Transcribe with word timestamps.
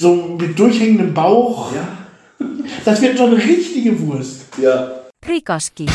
So 0.00 0.36
mit 0.38 0.56
durchhängendem 0.56 1.12
Bauch. 1.12 1.72
Ja. 1.74 1.88
Das 2.84 3.02
wird 3.02 3.18
so 3.18 3.26
eine 3.26 3.36
richtige 3.36 3.98
Wurst. 4.00 4.46
Ja. 4.62 4.90
Prikoski. 5.20 5.86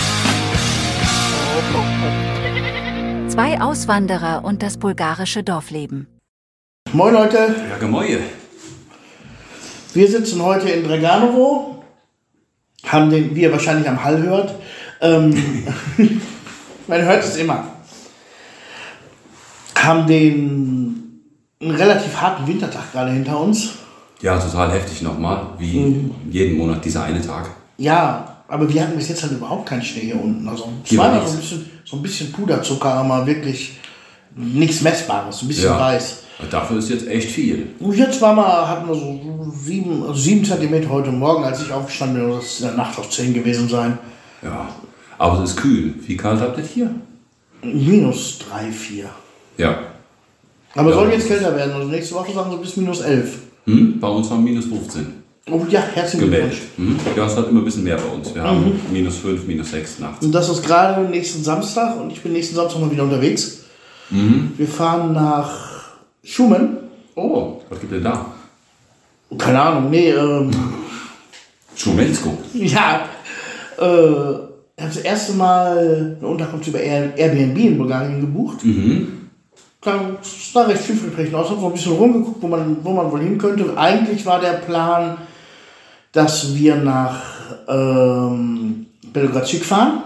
Zwei 3.29 3.61
Auswanderer 3.61 4.43
und 4.43 4.61
das 4.61 4.77
bulgarische 4.77 5.41
Dorfleben. 5.43 6.07
Moin 6.91 7.13
Leute, 7.13 7.37
Ja, 7.69 7.77
Gemäue. 7.79 8.19
wir 9.93 10.07
sitzen 10.09 10.41
heute 10.43 10.69
in 10.69 10.83
Draganovo. 10.83 11.83
Haben 12.85 13.09
den, 13.09 13.33
wie 13.35 13.41
ihr 13.43 13.51
wahrscheinlich 13.53 13.87
am 13.87 14.03
Hall 14.03 14.21
hört. 14.21 14.53
Ähm, 14.99 15.65
man 16.87 17.01
hört 17.01 17.23
es 17.23 17.37
immer. 17.37 17.67
Haben 19.77 20.07
den 20.07 21.21
einen 21.61 21.71
relativ 21.71 22.15
harten 22.19 22.45
Wintertag 22.45 22.91
gerade 22.91 23.11
hinter 23.11 23.39
uns. 23.39 23.75
Ja, 24.23 24.37
total 24.39 24.71
heftig 24.71 25.01
nochmal. 25.01 25.47
Wie 25.59 26.09
jeden 26.31 26.57
Monat 26.57 26.83
dieser 26.83 27.03
eine 27.03 27.21
Tag. 27.21 27.49
Ja, 27.77 28.37
aber 28.47 28.71
wir 28.73 28.81
hatten 28.81 28.95
bis 28.95 29.09
jetzt 29.09 29.21
halt 29.21 29.33
überhaupt 29.33 29.67
keinen 29.67 29.81
Schnee 29.83 30.01
hier 30.05 30.21
unten. 30.21 30.47
Also 30.47 30.69
Hier 30.85 30.97
war 30.99 31.11
zweimal 31.11 31.27
so 31.27 31.33
ein, 31.33 31.39
bisschen, 31.39 31.65
so 31.83 31.95
ein 31.97 32.01
bisschen 32.01 32.31
Puderzucker, 32.31 32.93
aber 32.93 33.25
wirklich 33.27 33.77
nichts 34.35 34.81
Messbares, 34.81 35.41
ein 35.41 35.47
bisschen 35.49 35.65
Ja. 35.65 35.79
weiß. 35.79 36.19
Dafür 36.49 36.77
ist 36.79 36.89
jetzt 36.89 37.07
echt 37.07 37.29
viel. 37.29 37.67
Jetzt 37.93 38.19
war 38.21 38.33
mal, 38.33 38.67
hatten 38.67 38.87
wir 38.87 38.95
so 38.95 39.51
sieben, 39.63 40.01
also 40.01 40.13
sieben 40.15 40.43
Zentimeter 40.43 40.89
heute 40.89 41.11
Morgen, 41.11 41.43
als 41.43 41.61
ich 41.61 41.71
aufgestanden 41.71 42.21
bin, 42.25 42.35
das 42.35 42.45
ist 42.45 42.59
in 42.61 42.67
der 42.67 42.75
Nacht 42.75 42.97
auf 42.97 43.09
10 43.09 43.33
gewesen 43.33 43.67
sein. 43.69 43.97
Ja. 44.41 44.69
Aber 45.17 45.41
es 45.43 45.51
ist 45.51 45.57
kühl. 45.57 45.93
Wie 46.07 46.17
kalt 46.17 46.39
habt 46.41 46.57
ihr 46.57 46.63
hier? 46.63 46.95
Minus 47.61 48.39
3, 48.39 48.71
4. 48.71 49.05
Ja. 49.57 49.77
Aber 50.75 50.89
Ja. 50.89 50.95
soll 50.95 51.11
jetzt 51.11 51.27
kälter 51.27 51.55
werden. 51.55 51.73
Also 51.73 51.87
nächste 51.87 52.15
Woche 52.15 52.33
sagen 52.33 52.51
sie 52.51 52.57
bis 52.57 52.77
minus 52.77 53.01
11. 53.01 53.37
Hm? 53.65 53.99
Bei 53.99 54.07
uns 54.07 54.29
waren 54.29 54.43
minus 54.43 54.65
15 54.65 55.23
Oh 55.51 55.61
ja, 55.69 55.81
herzlichen. 55.93 56.29
Glückwunsch. 56.29 56.61
Hm? 56.77 56.95
Ja, 57.17 57.25
es 57.25 57.35
hat 57.35 57.49
immer 57.49 57.59
ein 57.61 57.65
bisschen 57.65 57.83
mehr 57.83 57.97
bei 57.97 58.15
uns. 58.15 58.33
Wir 58.33 58.43
haben 58.43 58.79
minus 58.91 59.17
5, 59.17 59.45
minus 59.45 59.71
6 59.71 59.99
nachts. 59.99 60.25
Und 60.25 60.31
das 60.31 60.47
ist 60.49 60.65
gerade 60.65 61.01
nächsten 61.09 61.43
Samstag 61.43 61.99
und 61.99 62.11
ich 62.11 62.21
bin 62.21 62.31
nächsten 62.31 62.55
Samstag 62.55 62.79
mal 62.79 62.89
wieder 62.91 63.03
unterwegs. 63.03 63.59
Wir 64.09 64.67
fahren 64.67 65.11
nach 65.13 65.91
Schumann. 66.23 66.77
Oh, 67.15 67.59
was 67.69 67.79
gibt 67.79 67.91
denn 67.93 68.03
da? 68.03 68.25
Keine 69.37 69.59
Ahnung, 69.61 69.89
nee, 69.89 70.11
ähm, 70.11 70.51
Schumelsko. 71.75 72.37
Ja, 72.53 73.05
äh, 73.79 73.83
ich 73.83 74.83
habe 74.83 74.93
das 74.93 74.97
erste 74.97 75.33
Mal 75.33 76.17
eine 76.19 76.27
Unterkunft 76.27 76.67
über 76.67 76.79
Air- 76.79 77.17
Airbnb 77.17 77.57
in 77.57 77.77
Bulgarien 77.77 78.21
gebucht. 78.21 78.59
Dann 79.85 80.17
sah 80.21 80.63
recht 80.63 80.81
vielversprechend 80.81 81.35
aus, 81.35 81.49
habe 81.49 81.59
so 81.59 81.67
ein 81.67 81.73
bisschen 81.73 81.91
rumgeguckt, 81.93 82.41
wo 82.41 82.47
man, 82.47 82.77
wo 82.83 82.91
man 82.93 83.11
wohl 83.11 83.21
hin 83.21 83.37
könnte. 83.37 83.65
Und 83.65 83.77
eigentlich 83.77 84.25
war 84.25 84.39
der 84.39 84.53
Plan, 84.53 85.17
dass 86.13 86.55
wir 86.55 86.75
nach 86.77 87.21
ähm, 87.67 88.85
Belgradschik 89.11 89.65
fahren, 89.65 90.03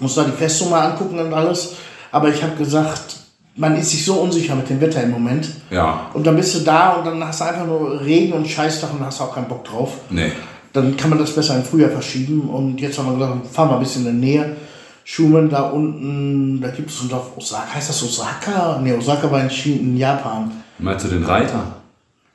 uns 0.00 0.14
da 0.14 0.24
die 0.24 0.32
Festung 0.32 0.70
mal 0.70 0.90
angucken 0.90 1.18
und 1.18 1.32
alles. 1.32 1.74
Aber 2.12 2.28
ich 2.28 2.42
habe 2.42 2.54
gesagt, 2.56 3.16
man 3.56 3.76
ist 3.76 3.90
sich 3.90 4.04
so 4.04 4.14
unsicher 4.14 4.54
mit 4.54 4.68
dem 4.70 4.80
Wetter 4.80 5.02
im 5.02 5.10
Moment. 5.10 5.48
Ja. 5.70 6.10
Und 6.14 6.26
dann 6.26 6.36
bist 6.36 6.54
du 6.54 6.60
da 6.60 6.92
und 6.92 7.04
dann 7.06 7.22
hast 7.26 7.40
du 7.40 7.44
einfach 7.44 7.66
nur 7.66 8.00
Regen 8.00 8.32
und 8.32 8.46
Scheißdach 8.48 8.92
und 8.92 9.04
hast 9.04 9.20
auch 9.20 9.34
keinen 9.34 9.48
Bock 9.48 9.64
drauf 9.64 9.92
Nee. 10.08 10.32
dann 10.72 10.96
kann 10.96 11.10
man 11.10 11.18
das 11.18 11.32
besser 11.34 11.56
im 11.56 11.64
Frühjahr 11.64 11.90
verschieben. 11.90 12.48
Und 12.48 12.80
jetzt 12.80 12.98
haben 12.98 13.06
wir 13.06 13.14
gesagt, 13.18 13.46
fahren 13.48 13.70
wir 13.70 13.74
ein 13.74 13.80
bisschen 13.80 14.06
in 14.06 14.20
der 14.20 14.28
Nähe. 14.28 14.56
Schumann 15.04 15.48
da 15.50 15.62
unten, 15.70 16.60
da 16.60 16.68
gibt 16.68 16.90
es 16.90 17.02
ein 17.02 17.08
Dorf, 17.08 17.36
Osaka, 17.36 17.74
heißt 17.74 17.88
das 17.88 18.02
Osaka? 18.02 18.78
Ne, 18.80 18.96
Osaka 18.96 19.30
war 19.30 19.42
in, 19.42 19.50
in 19.64 19.96
Japan. 19.96 20.50
Meinst 20.78 21.04
du 21.04 21.08
den 21.08 21.24
Reiter? 21.24 21.76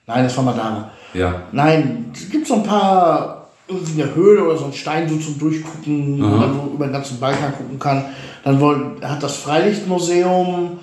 Nein, 0.06 0.24
das 0.24 0.36
war 0.38 0.44
Madara. 0.44 0.92
Ja. 1.14 1.44
Nein, 1.52 2.12
es 2.14 2.30
gibt 2.30 2.48
so 2.48 2.56
ein 2.56 2.64
paar, 2.64 3.48
irgendwie 3.68 4.04
eine 4.04 4.16
Höhle 4.16 4.44
oder 4.44 4.58
so 4.58 4.66
ein 4.66 4.74
Stein 4.74 5.10
so 5.10 5.18
zum 5.18 5.38
Durchgucken, 5.40 6.22
wo 6.22 6.28
man 6.28 6.54
so 6.54 6.72
über 6.74 6.88
den 6.88 6.94
ganzen 6.94 7.20
Balkan 7.20 7.54
gucken 7.54 7.80
kann. 7.80 8.06
Dann 8.44 8.62
hat 9.02 9.22
das 9.24 9.38
Freilichtmuseum, 9.38 10.80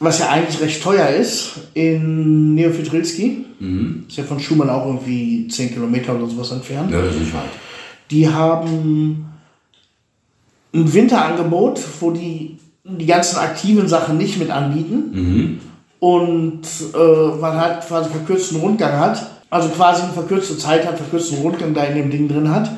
was 0.00 0.18
ja 0.18 0.30
eigentlich 0.30 0.60
recht 0.60 0.82
teuer 0.82 1.08
ist, 1.08 1.52
in 1.74 2.54
Neofitrilski. 2.54 3.44
Ist 4.08 4.16
ja 4.16 4.24
von 4.24 4.40
Schumann 4.40 4.70
auch 4.70 4.86
irgendwie 4.86 5.48
10 5.48 5.74
Kilometer 5.74 6.14
oder 6.14 6.26
sowas 6.26 6.50
entfernt. 6.50 6.90
Ja, 6.90 7.00
das 7.00 7.14
ist 7.14 7.20
nicht 7.20 7.34
weit. 7.34 7.42
Die 8.10 8.28
haben 8.28 9.26
ein 10.74 10.92
Winterangebot, 10.92 11.80
wo 12.00 12.10
die 12.10 12.58
die 12.84 13.06
ganzen 13.06 13.38
aktiven 13.38 13.88
Sachen 13.88 14.18
nicht 14.18 14.38
mit 14.38 14.50
anbieten. 14.50 15.60
Und 16.00 16.60
äh, 16.94 17.40
man 17.40 17.58
halt 17.58 17.86
quasi 17.86 18.10
verkürzten 18.10 18.58
Rundgang 18.60 18.98
hat. 18.98 19.24
Also 19.48 19.68
quasi 19.70 20.02
eine 20.02 20.12
verkürzte 20.12 20.58
Zeit 20.58 20.86
hat, 20.86 20.98
verkürzten 20.98 21.38
Rundgang 21.38 21.72
da 21.72 21.84
in 21.84 21.94
dem 21.94 22.10
Ding 22.10 22.28
drin 22.28 22.52
hat. 22.54 22.68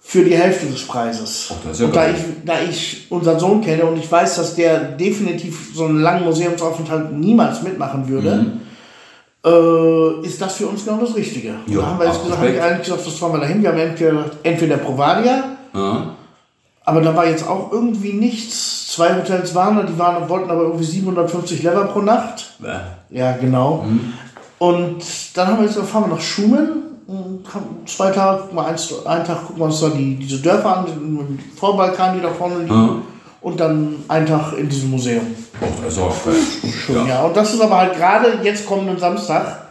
Für 0.00 0.24
die 0.24 0.34
Hälfte 0.36 0.66
des 0.66 0.82
Preises. 0.86 1.50
Ach, 1.52 1.78
ja 1.78 1.84
und 1.86 1.94
da 1.96 2.08
ich, 2.08 2.16
da 2.44 2.54
ich 2.62 3.06
unseren 3.10 3.38
Sohn 3.38 3.60
kenne 3.60 3.84
und 3.84 3.98
ich 3.98 4.10
weiß, 4.10 4.36
dass 4.36 4.54
der 4.54 4.78
definitiv 4.78 5.72
so 5.74 5.84
einen 5.86 6.00
langen 6.00 6.24
Museumsaufenthalt 6.24 7.12
niemals 7.12 7.62
mitmachen 7.62 8.08
würde, 8.08 8.46
äh, 9.44 10.26
ist 10.26 10.40
das 10.40 10.54
für 10.54 10.68
uns 10.68 10.84
genau 10.84 10.98
das 10.98 11.14
Richtige. 11.16 11.54
Ja, 11.66 11.80
da 11.80 11.86
haben 11.86 11.98
wir 11.98 12.06
jetzt 12.06 12.22
gesagt, 12.22 12.38
habe 12.38 12.46
ich 12.48 12.54
Respekt. 12.54 12.72
eigentlich 12.72 12.86
gesagt, 12.86 13.06
das 13.06 13.14
fahren 13.14 13.32
wir 13.32 13.40
dahin. 13.40 13.62
Wir 13.62 13.70
haben 13.70 13.78
entweder, 13.78 14.24
entweder 14.42 14.76
Provadia, 14.78 15.44
Ja. 15.74 16.15
Aber 16.86 17.00
da 17.00 17.14
war 17.16 17.26
jetzt 17.26 17.46
auch 17.46 17.72
irgendwie 17.72 18.12
nichts. 18.12 18.86
Zwei 18.92 19.16
Hotels 19.16 19.54
waren 19.54 19.76
da, 19.76 19.82
die 19.82 19.98
waren, 19.98 20.28
wollten 20.28 20.48
aber 20.48 20.62
irgendwie 20.62 20.84
750 20.84 21.64
Lever 21.64 21.84
pro 21.86 22.00
Nacht. 22.00 22.54
Bäh. 22.60 22.78
Ja, 23.10 23.36
genau. 23.36 23.84
Und 24.58 25.04
dann 25.34 25.48
haben 25.48 25.58
wir 25.58 25.66
jetzt 25.66 25.78
fahren 25.78 26.04
wir 26.04 26.14
nach 26.14 26.20
Schumann. 26.20 26.84
haben 27.52 27.66
Zwei 27.86 28.10
Tage, 28.10 28.44
wir 28.52 28.66
eins, 28.66 29.04
einen 29.04 29.24
Tag 29.24 29.46
gucken 29.46 29.58
wir 29.58 29.66
uns 29.66 29.80
da 29.80 29.88
die, 29.88 30.14
diese 30.14 30.38
Dörfer 30.38 30.78
an, 30.78 30.86
den 30.86 31.40
Vorbalkan, 31.56 32.16
die 32.16 32.22
da 32.22 32.30
vorne 32.30 32.60
liegen. 32.60 32.72
Ja. 32.72 32.96
Und 33.40 33.60
dann 33.60 33.96
einen 34.06 34.26
Tag 34.26 34.52
in 34.56 34.68
diesem 34.68 34.92
Museum. 34.92 35.26
Oh, 35.60 35.66
das 35.82 35.92
ist 35.92 36.00
auch 36.00 36.24
geil. 36.24 36.34
Schön, 36.72 37.06
ja. 37.06 37.24
Und 37.24 37.36
das 37.36 37.52
ist 37.52 37.60
aber 37.60 37.78
halt 37.78 37.96
gerade 37.96 38.38
jetzt 38.44 38.64
kommenden 38.64 38.98
Samstag, 38.98 39.70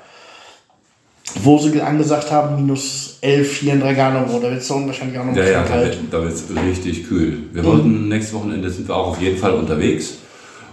wo 1.44 1.58
sie 1.58 1.82
angesagt 1.82 2.30
haben, 2.30 2.58
minus 2.58 3.15
11 3.26 3.58
hier 3.58 3.74
in 3.74 3.80
Draganovo. 3.80 4.40
Da 4.40 4.50
wird 4.52 4.62
es 4.62 4.70
wahrscheinlich 4.70 5.18
auch 5.18 5.26
noch 5.26 5.32
ein 5.32 5.38
Ja, 5.38 5.42
bisschen 5.44 5.54
ja, 5.54 5.62
da 5.64 5.68
kalt. 5.68 6.02
wird 6.02 6.14
da 6.14 6.24
wird's 6.24 6.44
richtig 6.56 7.08
kühl. 7.08 7.44
Wir 7.54 7.64
wollten 7.66 8.08
nächstes 8.08 8.34
Wochenende 8.34 8.70
sind 8.70 8.88
wir 8.88 8.96
auch 8.96 9.08
auf 9.10 9.22
jeden 9.22 9.38
Fall 9.38 9.54
unterwegs. 9.54 10.16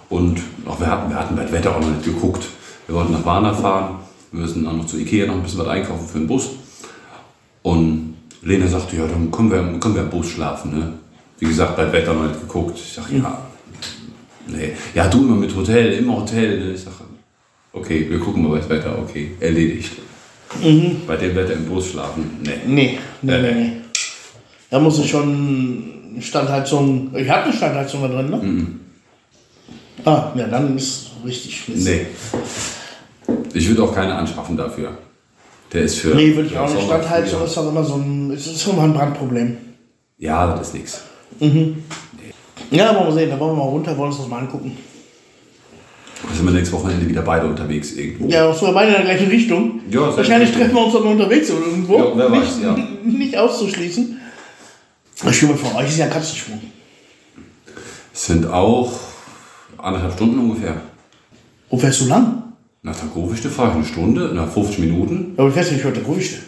Und 0.09 0.41
auch 0.67 0.79
wir 0.79 0.87
hatten, 0.87 1.11
wir 1.11 1.19
hatten 1.19 1.35
bei 1.35 1.51
Wetter 1.51 1.75
auch 1.75 1.81
noch 1.81 1.89
nicht 1.91 2.05
geguckt. 2.05 2.45
Wir 2.87 2.95
wollten 2.95 3.13
nach 3.13 3.25
Warna 3.25 3.55
fahren. 3.55 3.97
Wir 4.31 4.41
müssen 4.43 4.67
auch 4.67 4.77
noch 4.77 4.87
zu 4.87 4.99
Ikea 4.99 5.27
noch 5.27 5.37
ein 5.37 5.43
bisschen 5.43 5.61
was 5.61 5.69
einkaufen 5.69 6.07
für 6.07 6.19
den 6.19 6.27
Bus. 6.27 6.51
Und 7.63 8.17
Lena 8.43 8.67
sagte, 8.67 8.97
ja, 8.97 9.07
dann 9.07 9.31
können 9.31 9.51
wir, 9.51 9.59
können 9.81 9.95
wir 9.95 10.03
im 10.03 10.11
Bus 10.11 10.29
schlafen. 10.29 10.79
Ne? 10.79 10.93
Wie 11.39 11.47
gesagt, 11.47 11.77
bei 11.77 11.91
Wetter 11.93 12.13
noch 12.13 12.29
nicht 12.29 12.41
geguckt. 12.41 12.79
Ich 12.79 12.93
sag, 12.93 13.11
ja, 13.11 13.43
nee. 14.49 14.73
Ja, 14.95 15.09
du 15.09 15.19
immer 15.25 15.37
mit 15.37 15.55
Hotel, 15.55 15.93
immer 15.95 16.17
Hotel. 16.21 16.59
Ne? 16.61 16.73
Ich 16.73 16.81
sag, 16.83 16.93
okay, 17.73 18.07
wir 18.11 18.19
gucken 18.19 18.43
mal 18.43 18.59
bei 18.59 18.69
Wetter. 18.69 18.99
Okay, 18.99 19.33
erledigt. 19.41 19.93
Bei 21.07 21.17
dem 21.17 21.35
Wetter 21.35 21.55
im 21.55 21.67
Bus 21.67 21.89
schlafen, 21.91 22.39
nee. 22.43 22.51
Nee, 22.67 22.99
nee, 23.23 23.33
Äh, 23.33 23.43
nee, 23.43 23.53
nee. 23.55 23.73
Da 24.71 24.79
muss 24.81 24.99
ich 24.99 25.11
schon 25.11 25.93
eine 26.13 26.23
Standheizung. 26.23 27.11
Ich 27.17 27.29
habe 27.29 27.45
eine 27.45 27.53
Standheizung 27.53 28.03
da 28.03 28.09
drin, 28.09 28.31
ne? 28.31 30.05
Ah, 30.05 30.33
ja, 30.35 30.47
dann 30.47 30.77
ist 30.77 31.11
richtig 31.25 31.69
Mist. 31.69 31.87
Nee. 31.87 32.07
Ich 33.55 33.69
würde 33.69 33.83
auch 33.85 33.95
keine 33.95 34.15
anschaffen 34.15 34.57
dafür. 34.57 34.97
Der 35.73 35.83
ist 35.83 35.99
für. 35.99 36.15
Nee, 36.15 36.35
würde 36.35 36.49
ich 36.49 36.57
auch 36.59 36.69
nicht. 36.73 36.85
Standheizung 36.85 37.29
Frühjahr. 37.31 37.45
ist 37.47 37.57
doch 37.57 37.69
immer 37.69 37.85
so 37.85 37.95
ein, 37.97 38.31
es 38.33 38.47
ist 38.47 38.67
immer 38.67 38.83
ein 38.83 38.95
Brandproblem. 38.95 39.57
Ja, 40.19 40.55
das 40.57 40.69
ist 40.69 40.75
nichts. 40.75 41.03
Ja, 42.71 42.95
wollen 42.95 43.07
wir 43.09 43.13
sehen, 43.13 43.31
da 43.31 43.39
wollen 43.41 43.53
wir 43.53 43.65
mal 43.65 43.71
runter, 43.71 43.97
wollen 43.97 44.11
uns 44.11 44.19
das 44.19 44.29
mal 44.29 44.39
angucken. 44.39 44.77
Da 46.29 46.35
sind 46.37 46.45
wir 46.47 46.53
nächstes 46.53 46.73
Wochenende 46.73 47.09
wieder 47.09 47.23
beide 47.23 47.47
unterwegs 47.47 47.93
irgendwo. 47.93 48.29
Ja, 48.29 48.53
so 48.55 48.73
beide 48.73 48.91
in 48.93 48.97
der 48.97 49.05
gleichen 49.05 49.29
Richtung. 49.29 49.81
Ja, 49.91 50.17
Wahrscheinlich 50.17 50.53
treffen 50.53 50.75
wir 50.75 50.85
uns 50.85 50.93
dann 50.95 51.03
unterwegs 51.03 51.51
oder 51.51 51.67
irgendwo. 51.67 51.97
Ja, 51.99 52.13
wer 52.17 52.29
nicht, 52.31 52.43
weiß, 52.43 52.63
ja. 52.63 52.77
nicht 53.05 53.37
auszuschließen. 53.37 54.19
Das 55.25 55.37
Schwimmen 55.37 55.59
von 55.59 55.75
euch 55.77 55.89
ist 55.89 55.99
ja 55.99 56.07
ein 56.07 56.11
Katzensprung. 56.13 56.61
Es 58.15 58.27
sind 58.27 58.47
auch 58.47 58.93
anderthalb 59.79 60.13
Stunden 60.15 60.39
ungefähr. 60.39 60.81
Wo 61.71 61.79
fährst 61.79 62.03
du 62.03 62.07
lang? 62.07 62.43
Nach 62.83 62.95
der 62.97 63.09
Grofichte 63.09 63.49
fahre 63.49 63.71
ich 63.71 63.75
eine 63.77 63.85
Stunde, 63.85 64.33
nach 64.35 64.49
50 64.51 64.79
Minuten. 64.81 65.35
Ja, 65.37 65.39
aber 65.39 65.49
du 65.49 65.55
fährst 65.55 65.73
nicht 65.73 65.85
heute 65.85 66.03
Ruhigste. 66.03 66.39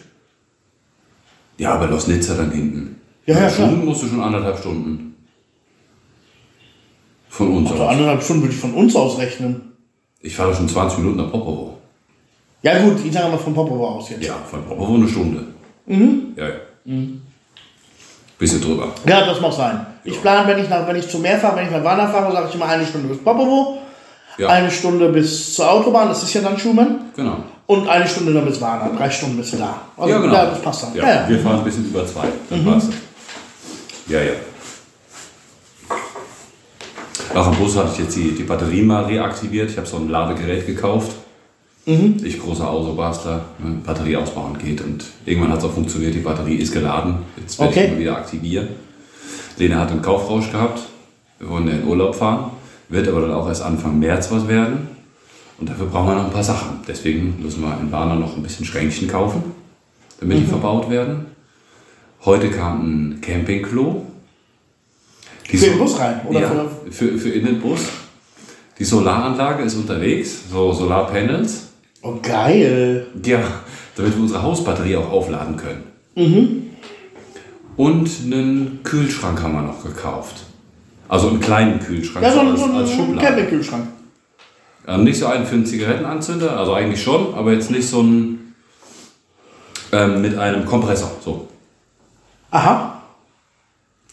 Ja, 1.59 1.75
aber 1.75 1.87
Los 1.89 2.07
Nizza 2.09 2.35
dann 2.35 2.51
hinten. 2.51 2.97
Ja, 3.27 3.35
ja, 3.35 3.41
klar. 3.49 3.69
Stunden 3.69 3.85
musst 3.85 4.03
du 4.03 4.09
schon 4.09 4.21
anderthalb 4.21 4.59
Stunden. 4.59 5.15
Von 7.29 7.57
uns 7.57 7.71
Also 7.71 7.83
aus. 7.85 7.91
anderthalb 7.91 8.23
Stunden 8.23 8.43
würde 8.43 8.55
ich 8.55 8.61
von 8.61 8.75
uns 8.75 8.95
aus 8.97 9.19
rechnen. 9.19 9.61
Ich 10.25 10.35
fahre 10.35 10.55
schon 10.55 10.67
20 10.67 11.01
Minuten 11.01 11.19
nach 11.19 11.31
Popovo. 11.31 11.77
Ja 12.63 12.79
gut, 12.81 12.97
ich 13.05 13.13
sage 13.13 13.29
mal 13.29 13.37
von 13.37 13.53
Popovo 13.53 13.87
aus 13.89 14.09
jetzt. 14.09 14.25
Ja, 14.25 14.37
von 14.51 14.65
Popovo 14.65 14.95
eine 14.95 15.07
Stunde. 15.07 15.45
Mhm. 15.85 16.33
Ja, 16.35 16.49
ja. 16.49 16.55
Bisschen 18.39 18.63
drüber. 18.63 18.89
Ja, 19.07 19.27
das 19.27 19.39
mag 19.39 19.53
sein. 19.53 19.85
Ich 20.03 20.21
plane, 20.23 20.49
wenn 20.49 20.65
ich, 20.65 20.71
nach, 20.71 20.89
wenn 20.89 20.97
ich 20.97 21.07
zum 21.07 21.21
Meer 21.21 21.39
fahre, 21.39 21.57
wenn 21.57 21.67
ich 21.67 21.71
nach 21.71 21.85
Warna 21.85 22.07
fahre, 22.07 22.33
sage 22.33 22.47
ich 22.49 22.55
immer 22.55 22.67
eine 22.67 22.87
Stunde 22.87 23.09
bis 23.09 23.19
Popovo. 23.19 23.79
Ja. 24.39 24.49
Eine 24.49 24.71
Stunde 24.71 25.11
bis 25.11 25.55
zur 25.55 25.71
Autobahn, 25.71 26.09
das 26.09 26.23
ist 26.23 26.33
ja 26.33 26.41
dann 26.41 26.59
Schumann. 26.59 27.13
Genau. 27.15 27.37
Und 27.67 27.87
eine 27.87 28.09
Stunde 28.09 28.33
dann 28.33 28.47
bis 28.47 28.59
Warna. 28.63 28.97
Drei 28.97 29.11
Stunden 29.11 29.37
bist 29.37 29.53
du 29.53 29.59
da. 29.59 29.83
Also, 29.95 30.09
ja, 30.09 30.19
genau. 30.21 30.35
ja, 30.35 30.47
das 30.47 30.63
passt 30.63 30.85
dann. 30.85 30.95
Ja, 30.95 31.03
Ja, 31.07 31.15
ja. 31.17 31.29
Wir 31.29 31.39
fahren 31.41 31.59
ein 31.59 31.65
bisschen 31.65 31.85
über 31.85 32.07
zwei. 32.07 32.29
Dann 32.49 32.65
passt 32.65 32.89
das. 32.89 32.95
Ja, 34.09 34.23
ja. 34.23 34.33
Auch 37.33 37.47
am 37.47 37.57
Bus 37.57 37.77
hatte 37.77 37.91
ich 37.95 37.99
jetzt 38.01 38.17
die, 38.17 38.33
die 38.33 38.43
Batterie 38.43 38.83
mal 38.83 39.05
reaktiviert. 39.05 39.71
Ich 39.71 39.77
habe 39.77 39.87
so 39.87 39.97
ein 39.97 40.09
Ladegerät 40.09 40.67
gekauft. 40.67 41.13
Ich, 41.87 42.41
großer 42.41 42.69
Autobastler, 42.71 43.45
ne, 43.59 43.77
Batterie 43.85 44.17
ausbauen 44.17 44.57
geht. 44.59 44.81
Und 44.81 45.05
irgendwann 45.27 45.51
hat 45.53 45.59
es 45.59 45.65
auch 45.65 45.73
funktioniert, 45.75 46.15
die 46.15 46.21
Batterie 46.21 46.57
ist 46.57 46.73
geladen. 46.73 47.17
Jetzt 47.37 47.59
werde 47.59 47.73
Okay. 47.73 47.85
ich 47.85 47.91
mal 47.93 47.99
wieder 47.99 48.17
aktivieren. 48.17 48.69
Lena 49.59 49.81
hat 49.81 49.91
einen 49.91 50.01
Kaufrausch 50.01 50.51
gehabt. 50.51 50.81
Wir 51.39 51.49
wollen 51.51 51.69
ja 51.69 51.75
in 51.75 51.85
Urlaub 51.87 52.15
fahren. 52.15 52.53
Wird 52.89 53.07
aber 53.09 53.21
dann 53.23 53.33
auch 53.33 53.47
erst 53.49 53.63
Anfang 53.63 53.99
März 53.99 54.31
was 54.31 54.49
werden. 54.49 54.89
Und 55.59 55.69
dafür 55.69 55.87
brauchen 55.87 56.09
wir 56.09 56.15
noch 56.15 56.25
ein 56.25 56.31
paar 56.33 56.43
Sachen. 56.43 56.81
Deswegen 56.89 57.37
müssen 57.43 57.63
wir 57.63 57.79
in 57.81 57.93
Warner 57.93 58.17
noch 58.17 58.35
ein 58.37 58.43
bisschen 58.43 58.65
Schränkchen 58.67 59.07
kaufen, 59.07 59.43
damit 60.21 60.39
die 60.39 60.45
verbaut 60.47 60.89
werden. 60.91 61.27
Heute 62.25 62.51
kam 62.51 62.81
ein 63.15 63.21
Campingklo. 63.21 64.07
Die 65.51 65.57
Für 65.59 65.67
den 65.67 65.79
Bus 65.79 65.99
rein, 65.99 66.21
oder 66.29 66.41
ja, 66.41 66.49
für- 66.91 66.93
für, 66.93 67.19
für 67.19 67.29
in 67.31 67.45
den 67.47 67.61
Bus. 67.61 67.81
Die 68.79 68.85
Solaranlage 68.85 69.63
ist 69.63 69.75
unterwegs, 69.77 70.41
so 70.51 70.73
Solarpanels. 70.73 71.69
Oh, 72.03 72.15
geil. 72.23 73.07
Ja, 73.25 73.41
damit 73.97 74.15
wir 74.17 74.23
unsere 74.23 74.43
Hausbatterie 74.43 74.97
auch 74.97 75.11
aufladen 75.11 75.57
können. 75.57 76.71
Und 77.77 78.11
einen 78.25 78.81
Kühlschrank 78.83 79.43
haben 79.43 79.53
wir 79.55 79.63
noch 79.63 79.83
gekauft. 79.85 80.37
Also 81.09 81.29
einen 81.29 81.41
kleinen 81.41 81.79
Kühlschrank 81.81 82.25
Ja, 82.25 82.33
so 82.33 82.41
als, 82.41 82.61
so 82.61 82.67
als 82.67 82.91
ein 82.91 82.97
Schublade. 82.97 83.27
Campingkühlschrank. 83.27 83.87
Ähm, 84.87 85.05
nicht 85.05 85.19
so 85.19 85.27
einen 85.27 85.47
für 85.47 85.55
einen 85.55 85.67
Zigarettenanzünder, 85.67 86.59
also 86.59 86.75
eigentlich 86.75 87.03
schon, 87.03 87.35
aber 87.35 87.53
jetzt 87.53 87.71
nicht 87.71 87.89
so 87.89 88.03
ein 88.03 88.55
ähm, 89.93 90.21
mit 90.21 90.37
einem 90.37 90.65
Kompressor. 90.67 91.11
So. 91.25 91.49
Aha. 92.51 93.03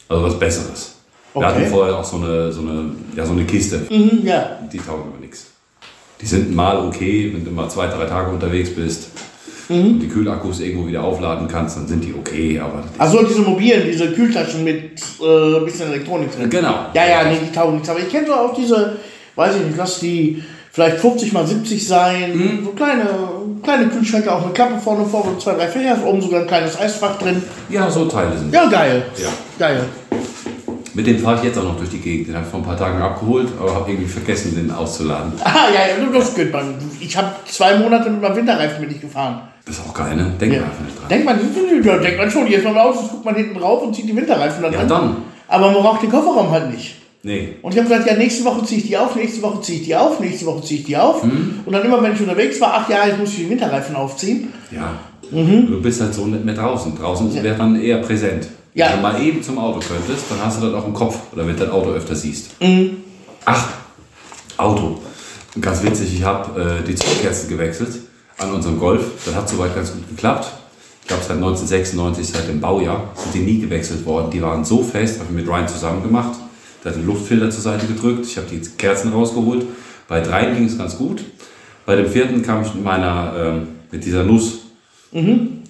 Also 0.07 0.24
was 0.24 0.39
Besseres. 0.39 0.90
Wir 1.33 1.38
Okay. 1.42 1.45
hatten 1.48 1.66
vorher 1.68 1.98
auch 1.98 2.04
so 2.04 2.18
eine, 2.18 2.51
so 2.51 2.62
eine, 2.62 2.92
ja, 3.16 3.25
so 3.25 3.31
eine 3.31 3.45
Kiste. 3.45 3.81
Mhm, 3.89 4.22
ja. 4.25 4.60
Die 4.72 4.78
taugen 4.78 5.04
aber 5.13 5.19
nichts. 5.22 5.48
Die 6.19 6.25
sind 6.25 6.54
mal 6.54 6.78
okay, 6.86 7.31
wenn 7.33 7.45
du 7.45 7.51
mal 7.51 7.69
zwei, 7.69 7.88
drei 7.88 8.06
Tage 8.06 8.30
unterwegs 8.31 8.69
bist 8.75 9.10
Mhm. 9.69 9.75
und 9.94 10.00
die 10.01 10.07
Kühlakkus 10.10 10.60
irgendwo 10.60 10.88
wieder 10.88 11.01
aufladen 11.04 11.48
kannst, 11.48 11.78
dann 11.78 11.88
sind 11.88 12.04
die 12.04 12.13
okay, 12.13 12.60
aber 12.60 12.83
Also 12.98 13.24
diese 13.24 13.39
mobilen, 13.42 13.83
diese 13.89 14.12
Kühltaschen 14.12 14.63
mit 14.66 15.01
äh, 15.22 15.57
ein 15.57 15.63
bisschen 15.66 15.88
Elektronik 15.92 16.36
drin. 16.36 16.50
Genau. 16.50 16.88
Ja, 16.94 17.07
ja, 17.07 17.24
nee, 17.24 17.38
die 17.45 17.51
taugen 17.56 17.75
nichts. 17.75 17.89
Aber 17.89 18.00
ich 18.00 18.10
kenne 18.10 18.28
so 18.28 18.33
auch 18.33 18.54
diese, 18.54 18.98
weiß 19.36 19.56
ich 19.56 19.66
nicht, 19.68 19.78
lass 19.78 20.00
die 20.01 20.44
vielleicht 20.74 20.98
50 21.00 21.31
mal 21.31 21.48
70 21.48 21.88
sein. 21.88 22.36
Mhm. 22.38 22.66
So 22.66 22.72
kleine, 22.72 23.04
kleine 23.63 23.88
Kühlschränke, 23.88 24.33
auch 24.33 24.44
eine 24.44 24.51
Klappe 24.51 24.78
vorne 24.80 25.06
vor 25.06 25.25
und 25.25 25.42
zwei, 25.42 25.54
drei 25.54 25.68
Fächer. 25.69 25.98
Oben 26.06 26.22
sogar 26.22 26.42
ein 26.42 26.48
kleines 26.48 26.78
Eisfach 26.78 27.18
drin. 27.18 27.42
ja, 27.69 27.89
so 27.89 28.06
Teile 28.06 28.38
sind. 28.38 28.54
Ja, 28.54 28.68
geil. 28.68 29.04
Ja. 29.18 29.30
Geil. 29.57 29.86
Mit 30.93 31.07
dem 31.07 31.19
fahre 31.19 31.38
ich 31.38 31.43
jetzt 31.43 31.57
auch 31.57 31.63
noch 31.63 31.77
durch 31.77 31.89
die 31.89 31.99
Gegend. 31.99 32.27
Den 32.27 32.35
habe 32.35 32.45
ich 32.45 32.51
vor 32.51 32.59
ein 32.59 32.65
paar 32.65 32.77
Tagen 32.77 33.01
abgeholt, 33.01 33.47
aber 33.59 33.73
habe 33.75 33.89
irgendwie 33.91 34.09
vergessen, 34.09 34.55
den 34.55 34.71
auszuladen. 34.71 35.31
Ah, 35.43 35.67
ja, 35.73 35.95
ja, 35.97 36.09
das 36.13 36.35
geht 36.35 36.51
man. 36.51 36.75
Ich 36.99 37.15
habe 37.15 37.29
zwei 37.45 37.77
Monate 37.77 38.09
mit 38.09 38.21
meinem 38.21 38.35
Winterreifen 38.35 38.81
bin 38.81 38.91
ich 38.95 38.99
gefahren. 39.01 39.41
Das 39.65 39.77
ist 39.77 39.83
auch 39.88 39.93
geil, 39.93 40.15
ne? 40.15 40.33
Denk 40.39 40.53
Ja. 40.53 40.59
mal 40.61 40.65
einfach 40.67 40.83
nicht 40.83 40.99
dran. 40.99 41.09
Denkt 41.09 41.25
man, 41.25 41.39
ja, 41.85 41.97
denkt 41.97 42.17
man 42.17 42.31
schon, 42.31 42.47
jetzt 42.47 42.63
mal 42.65 42.77
Auto, 42.77 42.99
guckt 43.01 43.23
man 43.25 43.35
hinten 43.35 43.57
drauf 43.59 43.83
und 43.83 43.95
zieht 43.95 44.09
die 44.09 44.15
Winterreifen 44.15 44.61
dann 44.63 44.73
Ja, 44.73 44.79
an. 44.79 44.88
dann. 44.88 45.15
Aber 45.47 45.71
man 45.71 45.81
braucht 45.83 46.01
den 46.03 46.09
Kofferraum 46.09 46.49
halt 46.49 46.71
nicht. 46.71 46.95
Nee. 47.23 47.49
Und 47.61 47.71
ich 47.73 47.79
habe 47.79 47.87
gesagt, 47.87 48.07
ja, 48.09 48.15
nächste 48.17 48.44
Woche 48.44 48.65
ziehe 48.65 48.81
ich 48.81 48.87
die 48.87 48.97
auf, 48.97 49.15
nächste 49.15 49.41
Woche 49.44 49.61
ziehe 49.61 49.79
ich 49.79 49.85
die 49.85 49.95
auf, 49.95 50.19
nächste 50.19 50.45
Woche 50.47 50.63
ziehe 50.63 50.79
ich 50.79 50.85
die 50.87 50.97
auf. 50.97 51.23
Mhm. 51.23 51.59
Und 51.65 51.71
dann 51.71 51.85
immer, 51.85 52.01
wenn 52.01 52.13
ich 52.13 52.19
unterwegs 52.19 52.59
war, 52.59 52.73
ach 52.77 52.89
ja, 52.89 53.05
jetzt 53.05 53.19
muss 53.19 53.29
ich 53.29 53.37
die 53.37 53.49
Winterreifen 53.51 53.95
aufziehen. 53.95 54.47
Ja. 54.71 54.94
Mhm. 55.29 55.67
Du 55.67 55.81
bist 55.81 56.01
halt 56.01 56.13
so 56.15 56.25
nicht 56.25 56.44
mehr 56.44 56.55
draußen. 56.55 56.97
Draußen 56.97 57.44
wäre 57.44 57.55
dann 57.55 57.79
eher 57.79 57.97
präsent. 57.99 58.47
Ja. 58.73 58.89
Wenn 58.89 58.95
du 58.97 59.01
mal 59.01 59.21
eben 59.21 59.44
zum 59.44 59.57
Auto 59.57 59.79
könntest, 59.79 60.25
dann 60.29 60.39
hast 60.44 60.62
du 60.62 60.68
das 60.68 60.73
auch 60.73 60.88
im 60.88 60.94
Kopf. 60.94 61.18
Oder 61.33 61.45
wenn 61.45 61.56
du 61.56 61.65
dein 61.65 61.71
Auto 61.71 61.91
öfter 61.91 62.15
siehst. 62.15 62.62
Mhm. 62.62 62.97
Ach, 63.45 63.68
Auto. 64.57 65.01
Ganz 65.59 65.83
witzig, 65.83 66.13
ich 66.13 66.23
habe 66.23 66.79
äh, 66.79 66.88
die 66.88 66.95
Zündkerzen 66.95 67.50
gewechselt 67.50 68.00
an 68.38 68.53
unserem 68.53 68.79
Golf. 68.79 69.03
Das 69.25 69.35
hat 69.35 69.50
soweit 69.50 69.75
ganz 69.75 69.91
gut 69.91 70.07
geklappt. 70.07 70.50
Ich 71.01 71.07
glaube, 71.07 71.23
seit 71.23 71.38
1996, 71.38 72.27
seit 72.27 72.47
dem 72.47 72.62
Baujahr, 72.62 73.12
sind 73.15 73.33
die 73.33 73.39
nie 73.39 73.59
gewechselt 73.59 74.06
worden. 74.06 74.31
Die 74.31 74.41
waren 74.41 74.63
so 74.63 74.81
fest, 74.83 75.19
habe 75.19 75.29
ich 75.29 75.35
mit 75.35 75.47
Ryan 75.47 75.68
zusammen 75.68 76.03
gemacht. 76.03 76.39
Der 76.83 76.91
hat 76.91 76.97
den 76.97 77.06
Luftfilter 77.06 77.50
zur 77.50 77.62
Seite 77.62 77.85
gedrückt. 77.85 78.25
Ich 78.25 78.38
habe 78.38 78.47
die 78.47 78.62
Kerzen 78.77 79.12
rausgeholt. 79.12 79.65
Bei 80.07 80.21
dreien 80.21 80.56
ging 80.56 80.65
es 80.65 80.77
ganz 80.77 80.97
gut. 80.97 81.21
Bei 81.85 81.95
dem 81.95 82.07
vierten 82.07 82.41
kam 82.41 82.63
ich 82.63 82.73
mit 82.73 82.83
meiner, 82.83 83.33
ähm, 83.38 83.68
mit 83.91 84.06
dieser 84.06 84.23
Nuss, 84.23 84.59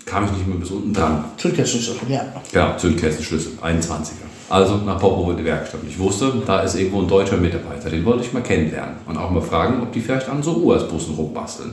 kam 0.06 0.26
ich 0.26 0.32
nicht 0.32 0.48
mehr 0.48 0.58
bis 0.58 0.72
unten 0.72 0.94
dran. 0.94 1.26
Zündkerzenschlüssel, 1.38 2.10
ja. 2.10 2.26
Ja, 2.52 2.78
Zündkerzenschlüssel, 2.78 3.54
21er. 3.62 4.32
Also 4.50 4.78
nach 4.78 5.00
Popovo 5.00 5.32
in 5.32 5.38
die 5.38 5.46
Werkstatt. 5.46 5.80
Ich 5.88 5.98
wusste, 5.98 6.34
da 6.46 6.60
ist 6.60 6.76
irgendwo 6.76 7.02
ein 7.02 7.08
deutscher 7.08 7.38
Mitarbeiter, 7.38 7.90
den 7.90 8.04
wollte 8.04 8.26
ich 8.26 8.34
mal 8.34 8.44
kennenlernen 8.44 8.96
und 9.06 9.18
auch 9.18 9.30
mal 9.30 9.42
fragen, 9.42 9.82
ob 9.82 9.94
die 9.94 10.02
vielleicht 10.02 10.28
an 10.28 10.44
so 10.44 10.58
US-Bussen 10.58 11.16
rumbasteln. 11.16 11.72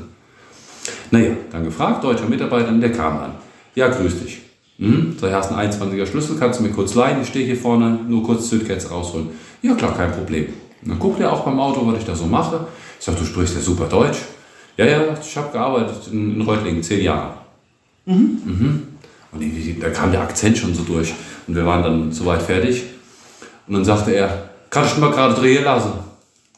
Naja, 1.11 1.33
dann 1.51 1.65
gefragt, 1.65 2.05
deutscher 2.05 2.27
Mitarbeiter, 2.27 2.69
und 2.69 2.81
der 2.81 2.93
kam 2.93 3.19
dann. 3.19 3.33
Ja, 3.75 3.89
grüß 3.89 4.21
dich. 4.21 4.43
Mhm. 4.79 5.17
So, 5.21 5.31
hast 5.31 5.53
einen 5.53 5.73
21er 5.73 6.07
Schlüssel, 6.07 6.37
kannst 6.39 6.61
du 6.61 6.65
mir 6.65 6.71
kurz 6.71 6.95
leihen? 6.95 7.21
Ich 7.21 7.29
stehe 7.29 7.45
hier 7.45 7.57
vorne, 7.57 7.99
nur 8.07 8.23
kurz 8.23 8.49
Zündkerze 8.49 8.91
rausholen. 8.91 9.31
Ja, 9.63 9.75
klar, 9.75 9.97
kein 9.97 10.13
Problem. 10.13 10.47
Und 10.83 10.91
dann 10.91 10.99
guckt 11.01 11.21
er 11.21 11.33
auch 11.33 11.45
beim 11.45 11.59
Auto, 11.59 11.85
was 11.85 11.99
ich 11.99 12.05
da 12.05 12.15
so 12.15 12.27
mache. 12.27 12.61
Ich 12.99 13.05
sag, 13.05 13.19
du 13.19 13.25
sprichst 13.25 13.57
ja 13.57 13.61
super 13.61 13.87
Deutsch. 13.87 14.19
Ja, 14.77 14.87
ja, 14.87 15.01
ich 15.21 15.37
habe 15.37 15.51
gearbeitet 15.51 16.09
in, 16.13 16.37
in 16.37 16.43
Reutlingen, 16.43 16.83
zehn 16.83 17.03
Jahre. 17.03 17.35
Und 18.09 19.43
irgendwie, 19.43 19.79
da 19.81 19.91
kam 19.91 20.13
der 20.13 20.23
Akzent 20.23 20.57
schon 20.57 20.75
so 20.75 20.83
durch. 20.83 21.13
Und 21.47 21.55
wir 21.55 21.67
waren 21.67 21.83
dann 21.83 22.13
soweit 22.13 22.43
fertig. 22.43 22.85
Und 23.67 23.75
dann 23.75 23.85
sagte 23.85 24.13
er, 24.13 24.49
kann 24.71 24.87
ich 24.87 24.97
mal 24.97 25.11
gerade 25.11 25.35
drehen 25.35 25.65
lassen? 25.65 25.93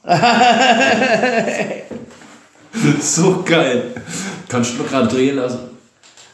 so 3.01 3.43
geil. 3.45 3.95
Kannst 4.49 4.73
du 4.73 4.83
mal 4.83 4.89
gerade 4.89 5.09
drehen 5.09 5.37
lassen? 5.37 5.59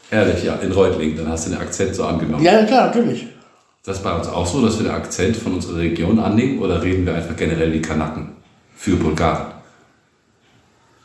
Ehrlich, 0.09 0.43
ja, 0.43 0.55
in 0.55 0.71
Reutlingen, 0.71 1.17
dann 1.17 1.27
hast 1.27 1.47
du 1.47 1.51
den 1.51 1.59
Akzent 1.59 1.95
so 1.95 2.05
angenommen. 2.05 2.43
Ja, 2.43 2.63
klar, 2.63 2.87
natürlich. 2.87 3.27
Das 3.83 3.97
ist 3.97 4.03
bei 4.03 4.13
uns 4.13 4.27
auch 4.27 4.45
so, 4.45 4.63
dass 4.63 4.77
wir 4.77 4.85
den 4.85 4.93
Akzent 4.93 5.35
von 5.35 5.55
unserer 5.55 5.77
Region 5.77 6.19
annehmen 6.19 6.59
oder 6.59 6.81
reden 6.81 7.05
wir 7.05 7.15
einfach 7.15 7.35
generell 7.35 7.73
wie 7.73 7.81
Kanaken 7.81 8.29
für 8.75 8.95
Bulgaren? 8.95 9.47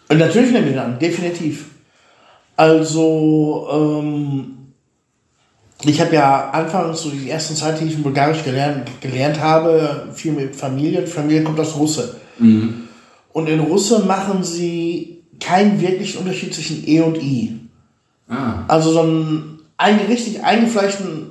Und 0.08 0.18
natürlich 0.18 0.52
nehmen 0.52 0.66
wir 0.66 0.74
dann, 0.74 0.98
definitiv. 0.98 1.64
Also, 2.62 3.66
ähm, 3.72 4.56
ich 5.84 6.00
habe 6.00 6.14
ja 6.14 6.50
anfangs, 6.50 7.02
so 7.02 7.10
die 7.10 7.28
ersten 7.28 7.56
Zeit, 7.56 7.80
die 7.80 7.86
ich 7.86 7.94
in 7.94 8.04
Bulgarisch 8.04 8.44
gelernt, 8.44 8.88
gelernt 9.00 9.40
habe, 9.40 10.08
viel 10.14 10.30
mit 10.30 10.54
Familie. 10.54 11.04
Familie 11.08 11.42
kommt 11.42 11.58
aus 11.58 11.74
Russe. 11.74 12.20
Und 13.32 13.48
in 13.48 13.58
Russe 13.58 14.04
machen 14.04 14.44
sie 14.44 15.24
keinen 15.40 15.80
wirklichen 15.80 16.18
Unterschied 16.18 16.54
zwischen 16.54 16.86
E 16.86 17.00
und 17.00 17.20
I. 17.20 17.58
Ah, 18.28 18.62
Also 18.68 18.92
so 18.92 19.00
einen, 19.00 19.58
einen 19.76 20.06
richtig 20.06 20.44
eingefleischten 20.44 21.30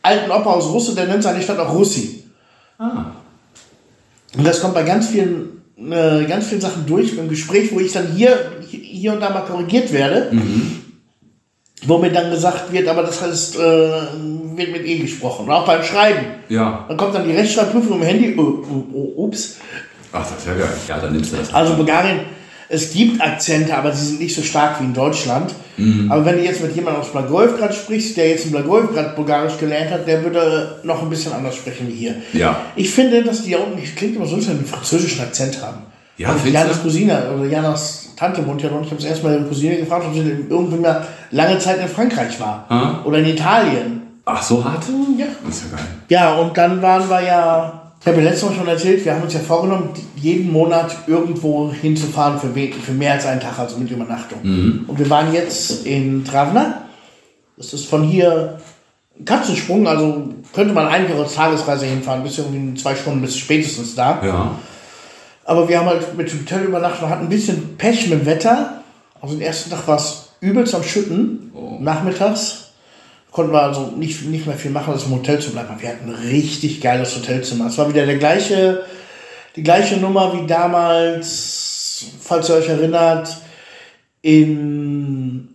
alten 0.00 0.30
Opa 0.30 0.52
aus 0.52 0.66
Russe, 0.66 0.94
der 0.94 1.08
nennt 1.08 1.24
seine 1.24 1.42
Stadt 1.42 1.58
auch 1.58 1.74
Russi. 1.74 2.22
ah. 2.78 3.06
Und 4.36 4.46
das 4.46 4.60
kommt 4.60 4.74
bei 4.74 4.84
ganz 4.84 5.08
vielen, 5.08 5.60
äh, 5.76 6.24
ganz 6.26 6.46
vielen 6.46 6.60
Sachen 6.60 6.86
durch 6.86 7.18
im 7.18 7.28
Gespräch, 7.28 7.72
wo 7.72 7.80
ich 7.80 7.90
dann 7.90 8.12
hier, 8.12 8.52
hier 9.00 9.12
und 9.12 9.20
da 9.20 9.30
mal 9.30 9.40
korrigiert 9.40 9.92
werde. 9.92 10.30
Wo 11.82 11.98
mir 11.98 12.12
dann 12.12 12.30
gesagt 12.30 12.72
wird, 12.72 12.88
aber 12.88 13.02
das 13.02 13.22
heißt, 13.22 13.56
äh, 13.56 13.60
wird 13.60 14.72
mit 14.72 14.84
E 14.84 14.98
gesprochen. 14.98 15.46
Und 15.46 15.52
auch 15.52 15.64
beim 15.64 15.82
Schreiben. 15.82 16.26
Ja. 16.50 16.84
Dann 16.86 16.96
kommt 16.96 17.14
dann 17.14 17.26
die 17.26 17.34
Rechtschreibprüfung 17.34 18.00
im 18.00 18.06
Handy. 18.06 18.34
Oh, 18.36 18.62
oh, 18.70 18.84
oh, 18.92 19.24
ups. 19.24 19.56
Ach, 20.12 20.28
das 20.28 20.38
ist 20.38 20.46
ja 20.46 20.54
geil. 20.54 20.68
Ja, 20.86 20.98
dann 20.98 21.12
nimmst 21.12 21.32
du 21.32 21.36
das. 21.38 21.54
Also 21.54 21.76
Bulgarien, 21.76 22.20
es 22.68 22.92
gibt 22.92 23.22
Akzente, 23.22 23.74
aber 23.74 23.92
sie 23.92 24.06
sind 24.08 24.20
nicht 24.20 24.34
so 24.34 24.42
stark 24.42 24.78
wie 24.80 24.84
in 24.84 24.94
Deutschland. 24.94 25.54
Aber 26.10 26.26
wenn 26.26 26.36
du 26.36 26.44
jetzt 26.44 26.62
mit 26.62 26.76
jemandem 26.76 27.00
aus 27.00 27.10
Blagoevgrad 27.10 27.74
sprichst, 27.74 28.14
der 28.18 28.28
jetzt 28.28 28.44
in 28.44 28.50
Blagoevgrad 28.50 29.16
Bulgarisch 29.16 29.56
gelernt 29.56 29.90
hat, 29.90 30.06
der 30.06 30.22
würde 30.22 30.80
noch 30.82 31.02
ein 31.02 31.08
bisschen 31.08 31.32
anders 31.32 31.56
sprechen 31.56 31.88
wie 31.88 31.94
hier. 31.94 32.16
Ja. 32.34 32.66
Ich 32.76 32.90
finde, 32.90 33.24
dass 33.24 33.44
die 33.44 33.52
ja 33.52 33.58
unten, 33.58 33.82
klingt 33.96 34.16
immer 34.16 34.26
so, 34.26 34.36
als 34.36 34.46
wenn 34.46 34.58
die 34.58 34.64
einen 34.64 34.68
französischen 34.68 35.22
Akzent 35.22 35.62
haben. 35.62 35.84
Ja, 36.20 36.28
Also 36.28 36.40
findest 36.40 36.64
Janas 36.64 36.76
du? 36.76 36.82
Cousine 36.82 37.30
oder 37.34 37.46
Janas 37.46 38.08
Tante 38.14 38.46
wohnt 38.46 38.60
ja 38.60 38.68
noch. 38.68 38.82
Ich 38.82 38.90
habe 38.90 39.00
es 39.00 39.06
erstmal 39.06 39.32
ihre 39.36 39.44
Cousine 39.44 39.78
gefragt, 39.78 40.04
ob 40.06 40.12
sie 40.12 40.20
irgendwie 40.50 40.76
mal 40.76 41.06
lange 41.30 41.58
Zeit 41.58 41.80
in 41.80 41.88
Frankreich 41.88 42.38
war. 42.38 42.66
Ah. 42.68 43.02
Oder 43.04 43.20
in 43.20 43.26
Italien. 43.28 44.02
Ach, 44.26 44.42
so 44.42 44.62
hart? 44.62 44.84
Ja. 45.16 45.24
Das 45.46 45.56
ist 45.56 45.64
ja 45.70 45.78
geil. 45.78 45.86
Ja, 46.10 46.34
und 46.34 46.54
dann 46.58 46.82
waren 46.82 47.08
wir 47.08 47.22
ja, 47.22 47.92
ich 47.98 48.06
habe 48.06 48.18
ja 48.18 48.24
letztes 48.24 48.50
Mal 48.50 48.54
schon 48.54 48.68
erzählt, 48.68 49.02
wir 49.02 49.14
haben 49.14 49.22
uns 49.22 49.32
ja 49.32 49.40
vorgenommen, 49.40 49.88
jeden 50.14 50.52
Monat 50.52 50.94
irgendwo 51.06 51.72
hinzufahren 51.72 52.38
für, 52.38 52.48
für 52.48 52.92
mehr 52.92 53.14
als 53.14 53.24
einen 53.24 53.40
Tag, 53.40 53.58
also 53.58 53.78
mit 53.78 53.90
Übernachtung. 53.90 54.84
Und 54.86 54.98
wir 54.98 55.08
waren 55.08 55.32
jetzt 55.32 55.86
in 55.86 56.22
Travna. 56.22 56.82
Das 57.56 57.72
ist 57.72 57.86
von 57.86 58.02
hier 58.02 58.58
ein 59.18 59.24
Katzensprung, 59.24 59.88
also 59.88 60.28
könnte 60.52 60.74
man 60.74 60.86
eigentlich 60.86 61.18
als 61.18 61.34
Tagesreise 61.34 61.86
hinfahren, 61.86 62.22
bis 62.22 62.36
irgendwie 62.36 62.58
in 62.58 62.76
zwei 62.76 62.94
Stunden 62.94 63.22
bis 63.22 63.38
spätestens 63.38 63.94
da. 63.94 64.20
Ja. 64.22 64.50
Aber 65.50 65.68
wir 65.68 65.80
haben 65.80 65.88
halt 65.88 66.16
mit 66.16 66.30
dem 66.30 66.42
Hotel 66.42 66.62
übernachtet 66.62 67.02
und 67.02 67.10
hatten 67.10 67.24
ein 67.24 67.28
bisschen 67.28 67.76
Pech 67.76 68.08
mit 68.08 68.20
dem 68.20 68.26
Wetter. 68.26 68.84
Also 69.20 69.34
den 69.34 69.42
ersten 69.42 69.68
Tag 69.68 69.88
war 69.88 69.96
es 69.96 70.28
übelst 70.40 70.76
am 70.76 70.84
Schütten, 70.84 71.52
nachmittags. 71.80 72.70
Konnten 73.32 73.52
wir 73.52 73.60
also 73.60 73.86
nicht, 73.96 74.24
nicht 74.26 74.46
mehr 74.46 74.54
viel 74.54 74.70
machen, 74.70 74.92
als 74.92 75.06
im 75.06 75.10
Hotel 75.10 75.40
zu 75.40 75.50
bleiben. 75.50 75.70
Aber 75.70 75.82
wir 75.82 75.88
hatten 75.88 76.08
ein 76.08 76.14
richtig 76.14 76.80
geiles 76.80 77.16
Hotelzimmer. 77.16 77.66
Es 77.66 77.78
war 77.78 77.88
wieder 77.88 78.06
der 78.06 78.18
gleiche, 78.18 78.84
die 79.56 79.64
gleiche 79.64 79.96
Nummer 79.96 80.32
wie 80.34 80.46
damals, 80.46 82.04
falls 82.20 82.48
ihr 82.48 82.54
euch 82.54 82.68
erinnert, 82.68 83.36
in, 84.22 85.48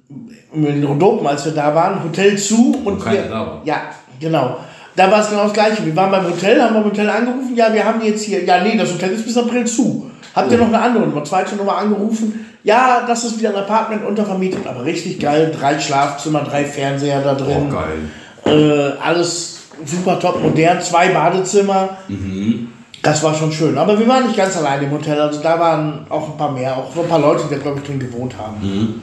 in 0.51 0.83
Rodopen, 0.83 1.25
als 1.25 1.45
wir 1.45 1.53
da 1.53 1.73
waren, 1.73 2.03
Hotel 2.03 2.37
zu 2.37 2.81
und 2.83 3.01
keiner 3.01 3.29
wir, 3.29 3.61
ja, 3.63 3.81
genau. 4.19 4.57
Da 4.95 5.11
war 5.11 5.19
es 5.21 5.29
genau 5.29 5.43
das 5.43 5.53
Gleiche. 5.53 5.85
Wir 5.85 5.95
waren 5.95 6.11
beim 6.11 6.25
Hotel, 6.25 6.61
haben 6.61 6.73
beim 6.73 6.85
Hotel 6.85 7.09
angerufen, 7.09 7.55
ja, 7.55 7.73
wir 7.73 7.83
haben 7.83 8.01
jetzt 8.01 8.23
hier, 8.23 8.43
ja, 8.45 8.63
nee, 8.63 8.77
das 8.77 8.93
Hotel 8.93 9.11
ist 9.11 9.25
bis 9.25 9.37
April 9.37 9.65
zu. 9.65 10.09
Habt 10.33 10.51
ihr 10.51 10.57
noch 10.57 10.67
eine 10.67 10.79
andere 10.81 11.05
Nummer? 11.05 11.23
Zweite 11.23 11.55
Nummer 11.55 11.77
angerufen, 11.77 12.45
ja, 12.63 13.03
das 13.07 13.23
ist 13.25 13.37
wieder 13.39 13.49
ein 13.49 13.55
Apartment 13.57 14.05
untervermietet, 14.05 14.65
aber 14.67 14.83
richtig 14.85 15.19
geil. 15.19 15.53
Drei 15.57 15.79
Schlafzimmer, 15.79 16.41
drei 16.43 16.65
Fernseher 16.65 17.21
da 17.21 17.33
Oh, 17.33 17.43
drin. 17.43 17.69
geil. 17.69 17.97
Äh, 18.45 19.01
alles 19.03 19.63
super 19.85 20.19
top 20.19 20.41
modern, 20.41 20.81
zwei 20.81 21.09
Badezimmer. 21.09 21.97
Das 23.01 23.21
war 23.21 23.35
schon 23.35 23.51
schön. 23.51 23.77
Aber 23.77 23.99
wir 23.99 24.07
waren 24.07 24.25
nicht 24.25 24.37
ganz 24.37 24.57
allein 24.57 24.81
im 24.83 24.91
Hotel, 24.91 25.19
also 25.19 25.41
da 25.41 25.59
waren 25.59 26.05
auch 26.09 26.31
ein 26.31 26.37
paar 26.37 26.51
mehr, 26.51 26.75
auch 26.77 26.93
so 26.93 27.01
ein 27.03 27.07
paar 27.09 27.19
Leute, 27.19 27.43
die 27.49 27.55
da, 27.55 27.61
glaube 27.61 27.79
ich, 27.79 27.85
drin 27.85 27.99
gewohnt 27.99 28.35
haben. 28.37 29.01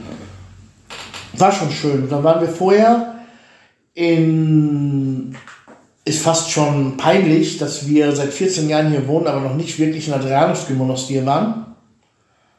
War 1.37 1.51
schon 1.51 1.71
schön. 1.71 2.09
Dann 2.09 2.23
waren 2.23 2.41
wir 2.41 2.49
vorher 2.49 3.15
in. 3.93 5.35
Ist 6.05 6.21
fast 6.21 6.51
schon 6.51 6.97
peinlich, 6.97 7.57
dass 7.57 7.87
wir 7.87 8.13
seit 8.13 8.33
14 8.33 8.67
Jahren 8.67 8.89
hier 8.89 9.07
wohnen, 9.07 9.27
aber 9.27 9.39
noch 9.39 9.55
nicht 9.55 9.79
wirklich 9.79 10.07
in 10.07 10.13
der 10.13 10.21
Adrianowski-Monastier 10.21 11.25
waren. 11.25 11.65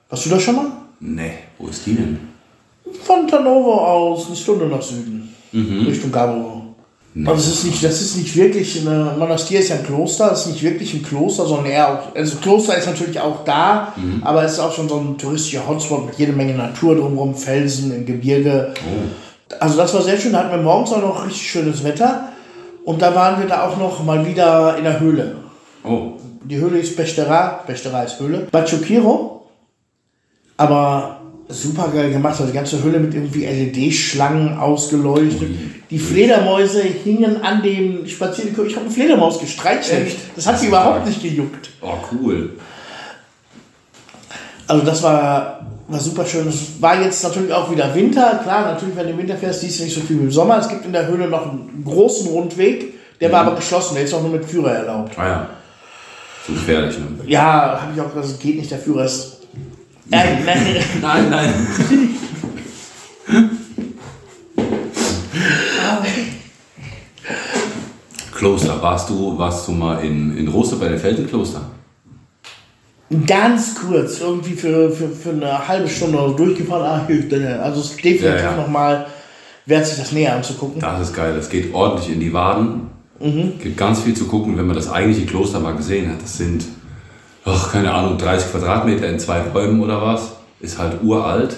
Warst 0.09 0.25
du 0.25 0.31
da 0.31 0.41
schon 0.41 0.57
mal? 0.57 0.67
Nee, 1.01 1.33
wo 1.59 1.69
ist 1.69 1.85
die 1.85 1.95
denn? 1.95 2.19
Von 3.03 3.29
Tanovo 3.29 3.75
aus 3.75 4.29
eine 4.29 4.37
Stunde 4.37 4.67
nach 4.67 4.81
Süden, 4.81 5.35
Richtung 5.53 6.11
Gaboro. 6.11 6.63
Aber 7.27 7.37
es 7.37 7.47
ist 7.47 7.65
nicht, 7.65 7.85
das 7.85 8.01
ist 8.01 8.17
nicht 8.17 8.35
wirklich 8.35 8.81
eine 8.81 9.15
Monastir 9.17 9.61
ist 9.61 9.69
ja 9.69 9.77
ein 9.77 9.87
Kloster, 9.87 10.31
das 10.31 10.47
ist 10.47 10.53
nicht 10.53 10.63
wirklich 10.65 10.95
ein 10.95 11.05
Kloster, 11.05 11.47
sondern 11.47 11.67
eher 11.67 11.93
auch, 11.93 12.15
also 12.17 12.39
Kloster 12.39 12.77
ist 12.77 12.87
natürlich 12.87 13.21
auch 13.21 13.45
da, 13.45 13.93
aber 14.23 14.43
es 14.43 14.55
ist 14.55 14.59
auch 14.59 14.73
schon 14.73 14.89
so 14.89 14.99
ein 14.99 15.17
touristischer 15.17 15.69
Hotspot 15.69 16.07
mit 16.07 16.19
jede 16.19 16.33
Menge 16.33 16.55
Natur 16.55 16.97
drumherum, 16.97 17.37
Felsen 17.37 17.95
im 17.95 18.05
Gebirge. 18.05 18.75
Also 19.61 19.77
das 19.77 19.95
war 19.95 20.03
sehr 20.03 20.19
schön, 20.19 20.33
da 20.33 20.41
hatten 20.41 20.51
wir 20.51 20.63
morgens 20.63 20.93
auch 20.93 21.03
noch 21.03 21.25
richtig 21.25 21.49
schönes 21.49 21.85
Wetter 21.85 22.31
und 22.85 23.01
da 23.03 23.15
waren 23.15 23.41
wir 23.41 23.49
da 23.49 23.67
auch 23.69 23.77
noch 23.77 24.05
mal 24.05 24.27
wieder 24.27 24.77
in 24.77 24.85
der 24.85 25.01
Höhle. 25.01 25.37
Oh, 25.85 26.13
Die 26.45 26.57
Höhle 26.57 26.79
ist 26.79 26.97
Bestera, 26.97 27.63
Bestera 27.67 28.03
ist 28.03 28.19
Höhle. 28.21 28.47
Bachukiro, 28.51 29.47
aber 30.57 31.21
super 31.49 31.89
geil 31.95 32.11
gemacht. 32.11 32.35
Also 32.35 32.47
die 32.47 32.53
ganze 32.53 32.83
Höhle 32.83 32.99
mit 32.99 33.15
irgendwie 33.15 33.45
LED-Schlangen 33.45 34.57
ausgeleuchtet. 34.59 35.51
Die 35.91 35.99
Fledermäuse 35.99 36.83
hingen 36.83 37.43
an 37.43 37.63
dem 37.63 38.07
Spaziergang. 38.07 38.67
Ich 38.67 38.75
habe 38.77 38.87
eine 38.87 38.95
Fledermaus 38.95 39.39
gestreichelt. 39.41 40.07
Echt? 40.07 40.19
Das 40.37 40.47
hat 40.47 40.59
sie 40.59 40.69
überhaupt 40.69 41.07
nicht 41.07 41.23
gejuckt. 41.23 41.71
oh 41.83 41.95
cool. 42.13 42.51
Also 44.67 44.85
das 44.87 45.03
war, 45.03 45.67
war 45.89 46.01
super 46.01 46.25
schön. 46.25 46.49
Es 46.49 46.81
war 46.81 47.01
jetzt 47.01 47.23
natürlich 47.23 47.53
auch 47.53 47.71
wieder 47.71 47.95
Winter. 47.95 48.41
Klar, 48.43 48.73
natürlich, 48.73 48.97
wenn 48.97 49.07
du 49.07 49.13
im 49.13 49.19
Winter 49.19 49.37
fährst, 49.37 49.61
siehst 49.61 49.81
du 49.81 49.85
nicht 49.85 49.95
so 49.95 50.01
viel 50.01 50.19
wie 50.19 50.25
im 50.25 50.31
Sommer. 50.31 50.59
Es 50.59 50.69
gibt 50.69 50.85
in 50.87 50.93
der 50.93 51.07
Höhle 51.07 51.29
noch 51.29 51.51
einen 51.51 51.83
großen 51.85 52.29
Rundweg. 52.29 52.95
Der 53.21 53.31
war 53.31 53.47
aber 53.47 53.57
geschlossen. 53.57 53.95
Der 53.95 54.05
ist 54.05 54.15
auch 54.15 54.23
nur 54.23 54.31
mit 54.31 54.45
Führer 54.45 54.73
erlaubt. 54.73 55.19
Ah 55.19 55.27
ja. 55.27 55.49
So 56.47 56.53
gefährlich, 56.53 56.99
ne? 56.99 57.07
Ja, 57.27 57.81
habe 57.83 57.93
ich 57.95 58.01
auch 58.01 58.09
gesagt, 58.09 58.27
es 58.27 58.39
geht 58.39 58.57
nicht. 58.57 58.71
Der 58.71 58.79
Führer 58.79 59.05
ist... 59.05 59.39
Nein, 60.07 60.43
nein. 60.45 60.77
Nein, 61.01 61.31
nein. 61.31 61.55
Kloster, 68.35 68.83
warst 68.83 69.09
du, 69.09 69.39
warst 69.39 69.67
du 69.67 69.73
mal 69.73 70.05
in, 70.05 70.37
in 70.37 70.49
Rostock 70.49 70.81
bei 70.81 70.89
den 70.89 70.99
Felsenkloster? 70.99 71.63
Ganz 73.27 73.75
kurz, 73.75 74.21
irgendwie 74.21 74.55
für, 74.55 74.91
für, 74.91 75.09
für 75.09 75.31
eine 75.31 75.67
halbe 75.69 75.89
Stunde 75.89 76.19
so 76.19 76.33
durchgefahren. 76.33 76.85
Ah. 76.85 77.07
Also 77.63 77.81
es 77.81 77.91
ist 77.91 77.97
definitiv 77.97 78.25
Ja, 78.25 78.37
ja. 78.53 78.57
nochmal 78.57 79.07
wert, 79.67 79.87
sich 79.87 79.99
das 79.99 80.13
näher 80.13 80.35
anzugucken. 80.37 80.81
Das 80.81 81.01
ist 81.09 81.15
geil, 81.15 81.35
das 81.37 81.49
geht 81.49 81.73
ordentlich 81.75 82.13
in 82.13 82.21
die 82.21 82.33
Waden. 82.33 82.89
Gibt 83.21 83.77
ganz 83.79 84.01
viel 84.01 84.15
zu 84.15 84.27
gucken, 84.27 84.57
wenn 84.59 84.67
man 84.67 84.77
das 84.77 84.91
eigentliche 84.91 85.27
Kloster 85.27 85.59
mal 85.61 85.75
gesehen 85.75 86.11
hat. 86.11 86.21
Das 86.23 86.37
sind, 86.37 86.65
ach, 87.45 87.73
keine 87.73 87.93
Ahnung, 87.93 88.19
30 88.19 88.51
Quadratmeter 88.51 89.09
in 89.09 89.19
zwei 89.19 89.41
Räumen 89.41 89.81
oder 89.81 90.03
was. 90.03 90.33
Ist 90.61 90.79
halt 90.79 91.03
uralt. 91.03 91.57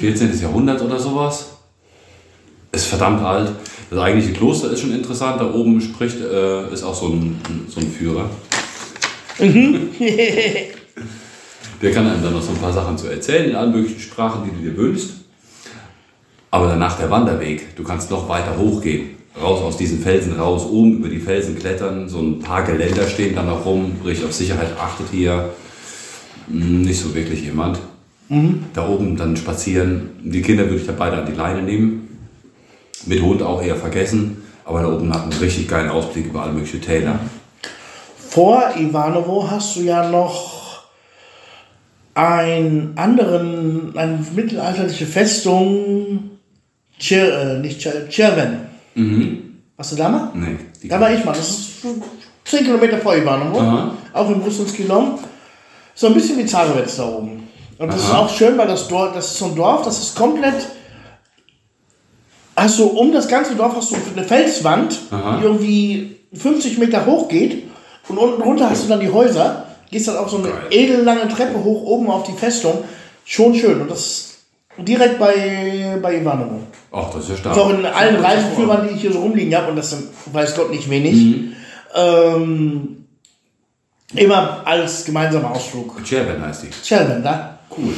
14. 0.00 0.38
Jahrhundert 0.40 0.82
oder 0.82 0.98
sowas. 0.98 1.46
Ist 2.72 2.86
verdammt 2.86 3.22
alt. 3.24 3.52
Das 3.90 3.98
eigentliche 3.98 4.32
Kloster 4.32 4.70
ist 4.70 4.80
schon 4.80 4.92
interessant. 4.92 5.40
Da 5.40 5.52
oben 5.52 5.80
spricht, 5.80 6.20
äh, 6.20 6.72
ist 6.72 6.84
auch 6.84 6.94
so 6.94 7.08
ein, 7.08 7.40
so 7.68 7.80
ein 7.80 7.90
Führer. 7.90 8.26
Der 11.82 11.92
kann 11.92 12.06
einem 12.06 12.22
dann 12.22 12.32
noch 12.32 12.42
so 12.42 12.52
ein 12.52 12.58
paar 12.58 12.72
Sachen 12.72 12.98
zu 12.98 13.08
erzählen 13.08 13.50
in 13.50 13.56
allen 13.56 13.72
möglichen 13.72 14.00
Sprachen, 14.00 14.44
die 14.44 14.50
du 14.50 14.70
dir 14.70 14.76
wünschst. 14.76 15.12
Aber 16.50 16.66
danach 16.66 16.98
der 16.98 17.10
Wanderweg. 17.10 17.76
Du 17.76 17.84
kannst 17.84 18.10
noch 18.10 18.28
weiter 18.28 18.56
hochgehen. 18.58 19.16
Raus 19.40 19.60
aus 19.62 19.76
diesen 19.76 20.00
Felsen 20.00 20.32
raus, 20.32 20.66
oben 20.66 20.98
über 20.98 21.08
die 21.08 21.20
Felsen 21.20 21.56
klettern. 21.56 22.08
So 22.08 22.18
ein 22.18 22.40
paar 22.40 22.64
Geländer 22.64 23.06
stehen 23.06 23.34
dann 23.34 23.46
noch 23.46 23.64
rum. 23.64 23.92
Richtig 24.04 24.26
auf 24.26 24.32
Sicherheit 24.32 24.76
achtet 24.78 25.06
hier 25.12 25.50
hm, 26.48 26.82
nicht 26.82 27.00
so 27.00 27.14
wirklich 27.14 27.42
jemand. 27.42 27.78
Da 28.74 28.88
oben 28.88 29.16
dann 29.16 29.36
spazieren. 29.36 30.10
Die 30.22 30.42
Kinder 30.42 30.64
würde 30.64 30.76
ich 30.76 30.86
da 30.86 30.92
beide 30.96 31.16
an 31.16 31.26
die 31.26 31.36
Leine 31.36 31.62
nehmen. 31.62 32.18
Mit 33.06 33.22
Hund 33.22 33.42
auch 33.42 33.62
eher 33.62 33.76
vergessen. 33.76 34.42
Aber 34.64 34.82
da 34.82 34.88
oben 34.88 35.12
hat 35.12 35.22
man 35.22 35.32
einen 35.32 35.40
richtig 35.40 35.66
geilen 35.66 35.90
Ausblick 35.90 36.26
über 36.26 36.42
alle 36.42 36.52
möglichen 36.52 36.80
Täler. 36.80 37.18
Vor 38.16 38.62
Ivanovo 38.78 39.50
hast 39.50 39.74
du 39.76 39.80
ja 39.80 40.08
noch 40.08 40.49
einen 42.14 42.92
anderen, 42.96 43.96
eine 43.96 44.24
mittelalterliche 44.34 45.06
Festung, 45.06 46.30
Tschir, 46.98 47.32
äh, 47.32 47.58
nicht 47.60 47.80
Tschir, 47.80 48.08
Tschirven. 48.08 48.58
Warst 49.76 49.92
du 49.92 49.96
da 49.96 50.08
mal? 50.08 50.30
Nee, 50.34 50.56
Da 50.88 51.00
war 51.00 51.12
ich 51.12 51.24
mal. 51.24 51.32
Das 51.32 51.48
ist 51.48 51.82
so 51.82 51.94
10 52.44 52.64
Kilometer 52.64 52.98
vor 52.98 53.16
Ivanovo, 53.16 53.60
Aha. 53.60 53.94
auch 54.12 54.28
in 54.30 54.40
Russlands 54.40 54.78
Lom. 54.80 55.18
So 55.94 56.08
ein 56.08 56.14
bisschen 56.14 56.38
wie 56.38 56.46
Zarewitz 56.46 56.96
da 56.96 57.06
oben. 57.06 57.48
Und 57.78 57.88
das 57.88 57.96
ist 58.02 58.10
Aha. 58.10 58.18
auch 58.20 58.28
schön, 58.34 58.58
weil 58.58 58.66
das 58.68 58.88
Dorf, 58.88 59.14
das 59.14 59.26
ist 59.32 59.38
so 59.38 59.46
ein 59.46 59.54
Dorf, 59.54 59.82
das 59.84 59.98
ist 59.98 60.14
komplett. 60.16 60.66
Hast 62.56 62.78
du 62.78 62.84
um 62.88 63.12
das 63.12 63.26
ganze 63.28 63.54
Dorf 63.54 63.74
hast 63.76 63.92
du 63.92 63.96
eine 64.14 64.26
Felswand, 64.26 64.98
Aha. 65.10 65.38
die 65.38 65.44
irgendwie 65.44 66.16
50 66.34 66.76
Meter 66.78 67.06
hoch 67.06 67.28
geht. 67.28 67.62
Und 68.08 68.18
unten 68.18 68.42
drunter 68.42 68.68
hast 68.68 68.84
du 68.84 68.88
dann 68.88 69.00
die 69.00 69.10
Häuser. 69.10 69.66
Gehst 69.90 70.06
dann 70.08 70.18
auch 70.18 70.28
so 70.28 70.38
eine 70.38 70.48
Geil. 70.48 70.62
edellange 70.70 71.28
Treppe 71.28 71.62
hoch 71.62 71.82
oben 71.82 72.10
auf 72.10 72.22
die 72.24 72.32
Festung. 72.32 72.84
Schon 73.24 73.54
schön. 73.54 73.80
Und 73.80 73.90
das 73.90 74.00
ist 74.00 74.38
direkt 74.78 75.18
bei, 75.18 75.98
bei 76.00 76.16
Ivanovo. 76.20 76.60
Ach, 76.92 77.10
das 77.12 77.24
ist 77.24 77.30
ja 77.30 77.36
stark. 77.36 77.54
Das 77.54 77.64
ist 77.64 77.70
auch 77.72 77.78
in 77.78 77.86
allen 77.86 78.16
Reiseführern, 78.16 78.88
die 78.88 78.94
ich 78.94 79.00
hier 79.00 79.12
so 79.12 79.20
rumliegen 79.20 79.54
habe, 79.54 79.70
und 79.70 79.76
das 79.76 79.90
sind, 79.90 80.04
weiß 80.32 80.54
Gott, 80.54 80.70
nicht 80.70 80.88
wenig, 80.88 81.54
ähm, 81.94 83.06
immer 84.14 84.62
als 84.64 85.04
gemeinsamer 85.04 85.50
Ausflug. 85.52 86.04
Cherben 86.04 86.44
heißt 86.44 86.64
die. 86.64 86.70
Chelven, 86.84 87.22
da? 87.22 87.58
Cool. 87.76 87.94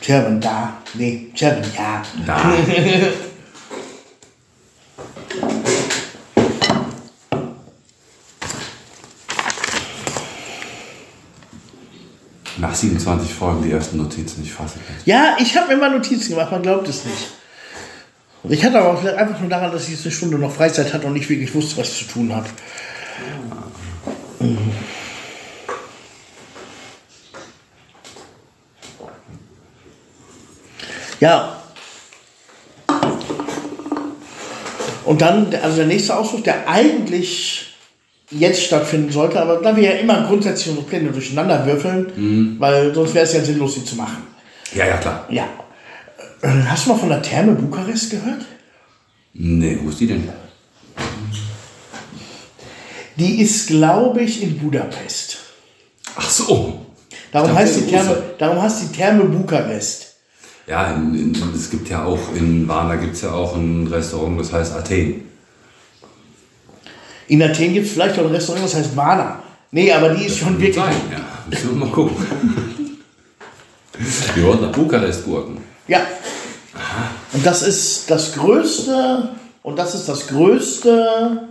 Chelven, 0.00 0.40
da. 0.40 0.74
Nee, 0.94 1.30
Chelven, 1.34 1.64
ja. 1.76 2.02
Da. 2.26 2.52
27 12.80 13.32
Folgen 13.32 13.62
die 13.62 13.72
ersten 13.72 13.96
Notizen, 13.96 14.42
ich 14.42 14.52
fasse 14.52 14.78
nicht. 14.78 15.06
Ja, 15.06 15.36
ich 15.38 15.56
habe 15.56 15.76
mal 15.76 15.90
Notizen 15.90 16.30
gemacht, 16.30 16.50
man 16.50 16.62
glaubt 16.62 16.88
es 16.88 17.04
nicht. 17.04 17.28
Ich 18.48 18.64
hatte 18.64 18.78
aber 18.78 18.96
vielleicht 18.96 19.16
einfach 19.16 19.40
nur 19.40 19.48
daran, 19.48 19.72
dass 19.72 19.84
ich 19.84 19.94
jetzt 19.94 20.04
eine 20.04 20.12
Stunde 20.12 20.38
noch 20.38 20.52
Freizeit 20.52 20.92
hatte 20.92 21.06
und 21.06 21.14
nicht 21.14 21.28
wirklich 21.28 21.52
wusste, 21.54 21.78
was 21.78 21.96
zu 21.98 22.04
tun 22.04 22.34
habe. 22.34 22.46
Mhm. 24.40 24.72
Ja. 31.20 31.56
Und 35.04 35.20
dann, 35.20 35.54
also 35.54 35.76
der 35.76 35.86
nächste 35.86 36.16
Ausflug, 36.16 36.44
der 36.44 36.68
eigentlich 36.68 37.65
jetzt 38.30 38.62
stattfinden 38.62 39.10
sollte, 39.12 39.40
aber 39.40 39.56
da 39.56 39.76
wir 39.76 39.82
ja 39.82 39.92
immer 39.92 40.26
grundsätzlich 40.26 40.68
unsere 40.70 40.86
Pläne 40.86 41.10
durcheinander 41.10 41.64
würfeln, 41.66 42.56
weil 42.58 42.94
sonst 42.94 43.14
wäre 43.14 43.24
es 43.24 43.32
ja 43.32 43.40
sinnlos, 43.42 43.74
sie 43.74 43.84
zu 43.84 43.96
machen. 43.96 44.24
Ja, 44.74 44.86
ja, 44.86 44.96
klar. 44.96 45.26
Ja. 45.30 45.44
Äh, 46.42 46.48
Hast 46.66 46.86
du 46.86 46.90
mal 46.90 46.98
von 46.98 47.08
der 47.08 47.22
Therme 47.22 47.52
Bukarest 47.52 48.10
gehört? 48.10 48.44
Nee, 49.32 49.78
wo 49.82 49.90
ist 49.90 50.00
die 50.00 50.06
denn? 50.06 50.28
Die 53.16 53.40
ist, 53.40 53.68
glaube 53.68 54.22
ich, 54.22 54.42
in 54.42 54.58
Budapest. 54.58 55.38
Ach 56.16 56.28
so. 56.28 56.86
Darum, 57.32 57.54
heißt 57.54 57.76
die 57.76 57.86
Therme, 57.86 58.22
darum 58.38 58.60
heißt 58.60 58.82
die 58.82 58.96
Therme 58.96 59.24
Bukarest. 59.24 60.16
Ja, 60.66 60.94
in, 60.94 61.14
in, 61.14 61.54
es 61.54 61.70
gibt 61.70 61.88
ja 61.88 62.04
auch 62.04 62.34
in 62.34 62.66
Varna 62.66 62.96
gibt 62.96 63.14
es 63.14 63.22
ja 63.22 63.32
auch 63.32 63.56
ein 63.56 63.86
Restaurant, 63.86 64.40
das 64.40 64.52
heißt 64.52 64.74
Athen. 64.74 65.22
In 67.28 67.42
Athen 67.42 67.74
gibt 67.74 67.86
es 67.86 67.92
vielleicht 67.92 68.18
auch 68.18 68.24
ein 68.24 68.30
Restaurant, 68.30 68.64
das 68.64 68.74
heißt 68.74 68.96
Vana. 68.96 69.42
Nee, 69.70 69.90
aber 69.92 70.10
die 70.10 70.26
ist 70.26 70.38
schon 70.38 70.48
Kann 70.48 70.60
wirklich. 70.60 70.84
Sein, 70.84 70.94
ja. 71.10 71.18
Müssen 71.50 71.70
wir 71.70 71.86
mal 71.86 71.92
gucken. 71.92 72.16
Wir 74.34 74.44
wollten 74.44 74.64
nach 74.64 74.72
Bukarest 74.72 75.24
gurken. 75.24 75.58
Ja. 75.88 76.02
Und 77.32 77.46
das 77.46 77.62
ist 77.62 78.10
das 78.10 78.34
größte, 78.34 79.30
und 79.62 79.78
das 79.78 79.94
ist 79.94 80.08
das 80.08 80.26
größte 80.26 81.48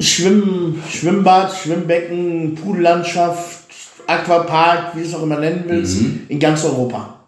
Schwimm, 0.00 0.82
Schwimmbad, 0.88 1.54
Schwimmbecken, 1.54 2.54
Poollandschaft, 2.54 3.60
Aquapark, 4.06 4.96
wie 4.96 5.02
du 5.02 5.06
es 5.08 5.14
auch 5.14 5.22
immer 5.22 5.38
nennen 5.38 5.64
willst, 5.66 5.98
in 6.28 6.40
ganz 6.40 6.64
Europa. 6.64 7.20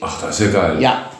Ach, 0.00 0.20
das 0.20 0.40
ist 0.40 0.46
ja 0.46 0.52
geil. 0.52 0.80
Ja. 0.80 1.10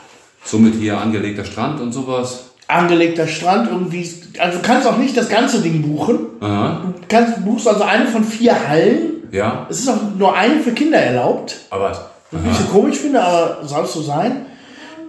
Somit 0.45 0.75
hier 0.75 0.99
angelegter 0.99 1.45
Strand 1.45 1.81
und 1.81 1.93
sowas. 1.93 2.52
Angelegter 2.73 3.27
Strand, 3.27 3.69
irgendwie. 3.71 4.09
Also 4.39 4.59
du 4.59 4.65
kannst 4.65 4.87
auch 4.87 4.97
nicht 4.97 5.17
das 5.17 5.29
ganze 5.29 5.61
Ding 5.61 5.83
buchen. 5.83 6.21
Aha. 6.41 6.83
Du 6.85 7.07
kannst, 7.09 7.45
buchst 7.45 7.69
also 7.69 7.83
eine 7.83 8.07
von 8.07 8.25
vier 8.25 8.69
Hallen. 8.69 9.29
Ja. 9.31 9.67
Es 9.71 9.81
ist 9.81 9.89
auch 9.89 9.99
nur 10.17 10.37
eine 10.37 10.61
für 10.61 10.73
Kinder 10.73 10.99
erlaubt. 10.99 11.57
Aber 11.71 11.91
Was 12.31 12.41
ich 12.43 12.49
bisschen 12.49 12.71
komisch 12.71 12.99
finde, 12.99 13.23
aber 13.23 13.59
soll 13.67 13.85
es 13.85 13.93
so 13.93 14.03
sein. 14.03 14.47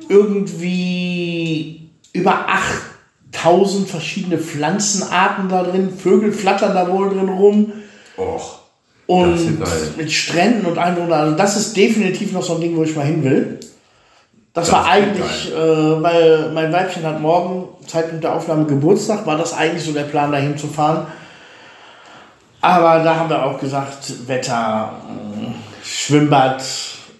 Irgendwie 0.10 1.90
über 2.14 2.46
8000 3.32 3.90
verschiedene 3.90 4.38
Pflanzenarten 4.38 5.50
da 5.50 5.64
drin. 5.64 5.90
Vögel 5.98 6.32
flattern 6.32 6.74
da 6.74 6.90
wohl 6.92 7.10
drin 7.10 7.30
rum. 7.30 7.74
och. 8.18 8.60
Und 9.06 9.98
mit 9.98 10.12
Stränden 10.12 10.66
und 10.66 10.78
allem. 10.78 11.04
und 11.04 11.12
Also 11.12 11.36
das 11.36 11.58
ist 11.58 11.76
definitiv 11.76 12.32
noch 12.32 12.44
so 12.44 12.56
ein 12.56 12.62
Ding, 12.62 12.78
wo 12.78 12.84
ich 12.84 12.96
mal 12.96 13.06
hin 13.06 13.24
will. 13.24 13.60
Das, 14.54 14.68
Das 14.68 14.72
war 14.72 14.86
eigentlich, 14.88 15.52
äh, 15.52 16.04
weil 16.04 16.52
mein 16.54 16.72
Weibchen 16.72 17.04
hat 17.04 17.20
morgen, 17.20 17.70
Zeitpunkt 17.88 18.24
der 18.24 18.36
Aufnahme 18.36 18.66
Geburtstag, 18.66 19.26
war 19.26 19.38
das 19.38 19.54
eigentlich 19.54 19.84
so 19.84 19.94
der 19.94 20.04
Plan, 20.04 20.32
dahin 20.32 20.58
zu 20.58 20.68
fahren. 20.68 21.08
Aber 22.62 23.04
da 23.04 23.16
haben 23.16 23.30
wir 23.30 23.44
auch 23.44 23.60
gesagt, 23.60 24.28
Wetter, 24.28 24.94
mh, 25.10 25.54
Schwimmbad 25.84 26.64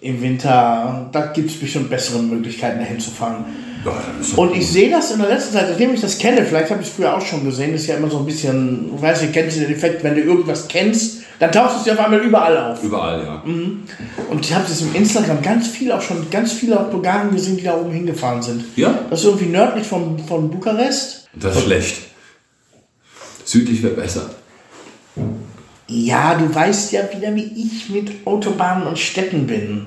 im 0.00 0.22
Winter, 0.22 1.08
da 1.10 1.26
gibt 1.26 1.50
es 1.50 1.58
bestimmt 1.58 1.90
bessere 1.90 2.22
Möglichkeiten, 2.22 2.78
dahin 2.78 3.00
zu 3.00 3.10
fahren. 3.10 3.44
Ja, 3.84 3.92
Und 4.36 4.56
ich 4.56 4.70
sehe 4.70 4.90
das 4.90 5.10
in 5.10 5.18
der 5.18 5.28
letzten 5.28 5.54
Zeit, 5.54 5.66
seitdem 5.68 5.92
ich 5.92 6.00
das 6.00 6.16
kenne, 6.16 6.44
vielleicht 6.44 6.70
habe 6.70 6.80
ich 6.80 6.88
es 6.88 6.94
früher 6.94 7.14
auch 7.14 7.20
schon 7.20 7.44
gesehen, 7.44 7.74
ist 7.74 7.86
ja 7.86 7.96
immer 7.96 8.08
so 8.08 8.18
ein 8.18 8.26
bisschen, 8.26 8.90
du 8.90 9.02
weißt, 9.02 9.22
ihr 9.24 9.32
kennt 9.32 9.54
den 9.54 9.70
Effekt, 9.70 10.02
wenn 10.04 10.14
du 10.14 10.22
irgendwas 10.22 10.68
kennst, 10.68 11.23
dann 11.38 11.50
taucht 11.50 11.78
es 11.78 11.82
dir 11.84 11.94
auf 11.94 12.00
einmal 12.00 12.20
überall 12.20 12.56
auf. 12.56 12.82
überall, 12.82 13.22
ja. 13.24 13.42
Und 13.44 14.40
ich 14.40 14.54
habe 14.54 14.64
das 14.68 14.80
im 14.80 14.94
Instagram 14.94 15.42
ganz 15.42 15.68
viel 15.68 15.90
auch 15.92 16.00
schon, 16.00 16.30
ganz 16.30 16.52
viele 16.52 16.78
auch 16.78 16.90
Bulgaren 16.90 17.32
gesehen, 17.32 17.56
die 17.56 17.64
da 17.64 17.76
oben 17.76 17.92
hingefahren 17.92 18.42
sind. 18.42 18.64
Ja? 18.76 18.98
Das 19.10 19.20
ist 19.20 19.26
irgendwie 19.26 19.46
nördlich 19.46 19.86
von, 19.86 20.18
von 20.20 20.50
Bukarest. 20.50 21.28
Das 21.34 21.56
ist 21.56 21.64
schlecht. 21.64 21.96
Südlich 23.44 23.82
wäre 23.82 23.94
besser. 23.94 24.30
Ja, 25.88 26.34
du 26.34 26.52
weißt 26.52 26.92
ja 26.92 27.02
wieder, 27.14 27.34
wie 27.34 27.52
ich 27.56 27.90
mit 27.90 28.26
Autobahnen 28.26 28.86
und 28.86 28.98
Städten 28.98 29.46
bin. 29.46 29.86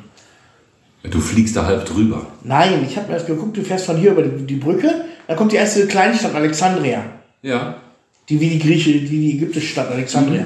Du 1.04 1.20
fliegst 1.20 1.56
da 1.56 1.66
halb 1.66 1.86
drüber. 1.86 2.26
Nein, 2.44 2.86
ich 2.88 2.98
habe 2.98 3.08
mir 3.08 3.14
das 3.16 3.26
geguckt, 3.26 3.56
du 3.56 3.64
fährst 3.64 3.86
von 3.86 3.98
hier 3.98 4.12
über 4.12 4.22
die, 4.22 4.46
die 4.46 4.56
Brücke, 4.56 5.06
dann 5.28 5.38
kommt 5.38 5.52
die 5.52 5.56
erste 5.56 5.88
Kleinstadt 5.88 6.36
Alexandria. 6.36 7.04
Ja. 7.42 7.78
Die 8.30 8.40
wie 8.40 8.50
die 8.50 8.60
Grieche, 8.60 8.92
die, 8.92 9.08
die 9.08 9.38
ägyptische 9.38 9.68
Stadt 9.68 9.90
Alexandria. 9.90 10.46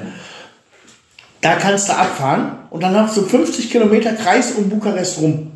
Da 1.42 1.56
kannst 1.56 1.88
du 1.88 1.92
abfahren 1.96 2.52
und 2.70 2.82
dann 2.82 2.96
hast 2.96 3.16
du 3.16 3.22
50 3.22 3.70
Kilometer 3.70 4.12
Kreis 4.14 4.52
um 4.52 4.68
Bukarest 4.70 5.18
rum. 5.20 5.50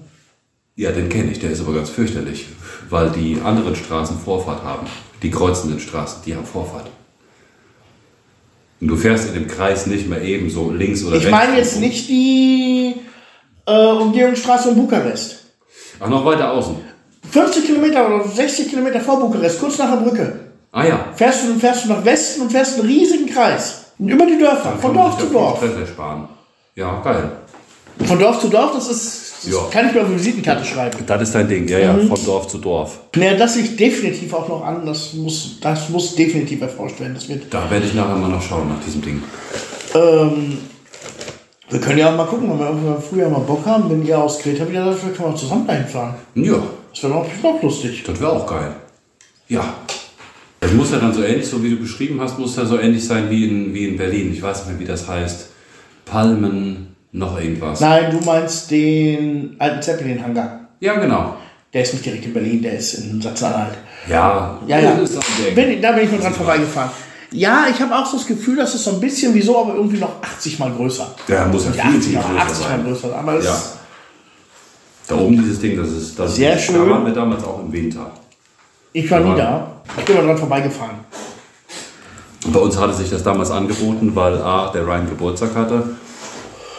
Ja, 0.75 0.90
den 0.92 1.09
kenne 1.09 1.31
ich, 1.31 1.38
der 1.38 1.51
ist 1.53 1.61
aber 1.62 1.72
ganz 1.75 1.88
fürchterlich, 1.88 2.46
weil 2.90 3.09
die 3.11 3.38
anderen 3.42 3.75
Straßen 3.75 4.18
Vorfahrt 4.18 4.62
haben. 4.62 4.87
Die 5.22 5.31
kreuzenden 5.31 5.81
Straßen, 5.81 6.18
die 6.27 6.35
haben 6.35 6.44
Vorfahrt. 6.44 6.88
Und 8.81 8.88
du 8.88 8.96
fährst 8.96 9.29
in 9.29 9.35
dem 9.35 9.46
Kreis 9.46 9.87
nicht 9.87 10.07
mehr 10.09 10.20
eben 10.20 10.51
so 10.51 10.70
links 10.70 11.03
oder 11.05 11.16
Ich 11.16 11.25
rechts. 11.25 11.31
meine 11.38 11.57
jetzt 11.57 11.81
nicht 11.81 12.09
die 12.11 12.96
äh, 13.66 13.87
Umgehungsstraße 13.92 14.68
um 14.70 14.75
Bukarest. 14.77 15.44
Ach, 16.01 16.09
noch 16.09 16.25
weiter 16.27 16.51
außen. 16.53 16.77
50 17.31 17.64
Kilometer 17.64 18.07
oder 18.14 18.29
60 18.29 18.68
Kilometer 18.68 19.01
vor 19.01 19.18
Bukarest, 19.20 19.61
kurz 19.61 19.79
nach 19.79 19.90
der 19.92 20.05
Brücke. 20.05 20.40
Ah 20.72 20.85
ja. 20.85 21.07
Fährst 21.14 21.44
du, 21.44 21.59
fährst 21.59 21.85
du 21.85 21.88
nach 21.88 22.05
Westen 22.05 22.42
und 22.42 22.53
fährst 22.53 22.79
einen 22.79 22.87
riesigen 22.88 23.27
Kreis. 23.27 23.86
Über 23.98 24.26
die 24.26 24.38
Dörfer, 24.38 24.76
von 24.80 24.92
Dorf 24.94 25.18
zu 25.18 25.26
Dorf. 25.26 25.56
Stress 25.59 25.76
ersparen. 25.76 26.28
Ja, 26.74 27.00
geil. 27.02 27.30
Von 28.04 28.18
Dorf 28.18 28.40
zu 28.40 28.48
Dorf, 28.48 28.72
das 28.74 28.88
ist. 28.88 29.22
Das 29.44 29.52
Ja. 29.52 29.59
kann 29.70 29.87
ich 29.88 29.94
mir 29.94 30.00
auf 30.00 30.06
eine 30.09 30.16
Visitenkarte 30.18 30.64
schreiben. 30.64 30.98
Das 31.06 31.22
ist 31.22 31.35
dein 31.35 31.46
Ding, 31.48 31.68
ja, 31.68 31.78
ja, 31.78 31.94
von 32.09 32.24
Dorf 32.24 32.48
zu 32.48 32.59
Dorf. 32.59 32.98
Naja, 33.14 33.35
das 33.37 33.56
liegt 33.56 33.78
definitiv 33.78 34.32
auch 34.35 34.48
noch 34.48 34.64
an. 34.64 34.85
Das 34.85 35.12
muss, 35.12 35.59
das 35.61 35.88
muss 35.90 36.14
definitiv 36.14 36.62
erforscht 36.62 36.98
werden. 37.00 37.14
Das 37.14 37.28
wird 37.28 37.52
Da 37.52 37.70
werde 37.70 37.87
ich 37.87 37.94
nachher 37.94 38.16
mal 38.16 38.28
noch 38.28 38.42
schauen 38.42 38.68
nach 38.68 38.82
diesem 38.85 39.02
Ding. 39.02 39.22
Ähm, 39.94 40.59
wir 41.68 41.80
können 41.80 41.98
ja 41.98 42.11
auch 42.12 42.16
mal 42.16 42.26
gucken, 42.26 42.48
wenn 42.50 42.85
wir 42.85 43.00
früher 43.00 43.28
mal 43.28 43.40
Bock 43.40 43.64
haben, 43.66 43.88
wenn 43.90 44.04
ihr 44.06 44.18
aus 44.18 44.38
Kreta 44.38 44.68
wieder 44.68 44.92
seid, 44.92 45.14
können 45.14 45.18
wir 45.18 45.26
auch 45.28 45.35
zusammen 45.35 45.66
dahin 45.66 45.87
fahren. 45.87 46.14
Ja, 46.35 46.54
Das 46.92 47.02
wäre 47.04 47.14
auch, 47.14 47.26
auch 47.44 47.62
lustig. 47.62 48.02
das 48.04 48.20
wäre 48.20 48.32
auch 48.32 48.46
geil. 48.46 48.74
Ja. 49.48 49.74
Es 50.66 50.72
muss 50.72 50.90
ja 50.90 50.98
dann 50.98 51.14
so 51.14 51.22
ähnlich, 51.22 51.46
so 51.46 51.62
wie 51.62 51.70
du 51.70 51.76
beschrieben 51.76 52.20
hast, 52.20 52.38
muss 52.38 52.57
ja 52.57 52.64
so 52.64 52.79
ähnlich 52.79 53.07
sein 53.07 53.31
wie 53.31 53.46
in, 53.46 53.72
wie 53.72 53.87
in 53.87 53.96
Berlin. 53.96 54.33
Ich 54.33 54.42
weiß 54.42 54.59
nicht 54.59 54.70
mehr, 54.70 54.81
wie 54.81 54.85
das 54.85 55.07
heißt. 55.07 55.50
Palmen, 56.05 56.96
noch 57.12 57.40
irgendwas. 57.40 57.81
Nein, 57.81 58.11
du 58.11 58.24
meinst 58.24 58.70
den 58.72 59.55
alten 59.61 59.81
Zeppelin-Hangar. 59.81 60.68
Ja, 60.81 60.94
genau. 60.98 61.37
Der 61.72 61.83
ist 61.83 61.92
nicht 61.92 62.05
direkt 62.05 62.24
in 62.24 62.33
Berlin, 62.33 62.62
der 62.62 62.79
ist 62.79 62.94
in 62.94 63.22
Sachsen-Anhalt. 63.22 63.74
Ja, 64.09 64.59
Ja, 64.66 64.81
ja. 64.81 64.98
Bin, 65.55 65.81
da 65.81 65.92
bin 65.92 66.05
ich 66.05 66.11
nur 66.11 66.20
dran 66.20 66.35
vorbeigefahren. 66.35 66.90
Ja, 67.31 67.66
ich 67.70 67.81
habe 67.81 67.94
auch 67.94 68.07
so 68.07 68.16
das 68.16 68.26
Gefühl, 68.26 68.57
dass 68.57 68.74
es 68.74 68.83
so 68.83 68.92
ein 68.92 69.00
bisschen 69.00 69.35
wie 69.35 69.42
so, 69.42 69.59
aber 69.59 69.74
irgendwie 69.74 69.98
noch 69.98 70.20
80 70.22 70.59
mal 70.59 70.72
größer. 70.72 71.14
Der 71.29 71.46
muss 71.46 71.64
ja 71.66 71.72
viel, 71.72 71.96
80 71.96 72.05
viel 72.05 72.14
mal, 72.14 72.22
größer 72.22 72.42
80 72.42 72.68
mal 72.68 72.83
größer. 72.83 73.16
Aber 73.16 73.35
es 73.35 73.44
Ja. 73.44 73.62
Da 75.09 75.14
oben 75.14 75.37
dieses 75.37 75.61
Ding, 75.61 75.76
das 75.76 75.92
ist 75.92 76.18
das 76.18 76.35
Sehr 76.35 76.57
ist, 76.57 76.62
schön. 76.64 76.74
Da 76.74 76.90
waren 76.90 77.07
wir 77.07 77.12
damals 77.12 77.44
auch 77.44 77.61
im 77.61 77.72
Winter. 77.72 78.11
Ich 78.96 79.11
war 79.11 79.20
nie 79.20 79.30
Aber- 79.30 79.37
da. 79.38 79.72
Ich 79.98 80.04
bin 80.04 80.16
mal 80.16 80.24
dran 80.26 80.38
vorbeigefahren. 80.38 80.96
Und 82.44 82.52
bei 82.52 82.61
uns 82.61 82.78
hatte 82.78 82.94
sich 82.94 83.11
das 83.11 83.22
damals 83.22 83.50
angeboten, 83.50 84.12
weil 84.14 84.40
A, 84.40 84.70
der 84.72 84.87
Ryan 84.87 85.09
Geburtstag 85.09 85.54
hatte 85.54 85.96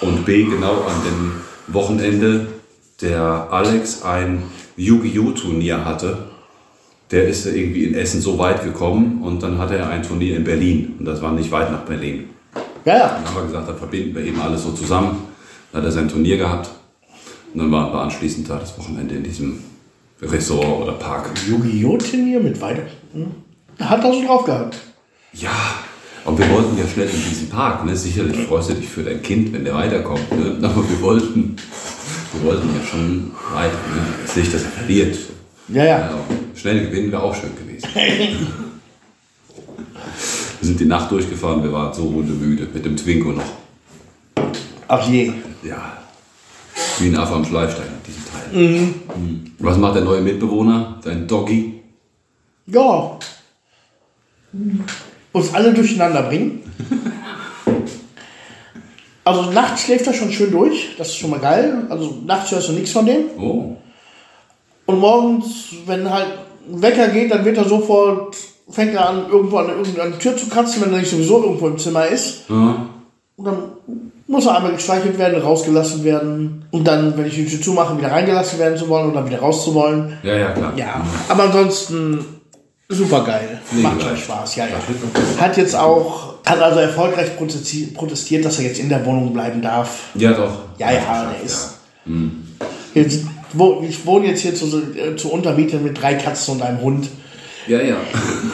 und 0.01 0.25
B, 0.25 0.43
genau 0.43 0.73
an 0.73 1.01
dem 1.05 1.41
Wochenende 1.67 2.47
der 3.01 3.47
Alex 3.51 4.01
ein 4.03 4.43
Yu-Gi-Oh! 4.77 5.31
Turnier 5.31 5.83
hatte. 5.85 6.17
Der 7.11 7.27
ist 7.27 7.45
irgendwie 7.45 7.85
in 7.85 7.95
Essen 7.95 8.19
so 8.21 8.37
weit 8.37 8.63
gekommen 8.63 9.21
und 9.23 9.41
dann 9.43 9.57
hatte 9.57 9.77
er 9.77 9.89
ein 9.89 10.03
Turnier 10.03 10.37
in 10.37 10.43
Berlin 10.43 10.95
und 10.99 11.05
das 11.05 11.21
war 11.21 11.31
nicht 11.31 11.51
weit 11.51 11.71
nach 11.71 11.81
Berlin. 11.81 12.29
Ja, 12.85 12.97
ja. 12.97 13.07
Dann 13.09 13.25
haben 13.25 13.35
wir 13.35 13.43
gesagt, 13.43 13.69
dann 13.69 13.77
verbinden 13.77 14.15
wir 14.15 14.23
eben 14.23 14.39
alles 14.41 14.63
so 14.63 14.71
zusammen. 14.71 15.17
Dann 15.71 15.81
hat 15.81 15.87
er 15.87 15.91
sein 15.91 16.09
Turnier 16.09 16.37
gehabt 16.37 16.69
und 17.53 17.59
dann 17.61 17.71
waren 17.71 17.91
wir 17.93 18.01
anschließend 18.01 18.49
da 18.49 18.57
das 18.57 18.77
Wochenende 18.77 19.15
in 19.15 19.23
diesem 19.23 19.59
Ressort 20.21 20.81
oder 20.81 20.93
Park. 20.93 21.29
Yu-Gi-Oh! 21.47 22.39
mit 22.39 22.59
weiter. 22.59 22.83
Hm? 23.13 23.27
Hat 23.79 24.03
er 24.03 24.13
so 24.13 24.25
drauf 24.25 24.45
gehabt. 24.45 24.77
Ja, 25.33 25.51
und 26.25 26.37
wir 26.37 26.49
wollten 26.49 26.77
ja 26.77 26.87
schnell 26.87 27.07
in 27.07 27.23
diesen 27.29 27.49
Park. 27.49 27.85
Ne? 27.85 27.95
Sicherlich 27.95 28.37
freust 28.47 28.69
du 28.69 28.73
dich 28.73 28.89
für 28.89 29.03
dein 29.03 29.21
Kind, 29.21 29.53
wenn 29.53 29.63
der 29.63 29.75
weiterkommt. 29.75 30.31
Ne? 30.31 30.57
Aber 30.67 30.89
wir 30.89 31.01
wollten, 31.01 31.55
wir 32.33 32.49
wollten 32.49 32.69
ja 32.75 32.85
schon 32.85 33.31
weiter. 33.53 33.73
Ne? 33.73 34.01
Jetzt 34.21 34.35
nicht, 34.35 34.53
dass 34.53 34.63
er 34.63 34.69
verliert. 34.69 35.17
Ja, 35.69 35.83
ja. 35.85 35.99
Ja, 35.99 36.19
schnell 36.55 36.87
gewinnen 36.87 37.11
wäre 37.11 37.21
auch 37.23 37.35
schön 37.35 37.55
gewesen. 37.55 37.89
Wir 40.59 40.67
sind 40.67 40.79
die 40.79 40.85
Nacht 40.85 41.11
durchgefahren, 41.11 41.61
wir 41.63 41.71
waren 41.71 41.93
so 41.93 42.03
hundemüde 42.03 42.67
mit 42.73 42.83
dem 42.83 42.97
Twingo 42.97 43.31
noch. 43.31 43.43
Ach 44.87 45.07
je. 45.07 45.31
Ja, 45.63 45.97
wie 46.99 47.09
ein 47.09 47.15
Affe 47.15 47.35
am 47.35 47.45
Schleifstein 47.45 47.87
in 47.87 48.03
diesem 48.05 48.26
Mhm. 48.53 48.93
Was 49.59 49.77
macht 49.77 49.95
der 49.95 50.03
neue 50.03 50.21
Mitbewohner, 50.21 50.99
dein 51.03 51.27
Doggy? 51.27 51.81
Ja. 52.67 53.17
Uns 55.31 55.53
alle 55.53 55.73
durcheinander 55.73 56.23
bringen. 56.23 56.61
Also 59.23 59.51
nachts 59.51 59.83
schläft 59.83 60.07
er 60.07 60.13
schon 60.13 60.31
schön 60.31 60.51
durch. 60.51 60.95
Das 60.97 61.09
ist 61.09 61.17
schon 61.17 61.29
mal 61.31 61.39
geil. 61.39 61.85
Also 61.89 62.17
nachts 62.25 62.51
hörst 62.51 62.69
du 62.69 62.73
nichts 62.73 62.91
von 62.91 63.05
dem. 63.05 63.25
Oh, 63.37 63.75
Und 64.85 64.99
morgens, 64.99 65.73
wenn 65.85 66.09
halt 66.09 66.27
ein 66.71 66.81
Wecker 66.81 67.09
geht, 67.09 67.31
dann 67.31 67.43
wird 67.43 67.57
er 67.57 67.65
sofort, 67.65 68.37
fängt 68.69 68.93
er 68.93 69.09
an, 69.09 69.29
irgendwo 69.29 69.57
an 69.57 69.69
irgendeine 69.69 70.17
Tür 70.17 70.37
zu 70.37 70.47
kratzen, 70.47 70.81
wenn 70.81 70.93
er 70.93 70.99
nicht 70.99 71.11
sowieso 71.11 71.43
irgendwo 71.43 71.67
im 71.67 71.77
Zimmer 71.77 72.07
ist. 72.07 72.43
ja. 72.49 72.89
Und 73.35 73.45
dann 73.45 73.63
muss 74.27 74.45
er 74.45 74.57
einmal 74.57 74.73
gestreichelt 74.73 75.17
werden, 75.17 75.41
rausgelassen 75.41 76.03
werden. 76.03 76.65
Und 76.71 76.85
dann, 76.87 77.17
wenn 77.17 77.25
ich 77.25 77.35
die 77.35 77.45
Tür 77.45 77.61
zumache, 77.61 77.97
wieder 77.97 78.11
reingelassen 78.11 78.59
werden 78.59 78.77
zu 78.77 78.89
wollen 78.89 79.09
oder 79.11 79.25
wieder 79.25 79.39
raus 79.39 79.63
zu 79.63 79.73
wollen. 79.73 80.17
ja, 80.23 80.35
ja, 80.35 80.51
klar. 80.51 80.73
Ja, 80.75 81.01
aber 81.29 81.43
ansonsten 81.45 82.25
super 82.89 83.23
geil. 83.23 83.59
Mega 83.71 83.89
Macht 83.89 84.01
schon 84.01 84.09
geil. 84.11 84.17
Spaß, 84.19 84.55
ja, 84.57 84.65
ja. 84.65 85.41
Hat 85.41 85.55
jetzt 85.57 85.75
auch, 85.75 86.35
hat 86.45 86.61
also 86.61 86.79
erfolgreich 86.79 87.29
protesti- 87.39 87.93
protestiert, 87.93 88.43
dass 88.45 88.59
er 88.59 88.65
jetzt 88.65 88.79
in 88.79 88.89
der 88.89 89.05
Wohnung 89.05 89.33
bleiben 89.33 89.61
darf. 89.61 90.09
Ja, 90.15 90.33
doch. 90.33 90.51
Ja, 90.77 90.91
ja, 90.91 91.31
der 91.31 91.43
ist. 91.45 91.75
Jetzt, 92.93 93.25
wo, 93.53 93.83
ich 93.87 94.05
wohne 94.05 94.27
jetzt 94.27 94.41
hier 94.41 94.55
zu, 94.55 94.65
äh, 94.95 95.15
zu 95.15 95.31
Untermiete 95.31 95.77
mit 95.77 96.01
drei 96.01 96.15
Katzen 96.15 96.55
und 96.55 96.61
einem 96.61 96.81
Hund. 96.81 97.07
Ja, 97.67 97.81
ja. 97.81 97.95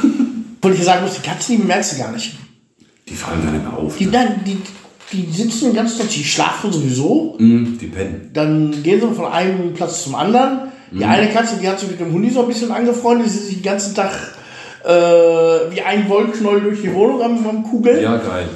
Wo 0.61 0.69
ich 0.69 0.83
sagen 0.83 1.03
muss, 1.03 1.15
die 1.15 1.21
Katzen, 1.27 1.55
die 1.57 1.61
bemerkst 1.61 1.93
du 1.93 1.97
gar 1.99 2.11
nicht. 2.11 2.35
Die 3.07 3.13
fallen 3.15 3.43
gar 3.43 3.51
nicht 3.51 3.63
mehr 3.63 3.77
auf. 3.77 3.97
Die, 3.97 4.09
dann, 4.09 4.43
die, 4.45 4.57
die 5.11 5.29
sitzen 5.31 5.65
den 5.65 5.75
ganzen 5.75 5.99
Tag, 5.99 6.09
die 6.09 6.23
schlafen 6.23 6.71
sowieso. 6.71 7.35
Mhm, 7.37 7.77
die 7.79 7.87
pennen. 7.87 8.29
Dann 8.33 8.81
gehen 8.83 8.99
sie 9.01 9.13
von 9.13 9.25
einem 9.25 9.73
Platz 9.73 10.03
zum 10.03 10.15
anderen. 10.15 10.71
Die 10.91 11.03
eine 11.03 11.27
Katze, 11.29 11.55
die 11.59 11.67
hat 11.67 11.79
sich 11.79 11.89
mit 11.89 11.99
dem 11.99 12.13
Hundi 12.13 12.29
so 12.29 12.41
ein 12.41 12.47
bisschen 12.47 12.71
angefreundet, 12.71 13.25
die 13.25 13.31
ist 13.31 13.45
sich 13.47 13.55
den 13.55 13.63
ganzen 13.63 13.95
Tag 13.95 14.11
äh, 14.83 14.89
wie 15.71 15.81
ein 15.81 16.07
Wollknäuel 16.07 16.61
durch 16.61 16.81
die 16.81 16.93
Wohnung 16.93 17.21
am, 17.21 17.47
am 17.47 17.63
Kugeln. 17.63 18.01
Ja, 18.01 18.17
geil. 18.17 18.47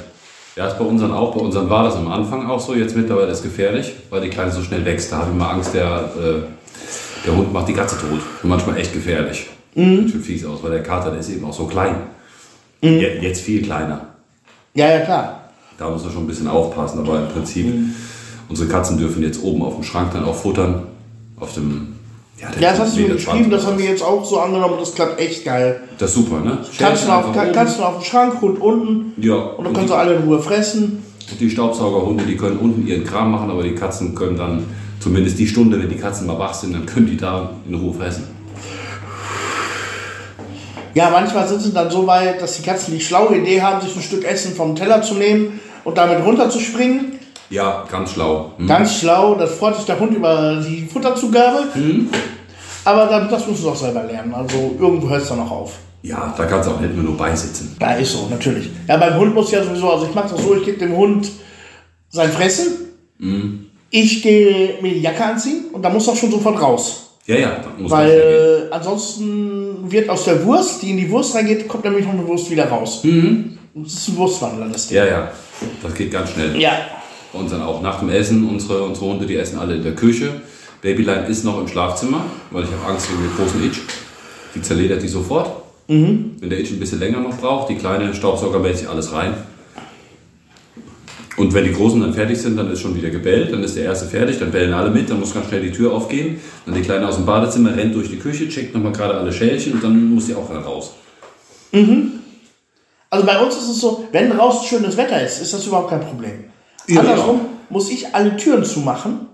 Ja, 0.56 0.68
ist 0.68 0.78
bei 0.78 0.84
unseren 0.84 1.12
auch. 1.12 1.34
Bei 1.34 1.40
unseren 1.40 1.68
war 1.70 1.84
das 1.84 1.96
am 1.96 2.08
Anfang 2.08 2.46
auch 2.48 2.60
so. 2.60 2.74
Jetzt 2.74 2.96
mittlerweile 2.96 3.28
ist 3.28 3.38
es 3.38 3.42
gefährlich, 3.44 3.92
weil 4.10 4.20
die 4.20 4.28
Kleine 4.28 4.50
so 4.52 4.62
schnell 4.62 4.84
wächst. 4.84 5.10
Da 5.12 5.18
habe 5.18 5.30
ich 5.32 5.36
mal 5.36 5.50
Angst, 5.50 5.74
der, 5.74 6.10
äh, 6.16 7.26
der 7.26 7.36
Hund 7.36 7.52
macht 7.52 7.68
die 7.68 7.72
Katze 7.74 7.96
tot. 7.98 8.20
Und 8.42 8.48
manchmal 8.48 8.76
echt 8.78 8.92
gefährlich. 8.92 9.46
Sieht 9.74 10.10
schon 10.10 10.20
fies 10.22 10.44
aus, 10.44 10.62
weil 10.62 10.70
der 10.72 10.82
Kater, 10.82 11.10
der 11.10 11.20
ist 11.20 11.30
eben 11.30 11.44
auch 11.44 11.52
so 11.52 11.66
klein. 11.66 11.94
Je- 12.80 13.18
Jetzt 13.20 13.40
viel 13.42 13.62
kleiner. 13.62 14.00
ja, 14.74 14.88
ja, 14.90 15.00
klar. 15.00 15.37
Da 15.78 15.88
muss 15.88 16.02
man 16.02 16.12
schon 16.12 16.24
ein 16.24 16.26
bisschen 16.26 16.48
aufpassen. 16.48 16.98
Aber 16.98 17.20
im 17.20 17.28
Prinzip, 17.28 17.72
unsere 18.48 18.68
Katzen 18.68 18.98
dürfen 18.98 19.22
jetzt 19.22 19.42
oben 19.42 19.62
auf 19.62 19.76
dem 19.76 19.84
Schrank 19.84 20.12
dann 20.12 20.24
auch 20.24 20.34
futtern. 20.34 20.82
Auf 21.38 21.54
dem. 21.54 21.94
Ja, 22.40 22.48
Ja, 22.60 22.70
das 22.70 22.80
hast 22.80 22.96
du 22.96 23.02
mir 23.02 23.08
geschrieben, 23.14 23.44
20 23.44 23.50
das 23.52 23.66
haben 23.66 23.78
wir 23.78 23.84
jetzt 23.86 24.02
auch 24.02 24.24
so 24.24 24.40
angenommen, 24.40 24.74
das 24.80 24.94
klappt 24.94 25.20
echt 25.20 25.44
geil. 25.44 25.80
Das 25.98 26.10
ist 26.10 26.16
super, 26.16 26.40
ne? 26.40 26.58
Katzen 26.76 27.10
auf. 27.10 27.32
Katzen 27.32 27.82
auf 27.82 27.98
dem 27.98 28.04
Schrank, 28.04 28.40
Hund 28.40 28.60
unten. 28.60 29.12
Ja, 29.22 29.34
Und 29.34 29.58
dann 29.58 29.66
und 29.68 29.74
können 29.74 29.88
sie 29.88 29.96
alle 29.96 30.14
in 30.16 30.22
Ruhe 30.24 30.40
fressen. 30.40 31.02
Und 31.30 31.40
die 31.40 31.50
Staubsaugerhunde, 31.50 32.24
die 32.24 32.36
können 32.36 32.58
unten 32.58 32.86
ihren 32.86 33.04
Kram 33.04 33.30
machen, 33.30 33.50
aber 33.50 33.62
die 33.62 33.74
Katzen 33.74 34.14
können 34.16 34.36
dann 34.36 34.64
zumindest 34.98 35.38
die 35.38 35.46
Stunde, 35.46 35.80
wenn 35.80 35.88
die 35.88 35.96
Katzen 35.96 36.26
mal 36.26 36.38
wach 36.38 36.54
sind, 36.54 36.74
dann 36.74 36.86
können 36.86 37.06
die 37.06 37.16
da 37.16 37.50
in 37.68 37.74
Ruhe 37.76 37.94
fressen. 37.94 38.24
Ja, 40.94 41.10
manchmal 41.10 41.46
sind 41.46 41.62
sie 41.62 41.72
dann 41.72 41.90
so 41.90 42.06
weit, 42.08 42.42
dass 42.42 42.56
die 42.56 42.62
Katzen 42.62 42.94
die 42.94 43.00
schlaue 43.00 43.36
Idee 43.36 43.62
haben, 43.62 43.80
sich 43.80 43.94
ein 43.94 44.02
Stück 44.02 44.24
Essen 44.24 44.54
vom 44.54 44.74
Teller 44.74 45.02
zu 45.02 45.14
nehmen 45.14 45.60
und 45.84 45.96
damit 45.96 46.24
runterzuspringen. 46.24 47.18
Ja, 47.50 47.84
ganz 47.90 48.12
schlau. 48.12 48.52
Hm? 48.58 48.66
Ganz 48.66 48.98
schlau, 48.98 49.34
das 49.34 49.54
freut 49.54 49.76
sich 49.76 49.86
der 49.86 49.98
Hund 49.98 50.14
über 50.14 50.62
die 50.66 50.86
Futterzugabe. 50.86 51.64
Aber 52.84 53.06
dann, 53.06 53.28
das 53.28 53.46
müssen 53.46 53.62
sie 53.62 53.68
auch 53.68 53.76
selber 53.76 54.04
lernen. 54.04 54.34
Also 54.34 54.76
irgendwo 54.78 55.08
hört 55.08 55.22
es 55.22 55.28
dann 55.28 55.40
auch 55.40 55.50
auf. 55.50 55.72
Ja, 56.02 56.32
da 56.36 56.44
kannst 56.44 56.68
du 56.68 56.74
auch 56.74 56.80
nicht 56.80 56.94
mehr 56.94 57.02
nur 57.02 57.16
beisitzen. 57.16 57.76
Ja, 57.80 57.92
ist 57.94 58.12
so, 58.12 58.28
natürlich. 58.30 58.70
Ja, 58.86 58.96
beim 58.96 59.18
Hund 59.18 59.34
muss 59.34 59.50
ja 59.50 59.64
sowieso, 59.64 59.90
also 59.90 60.06
ich 60.06 60.14
mache 60.14 60.28
das 60.30 60.42
so, 60.42 60.54
ich 60.54 60.64
gebe 60.64 60.78
dem 60.78 60.96
Hund 60.96 61.28
sein 62.08 62.30
Fressen. 62.30 62.66
Ich 63.90 64.22
gehe 64.22 64.80
mir 64.80 64.92
die 64.92 65.00
Jacke 65.00 65.24
anziehen 65.24 65.66
und 65.72 65.82
dann 65.82 65.92
muss 65.92 66.06
er 66.06 66.14
schon 66.14 66.30
sofort 66.30 66.60
raus. 66.60 67.16
Ja, 67.26 67.36
ja, 67.36 67.50
da 67.62 67.70
muss 67.76 67.90
Weil 67.90 68.68
äh, 68.70 68.74
ansonsten 68.74 69.90
wird 69.90 70.08
aus 70.08 70.24
der 70.24 70.44
Wurst, 70.46 70.80
die 70.82 70.90
in 70.90 70.96
die 70.96 71.10
Wurst 71.10 71.34
reingeht, 71.34 71.68
kommt 71.68 71.84
nämlich 71.84 72.06
noch 72.06 72.12
eine 72.12 72.26
Wurst 72.26 72.50
wieder 72.50 72.68
raus. 72.68 73.02
Das 73.74 73.92
ist 73.92 74.08
ein 74.08 74.16
Wurstwandler, 74.16 74.68
das. 74.68 74.88
Ding. 74.88 74.96
Ja, 74.96 75.04
ja, 75.04 75.30
das 75.82 75.94
geht 75.94 76.10
ganz 76.10 76.30
schnell. 76.30 76.58
Ja. 76.60 76.72
Uns 77.32 77.50
dann 77.50 77.62
auch 77.62 77.82
nach 77.82 78.00
dem 78.00 78.08
Essen, 78.08 78.48
unsere, 78.48 78.82
unsere 78.82 79.06
Hunde, 79.06 79.26
die 79.26 79.36
essen 79.36 79.58
alle 79.58 79.74
in 79.74 79.82
der 79.82 79.94
Küche. 79.94 80.40
Babyline 80.80 81.26
ist 81.26 81.44
noch 81.44 81.60
im 81.60 81.68
Schlafzimmer, 81.68 82.24
weil 82.50 82.64
ich 82.64 82.70
habe 82.70 82.92
Angst 82.92 83.08
wegen 83.10 83.22
dem 83.22 83.36
großen 83.36 83.64
Itch. 83.64 83.80
Die 84.54 84.62
zerledert 84.62 85.02
die 85.02 85.08
sofort. 85.08 85.62
Wenn 86.40 86.50
der 86.50 86.60
Itch 86.60 86.70
ein 86.70 86.80
bisschen 86.80 87.00
länger 87.00 87.20
noch 87.20 87.36
braucht, 87.38 87.68
die 87.70 87.76
kleine 87.76 88.14
staubsaugermäßig 88.14 88.88
alles 88.88 89.12
rein. 89.12 89.34
Und 91.38 91.54
wenn 91.54 91.64
die 91.64 91.72
Großen 91.72 92.00
dann 92.00 92.12
fertig 92.12 92.36
sind, 92.38 92.56
dann 92.56 92.70
ist 92.70 92.80
schon 92.80 92.96
wieder 92.96 93.10
gebellt, 93.10 93.52
dann 93.52 93.62
ist 93.62 93.76
der 93.76 93.84
erste 93.84 94.06
fertig, 94.06 94.40
dann 94.40 94.50
bellen 94.50 94.72
alle 94.72 94.90
mit, 94.90 95.08
dann 95.08 95.20
muss 95.20 95.32
ganz 95.32 95.46
schnell 95.46 95.62
die 95.62 95.70
Tür 95.70 95.92
aufgehen. 95.92 96.40
Dann 96.66 96.74
die 96.74 96.80
Kleine 96.80 97.06
aus 97.08 97.14
dem 97.14 97.26
Badezimmer 97.26 97.76
rennt 97.76 97.94
durch 97.94 98.10
die 98.10 98.16
Küche, 98.16 98.48
checkt 98.48 98.74
nochmal 98.74 98.92
gerade 98.92 99.14
alle 99.14 99.32
Schälchen 99.32 99.74
und 99.74 99.84
dann 99.84 100.14
muss 100.14 100.26
sie 100.26 100.34
auch 100.34 100.50
raus. 100.50 100.94
Also 103.10 103.24
bei 103.24 103.38
uns 103.38 103.56
ist 103.56 103.68
es 103.68 103.80
so, 103.80 104.06
wenn 104.12 104.30
draußen 104.30 104.66
schönes 104.66 104.96
Wetter 104.96 105.22
ist, 105.22 105.40
ist 105.40 105.54
das 105.54 105.66
überhaupt 105.66 105.90
kein 105.90 106.00
Problem. 106.00 106.44
Ja, 106.86 107.00
Andersrum 107.00 107.40
muss 107.70 107.90
ich 107.90 108.14
alle 108.14 108.36
Türen 108.36 108.64
zumachen, 108.64 109.28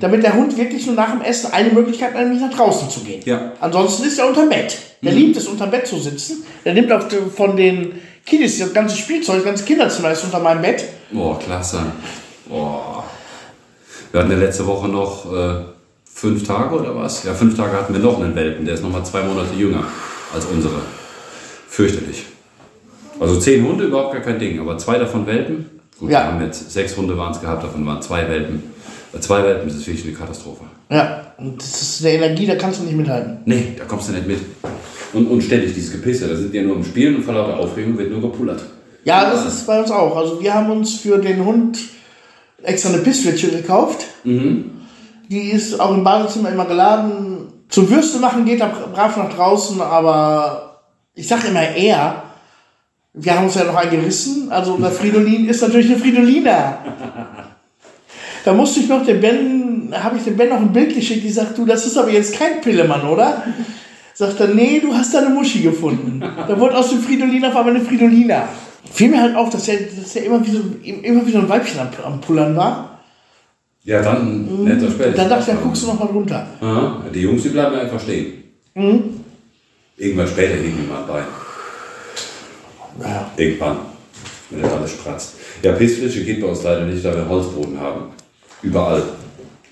damit 0.00 0.22
der 0.22 0.34
Hund 0.34 0.56
wirklich 0.58 0.86
nur 0.86 0.94
nach 0.94 1.12
dem 1.12 1.22
Essen 1.22 1.52
eine 1.52 1.70
Möglichkeit 1.70 2.12
hat, 2.14 2.22
nämlich 2.22 2.42
nach 2.42 2.52
draußen 2.52 2.90
zu 2.90 3.00
gehen. 3.00 3.22
Ja. 3.24 3.52
Ansonsten 3.60 4.04
ist 4.04 4.18
er 4.18 4.28
unterm 4.28 4.50
Bett. 4.50 4.76
Der 5.02 5.12
liebt 5.12 5.36
es, 5.36 5.46
unterm 5.46 5.70
Bett 5.70 5.86
zu 5.86 5.98
sitzen. 5.98 6.44
Der 6.64 6.74
nimmt 6.74 6.92
auch 6.92 7.04
von 7.34 7.56
den 7.56 7.92
Kiddies 8.26 8.58
das 8.58 8.74
ganze 8.74 8.96
Spielzeug, 8.96 9.36
das 9.36 9.44
ganze 9.44 9.64
Kinderzimmer 9.64 10.10
ist 10.10 10.24
unter 10.24 10.40
meinem 10.40 10.60
Bett. 10.60 10.84
Boah, 11.10 11.38
klasse. 11.38 11.80
Boah. 12.46 13.04
Wir 14.10 14.20
hatten 14.20 14.30
ja 14.30 14.38
letzte 14.38 14.66
Woche 14.66 14.88
noch 14.88 15.32
äh, 15.32 15.64
fünf 16.04 16.46
Tage 16.46 16.74
oder 16.74 16.94
was? 16.94 17.24
Ja, 17.24 17.32
fünf 17.34 17.56
Tage 17.56 17.72
hatten 17.72 17.94
wir 17.94 18.00
noch 18.00 18.20
einen 18.20 18.34
Welpen, 18.34 18.64
der 18.66 18.74
ist 18.74 18.82
nochmal 18.82 19.04
zwei 19.04 19.22
Monate 19.22 19.54
jünger 19.54 19.84
als 20.34 20.44
unsere. 20.46 20.80
Fürchterlich. 21.68 22.24
Also 23.20 23.38
zehn 23.40 23.66
Hunde, 23.66 23.84
überhaupt 23.84 24.12
gar 24.12 24.22
kein 24.22 24.38
Ding, 24.38 24.60
aber 24.60 24.76
zwei 24.78 24.98
davon 24.98 25.26
Welpen. 25.26 25.66
Gut, 25.98 26.10
Ja. 26.10 26.24
wir 26.24 26.32
haben 26.34 26.42
jetzt 26.42 26.70
sechs 26.70 26.96
Hunde 26.96 27.16
waren 27.16 27.32
es 27.32 27.40
gehabt, 27.40 27.64
davon 27.64 27.86
waren 27.86 28.02
zwei 28.02 28.28
Welpen. 28.28 28.62
Bei 29.12 29.18
zwei 29.20 29.42
Welpen 29.42 29.68
ist 29.68 29.76
es 29.76 29.86
wirklich 29.86 30.04
eine 30.06 30.14
Katastrophe. 30.14 30.64
Ja, 30.90 31.22
und 31.38 31.58
das 31.60 31.80
ist 31.82 32.04
eine 32.04 32.14
Energie, 32.14 32.46
da 32.46 32.56
kannst 32.56 32.80
du 32.80 32.84
nicht 32.84 32.96
mithalten. 32.96 33.38
Nee, 33.46 33.74
da 33.78 33.84
kommst 33.84 34.08
du 34.08 34.12
nicht 34.12 34.26
mit. 34.26 34.38
Und, 35.14 35.26
und 35.28 35.40
ständig 35.42 35.72
dieses 35.72 35.92
Gepisse, 35.92 36.28
da 36.28 36.36
sind 36.36 36.52
die 36.52 36.58
ja 36.58 36.64
nur 36.64 36.76
im 36.76 36.84
Spielen 36.84 37.16
und 37.16 37.22
vor 37.24 37.32
lauter 37.34 37.56
Aufregung 37.58 37.96
wird 37.96 38.10
nur 38.10 38.20
gepullert. 38.20 38.62
Ja, 39.04 39.30
das 39.30 39.46
ist 39.46 39.66
bei 39.66 39.80
uns 39.80 39.90
auch. 39.90 40.14
Also 40.16 40.40
wir 40.42 40.52
haben 40.52 40.70
uns 40.70 40.96
für 40.96 41.16
den 41.18 41.42
Hund 41.44 41.78
extra 42.62 42.90
eine 42.90 42.98
Pissflitsche 42.98 43.48
gekauft. 43.48 44.04
Die 44.24 45.50
ist 45.50 45.80
auch 45.80 45.94
im 45.94 46.04
Badezimmer 46.04 46.50
immer 46.50 46.66
geladen. 46.66 47.46
Zum 47.68 47.88
Würste 47.88 48.18
machen 48.18 48.44
geht 48.44 48.60
er 48.60 48.68
brav 48.68 49.16
nach 49.16 49.32
draußen, 49.32 49.80
aber 49.80 50.82
ich 51.14 51.26
sag 51.26 51.48
immer 51.48 51.62
er. 51.62 52.22
Wir 53.18 53.34
haben 53.34 53.46
uns 53.46 53.54
ja 53.54 53.64
noch 53.64 53.74
einen 53.74 53.90
gerissen. 53.90 54.52
Also 54.52 54.74
unser 54.74 54.90
Fridolin 54.90 55.48
ist 55.48 55.62
natürlich 55.62 55.86
eine 55.86 55.98
Fridolina. 55.98 56.78
Da 58.44 58.52
musste 58.52 58.80
ich 58.80 58.88
noch 58.88 59.04
den 59.04 59.20
Ben, 59.20 59.92
habe 59.92 60.18
ich 60.18 60.24
dem 60.24 60.36
Ben 60.36 60.50
noch 60.50 60.60
ein 60.60 60.72
Bild 60.72 60.94
geschickt, 60.94 61.24
die 61.24 61.30
sagt, 61.30 61.56
du, 61.56 61.64
das 61.64 61.86
ist 61.86 61.96
aber 61.96 62.10
jetzt 62.10 62.38
kein 62.38 62.60
Pillemann, 62.60 63.08
oder? 63.08 63.42
Sagt 64.14 64.38
er, 64.38 64.48
nee, 64.48 64.80
du 64.80 64.94
hast 64.94 65.14
da 65.14 65.18
eine 65.18 65.30
Muschi 65.30 65.60
gefunden. 65.60 66.20
Da 66.20 66.60
wurde 66.60 66.76
aus 66.76 66.90
dem 66.90 67.00
Fridolin 67.00 67.44
auf 67.44 67.56
einmal 67.56 67.74
eine 67.74 67.84
Fridolina. 67.84 68.48
Fiel 68.92 69.08
mir 69.08 69.20
halt 69.20 69.34
auf, 69.34 69.50
dass 69.50 69.66
er, 69.66 69.78
dass 69.80 70.14
er 70.14 70.24
immer, 70.24 70.46
wie 70.46 70.50
so, 70.50 70.60
immer 70.82 71.26
wie 71.26 71.32
so 71.32 71.38
ein 71.38 71.48
Weibchen 71.48 71.80
am, 71.80 71.88
am 72.04 72.20
Pullern 72.20 72.54
war. 72.54 73.00
Ja, 73.82 74.02
dann 74.02 74.64
netter 74.64 74.90
später. 74.90 75.12
Dann 75.12 75.28
dachte 75.28 75.40
ich, 75.40 75.56
dann 75.56 75.62
guckst 75.62 75.82
du 75.82 75.86
noch 75.86 75.98
mal 75.98 76.06
runter. 76.06 76.46
Aha, 76.60 77.02
die 77.12 77.20
Jungs, 77.20 77.42
die 77.42 77.48
bleiben 77.48 77.74
einfach 77.76 78.00
stehen. 78.00 78.44
Irgendwann 79.96 80.28
später 80.28 80.54
heben 80.54 80.76
die 80.82 80.88
mal 80.88 81.02
bei. 81.06 81.22
Ja. 83.02 83.30
Irgendwann, 83.36 83.78
wenn 84.50 84.62
das 84.62 84.72
alles 84.72 84.90
spratzt. 84.92 85.34
Ja, 85.62 85.72
Pissflitsche 85.72 86.24
geht 86.24 86.40
bei 86.40 86.46
uns 86.46 86.62
leider 86.62 86.84
nicht, 86.84 87.04
da 87.04 87.14
wir 87.14 87.28
Holzboden 87.28 87.78
haben. 87.80 88.06
Überall. 88.62 89.02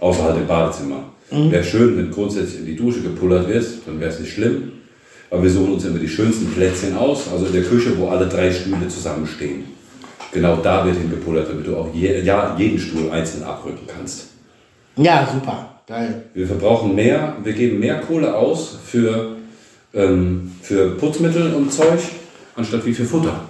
Außerhalb 0.00 0.36
im 0.36 0.46
Badezimmer. 0.46 1.04
Wäre 1.30 1.64
schön, 1.64 1.96
wenn 1.96 2.10
grundsätzlich 2.10 2.60
in 2.60 2.66
die 2.66 2.76
Dusche 2.76 3.00
gepullert 3.00 3.48
wird, 3.48 3.64
dann 3.86 3.98
wäre 3.98 4.10
es 4.10 4.20
nicht 4.20 4.32
schlimm. 4.32 4.72
Aber 5.30 5.42
wir 5.42 5.50
suchen 5.50 5.72
uns 5.72 5.84
immer 5.84 5.98
die 5.98 6.08
schönsten 6.08 6.52
Plätzchen 6.52 6.96
aus, 6.96 7.28
also 7.32 7.46
in 7.46 7.52
der 7.52 7.62
Küche, 7.62 7.96
wo 7.98 8.08
alle 8.08 8.28
drei 8.28 8.52
Stühle 8.52 8.86
zusammenstehen. 8.88 9.64
Genau 10.32 10.56
da 10.56 10.84
wird 10.84 10.96
hingepullert, 10.96 11.48
damit 11.48 11.66
du 11.66 11.76
auch 11.76 11.88
je, 11.92 12.20
ja, 12.20 12.54
jeden 12.58 12.78
Stuhl 12.78 13.10
einzeln 13.10 13.42
abrücken 13.42 13.86
kannst. 13.86 14.28
ja, 14.96 15.28
super. 15.32 15.70
Geil. 15.86 16.24
Wir 16.32 16.46
verbrauchen 16.46 16.94
mehr, 16.94 17.36
wir 17.42 17.52
geben 17.52 17.78
mehr 17.78 18.00
Kohle 18.00 18.34
aus 18.34 18.78
für, 18.86 19.36
ähm, 19.92 20.52
für 20.62 20.92
Putzmittel 20.92 21.52
und 21.52 21.70
Zeug, 21.70 22.00
anstatt 22.56 22.84
wie 22.86 22.94
für 22.94 23.04
Futter. 23.04 23.40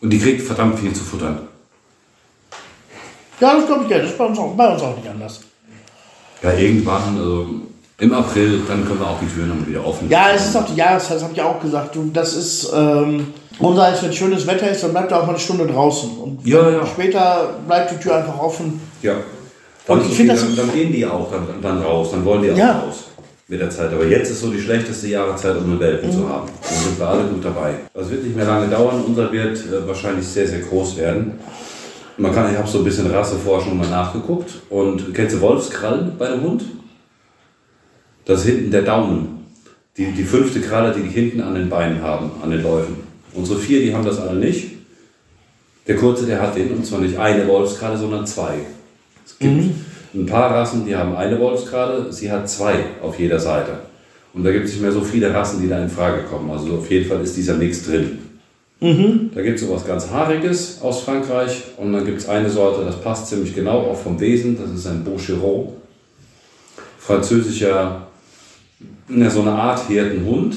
Und 0.00 0.10
die 0.10 0.18
kriegt 0.18 0.42
verdammt 0.42 0.78
viel 0.78 0.92
zu 0.92 1.04
futtern. 1.04 1.40
Ja, 3.40 3.56
das 3.56 3.66
glaube 3.66 3.84
ich, 3.84 3.90
ja. 3.90 3.98
Das 3.98 4.10
ist 4.10 4.18
bei 4.18 4.24
uns, 4.24 4.38
auch, 4.38 4.54
bei 4.56 4.72
uns 4.72 4.82
auch 4.82 4.96
nicht 4.96 5.08
anders. 5.08 5.40
Ja, 6.42 6.52
irgendwann, 6.52 7.16
also 7.18 7.46
im 7.98 8.12
April, 8.12 8.60
dann 8.66 8.84
können 8.86 8.98
wir 9.00 9.06
auch 9.06 9.18
die 9.20 9.26
Türen 9.32 9.50
dann 9.50 9.66
wieder 9.66 9.84
offen. 9.86 10.08
Ja, 10.08 10.30
es 10.34 10.46
ist 10.46 10.56
auch 10.56 10.64
die 10.66 10.74
Jahreszeit, 10.74 11.16
das 11.16 11.22
habe 11.22 11.32
ich 11.34 11.40
auch 11.42 11.60
gesagt. 11.60 11.94
Du, 11.94 12.10
das 12.12 12.34
ist, 12.34 12.72
ähm, 12.74 13.28
unser 13.60 13.92
ist, 13.92 14.02
wenn 14.02 14.12
schönes 14.12 14.46
Wetter 14.46 14.68
ist, 14.70 14.82
dann 14.82 14.90
bleibt 14.92 15.12
er 15.12 15.18
auch 15.20 15.26
mal 15.26 15.30
eine 15.30 15.38
Stunde 15.38 15.66
draußen. 15.66 16.10
Und 16.18 16.44
Ja, 16.44 16.68
ja. 16.68 16.86
später 16.86 17.54
bleibt 17.66 17.92
die 17.92 17.96
Tür 18.02 18.16
einfach 18.16 18.38
offen. 18.38 18.80
Ja. 19.02 19.14
Dann, 19.86 19.98
Und 20.00 20.06
ich 20.10 20.16
finde 20.16 20.34
das- 20.34 20.42
dann, 20.42 20.56
dann 20.56 20.72
gehen 20.72 20.92
die 20.92 21.04
auch 21.06 21.30
dann, 21.30 21.46
dann 21.60 21.82
raus, 21.82 22.08
dann 22.12 22.24
wollen 22.24 22.42
die 22.42 22.52
auch 22.52 22.56
Ja. 22.56 22.78
raus 22.80 23.04
mit 23.52 23.60
der 23.60 23.68
Zeit. 23.70 23.92
Aber 23.92 24.06
jetzt 24.06 24.30
ist 24.30 24.40
so 24.40 24.50
die 24.50 24.60
schlechteste 24.60 25.08
Jahreszeit, 25.08 25.56
um 25.58 25.64
einen 25.64 25.78
Welpen 25.78 26.08
Mhm. 26.08 26.12
zu 26.14 26.28
haben. 26.28 26.48
Dann 26.62 26.78
sind 26.78 26.98
wir 26.98 27.06
alle 27.06 27.24
gut 27.24 27.44
dabei. 27.44 27.74
Das 27.92 28.10
wird 28.10 28.24
nicht 28.24 28.34
mehr 28.34 28.46
lange 28.46 28.66
dauern. 28.68 29.04
Unser 29.06 29.30
wird 29.30 29.58
äh, 29.58 29.86
wahrscheinlich 29.86 30.26
sehr, 30.26 30.48
sehr 30.48 30.60
groß 30.60 30.96
werden. 30.96 31.32
Man 32.16 32.34
kann, 32.34 32.50
ich 32.50 32.56
habe 32.56 32.66
so 32.68 32.78
ein 32.78 32.84
bisschen 32.84 33.10
Rasseforschung 33.10 33.76
mal 33.76 33.88
nachgeguckt. 33.88 34.54
Und 34.70 35.12
kennst 35.14 35.36
du 35.36 35.40
Wolfskrallen 35.42 36.12
bei 36.18 36.28
dem 36.30 36.42
Hund? 36.42 36.64
Das 38.24 38.40
ist 38.40 38.46
hinten 38.46 38.70
der 38.70 38.82
Daumen. 38.82 39.44
Die, 39.98 40.06
die 40.12 40.24
fünfte 40.24 40.60
Kralle, 40.60 40.94
die 40.94 41.02
die 41.02 41.10
hinten 41.10 41.42
an 41.42 41.54
den 41.54 41.68
Beinen 41.68 42.00
haben, 42.00 42.30
an 42.42 42.50
den 42.50 42.62
Läufen. 42.62 42.96
Unsere 43.34 43.58
vier, 43.58 43.80
die 43.80 43.94
haben 43.94 44.04
das 44.06 44.18
alle 44.18 44.38
nicht. 44.38 44.68
Der 45.86 45.96
kurze, 45.96 46.24
der 46.24 46.40
hat 46.40 46.56
den, 46.56 46.70
und 46.70 46.86
zwar 46.86 47.00
nicht 47.00 47.18
eine 47.18 47.46
Wolfskralle, 47.46 47.98
sondern 47.98 48.26
zwei. 48.26 48.54
Es 49.26 49.38
gibt 49.38 49.64
ein 50.14 50.26
paar 50.26 50.50
Rassen, 50.50 50.84
die 50.84 50.94
haben 50.94 51.16
eine 51.16 51.38
Wolfskralle, 51.38 52.12
sie 52.12 52.30
hat 52.30 52.48
zwei 52.48 52.74
auf 53.02 53.18
jeder 53.18 53.38
Seite. 53.38 53.72
Und 54.34 54.44
da 54.44 54.52
gibt 54.52 54.66
es 54.66 54.72
nicht 54.72 54.82
mehr 54.82 54.92
so 54.92 55.02
viele 55.02 55.32
Rassen, 55.32 55.60
die 55.60 55.68
da 55.68 55.82
in 55.82 55.88
Frage 55.88 56.22
kommen. 56.22 56.50
Also 56.50 56.74
auf 56.74 56.90
jeden 56.90 57.08
Fall 57.08 57.22
ist 57.22 57.36
dieser 57.36 57.54
Mix 57.54 57.84
drin. 57.84 58.18
Da 59.32 59.42
gibt 59.42 59.60
es 59.60 59.64
sowas 59.64 59.86
ganz 59.86 60.10
Haariges 60.10 60.80
aus 60.82 61.02
Frankreich 61.02 61.62
und 61.76 61.92
dann 61.92 62.04
gibt 62.04 62.18
es 62.18 62.28
eine 62.28 62.50
Sorte, 62.50 62.84
das 62.84 63.00
passt 63.00 63.28
ziemlich 63.28 63.54
genau, 63.54 63.78
auch 63.78 63.96
vom 63.96 64.18
Wesen, 64.18 64.58
das 64.60 64.72
ist 64.72 64.88
ein 64.88 65.04
Beaucheron. 65.04 65.68
Französischer, 66.98 68.08
ja, 69.08 69.30
so 69.30 69.42
eine 69.42 69.52
Art 69.52 69.88
Herdenhund. 69.88 70.56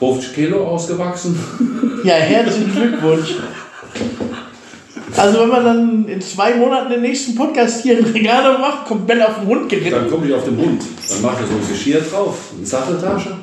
50 0.00 0.34
Kilo 0.34 0.66
ausgewachsen. 0.66 1.38
Ja, 2.02 2.14
herzlichen 2.14 2.72
Glückwunsch. 2.72 3.36
Also 5.20 5.40
wenn 5.40 5.48
man 5.50 5.64
dann 5.64 6.08
in 6.08 6.20
zwei 6.22 6.54
Monaten 6.54 6.90
den 6.90 7.02
nächsten 7.02 7.34
Podcast 7.34 7.82
hier 7.82 7.98
in 7.98 8.04
Regale 8.06 8.58
macht, 8.58 8.86
kommt 8.86 9.06
Ben 9.06 9.20
auf 9.20 9.38
den 9.38 9.48
Hund 9.48 9.68
geritten. 9.68 9.90
Dann 9.90 10.10
komme 10.10 10.26
ich 10.26 10.32
auf 10.32 10.44
den 10.44 10.56
Hund. 10.56 10.82
Dann 11.10 11.22
macht 11.22 11.40
er 11.40 11.46
so 11.46 11.52
ein 11.52 11.68
Geschirr 11.68 12.00
drauf, 12.00 12.38
eine 12.56 12.66
Satteltasche. 12.66 13.36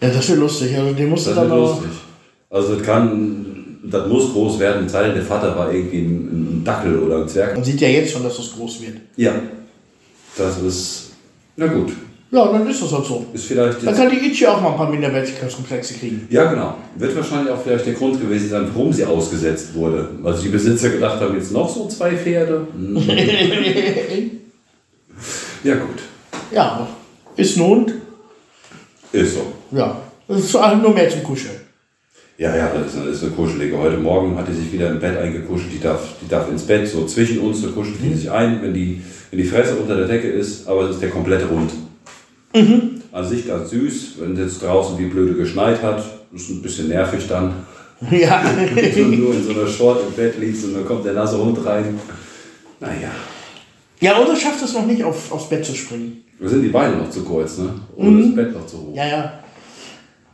Ja, 0.00 0.08
das 0.08 0.26
wird 0.30 0.38
lustig. 0.38 0.74
Also 0.74 0.94
den 0.94 1.10
musst 1.10 1.26
Das 1.26 1.34
dann 1.34 1.50
wird 1.50 1.60
lustig. 1.60 1.90
Also 2.48 2.76
das 2.76 2.82
kann, 2.82 3.78
das 3.84 4.08
muss 4.08 4.32
groß 4.32 4.58
werden. 4.58 4.86
Es 4.86 4.92
sei 4.92 5.04
denn, 5.04 5.14
der 5.16 5.24
Vater 5.24 5.54
war 5.54 5.70
irgendwie 5.70 5.98
ein, 5.98 6.60
ein 6.60 6.64
Dackel 6.64 6.98
oder 6.98 7.18
ein 7.18 7.28
Zwerg. 7.28 7.54
Man 7.54 7.64
sieht 7.64 7.82
ja 7.82 7.88
jetzt 7.88 8.12
schon, 8.12 8.22
dass 8.22 8.38
das 8.38 8.52
groß 8.52 8.80
wird. 8.80 8.96
Ja. 9.16 9.34
Das 10.38 10.58
ist, 10.62 11.10
na 11.56 11.66
gut, 11.66 11.92
Ja, 12.32 12.46
dann 12.52 12.68
ist 12.70 12.80
das 12.80 12.92
halt 12.92 13.04
so. 13.04 13.26
ist 13.32 13.46
vielleicht 13.46 13.84
Dann 13.84 13.94
kann 13.94 14.08
die 14.08 14.24
Itchy 14.28 14.46
auch 14.46 14.60
mal 14.60 14.70
ein 14.70 14.76
paar 14.76 14.88
Minderwertigkeitskomplexe 14.88 15.94
kriegen. 15.94 16.28
ja 16.30 16.48
genau, 16.50 16.76
wird 16.96 17.16
wahrscheinlich 17.16 17.52
auch 17.52 17.60
vielleicht 17.60 17.86
der 17.86 17.94
Grund 17.94 18.20
gewesen 18.20 18.50
sein, 18.50 18.68
warum 18.72 18.92
sie 18.92 19.04
ausgesetzt 19.04 19.74
wurde. 19.74 20.10
Weil 20.22 20.34
sich 20.34 20.44
die 20.44 20.50
Besitzer 20.50 20.90
gedacht 20.90 21.20
haben, 21.20 21.34
jetzt 21.34 21.50
noch 21.50 21.68
so 21.68 21.88
zwei 21.88 22.12
Pferde. 22.16 22.68
Hm. 22.72 22.94
ja 25.64 25.74
gut, 25.74 25.98
Ja, 26.52 26.86
ist 27.36 27.56
ein 27.56 27.64
Hund. 27.64 27.94
ist 29.12 29.34
so. 29.34 29.52
Ja, 29.72 30.00
das 30.28 30.38
ist 30.40 30.54
halt 30.54 30.80
nur 30.82 30.92
mehr 30.92 31.08
zum 31.10 31.24
Kuscheln. 31.24 31.56
Ja, 32.38 32.56
ja, 32.56 32.70
das 32.72 32.94
ist, 32.94 33.00
eine, 33.00 33.10
ist 33.10 33.22
eine 33.22 33.32
kuschelige. 33.32 33.76
Heute 33.76 33.98
Morgen 33.98 34.34
hat 34.38 34.48
die 34.48 34.54
sich 34.54 34.72
wieder 34.72 34.88
im 34.88 34.98
Bett 34.98 35.18
eingekuschelt. 35.18 35.72
Die 35.74 35.80
darf, 35.80 36.00
die 36.22 36.28
darf 36.28 36.48
ins 36.48 36.62
Bett, 36.62 36.88
so 36.88 37.04
zwischen 37.04 37.40
uns, 37.40 37.60
da 37.60 37.68
kuschelt 37.68 37.96
die 38.02 38.14
sich 38.14 38.30
ein, 38.30 38.62
wenn 38.62 38.72
die, 38.72 39.02
wenn 39.30 39.38
die 39.40 39.44
Fresse 39.44 39.76
unter 39.76 39.96
der 39.96 40.06
Decke 40.06 40.28
ist, 40.28 40.66
aber 40.66 40.84
es 40.84 40.90
ist 40.94 41.02
der 41.02 41.10
komplette 41.10 41.50
Hund. 41.50 41.70
An 42.52 43.28
sich 43.28 43.46
ganz 43.46 43.70
süß, 43.70 44.14
wenn 44.20 44.32
es 44.32 44.38
jetzt 44.38 44.62
draußen 44.62 44.98
wie 44.98 45.06
blöde 45.06 45.34
geschneit 45.34 45.82
hat, 45.82 46.02
ist 46.32 46.50
ein 46.50 46.62
bisschen 46.62 46.88
nervig 46.88 47.26
dann. 47.28 47.52
Ja. 48.10 48.42
Wenn 48.74 48.94
du 48.94 49.16
nur 49.18 49.34
in 49.34 49.44
so 49.44 49.50
einer 49.52 49.66
Short 49.66 50.00
im 50.08 50.14
Bett 50.14 50.38
liegst 50.40 50.64
und 50.64 50.72
dann 50.72 50.86
kommt 50.86 51.04
der 51.04 51.12
nasse 51.12 51.36
Hund 51.36 51.58
rein. 51.66 52.00
Naja, 52.80 53.10
Ja, 54.00 54.18
oder 54.18 54.34
schafft 54.34 54.64
es 54.64 54.72
noch 54.72 54.86
nicht, 54.86 55.04
auf, 55.04 55.30
aufs 55.30 55.50
Bett 55.50 55.66
zu 55.66 55.74
springen. 55.74 56.24
wir 56.38 56.48
sind 56.48 56.62
die 56.62 56.68
Beine 56.70 56.96
noch 56.96 57.10
zu 57.10 57.22
kurz, 57.22 57.58
ne? 57.58 57.74
Und 57.94 58.22
das 58.22 58.34
Bett 58.34 58.54
noch 58.54 58.64
zu 58.66 58.78
hoch. 58.78 58.94
Ja, 58.96 59.06
ja. 59.06 59.32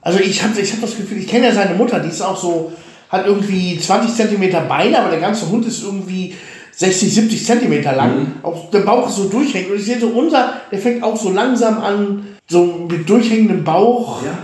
Also 0.01 0.21
ich 0.21 0.41
habe 0.45 0.61
ich 0.61 0.73
hab 0.73 0.81
das 0.81 0.97
Gefühl, 0.97 1.19
ich 1.19 1.27
kenne 1.27 1.47
ja 1.47 1.53
seine 1.53 1.75
Mutter, 1.75 1.99
die 1.99 2.09
ist 2.11 2.23
auch 2.23 2.41
so, 2.41 2.71
hat 3.09 3.27
irgendwie 3.27 3.77
20 3.81 4.15
Zentimeter 4.15 4.61
Beine, 4.61 5.01
aber 5.01 5.11
der 5.11 5.19
ganze 5.21 5.49
Hund 5.51 5.67
ist 5.67 5.83
irgendwie 5.83 6.35
60, 6.77 7.15
70 7.15 7.47
Zentimeter 7.47 7.95
lang. 7.97 8.35
Auch 8.43 8.71
der 8.71 8.81
Bauch 8.81 9.09
ist 9.09 9.17
so 9.17 9.29
durchhängend. 9.29 9.71
Und 9.71 9.79
ich 9.79 9.85
sehe 9.87 9.99
so, 9.99 10.09
unser, 10.09 10.53
der 10.71 10.79
fängt 10.79 11.03
auch 11.03 11.17
so 11.21 11.31
langsam 11.31 11.79
an, 11.81 12.27
so 12.49 12.87
mit 12.91 13.09
durchhängendem 13.09 13.65
Bauch. 13.65 14.23
Ja. 14.23 14.39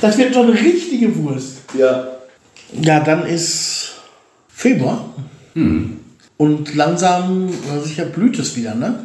Das 0.00 0.16
wird 0.18 0.34
so 0.34 0.42
eine 0.42 0.52
richtige 0.52 1.14
Wurst. 1.16 1.58
Ja. 1.76 2.06
Ja, 2.80 3.00
dann 3.00 3.26
ist 3.26 3.92
Februar. 4.48 5.04
Und 6.36 6.74
langsam, 6.74 7.48
sicher 7.84 8.04
blüht 8.06 8.38
es 8.38 8.56
wieder, 8.56 8.74
ne? 8.74 9.00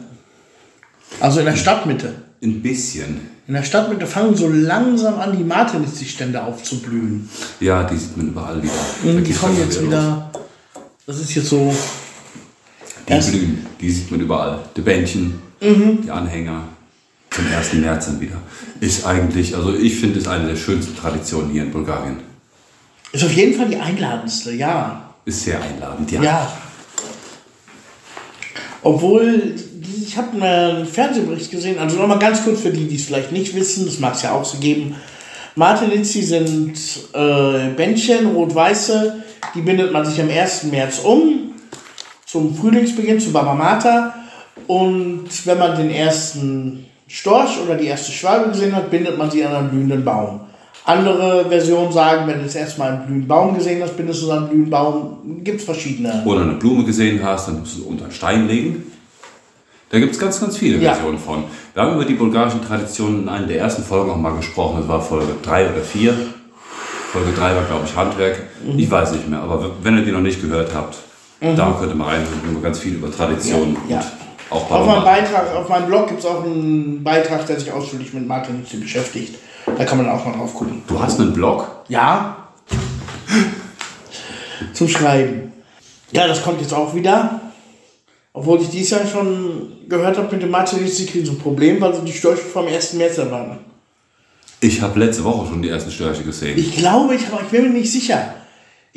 Also 1.19 1.39
in 1.39 1.45
der 1.47 1.55
Stadtmitte. 1.55 2.13
Ein 2.43 2.61
bisschen. 2.61 3.19
In 3.47 3.53
der 3.55 3.63
Stadtmitte 3.63 4.05
fangen 4.05 4.35
so 4.35 4.47
langsam 4.49 5.19
an, 5.19 5.35
die 5.37 5.43
Martinitzig-Stände 5.43 6.41
aufzublühen. 6.43 7.27
Ja, 7.59 7.83
die 7.83 7.97
sieht 7.97 8.15
man 8.15 8.27
überall 8.27 8.61
wieder. 8.61 8.73
Da 9.03 9.19
Die 9.21 9.33
kommen 9.33 9.57
jetzt 9.57 9.75
los. 9.77 9.87
wieder. 9.87 10.29
Das 11.05 11.19
ist 11.19 11.33
jetzt 11.33 11.49
so. 11.49 11.73
Die 13.07 13.31
blühen, 13.31 13.65
die 13.79 13.89
sieht 13.89 14.11
man 14.11 14.19
überall. 14.19 14.59
Die 14.75 14.81
Bändchen, 14.81 15.41
die 15.61 16.11
Anhänger. 16.11 16.63
Zum 17.29 17.45
1. 17.55 17.73
März 17.73 18.07
dann 18.07 18.19
wieder. 18.19 18.37
Ist 18.79 19.05
eigentlich, 19.05 19.55
also 19.55 19.75
ich 19.75 19.95
finde, 19.99 20.19
ist 20.19 20.27
eine 20.27 20.47
der 20.47 20.55
schönsten 20.55 20.95
Traditionen 20.95 21.51
hier 21.51 21.63
in 21.63 21.71
Bulgarien. 21.71 22.17
Ist 23.11 23.23
auf 23.23 23.31
jeden 23.31 23.55
Fall 23.55 23.67
die 23.67 23.77
einladendste, 23.77 24.53
ja. 24.53 25.13
Ist 25.25 25.43
sehr 25.43 25.61
einladend, 25.61 26.11
ja. 26.11 26.23
Ja. 26.23 26.57
Obwohl, 28.81 29.55
ich 30.01 30.17
habe 30.17 30.41
einen 30.41 30.85
Fernsehbericht 30.85 31.51
gesehen, 31.51 31.77
also 31.79 31.97
nochmal 31.97 32.19
ganz 32.19 32.43
kurz 32.43 32.61
für 32.61 32.71
die, 32.71 32.87
die 32.87 32.95
es 32.95 33.05
vielleicht 33.05 33.31
nicht 33.31 33.55
wissen, 33.55 33.85
das 33.85 33.99
mag 33.99 34.15
es 34.15 34.21
ja 34.23 34.31
auch 34.31 34.45
so 34.45 34.57
geben. 34.57 34.95
Martinitzi 35.55 36.21
sind 36.21 36.73
äh, 37.13 37.69
Bändchen, 37.75 38.27
rot-weiße, 38.27 39.23
die 39.55 39.61
bindet 39.61 39.91
man 39.91 40.05
sich 40.05 40.19
am 40.21 40.29
1. 40.29 40.63
März 40.63 40.99
um, 40.99 41.51
zum 42.27 42.53
Frühlingsbeginn, 42.53 43.19
zu 43.19 43.31
Baba 43.31 43.55
Mata. 43.55 44.13
Und 44.67 45.25
wenn 45.45 45.57
man 45.57 45.77
den 45.77 45.89
ersten 45.89 46.85
Storch 47.07 47.57
oder 47.65 47.75
die 47.75 47.87
erste 47.87 48.11
Schwalbe 48.11 48.49
gesehen 48.51 48.75
hat, 48.75 48.91
bindet 48.91 49.17
man 49.17 49.31
sie 49.31 49.43
an 49.45 49.55
einen 49.55 49.69
blühenden 49.69 50.03
Baum. 50.03 50.41
Andere 50.83 51.45
Versionen 51.49 51.91
sagen, 51.91 52.27
wenn 52.27 52.39
du 52.39 52.45
das 52.45 52.55
erstmal 52.55 52.91
einen 52.91 53.05
blühenden 53.05 53.27
Baum 53.27 53.55
gesehen 53.55 53.81
hast, 53.81 53.95
bindest 53.97 54.23
du 54.23 54.31
an 54.31 54.37
einen 54.39 54.47
blühenden 54.49 54.71
Baum. 54.71 55.17
Gibt 55.43 55.59
es 55.59 55.65
verschiedene. 55.65 56.21
Oder 56.25 56.41
eine 56.41 56.53
Blume 56.53 56.83
gesehen 56.83 57.21
hast, 57.23 57.47
dann 57.47 57.59
musst 57.61 57.77
du 57.77 57.85
unter 57.87 58.05
einen 58.05 58.13
Stein 58.13 58.47
legen. 58.47 58.91
Da 59.89 59.99
gibt 59.99 60.13
es 60.13 60.19
ganz, 60.19 60.39
ganz 60.41 60.57
viele 60.57 60.79
Ja. 60.79 60.93
Versionen 60.93 61.17
von. 61.17 61.45
Wir 61.73 61.83
haben 61.83 61.93
über 61.95 62.03
die 62.03 62.15
bulgarischen 62.15 62.61
Traditionen 62.61 63.23
in 63.23 63.29
einer 63.29 63.47
der 63.47 63.59
ersten 63.59 63.83
Folgen 63.83 64.11
auch 64.11 64.17
mal 64.17 64.35
gesprochen. 64.35 64.79
Das 64.79 64.87
war 64.89 65.01
Folge 65.01 65.33
3 65.43 65.69
oder 65.71 65.81
4. 65.81 66.13
Folge 67.13 67.31
3 67.31 67.55
war, 67.55 67.63
glaube 67.63 67.85
ich, 67.85 67.95
Handwerk. 67.95 68.41
Ich 68.75 68.91
weiß 68.91 69.13
nicht 69.13 69.29
mehr. 69.29 69.39
Aber 69.39 69.71
wenn 69.81 69.97
ihr 69.97 70.03
die 70.03 70.11
noch 70.11 70.19
nicht 70.19 70.41
gehört 70.41 70.73
habt, 70.75 70.97
da 71.39 71.75
könnt 71.79 71.91
ihr 71.91 71.95
mal 71.95 72.05
reinhören. 72.15 72.61
Ganz 72.63 72.79
viel 72.79 72.95
über 72.95 73.11
Traditionen 73.11 73.77
Ja. 73.87 73.99
und 73.99 74.57
auch 74.57 74.71
Auf 74.71 74.85
meinem. 74.87 75.03
Beitrag, 75.03 75.55
auf 75.55 75.69
meinem 75.69 75.85
Blog 75.87 76.07
gibt 76.07 76.19
es 76.19 76.25
auch 76.25 76.43
einen 76.43 77.03
Beitrag, 77.03 77.45
der 77.47 77.59
sich 77.59 77.71
ausführlich 77.71 78.13
mit 78.13 78.25
Martinitzi 78.27 78.77
beschäftigt. 78.77 79.35
Da 79.77 79.83
kann 79.85 79.97
man 79.97 80.09
auch 80.09 80.25
mal 80.25 80.31
drauf 80.33 80.53
gucken. 80.53 80.81
Du 80.87 80.99
hast 80.99 81.19
einen 81.19 81.33
Blog? 81.33 81.67
Ja. 81.89 82.37
Zum 84.73 84.87
Schreiben. 84.87 85.51
Ja, 86.11 86.27
das 86.27 86.41
kommt 86.41 86.61
jetzt 86.61 86.73
auch 86.73 86.95
wieder. 86.95 87.41
Obwohl 88.33 88.61
ich 88.61 88.69
dies 88.69 88.89
Jahr 88.91 89.05
schon 89.05 89.73
gehört 89.89 90.17
habe 90.17 90.31
mit 90.31 90.41
dem 90.43 90.51
Martinitzi 90.51 91.05
kriegen 91.05 91.25
so 91.25 91.33
ein 91.33 91.39
Problem, 91.39 91.81
weil 91.81 91.93
sie 91.95 92.01
die 92.05 92.13
Störche 92.13 92.43
vom 92.43 92.67
1. 92.67 92.93
März 92.93 93.17
erwarten. 93.17 93.57
Ich 94.59 94.81
habe 94.81 94.99
letzte 94.99 95.23
Woche 95.23 95.47
schon 95.49 95.61
die 95.61 95.69
ersten 95.69 95.91
Störche 95.91 96.23
gesehen. 96.23 96.57
Ich 96.57 96.75
glaube, 96.77 97.15
ich 97.15 97.27
habe, 97.31 97.41
ich 97.43 97.49
bin 97.49 97.63
mir 97.63 97.79
nicht 97.79 97.91
sicher. 97.91 98.33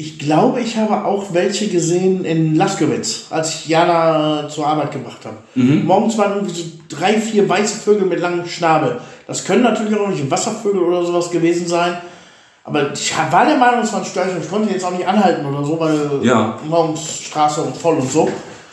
Ich 0.01 0.19
glaube, 0.19 0.63
ich 0.63 0.79
habe 0.79 1.05
auch 1.05 1.35
welche 1.35 1.69
gesehen 1.69 2.25
in 2.25 2.55
Laskowitz, 2.57 3.27
als 3.29 3.55
ich 3.57 3.69
Jana 3.69 4.49
zur 4.49 4.67
Arbeit 4.67 4.93
gebracht 4.93 5.27
habe. 5.27 5.37
Morgens 5.55 6.17
waren 6.17 6.37
irgendwie 6.37 6.55
so 6.55 6.65
drei, 6.89 7.21
vier 7.21 7.47
weiße 7.47 7.81
Vögel 7.81 8.07
mit 8.07 8.19
langem 8.19 8.47
Schnabel. 8.47 8.99
Das 9.27 9.45
können 9.45 9.63
natürlich 9.63 9.95
auch 10.01 10.09
nicht 10.09 10.31
Wasservögel 10.31 10.81
oder 10.81 11.05
sowas 11.05 11.31
gewesen 11.31 11.67
sein. 11.69 11.99
Aber 12.65 12.95
ich 12.95 13.13
war 13.31 13.45
der 13.45 13.59
Meinung, 13.59 13.81
es 13.83 13.93
waren 13.93 14.03
Störche. 14.07 14.39
Ich 14.43 14.49
konnte 14.49 14.73
jetzt 14.73 14.87
auch 14.87 14.91
nicht 14.91 15.07
anhalten 15.07 15.45
oder 15.45 15.63
so, 15.63 15.79
weil 15.79 15.99
Ja. 16.23 16.59
morgens 16.67 17.21
Straße 17.27 17.61
und 17.61 17.77
voll 17.77 17.97
und 17.97 18.11
so. 18.11 18.27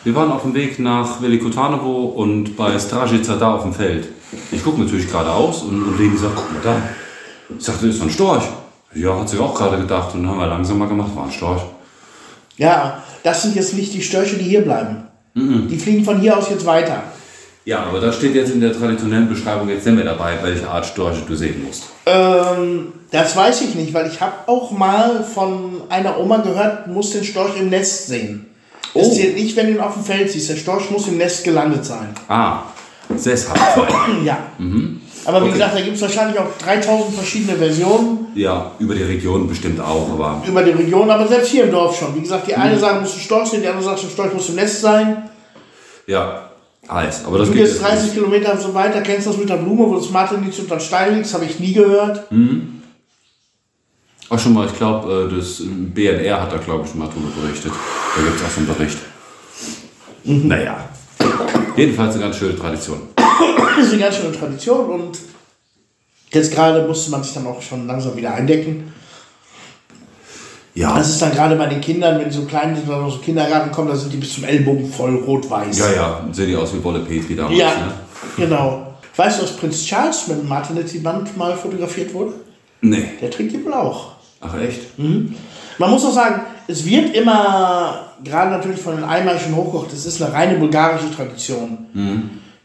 Wir 0.05 0.15
waren 0.15 0.31
auf 0.31 0.43
dem 0.43 0.53
Weg 0.53 0.79
nach 0.79 1.21
Velikotanovo 1.21 2.05
und 2.05 2.55
bei 2.55 2.79
Stražica 2.79 3.35
da 3.35 3.55
auf 3.55 3.63
dem 3.63 3.73
Feld. 3.73 4.07
Ich 4.53 4.63
gucke 4.63 4.79
natürlich 4.79 5.11
geradeaus 5.11 5.63
und, 5.63 5.83
und 5.83 5.99
Leni 5.99 6.15
sagt, 6.15 6.35
guck 6.37 6.53
mal 6.53 6.61
da. 6.63 6.81
Ich 7.59 7.65
sagte, 7.65 7.87
das 7.87 7.97
ist 7.97 8.01
ein 8.01 8.09
Storch. 8.09 8.43
Ja, 8.97 9.19
hat 9.19 9.29
sie 9.29 9.39
auch 9.39 9.53
gerade 9.53 9.77
gedacht. 9.77 10.13
Und 10.13 10.23
dann 10.23 10.31
haben 10.31 10.39
wir 10.39 10.47
langsamer 10.47 10.87
gemacht, 10.87 11.15
war 11.15 11.25
ein 11.25 11.31
Storch. 11.31 11.61
Ja, 12.57 13.03
das 13.23 13.43
sind 13.43 13.55
jetzt 13.55 13.73
nicht 13.73 13.93
die 13.93 14.01
Störche, 14.01 14.37
die 14.37 14.45
hier 14.45 14.61
bleiben. 14.61 15.03
Die 15.35 15.77
fliegen 15.77 16.03
von 16.03 16.19
hier 16.19 16.35
aus 16.35 16.49
jetzt 16.49 16.65
weiter. 16.65 17.03
Ja, 17.63 17.83
aber 17.83 17.99
da 17.99 18.11
steht 18.11 18.33
jetzt 18.33 18.49
in 18.49 18.61
der 18.61 18.73
traditionellen 18.73 19.29
Beschreibung 19.29 19.69
jetzt 19.69 19.85
nicht 19.85 19.93
mehr 19.93 20.05
dabei, 20.05 20.39
welche 20.41 20.67
Art 20.67 20.85
Storche 20.85 21.21
du 21.27 21.35
sehen 21.35 21.63
musst. 21.63 21.83
Ähm, 22.05 22.93
das 23.11 23.35
weiß 23.35 23.61
ich 23.61 23.75
nicht, 23.75 23.93
weil 23.93 24.07
ich 24.07 24.19
habe 24.19 24.33
auch 24.47 24.71
mal 24.71 25.23
von 25.23 25.81
einer 25.89 26.17
Oma 26.17 26.37
gehört, 26.37 26.87
du 26.87 26.91
musst 26.91 27.13
den 27.13 27.23
Storch 27.23 27.59
im 27.59 27.69
Nest 27.69 28.07
sehen. 28.07 28.47
Oh. 28.93 29.01
Es 29.01 29.15
zählt 29.15 29.35
nicht, 29.35 29.55
wenn 29.57 29.67
du 29.67 29.73
ihn 29.73 29.79
auf 29.79 29.93
dem 29.93 30.03
Feld 30.03 30.31
siehst. 30.31 30.49
Der 30.49 30.55
Storch 30.55 30.89
muss 30.89 31.07
im 31.07 31.17
Nest 31.17 31.43
gelandet 31.43 31.85
sein. 31.85 32.07
Ah, 32.29 32.63
sesshaft 33.15 33.75
sein. 33.75 34.25
Ja. 34.25 34.37
Aber 35.27 35.39
wie 35.41 35.45
Okay. 35.49 35.53
gesagt, 35.53 35.75
da 35.75 35.81
gibt 35.81 35.95
es 35.97 36.01
wahrscheinlich 36.01 36.39
auch 36.39 36.57
3000 36.57 37.13
verschiedene 37.15 37.57
Versionen 37.57 38.27
Ja, 38.33 38.71
über 38.79 38.95
die 38.95 39.03
Region 39.03 39.47
bestimmt 39.47 39.79
auch, 39.79 40.09
aber 40.13 40.41
über 40.47 40.63
die 40.63 40.71
Region, 40.71 41.09
aber 41.09 41.27
selbst 41.27 41.49
hier 41.49 41.65
im 41.65 41.71
Dorf 41.71 41.97
schon. 41.99 42.15
Wie 42.15 42.21
gesagt, 42.21 42.47
die 42.47 42.55
eine 42.55 42.79
sagt, 42.79 43.01
muss 43.01 43.13
ein 43.13 43.19
Storch 43.19 43.49
sein, 43.49 43.61
die 43.61 43.67
andere 43.67 43.83
sagt, 43.83 43.99
Storch 43.99 44.33
muss 44.33 44.49
im 44.49 44.55
Nest 44.55 44.81
sein. 44.81 45.29
ja. 46.07 46.43
Heiß. 46.89 47.25
Aber 47.25 47.39
das 47.39 47.49
Du 47.49 47.53
gehst 47.55 47.73
jetzt 47.73 47.83
30 47.83 48.03
nicht. 48.03 48.13
Kilometer 48.13 48.57
so 48.57 48.73
weiter, 48.73 49.01
kennst 49.01 49.27
das 49.27 49.35
mit 49.35 49.49
der 49.49 49.57
Blume, 49.57 49.89
wo 49.89 49.95
das 49.97 50.09
Martinitz 50.09 50.57
unter 50.59 50.77
den 50.77 50.79
Stein 50.79 51.15
liegt, 51.17 51.33
habe 51.33 51.43
ich 51.43 51.59
nie 51.59 51.73
gehört. 51.73 52.23
Auch 54.29 54.39
schon 54.39 54.53
mal, 54.53 54.65
ich 54.67 54.73
glaube, 54.77 55.29
das 55.35 55.61
BNR 55.67 56.41
hat 56.41 56.53
da, 56.53 56.55
glaube 56.55 56.85
ich, 56.85 56.89
schon 56.91 56.99
mal 56.99 57.09
drüber 57.09 57.27
berichtet. 57.41 57.73
Da 58.15 58.21
gibt 58.23 58.37
es 58.37 58.41
auch 58.45 58.49
so 58.49 58.59
einen 58.61 58.67
Bericht. 58.67 58.97
Naja. 60.23 60.77
Jedenfalls 61.75 62.13
eine 62.15 62.23
ganz 62.23 62.37
schöne 62.37 62.55
Tradition. 62.57 63.01
Das 63.77 63.85
ist 63.87 63.93
eine 63.93 64.01
ganz 64.01 64.15
schöne 64.15 64.31
Tradition 64.37 64.89
und 64.89 65.19
jetzt 66.31 66.51
gerade 66.53 66.87
musste 66.87 67.11
man 67.11 67.23
sich 67.23 67.33
dann 67.33 67.47
auch 67.47 67.61
schon 67.61 67.87
langsam 67.87 68.15
wieder 68.15 68.33
eindecken. 68.33 68.93
Ja. 70.73 70.95
Das 70.95 71.09
ist 71.09 71.21
dann 71.21 71.31
gerade 71.31 71.55
bei 71.55 71.65
den 71.65 71.81
Kindern, 71.81 72.19
wenn 72.19 72.29
so 72.31 72.43
klein 72.45 72.75
sind 72.75 72.89
aus 72.89 73.15
dem 73.15 73.21
Kindergarten 73.23 73.71
kommen, 73.71 73.89
da 73.89 73.95
sind 73.95 74.13
die 74.13 74.17
bis 74.17 74.35
zum 74.35 74.43
Ellbogen 74.43 74.91
voll 74.91 75.15
rot-weiß. 75.15 75.79
Ja, 75.79 75.91
ja, 75.93 76.27
sehen 76.31 76.49
die 76.49 76.55
aus 76.55 76.73
wie 76.73 76.83
Wolle 76.83 76.99
Petri 76.99 77.35
damals. 77.35 77.57
Ja, 77.57 77.69
Ne? 77.69 77.93
genau. 78.37 78.93
Weißt 79.15 79.39
du, 79.39 79.41
dass 79.43 79.55
Prinz 79.57 79.83
Charles 79.83 80.27
mit 80.27 80.39
dem 80.39 80.47
Martinetti-Band 80.47 81.35
mal 81.35 81.55
fotografiert 81.55 82.13
wurde? 82.13 82.33
Nee. 82.81 83.05
Der 83.19 83.31
trägt 83.31 83.53
die 83.53 83.65
wohl 83.65 83.73
auch. 83.73 84.11
Ach 84.39 84.53
echt? 84.59 84.81
Man 84.99 85.89
muss 85.89 86.05
auch 86.05 86.13
sagen, 86.13 86.41
es 86.67 86.85
wird 86.85 87.15
immer, 87.15 88.11
gerade 88.23 88.51
natürlich 88.51 88.79
von 88.79 88.95
den 88.97 89.03
Einheimischen 89.05 89.55
hochgekocht, 89.55 89.93
es 89.93 90.05
ist 90.05 90.21
eine 90.21 90.31
reine 90.31 90.59
bulgarische 90.59 91.09
Tradition. 91.11 91.87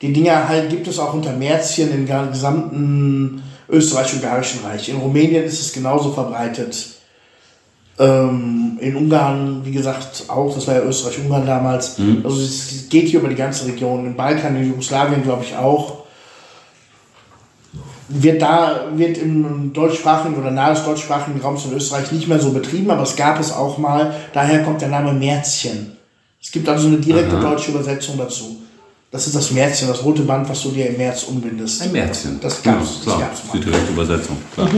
Die 0.03 0.13
Dinger 0.13 0.49
halt 0.49 0.69
gibt 0.69 0.89
es 0.89 0.99
auch 0.99 1.15
unter 1.15 1.33
Märzchen 1.33 1.93
im 1.93 2.07
gesamten 2.07 3.41
österreich-ungarischen 3.71 4.65
Reich. 4.65 4.89
In 4.89 4.97
Rumänien 4.97 5.45
ist 5.45 5.61
es 5.61 5.73
genauso 5.73 6.13
verbreitet. 6.13 6.89
Ähm, 7.99 8.79
in 8.81 8.97
Ungarn, 8.97 9.65
wie 9.65 9.71
gesagt, 9.71 10.25
auch, 10.29 10.53
das 10.53 10.67
war 10.67 10.75
ja 10.75 10.83
Österreich-Ungarn 10.83 11.47
damals. 11.47 12.01
Also 12.25 12.43
es 12.43 12.89
geht 12.89 13.09
hier 13.09 13.21
über 13.21 13.29
die 13.29 13.37
ganze 13.37 13.67
Region. 13.67 14.05
Im 14.05 14.17
Balkan, 14.17 14.57
in 14.57 14.69
Jugoslawien, 14.71 15.23
glaube 15.23 15.45
ich, 15.45 15.57
auch. 15.57 16.03
Wird 18.09 18.43
da, 18.43 18.89
wird 18.95 19.19
im 19.19 19.73
deutschsprachigen 19.73 20.35
oder 20.35 20.51
nahe 20.51 20.75
des 20.75 20.85
deutschsprachigen 20.85 21.41
Raums 21.41 21.65
in 21.65 21.75
Österreich 21.75 22.11
nicht 22.11 22.27
mehr 22.27 22.41
so 22.41 22.51
betrieben, 22.51 22.91
aber 22.91 23.03
es 23.03 23.15
gab 23.15 23.39
es 23.39 23.53
auch 23.53 23.79
mal. 23.79 24.15
Daher 24.33 24.65
kommt 24.65 24.83
der 24.83 24.89
Name 24.89 25.13
Märzchen. 25.13 25.97
Es 26.43 26.51
gibt 26.51 26.69
also 26.69 26.89
eine 26.89 26.99
direkte 26.99 27.37
Aha. 27.37 27.51
deutsche 27.51 27.71
Übersetzung 27.71 28.19
dazu. 28.19 28.62
Das 29.13 29.27
ist 29.27 29.37
das 29.37 29.51
Märzchen, 29.51 29.89
das 29.89 30.03
rote 30.03 30.23
Band, 30.23 30.49
was 30.49 30.63
du 30.63 30.71
dir 30.71 30.89
im 30.89 30.97
März 30.97 31.25
umbindest. 31.25 31.83
Ein 31.83 31.93
Märzchen. 31.93 32.41
Das 32.41 32.63
gab's, 32.63 33.01
Ja, 33.05 33.19
das 33.19 33.19
klar. 33.19 33.31
Das 33.31 33.53
die 33.53 33.61
direkte 33.61 33.93
Übersetzung. 33.93 34.39
Klar. 34.55 34.71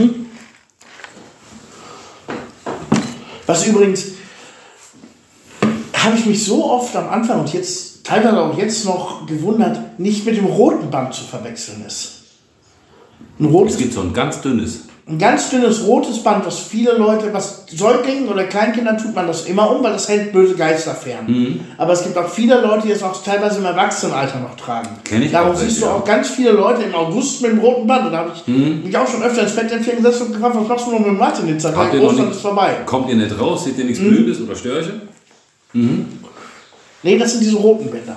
Was 3.45 3.65
übrigens, 3.65 4.05
habe 5.93 6.17
ich 6.17 6.25
mich 6.25 6.43
so 6.43 6.69
oft 6.69 6.93
am 6.97 7.07
Anfang 7.09 7.39
und 7.39 7.53
jetzt 7.53 8.03
teilweise 8.03 8.37
auch 8.41 8.57
jetzt 8.57 8.83
noch 8.83 9.25
gewundert, 9.25 9.97
nicht 9.99 10.25
mit 10.25 10.35
dem 10.35 10.45
roten 10.45 10.89
Band 10.89 11.13
zu 11.13 11.23
verwechseln 11.23 11.85
ist. 11.87 12.23
Ein, 13.39 13.45
rotes, 13.45 13.75
Es 13.75 13.79
gibt 13.79 13.93
so 13.93 14.01
ein 14.01 14.13
ganz 14.13 14.41
dünnes. 14.41 14.81
Ein 15.07 15.19
ganz 15.19 15.51
dünnes 15.51 15.85
rotes 15.85 16.23
Band, 16.23 16.47
was 16.47 16.57
viele 16.57 16.93
Leute, 16.97 17.31
was 17.31 17.65
Säuglingen 17.71 18.27
oder 18.27 18.45
Kleinkindern 18.45 18.97
tut 18.97 19.13
man 19.13 19.27
das 19.27 19.45
immer 19.45 19.69
um, 19.69 19.83
weil 19.83 19.93
das 19.93 20.09
hält 20.09 20.33
böse 20.33 20.55
Geister 20.55 20.95
fern. 20.95 21.25
Mhm. 21.27 21.59
Aber 21.77 21.93
es 21.93 22.01
gibt 22.03 22.17
auch 22.17 22.27
viele 22.27 22.59
Leute, 22.59 22.87
die 22.87 22.91
es 22.93 23.03
auch 23.03 23.21
teilweise 23.23 23.59
im 23.59 23.65
Erwachsenenalter 23.65 24.39
noch 24.39 24.55
tragen. 24.57 24.89
Kenn 25.03 25.21
ich 25.21 25.31
Darum 25.31 25.51
auch 25.51 25.55
siehst 25.55 25.79
du. 25.81 25.85
Mhm. 25.85 25.91
auch 25.91 26.05
ganz 26.05 26.29
viele 26.29 26.53
Leute 26.53 26.81
im 26.83 26.95
August 26.95 27.43
mit 27.43 27.51
dem 27.51 27.59
roten 27.59 27.85
Band. 27.85 28.07
Und 28.07 28.11
da 28.13 28.17
habe 28.17 28.31
ich 28.35 28.47
mich 28.83 28.97
auch 28.97 29.07
schon 29.07 29.21
öfter 29.21 29.43
ins 29.43 29.51
Fettnäpfchen 29.51 29.97
gesetzt 29.97 30.21
und 30.21 30.33
gefragt, 30.33 30.55
was 30.59 30.67
machst 30.67 30.87
du 30.87 30.91
noch 30.93 30.99
mit 30.99 31.07
dem 31.09 31.17
Martinitzer? 31.19 31.75
Habt 31.75 31.93
ihr 31.93 32.01
Ostern 32.01 32.31
ist 32.31 32.41
vorbei. 32.41 32.77
Kommt 32.87 33.07
ihr 33.09 33.15
nicht 33.15 33.39
raus? 33.39 33.63
Seht 33.65 33.77
ihr 33.77 33.83
Mhm. 33.83 33.89
nichts 33.91 34.03
Blödes 34.03 34.41
oder 34.41 34.55
Störche? 34.55 35.01
Nee, 37.03 37.17
das 37.19 37.31
sind 37.33 37.41
diese 37.43 37.57
roten 37.57 37.91
Bänder. 37.91 38.15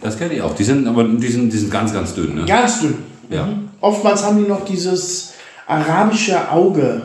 Das 0.00 0.16
kenne 0.16 0.34
ich 0.34 0.40
auch. 0.42 0.54
Die 0.54 0.64
sind 0.64 0.86
aber 0.86 1.04
die 1.04 1.28
sind, 1.28 1.52
die 1.52 1.58
sind 1.58 1.70
ganz, 1.70 1.92
ganz 1.92 2.14
dünn. 2.14 2.34
Ne? 2.34 2.44
Ganz 2.46 2.80
dünn. 2.80 2.94
Ja. 3.28 3.46
Oftmals 3.82 4.24
haben 4.24 4.42
die 4.42 4.48
noch 4.48 4.64
dieses 4.64 5.34
arabische 5.70 6.50
Auge. 6.50 7.02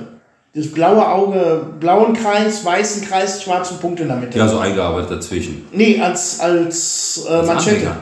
Das 0.54 0.72
blaue 0.72 1.06
Auge, 1.06 1.66
blauen 1.80 2.14
Kreis, 2.14 2.64
weißen 2.64 3.04
Kreis, 3.06 3.44
schwarzen 3.44 3.78
Punkt 3.78 4.00
in 4.00 4.08
der 4.08 4.16
Mitte. 4.18 4.38
Ja, 4.38 4.48
so 4.48 4.58
eingearbeitet 4.60 5.12
dazwischen. 5.12 5.68
Nee, 5.74 6.00
als, 6.00 6.40
als, 6.40 7.26
äh, 7.28 7.34
Als 7.34 7.48
Manschette. 7.48 7.76
Anhänger. 7.78 7.98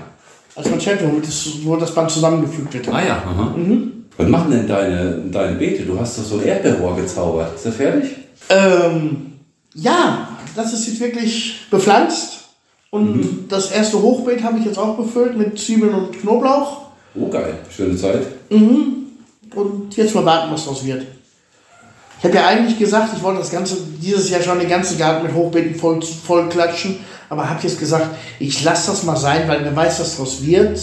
Als 0.55 0.69
Manschette, 0.69 1.11
wo 1.11 1.19
das, 1.19 1.47
wo 1.63 1.75
das 1.77 1.95
Band 1.95 2.11
zusammengefügt 2.11 2.73
wird. 2.75 2.87
Ah 2.89 3.01
ja, 3.03 3.15
aha. 3.27 3.53
Mhm. 3.57 4.05
Was 4.17 4.27
machen 4.27 4.51
denn 4.51 4.67
deine, 4.67 5.23
deine 5.31 5.55
Beete? 5.55 5.81
Du 5.83 5.99
hast 5.99 6.19
doch 6.19 6.23
so 6.23 6.35
ein 6.37 6.45
Erdbeerrohr 6.45 6.95
gezaubert. 6.95 7.55
Ist 7.55 7.65
das 7.65 7.75
fertig? 7.75 8.11
Ähm, 8.49 9.33
ja, 9.73 10.27
das 10.55 10.73
ist 10.73 10.85
jetzt 10.87 10.99
wirklich 10.99 11.61
bepflanzt. 11.71 12.41
Und 12.91 13.15
Mhm. 13.15 13.45
das 13.49 13.71
erste 13.71 13.99
Hochbeet 13.99 14.43
habe 14.43 14.59
ich 14.59 14.65
jetzt 14.65 14.77
auch 14.77 14.95
befüllt 14.95 15.35
mit 15.35 15.57
Zwiebeln 15.57 15.95
und 15.95 16.11
Knoblauch. 16.21 16.81
Oh 17.15 17.27
geil, 17.29 17.55
schöne 17.75 17.95
Zeit. 17.95 18.21
Und 19.55 19.95
jetzt 19.95 20.15
mal 20.15 20.25
warten, 20.25 20.51
was 20.51 20.65
daraus 20.65 20.85
wird. 20.85 21.03
Ich 22.19 22.25
habe 22.25 22.35
ja 22.37 22.47
eigentlich 22.47 22.79
gesagt, 22.79 23.09
ich 23.17 23.21
wollte 23.21 23.39
das 23.39 23.51
ganze, 23.51 23.75
dieses 24.01 24.29
Jahr 24.29 24.41
schon 24.41 24.57
den 24.57 24.69
ganzen 24.69 24.97
Garten 24.97 25.25
mit 25.25 25.35
Hochbeeten 25.35 25.75
voll, 25.75 26.01
voll 26.01 26.47
klatschen, 26.47 26.99
aber 27.29 27.49
habe 27.49 27.59
jetzt 27.61 27.77
gesagt, 27.77 28.15
ich 28.39 28.63
lasse 28.63 28.91
das 28.91 29.03
mal 29.03 29.17
sein, 29.17 29.47
weil 29.47 29.61
wer 29.61 29.75
weiß, 29.75 29.99
was 29.99 30.15
daraus 30.15 30.41
wird. 30.45 30.79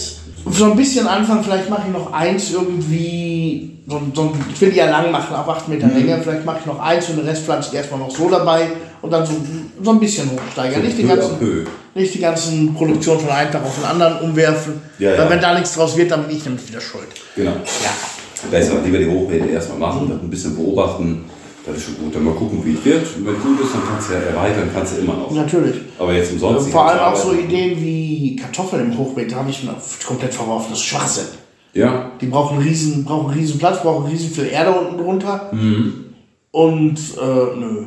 So 0.51 0.65
ein 0.65 0.75
bisschen 0.75 1.07
Anfang, 1.07 1.43
vielleicht 1.43 1.67
mache 1.67 1.83
ich 1.87 1.93
noch 1.93 2.13
eins 2.13 2.51
irgendwie, 2.51 3.79
so, 3.87 3.99
so, 4.13 4.33
ich 4.53 4.61
will 4.61 4.69
die 4.69 4.77
ja 4.77 4.89
lang 4.89 5.11
machen, 5.11 5.35
auf 5.35 5.49
8 5.49 5.67
Meter 5.67 5.87
Länge, 5.87 6.19
vielleicht 6.21 6.45
mache 6.45 6.59
ich 6.59 6.65
noch 6.67 6.79
eins 6.79 7.09
und 7.09 7.17
den 7.17 7.27
Rest 7.27 7.43
pflanze 7.43 7.69
ich 7.71 7.75
erstmal 7.75 7.99
noch 7.99 8.11
so 8.11 8.29
dabei 8.29 8.67
und 9.01 9.11
dann 9.11 9.25
so, 9.25 9.33
so 9.81 9.91
ein 9.91 9.99
bisschen 9.99 10.29
hochsteigern. 10.29 10.83
nicht, 10.83 10.97
die 10.99 11.07
ganzen, 11.07 11.67
nicht 11.95 12.13
die 12.13 12.19
ganzen 12.19 12.75
Produktionen 12.75 13.19
von 13.19 13.29
einem 13.31 13.51
Tag 13.51 13.63
auf 13.63 13.75
den 13.75 13.85
anderen 13.85 14.19
umwerfen, 14.19 14.81
Ja, 14.99 15.11
weil 15.11 15.17
ja. 15.17 15.29
wenn 15.29 15.41
da 15.41 15.55
nichts 15.55 15.73
draus 15.73 15.97
wird, 15.97 16.11
dann 16.11 16.27
bin 16.27 16.37
ich 16.37 16.45
nämlich 16.45 16.67
wieder 16.67 16.81
schuld. 16.81 17.07
Genau. 17.35 17.51
Ja. 17.51 18.20
Besser, 18.49 18.81
lieber 18.83 18.97
die 18.97 19.07
Hochbeete 19.07 19.47
erstmal 19.49 19.77
machen, 19.79 20.09
dann 20.09 20.19
ein 20.21 20.29
bisschen 20.29 20.55
beobachten. 20.55 21.25
Das 21.65 21.77
ist 21.77 21.83
schon 21.83 21.97
gut. 21.97 22.15
Dann 22.15 22.23
mal 22.23 22.33
gucken, 22.33 22.65
wie 22.65 22.73
es 22.73 22.83
wird. 22.83 23.05
Und 23.15 23.27
wenn 23.27 23.39
gut 23.39 23.61
ist, 23.61 23.73
dann 23.73 23.81
kannst 23.87 24.09
du 24.09 24.13
ja 24.13 24.19
erweitern, 24.19 24.69
kannst 24.73 24.97
du 24.97 25.01
immer 25.01 25.13
noch. 25.13 25.31
Natürlich. 25.31 25.75
Aber 25.99 26.13
jetzt 26.13 26.31
umsonst. 26.31 26.69
Vor 26.69 26.89
allem 26.89 26.99
auch 26.99 27.15
so 27.15 27.33
Ideen 27.33 27.79
wie 27.79 28.35
Kartoffeln 28.35 28.91
im 28.91 28.97
Hochbeet, 28.97 29.31
da 29.31 29.37
habe 29.37 29.49
ich 29.51 29.67
komplett 30.05 30.33
verworfen. 30.33 30.67
Das 30.71 30.79
ist 30.79 30.85
Schwachsinn. 30.85 31.25
Ja, 31.73 32.11
Die 32.19 32.25
brauchen 32.25 32.57
riesen, 32.57 33.05
brauchen 33.05 33.31
riesen 33.31 33.57
Platz, 33.57 33.81
brauchen 33.81 34.09
riesen 34.09 34.29
viel 34.29 34.47
Erde 34.47 34.71
unten 34.77 34.97
drunter. 34.97 35.49
Mhm. 35.53 36.05
Und 36.51 36.97
äh, 36.97 37.57
nö. 37.57 37.85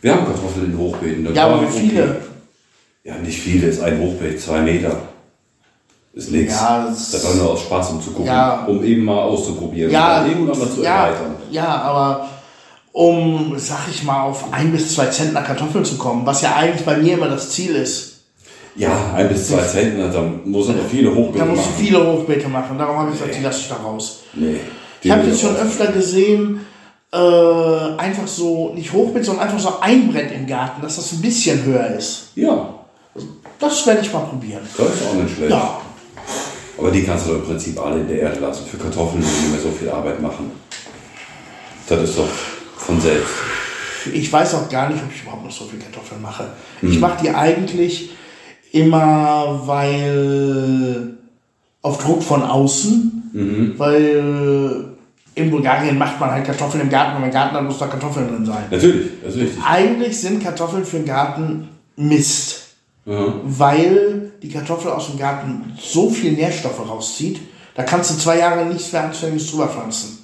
wir 0.00 0.14
haben 0.14 0.24
Kartoffeln 0.24 0.72
in 0.72 0.78
Hochbeeten. 0.78 1.34
Ja, 1.34 1.46
aber 1.48 1.62
wie 1.62 1.78
viele? 1.80 2.02
okay. 2.02 2.14
Ja, 3.04 3.18
nicht 3.18 3.38
viele, 3.38 3.66
ist 3.66 3.82
ein 3.82 3.98
Hochbeet, 3.98 4.40
zwei 4.40 4.60
Meter. 4.62 5.09
Ist 6.12 6.30
nichts. 6.32 6.54
Ja, 6.54 6.86
das- 6.88 7.12
das 7.12 7.24
war 7.24 7.34
nur 7.34 7.50
aus 7.52 7.60
Spaß, 7.60 7.90
um 7.90 8.02
zu 8.02 8.10
gucken, 8.10 8.26
Ja. 8.26 8.64
um 8.66 8.82
eben 8.84 9.04
mal 9.04 9.18
auszuprobieren. 9.22 9.90
Ja, 9.92 10.24
irgendwann 10.26 10.58
mal 10.58 10.68
zu 10.70 10.82
ja, 10.82 11.06
erweitern. 11.06 11.34
ja, 11.50 11.66
aber 11.68 12.28
um, 12.92 13.54
sag 13.56 13.86
ich 13.88 14.02
mal, 14.02 14.22
auf 14.22 14.52
ein 14.52 14.72
bis 14.72 14.94
zwei 14.94 15.06
Zentner 15.06 15.42
Kartoffeln 15.42 15.84
zu 15.84 15.96
kommen, 15.96 16.26
was 16.26 16.42
ja 16.42 16.56
eigentlich 16.56 16.84
bei 16.84 16.96
mir 16.96 17.14
immer 17.14 17.28
das 17.28 17.50
Ziel 17.50 17.76
ist. 17.76 18.08
Ja, 18.74 18.90
ein 19.14 19.28
bis 19.28 19.48
zwei 19.48 19.62
Zentner, 19.62 20.08
dann 20.08 20.40
muss 20.50 20.68
noch 20.68 20.74
viele 20.90 21.14
Hochbeete 21.14 21.38
Da 21.38 21.44
musst 21.44 21.62
machen. 21.62 21.74
du 21.78 21.84
viele 21.84 22.12
Hochbeete 22.12 22.48
machen. 22.48 22.78
Darum 22.78 22.96
habe 22.98 23.10
ich 23.12 23.18
gesagt, 23.18 23.36
die 23.38 23.42
lasse 23.44 23.60
ich 23.60 23.68
da 23.68 23.76
raus. 23.76 24.20
Nee. 24.34 24.56
Ich 25.02 25.10
habe 25.10 25.26
jetzt 25.26 25.40
schon 25.40 25.54
öfter 25.56 25.88
gesehen, 25.92 26.66
äh, 27.12 27.16
einfach 27.96 28.26
so, 28.26 28.72
nicht 28.74 28.92
Hochbeet, 28.92 29.24
sondern 29.24 29.44
einfach 29.46 29.58
so 29.60 29.80
ein 29.80 30.12
Brett 30.12 30.32
im 30.32 30.46
Garten, 30.46 30.82
dass 30.82 30.96
das 30.96 31.12
ein 31.12 31.20
bisschen 31.20 31.62
höher 31.64 31.86
ist. 31.96 32.28
Ja, 32.34 32.74
Das 33.58 33.86
werde 33.86 34.00
ich 34.00 34.12
mal 34.12 34.20
probieren. 34.20 34.62
das 34.76 34.86
ist 34.86 35.06
auch 35.08 35.14
nicht 35.14 35.34
schlecht. 35.36 35.50
Ja, 35.50 35.78
Aber 36.80 36.90
die 36.90 37.04
kannst 37.04 37.26
du 37.26 37.32
doch 37.32 37.40
im 37.40 37.44
Prinzip 37.44 37.78
alle 37.78 38.00
in 38.00 38.08
der 38.08 38.20
Erde 38.20 38.40
lassen. 38.40 38.64
Für 38.66 38.78
Kartoffeln 38.78 39.20
müssen 39.20 39.42
nicht 39.42 39.52
mehr 39.52 39.60
so 39.60 39.70
viel 39.70 39.90
Arbeit 39.90 40.20
machen. 40.20 40.50
Das 41.86 42.02
ist 42.02 42.18
doch 42.18 42.28
von 42.76 43.00
selbst. 43.00 43.34
ich 44.14 44.32
weiß 44.32 44.54
auch 44.54 44.68
gar 44.68 44.88
nicht, 44.88 45.02
ob 45.02 45.10
ich 45.14 45.22
überhaupt 45.22 45.44
noch 45.44 45.50
so 45.50 45.64
viel 45.66 45.78
Kartoffeln 45.78 46.22
mache. 46.22 46.44
Ich 46.80 46.98
mache 46.98 47.22
die 47.22 47.30
eigentlich 47.30 48.10
immer, 48.72 49.60
weil 49.66 51.14
auf 51.82 52.02
Druck 52.02 52.22
von 52.22 52.42
außen, 52.42 53.74
weil 53.76 54.84
in 55.34 55.50
Bulgarien 55.50 55.98
macht 55.98 56.18
man 56.18 56.30
halt 56.30 56.46
Kartoffeln 56.46 56.82
im 56.84 56.90
Garten, 56.90 57.14
man 57.14 57.24
einen 57.24 57.32
Garten 57.32 57.56
hat, 57.56 57.64
muss 57.64 57.78
da 57.78 57.86
Kartoffeln 57.86 58.28
drin 58.28 58.46
sein. 58.46 58.64
Natürlich, 58.70 59.08
das 59.22 59.34
ist 59.34 59.40
richtig. 59.40 59.64
Eigentlich 59.64 60.20
sind 60.20 60.42
Kartoffeln 60.42 60.84
für 60.84 60.96
den 60.96 61.06
Garten 61.06 61.68
Mist, 61.96 62.69
Ja. 63.06 63.32
weil 63.44 64.32
die 64.42 64.48
Kartoffel 64.50 64.90
aus 64.90 65.06
dem 65.06 65.18
Garten 65.18 65.72
so 65.80 66.10
viel 66.10 66.32
Nährstoffe 66.32 66.86
rauszieht, 66.86 67.40
da 67.74 67.82
kannst 67.82 68.10
du 68.10 68.14
zwei 68.18 68.38
Jahre 68.38 68.66
nichts 68.66 68.92
mehr 68.92 69.04
Anständiges 69.04 69.50
drüber 69.50 69.68
pflanzen. 69.68 70.18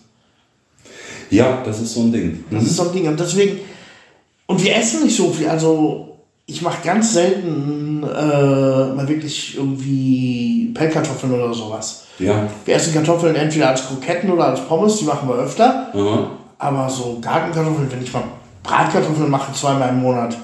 ja, 1.31 1.62
das 1.64 1.81
ist 1.81 1.95
so 1.95 2.01
ein 2.03 2.12
Ding. 2.12 2.45
Das 2.51 2.62
ist 2.64 2.77
so 2.77 2.89
ein 2.89 2.93
Ding. 2.93 3.09
Und 3.09 3.18
deswegen, 3.18 3.61
und 4.47 4.62
wir 4.62 4.77
essen 4.77 5.05
nicht 5.05 5.16
so 5.16 5.31
viel. 5.31 5.49
Also, 5.49 6.18
ich 6.47 6.62
mache 6.62 6.85
ganz 6.85 7.14
selten 7.14 8.03
äh, 8.05 8.07
mal 8.95 9.09
wirklich 9.09 9.57
irgendwie 9.57 10.70
Pellkartoffeln 10.74 11.33
oder 11.33 11.53
sowas. 11.53 12.05
Ja. 12.18 12.49
Wir 12.64 12.77
essen 12.77 12.95
Kartoffeln 12.95 13.35
entweder 13.35 13.70
als 13.70 13.87
Kroketten 13.87 14.31
oder 14.31 14.47
als 14.47 14.61
Pommes, 14.61 14.99
die 14.99 15.05
machen 15.05 15.29
wir 15.29 15.37
öfter. 15.37 15.89
Aha. 15.93 16.31
Aber 16.59 16.89
so 16.89 17.18
Gartenkartoffeln, 17.20 17.91
wenn 17.91 18.03
ich 18.03 18.12
mal 18.12 18.22
Bratkartoffeln 18.62 19.31
mache, 19.31 19.53
zweimal 19.53 19.89
im 19.91 20.01
Monat, 20.01 20.37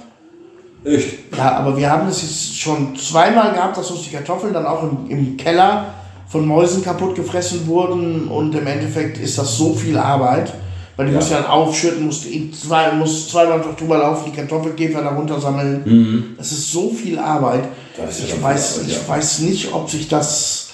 Echt? 0.85 1.37
Ja, 1.37 1.57
aber 1.57 1.77
wir 1.77 1.91
haben 1.91 2.07
das 2.09 2.23
jetzt 2.23 2.59
schon 2.59 2.97
zweimal 2.97 3.53
gehabt, 3.53 3.77
dass 3.77 3.91
uns 3.91 4.03
die 4.03 4.11
Kartoffeln 4.11 4.53
dann 4.53 4.67
auch 4.67 4.83
im, 4.83 5.09
im 5.11 5.37
Keller 5.37 5.95
von 6.29 6.47
Mäusen 6.47 6.83
kaputt 6.83 7.15
gefressen 7.15 7.67
wurden 7.67 8.29
und 8.29 8.55
im 8.55 8.67
Endeffekt 8.67 9.19
ist 9.19 9.39
das 9.39 9.57
so 9.57 9.75
viel 9.75 9.97
Arbeit, 9.99 10.53
weil 10.97 11.07
die 11.07 11.13
Ja. 11.13 11.19
musst 11.19 11.31
du 11.31 11.35
dann 11.35 11.47
aufschütten, 11.47 12.07
musst, 12.07 12.27
in 12.27 12.53
zwei, 12.53 12.91
musst 12.93 13.31
zweimal 13.31 13.63
drüber 13.79 13.99
laufen, 13.99 14.31
die 14.31 14.37
Kartoffelkäfer 14.37 15.03
darunter 15.03 15.41
sammeln. 15.41 16.35
Das 16.39 16.51
ist 16.53 16.73
so 16.73 16.91
viel 16.91 17.19
Arbeit. 17.19 17.65
Mhm. 17.65 17.69
Ja 17.99 18.05
ich 18.09 18.43
weiß, 18.43 18.79
Arbeit, 18.79 18.89
ich 18.89 18.97
ja. 18.97 19.09
weiß 19.09 19.39
nicht, 19.41 19.73
ob 19.75 19.91
sich 19.91 20.09
das, 20.09 20.71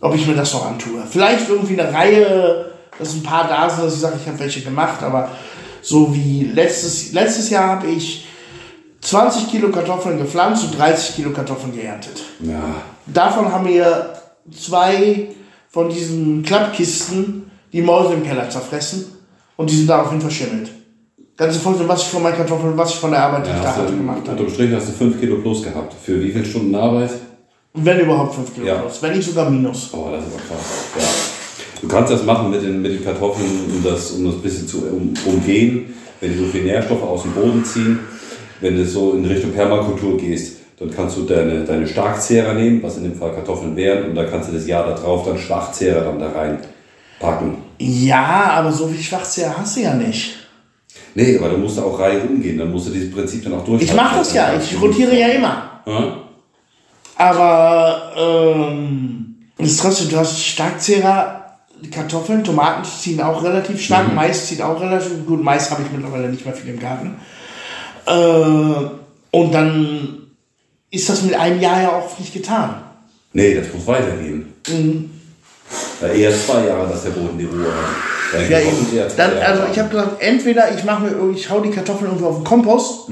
ob 0.00 0.14
ich 0.14 0.26
mir 0.26 0.34
das 0.34 0.52
noch 0.54 0.66
antue. 0.66 1.02
Vielleicht 1.08 1.48
irgendwie 1.48 1.78
eine 1.78 1.92
Reihe, 1.92 2.72
dass 2.98 3.12
ein 3.14 3.22
paar 3.22 3.46
da 3.46 3.68
sind, 3.68 3.84
dass 3.84 3.94
ich 3.94 4.00
sage, 4.00 4.16
ich 4.20 4.26
habe 4.26 4.38
welche 4.38 4.62
gemacht, 4.62 5.02
aber 5.02 5.30
so 5.82 6.14
wie 6.14 6.50
letztes, 6.54 7.12
letztes 7.12 7.50
Jahr 7.50 7.68
habe 7.68 7.86
ich 7.88 8.26
20 9.08 9.50
Kilo 9.50 9.70
Kartoffeln 9.70 10.18
gepflanzt 10.18 10.64
und 10.64 10.78
30 10.78 11.16
Kilo 11.16 11.30
Kartoffeln 11.30 11.74
geerntet. 11.74 12.22
Ja. 12.40 12.62
Davon 13.06 13.50
haben 13.50 13.66
wir 13.66 14.12
zwei 14.54 15.28
von 15.70 15.88
diesen 15.88 16.42
Klappkisten 16.42 17.50
die 17.72 17.80
Mäuse 17.80 18.14
im 18.14 18.22
Keller 18.22 18.50
zerfressen 18.50 19.06
und 19.56 19.70
die 19.70 19.76
sind 19.76 19.88
daraufhin 19.88 20.20
verschimmelt. 20.20 20.70
Ganze 21.38 21.58
Folge, 21.58 21.88
was 21.88 22.02
ich 22.02 22.08
von 22.08 22.22
meinen 22.22 22.36
Kartoffeln, 22.36 22.76
was 22.76 22.90
ich 22.90 22.96
von 22.96 23.10
der 23.12 23.22
Arbeit, 23.22 23.46
die 23.46 23.50
Ja, 23.50 23.56
ich 23.56 23.62
da 23.62 23.76
hatte, 23.76 23.92
gemacht 23.94 24.18
habe. 24.26 24.30
unterm 24.32 24.50
Strich 24.50 24.72
hast 24.74 24.88
du 24.88 24.92
5 24.92 25.20
Kilo 25.20 25.36
plus 25.36 25.62
gehabt. 25.62 25.94
Für 26.04 26.20
wie 26.22 26.30
viele 26.30 26.44
Stunden 26.44 26.74
Arbeit? 26.74 27.10
Wenn 27.74 28.00
überhaupt 28.00 28.34
5 28.34 28.54
Kilo 28.54 28.66
Ja. 28.66 28.74
plus, 28.76 29.00
wenn 29.02 29.16
nicht 29.16 29.26
sogar 29.26 29.48
minus. 29.48 29.88
Oh, 29.94 30.08
das 30.10 30.24
ist 30.24 30.32
aber 30.34 30.42
krass. 30.48 30.66
Ja. 30.98 31.80
Du 31.80 31.88
kannst 31.88 32.12
das 32.12 32.24
machen 32.24 32.50
mit 32.50 32.62
den, 32.62 32.82
mit 32.82 32.92
den 32.92 33.04
Kartoffeln, 33.04 33.48
um 33.72 33.82
das, 33.82 34.10
um 34.10 34.24
das 34.26 34.34
ein 34.34 34.42
bisschen 34.42 34.66
zu 34.68 34.78
um, 34.78 35.14
umgehen, 35.24 35.94
wenn 36.20 36.32
die 36.32 36.38
so 36.38 36.46
viel 36.46 36.64
Nährstoffe 36.64 37.02
aus 37.04 37.22
dem 37.22 37.32
Boden 37.32 37.64
ziehen. 37.64 38.00
Wenn 38.60 38.76
du 38.76 38.84
so 38.84 39.12
in 39.12 39.24
Richtung 39.24 39.52
Permakultur 39.52 40.18
gehst, 40.18 40.58
dann 40.78 40.90
kannst 40.94 41.16
du 41.16 41.22
deine, 41.22 41.64
deine 41.64 41.86
Starkzehrer 41.86 42.54
nehmen, 42.54 42.82
was 42.82 42.96
in 42.96 43.04
dem 43.04 43.14
Fall 43.14 43.32
Kartoffeln 43.32 43.74
wären, 43.76 44.10
und 44.10 44.14
dann 44.14 44.30
kannst 44.30 44.48
du 44.48 44.52
das 44.52 44.66
Jahr 44.66 44.86
darauf 44.86 45.26
dann 45.26 45.38
Schwachzehrer 45.38 46.04
dann 46.04 46.18
da 46.18 46.30
reinpacken. 46.30 47.56
Ja, 47.78 48.52
aber 48.54 48.72
so 48.72 48.86
viel 48.88 49.00
Schwachsinn 49.00 49.56
hast 49.56 49.76
du 49.76 49.80
ja 49.80 49.94
nicht. 49.94 50.34
Nee, 51.14 51.36
aber 51.38 51.48
du 51.50 51.58
musst 51.58 51.78
da 51.78 51.82
auch 51.82 51.98
Reihe 51.98 52.20
umgehen, 52.20 52.58
dann 52.58 52.70
musst 52.70 52.88
du 52.88 52.92
dieses 52.92 53.12
Prinzip 53.12 53.42
dann 53.42 53.54
auch 53.54 53.64
durchhalten. 53.64 53.88
Ich 53.88 53.94
mache 53.94 54.18
das 54.18 54.34
ja, 54.34 54.52
ich 54.56 54.80
rotiere 54.80 55.18
ja 55.18 55.28
immer. 55.28 55.82
Ja? 55.86 56.16
Aber 57.16 58.12
ähm, 58.16 59.36
es 59.58 59.72
ist 59.72 59.80
trotzdem, 59.80 60.10
du 60.10 60.16
hast 60.18 60.40
Starkzehrer, 60.40 61.56
Kartoffeln, 61.90 62.44
Tomaten 62.44 62.84
ziehen 62.84 63.20
auch 63.20 63.42
relativ 63.42 63.80
stark, 63.80 64.14
Mais 64.14 64.46
zieht 64.46 64.62
auch 64.62 64.80
relativ 64.80 65.26
gut. 65.26 65.42
Mais 65.42 65.70
habe 65.70 65.82
ich 65.82 65.92
mittlerweile 65.92 66.28
nicht 66.28 66.44
mehr 66.44 66.54
viel 66.54 66.70
im 66.70 66.78
Garten. 66.78 67.16
Äh, 68.08 69.36
und 69.36 69.52
dann 69.54 70.18
ist 70.90 71.08
das 71.08 71.22
mit 71.22 71.34
einem 71.34 71.60
Jahr 71.60 71.82
ja 71.82 71.88
auch 71.92 72.18
nicht 72.18 72.32
getan. 72.32 72.76
Nee, 73.32 73.54
das 73.54 73.66
muss 73.74 73.86
weitergehen. 73.86 74.52
Mhm. 74.68 75.10
Ja, 76.00 76.08
eher 76.08 76.32
zwei 76.32 76.66
Jahre, 76.66 76.88
dass 76.88 77.02
der 77.04 77.10
Boden 77.10 77.36
die 77.38 77.44
Ruhe 77.44 77.66
hat. 77.66 78.48
Ja, 78.50 78.58
zwei 79.08 79.16
dann, 79.16 79.36
Jahre. 79.36 79.44
also 79.46 79.62
ich 79.72 79.78
habe 79.78 79.88
gesagt, 79.90 80.22
entweder 80.22 80.74
ich 80.74 80.84
mache 80.84 81.02
mir, 81.04 81.10
irgendwie- 81.10 81.38
ich 81.38 81.50
hau 81.50 81.60
die 81.60 81.70
Kartoffeln 81.70 82.06
irgendwo 82.10 82.28
auf 82.28 82.36
den 82.36 82.44
Kompost 82.44 83.08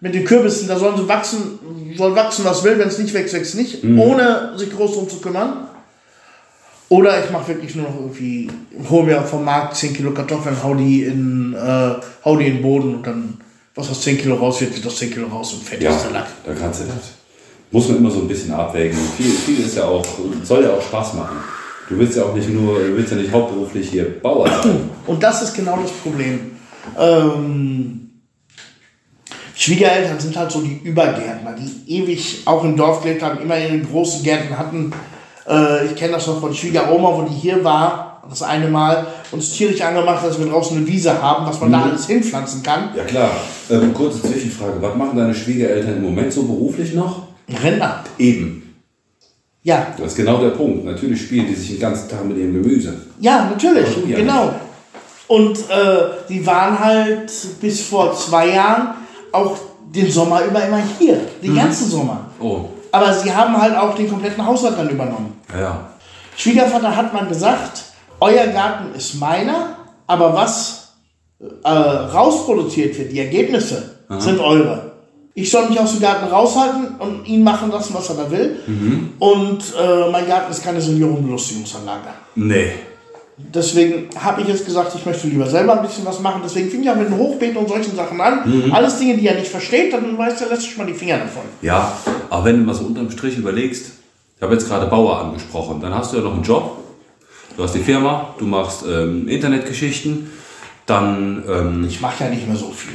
mit 0.00 0.14
den 0.14 0.24
Kürbissen, 0.24 0.68
da 0.68 0.78
sollen 0.78 0.96
sie 0.96 1.08
wachsen, 1.08 1.58
soll 1.96 2.14
wachsen, 2.14 2.44
was 2.44 2.62
will, 2.64 2.78
wenn 2.78 2.88
es 2.88 2.98
nicht 2.98 3.12
wächst, 3.14 3.34
wächst 3.34 3.54
nicht, 3.56 3.82
ohne 3.84 4.52
sich 4.56 4.70
groß 4.74 4.94
drum 4.94 5.08
zu 5.08 5.16
kümmern. 5.20 5.64
Oder 6.90 7.22
ich 7.22 7.30
mache 7.30 7.48
wirklich 7.48 7.74
nur 7.74 7.86
noch 7.88 7.96
irgendwie, 7.96 8.50
hole 8.88 9.04
mir 9.04 9.22
vom 9.22 9.44
Markt 9.44 9.76
10 9.76 9.92
Kilo 9.92 10.12
Kartoffeln, 10.12 10.56
hau 10.62 10.74
die 10.74 11.02
in, 11.04 11.54
äh, 11.54 11.94
hau 12.24 12.36
die 12.36 12.46
in 12.46 12.54
den 12.56 12.62
Boden 12.62 12.94
und 12.96 13.06
dann, 13.06 13.38
was 13.78 13.90
aus 13.90 14.00
10 14.02 14.18
Kilo 14.18 14.34
raus 14.34 14.60
wird, 14.60 14.74
wird 14.74 14.86
aus 14.86 14.96
10 14.96 15.12
Kilo 15.12 15.28
raus 15.28 15.52
und 15.54 15.62
fertig 15.62 15.84
Ja, 15.84 15.94
ist 15.94 16.04
der 16.04 16.10
Lack. 16.12 16.26
da 16.44 16.52
kannst 16.52 16.80
du 16.80 16.84
das. 16.84 16.96
Muss 17.70 17.88
man 17.88 17.98
immer 17.98 18.10
so 18.10 18.20
ein 18.20 18.28
bisschen 18.28 18.52
abwägen. 18.52 18.98
Viel, 19.16 19.30
viel 19.30 19.64
ist 19.64 19.76
ja 19.76 19.84
auch, 19.84 20.04
soll 20.42 20.64
ja 20.64 20.70
auch 20.72 20.82
Spaß 20.82 21.14
machen. 21.14 21.36
Du 21.88 21.98
willst 21.98 22.16
ja 22.16 22.24
auch 22.24 22.34
nicht 22.34 22.48
nur, 22.48 22.78
du 22.78 22.96
willst 22.96 23.12
ja 23.12 23.16
nicht 23.18 23.30
hauptberuflich 23.32 23.88
hier 23.90 24.20
Bauer 24.20 24.48
sein. 24.48 24.90
Und 25.06 25.22
das 25.22 25.42
ist 25.42 25.54
genau 25.54 25.78
das 25.80 25.90
Problem. 25.92 26.52
Ähm, 26.98 28.10
Schwiegereltern 29.54 30.18
sind 30.20 30.36
halt 30.36 30.50
so 30.50 30.60
die 30.62 30.80
Übergärtner, 30.84 31.54
die 31.54 31.96
ewig 31.98 32.42
auch 32.46 32.64
im 32.64 32.76
Dorf 32.76 33.02
gelebt 33.02 33.22
haben, 33.22 33.40
immer 33.40 33.58
ihre 33.58 33.78
großen 33.80 34.22
Gärten 34.22 34.56
hatten. 34.56 34.92
Äh, 35.48 35.86
ich 35.86 35.96
kenne 35.96 36.12
das 36.12 36.26
noch 36.26 36.40
von 36.40 36.54
Schwiegeroma, 36.54 37.12
wo 37.16 37.22
die 37.22 37.34
hier 37.34 37.62
war, 37.64 38.07
das 38.28 38.42
eine 38.42 38.68
Mal, 38.68 39.06
uns 39.32 39.52
tierisch 39.52 39.80
angemacht, 39.80 40.24
dass 40.24 40.38
wir 40.38 40.46
draußen 40.46 40.76
eine 40.76 40.86
Wiese 40.86 41.20
haben, 41.20 41.46
was 41.46 41.60
man 41.60 41.72
da 41.72 41.82
alles 41.82 42.06
hinpflanzen 42.06 42.62
kann. 42.62 42.90
Ja 42.96 43.04
klar. 43.04 43.30
Ähm, 43.70 43.92
kurze 43.94 44.22
Zwischenfrage. 44.22 44.80
Was 44.80 44.94
machen 44.94 45.16
deine 45.16 45.34
Schwiegereltern 45.34 45.96
im 45.96 46.02
Moment 46.02 46.32
so 46.32 46.42
beruflich 46.42 46.94
noch? 46.94 47.22
Rentner. 47.62 48.04
Eben. 48.18 48.74
Ja, 49.62 49.88
Das 49.98 50.08
ist 50.08 50.16
genau 50.16 50.38
der 50.38 50.50
Punkt. 50.50 50.84
Natürlich 50.84 51.22
spielen 51.22 51.46
die 51.48 51.54
sich 51.54 51.70
den 51.70 51.80
ganzen 51.80 52.08
Tag 52.08 52.24
mit 52.24 52.36
ihrem 52.38 52.54
Gemüse. 52.62 52.94
ja, 53.20 53.50
natürlich, 53.50 53.88
ja 54.06 54.16
genau. 54.16 54.52
Und 55.26 55.58
äh, 55.58 56.24
die 56.28 56.46
waren 56.46 56.78
halt 56.78 57.30
bis 57.60 57.82
vor 57.82 58.14
zwei 58.14 58.48
Jahren 58.54 58.94
auch 59.30 59.58
den 59.94 60.10
Sommer 60.10 60.42
über 60.44 60.64
immer 60.64 60.80
hier, 60.98 61.20
den 61.42 61.54
ganzen 61.54 61.90
Sommer. 61.90 62.30
Oh. 62.40 62.66
Aber 62.92 63.12
sie 63.12 63.34
haben 63.34 63.60
halt 63.60 63.76
auch 63.76 63.94
den 63.94 64.08
kompletten 64.08 64.44
Haushalt 64.44 64.78
dann 64.78 64.88
übernommen. 64.88 65.34
Ja. 65.52 65.88
Schwiegervater 66.36 66.96
hat 66.96 67.12
man 67.12 67.28
gesagt, 67.28 67.82
euer 68.20 68.46
Garten 68.48 68.94
ist 68.94 69.14
meiner, 69.14 69.76
aber 70.06 70.34
was 70.34 70.94
äh, 71.64 71.68
rausproduziert 71.68 72.98
wird, 72.98 73.12
die 73.12 73.20
Ergebnisse, 73.20 73.98
sind 74.18 74.40
eure. 74.40 74.92
Ich 75.34 75.50
soll 75.50 75.68
mich 75.68 75.78
aus 75.78 75.92
dem 75.92 76.00
Garten 76.00 76.26
raushalten 76.26 76.96
und 76.98 77.28
ihn 77.28 77.44
machen 77.44 77.70
lassen, 77.70 77.94
was 77.94 78.08
er 78.08 78.16
da 78.16 78.30
will. 78.30 78.56
Und 79.18 79.62
äh, 79.78 80.10
mein 80.10 80.26
Garten 80.26 80.50
ist 80.50 80.64
keine 80.64 80.80
Seniorenbelustigungsanlage. 80.80 82.08
Nee. 82.34 82.72
Deswegen 83.36 84.08
habe 84.18 84.40
ich 84.40 84.48
jetzt 84.48 84.64
gesagt, 84.66 84.92
ich 84.96 85.06
möchte 85.06 85.28
lieber 85.28 85.46
selber 85.46 85.78
ein 85.78 85.86
bisschen 85.86 86.04
was 86.04 86.18
machen. 86.20 86.40
Deswegen 86.42 86.70
fing 86.70 86.82
ich 86.82 86.90
auch 86.90 86.96
mit 86.96 87.08
den 87.08 87.16
Hochbeeten 87.16 87.56
und 87.58 87.68
solchen 87.68 87.94
Sachen 87.94 88.20
an. 88.20 88.72
Alles 88.72 88.98
Dinge, 88.98 89.16
die 89.16 89.28
er 89.28 89.34
nicht 89.34 89.46
versteht, 89.48 89.92
dann 89.92 90.18
weiß 90.18 90.40
er 90.40 90.48
letztlich 90.48 90.76
mal 90.76 90.86
die 90.86 90.94
Finger 90.94 91.18
davon. 91.18 91.42
Ja, 91.62 91.92
aber 92.30 92.46
wenn 92.46 92.58
du 92.58 92.64
mal 92.64 92.74
so 92.74 92.84
unterm 92.84 93.10
Strich 93.10 93.36
überlegst, 93.38 93.92
ich 94.36 94.42
habe 94.42 94.54
jetzt 94.54 94.66
gerade 94.66 94.86
Bauer 94.86 95.20
angesprochen, 95.20 95.80
dann 95.80 95.94
hast 95.94 96.12
du 96.12 96.16
ja 96.16 96.22
noch 96.24 96.34
einen 96.34 96.42
Job. 96.42 96.78
Du 97.58 97.64
hast 97.64 97.74
die 97.74 97.80
Firma, 97.80 98.34
du 98.38 98.46
machst 98.46 98.84
ähm, 98.88 99.26
Internetgeschichten, 99.26 100.30
dann 100.86 101.42
ähm, 101.50 101.84
Ich 101.88 102.00
mache 102.00 102.22
ja 102.22 102.30
nicht 102.30 102.46
mehr 102.46 102.54
so 102.56 102.70
viel. 102.70 102.94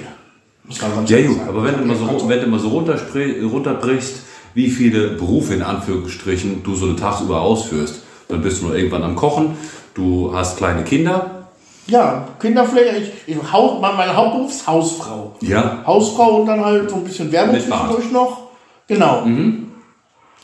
Muss 0.64 0.82
man 0.82 0.96
ganz 0.96 1.10
Ja, 1.10 1.22
gut, 1.22 1.36
sagen. 1.36 1.50
aber 1.50 1.66
wenn 1.66 1.78
du 1.80 1.84
mal 1.86 1.98
so, 1.98 2.30
wenn 2.30 2.40
du 2.40 2.48
mal 2.48 2.60
so 2.62 2.70
runterbrichst, 2.70 4.22
wie 4.54 4.70
viele 4.70 5.10
Berufe 5.10 5.56
in 5.56 5.64
Anführungsstrichen 5.64 6.64
du 6.64 6.76
so 6.76 6.86
einen 6.86 6.96
Tag 6.96 7.20
über 7.20 7.42
ausführst, 7.42 8.04
dann 8.30 8.42
bist 8.42 8.62
du 8.62 8.68
nur 8.68 8.76
irgendwann 8.78 9.04
am 9.04 9.18
Kochen, 9.18 9.58
du 9.96 10.32
hast 10.34 10.56
kleine 10.56 10.86
Kinder, 10.86 11.50
Ja, 11.88 12.26
Kinderpflege, 12.40 12.92
ich, 13.26 13.36
ich, 13.36 13.52
Haus, 13.52 13.82
meine 13.82 14.16
Hauptberuf 14.16 14.50
ist 14.50 14.66
Hausfrau. 14.66 15.36
ja, 15.42 15.84
Hausfrau 15.86 16.38
und 16.40 16.46
dann 16.46 16.64
halt 16.64 16.90
so 16.90 16.96
ein 16.96 17.04
bisschen 17.04 17.30
Werbung 17.34 17.60
zwischendurch 17.60 18.12
noch. 18.14 18.44
Genau. 18.88 19.26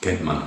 kennt 0.02 0.26
man. 0.26 0.42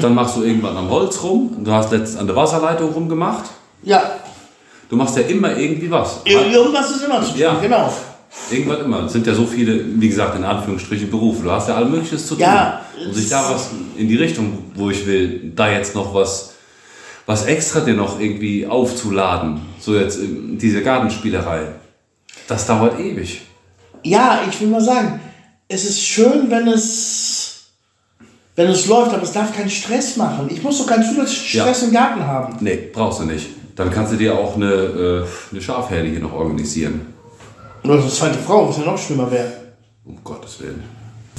Dann 0.00 0.14
machst 0.14 0.36
du 0.36 0.42
irgendwann 0.42 0.76
am 0.76 0.88
Holz 0.90 1.22
rum, 1.22 1.56
du 1.64 1.72
hast 1.72 1.90
letztens 1.92 2.16
an 2.18 2.26
der 2.26 2.36
Wasserleitung 2.36 2.90
rumgemacht, 2.92 3.44
Ja, 3.82 4.02
du 4.88 4.96
machst 4.96 5.16
ja 5.16 5.22
immer 5.22 5.56
irgendwie 5.56 5.90
was. 5.90 6.20
ir- 6.24 6.50
irgendwas 6.52 6.90
ist 6.90 7.04
immer 7.04 7.20
zu 7.22 7.30
tun, 7.32 7.40
Ja. 7.40 7.58
genau. 7.60 7.92
Irgendwann 8.50 8.84
immer. 8.84 9.04
Es 9.06 9.12
sind 9.12 9.26
ja 9.26 9.34
so 9.34 9.44
viele, 9.44 9.84
wie 10.00 10.08
gesagt, 10.08 10.36
in 10.36 10.44
Anführungsstrichen 10.44 11.10
Berufe. 11.10 11.42
Du 11.42 11.50
hast 11.50 11.68
ja 11.68 11.74
all 11.74 11.86
Mögliches 11.86 12.26
zu 12.28 12.34
tun. 12.34 12.42
Ja, 12.44 12.80
Und 13.04 13.12
sich 13.12 13.28
da 13.28 13.44
was 13.52 13.70
in 13.96 14.06
die 14.08 14.16
Richtung, 14.16 14.66
wo 14.76 14.88
ich 14.90 15.04
will, 15.04 15.52
da 15.56 15.68
jetzt 15.68 15.96
noch 15.96 16.14
was, 16.14 16.52
was 17.26 17.46
extra 17.46 17.80
dir 17.80 17.94
noch 17.94 18.20
irgendwie 18.20 18.68
aufzuladen. 18.68 19.62
So 19.80 19.96
jetzt 19.96 20.18
ähm, 20.20 20.58
diese 20.60 20.80
Gartenspielerei. 20.82 21.62
Das 22.46 22.66
dauert 22.66 23.00
ewig. 23.00 23.40
Ja, 24.04 24.40
ich 24.48 24.60
will 24.60 24.68
mal 24.68 24.80
sagen, 24.80 25.20
es 25.66 25.84
ist 25.84 26.00
schön, 26.00 26.48
wenn 26.50 26.68
es, 26.68 27.39
wenn 28.60 28.68
es 28.70 28.86
läuft, 28.86 29.14
aber 29.14 29.22
es 29.22 29.32
darf 29.32 29.56
keinen 29.56 29.70
Stress 29.70 30.16
machen. 30.18 30.48
Ich 30.50 30.62
muss 30.62 30.76
doch 30.78 30.86
keinen 30.86 31.02
zusätzlichen 31.02 31.58
Ja. 31.58 31.64
Stress 31.64 31.82
im 31.84 31.92
Garten 31.92 32.26
haben. 32.26 32.56
Nee, 32.60 32.90
brauchst 32.92 33.20
du 33.20 33.24
nicht. 33.24 33.46
Dann 33.74 33.90
kannst 33.90 34.12
du 34.12 34.16
dir 34.16 34.38
auch 34.38 34.54
eine, 34.56 34.70
äh, 34.70 35.24
eine 35.50 35.62
Schafherde 35.62 36.08
hier 36.08 36.20
noch 36.20 36.34
organisieren. 36.34 37.06
Oder 37.82 37.94
eine 37.94 38.08
zweite 38.08 38.38
Frau, 38.38 38.68
was 38.68 38.76
ja 38.76 38.84
noch 38.84 38.98
schlimmer 38.98 39.30
wäre. 39.30 39.50
Um 40.04 40.22
Gottes 40.22 40.60
Willen. 40.60 40.82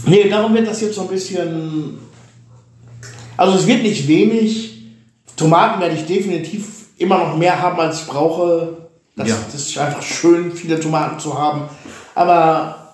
Nee, 0.08 0.30
darum 0.30 0.52
wird 0.56 0.68
das 0.68 0.82
jetzt 0.82 0.96
so 0.96 1.02
ein 1.02 1.08
bisschen. 1.10 2.00
Also 3.38 3.58
es 3.60 3.68
wird 3.68 3.84
nicht 3.84 4.08
wenig. 4.08 4.82
Tomaten 5.36 5.80
werde 5.80 5.94
ich 5.96 6.06
definitiv 6.08 6.66
immer 6.98 7.20
noch 7.20 7.38
mehr 7.38 7.62
haben, 7.62 7.80
als 7.80 8.02
ich 8.02 8.08
brauche. 8.08 8.78
Das, 9.16 9.28
Ja. 9.30 9.36
das 9.52 9.62
ist 9.62 9.78
einfach 9.78 10.02
schön, 10.02 10.52
viele 10.54 10.80
Tomaten 10.80 11.20
zu 11.20 11.38
haben. 11.38 11.64
Aber 12.16 12.94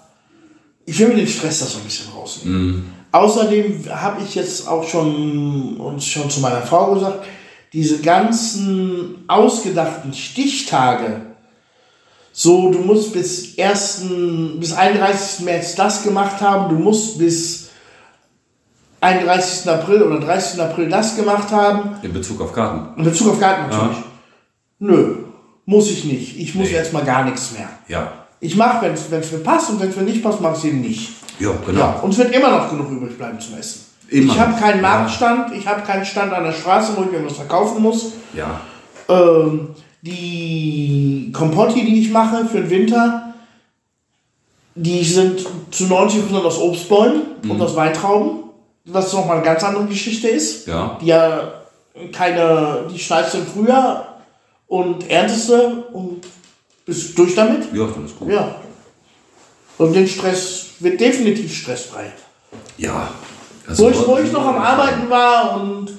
ich 0.85 0.99
will 0.99 1.07
mir 1.09 1.15
den 1.15 1.27
Stress 1.27 1.59
da 1.59 1.65
so 1.65 1.77
ein 1.77 1.83
bisschen 1.85 2.11
rausnehmen. 2.13 2.96
Außerdem 3.11 3.85
habe 3.89 4.21
ich 4.23 4.35
jetzt 4.35 4.67
auch 4.67 4.83
schon 4.87 5.77
uns 5.77 6.05
schon 6.05 6.29
zu 6.29 6.39
meiner 6.41 6.61
Frau 6.61 6.93
gesagt, 6.93 7.25
diese 7.73 7.99
ganzen 8.01 9.23
ausgedachten 9.27 10.13
Stichtage 10.13 11.21
so, 12.39 12.69
du 12.71 12.77
musst 12.77 13.13
bis 13.13 13.57
1. 13.57 14.05
bis 14.59 14.71
31. 14.71 15.43
März 15.43 15.73
das 15.73 16.03
gemacht 16.03 16.39
haben, 16.39 16.69
du 16.69 16.75
musst 16.75 17.17
bis 17.17 17.69
31. 19.01 19.67
April 19.67 20.03
oder 20.03 20.19
30. 20.19 20.61
April 20.61 20.87
das 20.87 21.15
gemacht 21.15 21.51
haben. 21.51 21.95
In 22.03 22.13
Bezug 22.13 22.39
auf 22.41 22.53
Karten. 22.53 22.95
In 22.99 23.05
Bezug 23.05 23.29
auf 23.29 23.39
Garten 23.39 23.71
natürlich. 23.71 23.97
Nö, 24.77 25.15
muss 25.65 25.89
ich 25.89 26.03
nicht. 26.03 26.37
Ich 26.37 26.53
muss 26.53 26.67
Nee. 26.69 26.75
erstmal 26.75 27.05
gar 27.05 27.25
nichts 27.25 27.53
mehr. 27.53 27.69
Ja. 27.87 28.13
Ich 28.39 28.55
mache, 28.55 28.85
wenn 28.85 28.93
es 28.93 29.31
mir 29.31 29.39
passt 29.39 29.71
und 29.71 29.79
wenn 29.79 29.89
es 29.89 29.95
mir 29.95 30.03
nicht 30.03 30.21
passt, 30.21 30.39
mache 30.39 30.53
ich 30.53 30.59
es 30.59 30.65
eben 30.65 30.81
nicht. 30.81 31.09
Ja, 31.39 31.51
genau. 31.65 31.79
Ja, 31.79 31.99
und 32.01 32.11
es 32.11 32.17
wird 32.17 32.33
immer 32.33 32.51
noch 32.51 32.69
genug 32.69 32.89
übrig 32.91 33.17
bleiben 33.17 33.39
zum 33.39 33.57
Essen. 33.57 33.85
Immer 34.09 34.33
ich 34.33 34.39
habe 34.39 34.59
keinen 34.59 34.81
ja. 34.81 34.81
Marktstand, 34.81 35.53
ich 35.55 35.67
habe 35.67 35.81
keinen 35.81 36.05
Stand 36.05 36.33
an 36.33 36.43
der 36.43 36.53
Straße, 36.53 36.93
wo 36.95 37.03
ich 37.03 37.11
mir 37.11 37.25
was 37.25 37.33
verkaufen 37.37 37.81
muss. 37.81 38.13
Ja. 38.33 38.61
Ähm, 39.09 39.69
die 40.01 41.31
Kompotti, 41.33 41.85
die 41.85 42.01
ich 42.01 42.11
mache 42.11 42.45
für 42.45 42.61
den 42.61 42.69
Winter, 42.69 43.33
die 44.75 45.03
sind 45.03 45.45
zu 45.71 45.85
90% 45.85 46.33
aus 46.43 46.59
Obstbäumen 46.59 47.21
Mhm. 47.43 47.51
und 47.51 47.61
aus 47.61 47.75
Weintrauben, 47.75 48.43
was 48.85 49.11
nochmal 49.13 49.37
eine 49.37 49.45
ganz 49.45 49.63
andere 49.63 49.85
Geschichte 49.85 50.27
ist. 50.27 50.67
Ja. 50.67 50.97
Die 51.01 51.07
ja 51.07 51.53
keine, 52.11 52.87
die 52.93 52.99
schneidest 52.99 53.33
du 53.33 53.37
im 53.39 53.47
Frühjahr 53.47 54.19
und 54.67 55.09
erntest 55.09 55.49
du 55.49 55.83
und 55.93 56.25
bist 56.85 57.17
durch 57.17 57.35
damit. 57.35 57.73
Ja, 57.73 57.85
dann 57.87 58.05
ist 58.05 58.17
gut. 58.17 58.29
Ja. 58.29 58.55
Und 59.77 59.93
den 59.93 60.07
Stress 60.07 60.66
wird 60.79 60.99
definitiv 60.99 61.53
stressfrei. 61.55 62.11
Ja. 62.77 63.09
Wo 63.65 63.69
Also, 63.71 63.89
ich, 63.89 64.07
wo 64.07 64.17
ich 64.17 64.31
noch 64.31 64.45
am 64.45 64.57
Arbeiten 64.57 65.09
war 65.09 65.59
und 65.61 65.89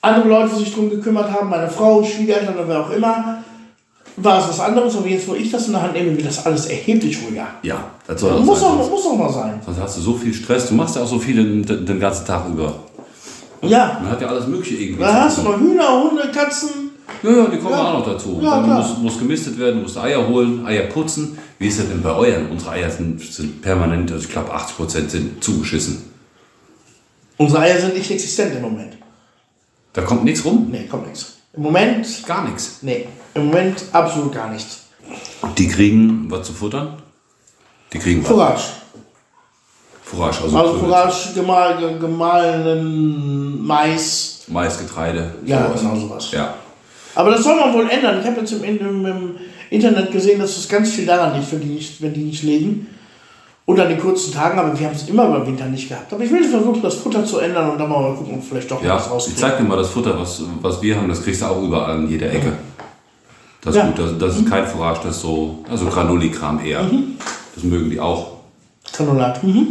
andere 0.00 0.28
Leute 0.28 0.56
sich 0.56 0.74
drum 0.74 0.90
gekümmert 0.90 1.30
haben, 1.30 1.48
meine 1.48 1.68
Frau, 1.70 2.02
Schwiegereltern 2.02 2.54
oder 2.54 2.68
wer 2.68 2.80
auch 2.80 2.90
immer, 2.90 3.42
war 4.16 4.40
es 4.40 4.48
was 4.48 4.60
anderes. 4.60 4.96
Aber 4.96 5.06
jetzt, 5.06 5.26
wo 5.28 5.34
ich 5.34 5.50
das 5.50 5.66
in 5.66 5.72
der 5.72 5.82
Hand 5.82 5.94
nehme, 5.94 6.14
wird 6.16 6.26
das 6.26 6.44
alles 6.44 6.66
erheblich 6.66 7.18
ruhiger. 7.24 7.46
Ja, 7.62 7.84
das 8.06 8.20
soll 8.20 8.32
auch 8.32 8.40
Muss 8.40 8.60
sein. 8.60 8.68
auch, 8.70 8.90
muss 8.90 9.06
auch 9.06 9.16
mal 9.16 9.32
sein. 9.32 9.60
sonst 9.64 9.80
hast 9.80 9.96
du 9.96 10.00
so 10.02 10.14
viel 10.14 10.34
Stress. 10.34 10.68
Du 10.68 10.74
machst 10.74 10.96
ja 10.96 11.02
auch 11.02 11.06
so 11.08 11.18
viel 11.18 11.36
den, 11.64 11.86
den, 11.86 12.00
ganzen 12.00 12.26
Tag 12.26 12.46
über. 12.48 12.74
Ja, 13.62 13.98
Man 14.02 14.10
hat 14.10 14.20
ja 14.20 14.26
alles 14.26 14.46
Mögliche 14.48 14.74
irgendwie. 14.82 15.02
da 15.02 15.22
hast 15.22 15.38
du 15.38 15.42
noch 15.42 15.58
Hühner, 15.58 16.02
Hunde, 16.02 16.30
Katzen. 16.34 16.90
Ja, 17.22 17.30
ja, 17.30 17.44
die 17.46 17.58
kommen 17.58 17.70
Ja. 17.70 17.84
auch 17.92 17.98
noch 18.00 18.06
dazu. 18.06 18.40
Ja, 18.42 18.56
muss, 18.60 18.98
muss 18.98 19.18
gemistet 19.18 19.56
werden, 19.58 19.82
musst 19.82 19.96
Eier 19.96 20.26
holen, 20.26 20.66
Eier 20.66 20.84
putzen. 20.88 21.38
Wie 21.62 21.68
ist 21.68 21.78
das 21.78 21.86
denn 21.86 22.02
bei 22.02 22.10
euren? 22.10 22.50
Unsere 22.50 22.72
Eier 22.72 22.90
sind, 22.90 23.20
sind 23.22 23.62
permanent, 23.62 24.10
also 24.10 24.24
ich 24.24 24.32
glaube 24.32 24.52
80% 24.52 25.08
sind 25.08 25.44
zugeschissen. 25.44 26.02
Unsere 27.36 27.60
Eier 27.62 27.80
sind 27.80 27.94
nicht 27.94 28.10
existent 28.10 28.56
im 28.56 28.62
Moment. 28.62 28.96
Da 29.92 30.02
kommt 30.02 30.24
nichts 30.24 30.44
rum? 30.44 30.70
Nee, 30.72 30.88
kommt 30.88 31.06
nichts. 31.06 31.34
Im 31.52 31.62
Moment, 31.62 32.26
Gar 32.26 32.48
nichts. 32.48 32.78
nee, 32.82 33.06
im 33.34 33.46
Moment 33.46 33.84
absolut 33.92 34.32
gar 34.34 34.50
nichts. 34.50 34.86
Die 35.56 35.68
kriegen 35.68 36.28
was 36.28 36.48
zu 36.48 36.52
futtern? 36.52 37.00
Die 37.92 37.98
kriegen 38.00 38.24
was. 38.28 38.72
Fourage, 40.02 40.42
also, 40.42 40.58
Also 40.58 40.72
Kröte, 40.72 40.84
Courage, 40.86 41.34
gemal, 41.36 41.98
gemahlenen 42.00 43.64
Mais. 43.64 44.40
Mais, 44.48 44.78
Getreide. 44.80 45.32
Ja, 45.46 45.68
sowas. 45.68 45.80
genau 45.80 45.94
sowas. 45.94 46.30
Ja. 46.32 46.54
Aber 47.14 47.30
das 47.30 47.44
soll 47.44 47.54
man 47.54 47.72
wohl 47.72 47.88
ändern. 47.88 48.18
Ich 48.20 48.26
habe 48.26 48.40
jetzt 48.40 48.50
im, 48.52 48.64
im, 48.64 49.06
im 49.06 49.36
Internet 49.72 50.12
gesehen, 50.12 50.38
dass 50.38 50.56
es 50.56 50.68
ganz 50.68 50.90
viel 50.90 51.06
daran 51.06 51.34
liegt, 51.38 51.50
wenn 51.52 51.60
die 51.60 51.66
nicht, 51.68 52.02
wenn 52.02 52.12
die 52.14 52.24
nicht 52.24 52.42
legen. 52.42 52.86
Und 53.64 53.78
an 53.78 53.88
den 53.88 53.98
kurzen 54.00 54.32
Tagen, 54.32 54.58
aber 54.58 54.76
wir 54.78 54.86
haben 54.86 54.94
es 54.96 55.08
immer 55.08 55.26
über 55.28 55.46
Winter 55.46 55.66
nicht 55.66 55.88
gehabt. 55.88 56.12
Aber 56.12 56.22
ich 56.24 56.30
will 56.32 56.42
versuchen, 56.44 56.82
das 56.82 56.94
Futter 56.96 57.24
zu 57.24 57.38
ändern 57.38 57.70
und 57.70 57.78
dann 57.78 57.88
mal 57.88 58.12
gucken, 58.14 58.34
ob 58.34 58.44
vielleicht 58.44 58.68
doch 58.70 58.82
Ja, 58.82 58.96
was 58.96 59.06
ich 59.06 59.12
rauskriegen. 59.12 59.40
zeig 59.40 59.58
dir 59.58 59.62
mal 59.64 59.76
das 59.76 59.88
Futter, 59.90 60.18
was, 60.18 60.42
was 60.60 60.82
wir 60.82 60.96
haben. 60.96 61.08
Das 61.08 61.22
kriegst 61.22 61.42
du 61.42 61.46
auch 61.46 61.62
überall 61.62 61.98
in 62.00 62.08
jeder 62.10 62.30
Ecke. 62.32 62.52
Das 63.60 63.74
ist 63.76 63.80
Ja. 63.80 63.86
gut. 63.86 63.98
Das, 63.98 64.18
das 64.18 64.36
ist 64.38 64.50
kein 64.50 64.66
Fourage, 64.66 65.00
das 65.04 65.16
ist 65.16 65.22
so, 65.22 65.64
also 65.70 65.86
Granuli-Kram 65.86 66.64
eher. 66.64 66.90
Das 67.54 67.62
mögen 67.62 67.88
die 67.88 68.00
auch. 68.00 68.32
Granulat. 68.92 69.42
Mhm. 69.44 69.68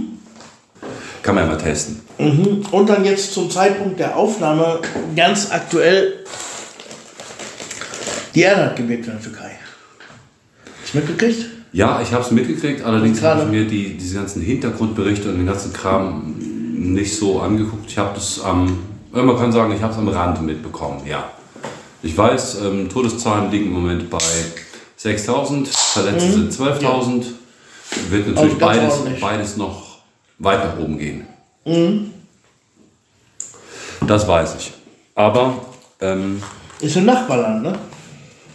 Kann 1.21 1.35
man 1.35 1.43
ja 1.43 1.51
mal 1.51 1.57
testen. 1.57 2.01
Mhm. 2.17 2.63
Und 2.71 2.89
dann 2.89 3.03
jetzt 3.03 3.33
zum 3.33 3.51
Zeitpunkt 3.51 3.99
der 3.99 4.15
Aufnahme 4.15 4.79
ganz 5.15 5.51
aktuell 5.51 6.13
die 8.33 8.43
in 8.43 8.87
der 8.87 9.21
Türkei. 9.21 9.51
Hast 10.91 10.93
du 10.93 10.97
mitgekriegt? 10.99 11.45
Ja, 11.71 12.01
ich 12.01 12.11
habe 12.11 12.21
es 12.21 12.31
mitgekriegt, 12.31 12.83
allerdings 12.83 13.21
habe 13.21 13.43
ich 13.43 13.47
mir 13.47 13.65
die, 13.65 13.97
diese 13.97 14.15
ganzen 14.15 14.41
Hintergrundberichte 14.41 15.29
und 15.29 15.37
den 15.37 15.45
ganzen 15.45 15.71
Kram 15.71 16.35
nicht 16.37 17.15
so 17.15 17.39
angeguckt. 17.39 17.85
Ich 17.89 17.97
habe 17.97 18.11
das 18.13 18.41
am, 18.41 18.77
äh, 19.15 19.21
man 19.21 19.37
kann 19.37 19.53
sagen, 19.53 19.71
ich 19.73 19.81
habe 19.81 19.93
es 19.93 19.97
am 19.99 20.09
Rand 20.09 20.41
mitbekommen, 20.41 21.01
ja. 21.07 21.31
Ich 22.03 22.17
weiß, 22.17 22.57
ähm, 22.65 22.89
Todeszahlen 22.89 23.49
liegen 23.51 23.67
im 23.67 23.73
Moment 23.73 24.09
bei 24.09 24.17
6.000, 25.01 25.67
Verletzte 25.71 26.31
sind 26.33 26.51
12.000. 26.51 27.23
Wird 28.09 28.27
natürlich 28.27 28.53
Mhm. 28.55 28.59
Ganz 28.59 28.77
beides, 28.77 28.93
ordentlich. 28.93 29.21
beides 29.21 29.57
noch 29.57 29.97
weit 30.39 30.65
nach 30.65 30.77
oben 30.83 30.97
gehen. 30.97 31.25
Mhm. 31.63 32.11
Das 34.07 34.27
weiß 34.27 34.55
ich. 34.59 34.73
Aber 35.15 35.53
ähm, 36.01 36.41
Ist 36.81 36.97
im 36.97 37.05
Nachbarland, 37.05 37.63
ne? 37.63 37.79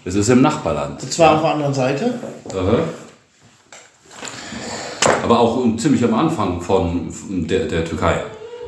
Es 0.07 0.15
ist 0.15 0.29
im 0.29 0.41
Nachbarland. 0.41 1.03
Und 1.03 1.13
zwar 1.13 1.35
auf 1.35 1.43
der 1.43 1.51
anderen 1.51 1.75
Seite. 1.75 2.15
Aha. 2.55 2.79
Aber 5.25 5.41
auch 5.41 5.57
um, 5.57 5.77
ziemlich 5.77 6.05
am 6.05 6.15
Anfang 6.15 6.61
von 6.61 7.13
der, 7.29 7.67
der 7.67 7.85
Türkei. 7.85 8.23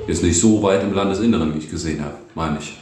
Ist 0.09 0.25
nicht 0.25 0.41
so 0.41 0.61
weit 0.63 0.83
im 0.83 0.93
Landesinneren, 0.93 1.55
wie 1.55 1.59
ich 1.59 1.71
gesehen 1.71 2.03
habe, 2.03 2.15
meine 2.35 2.59
ich. 2.59 2.77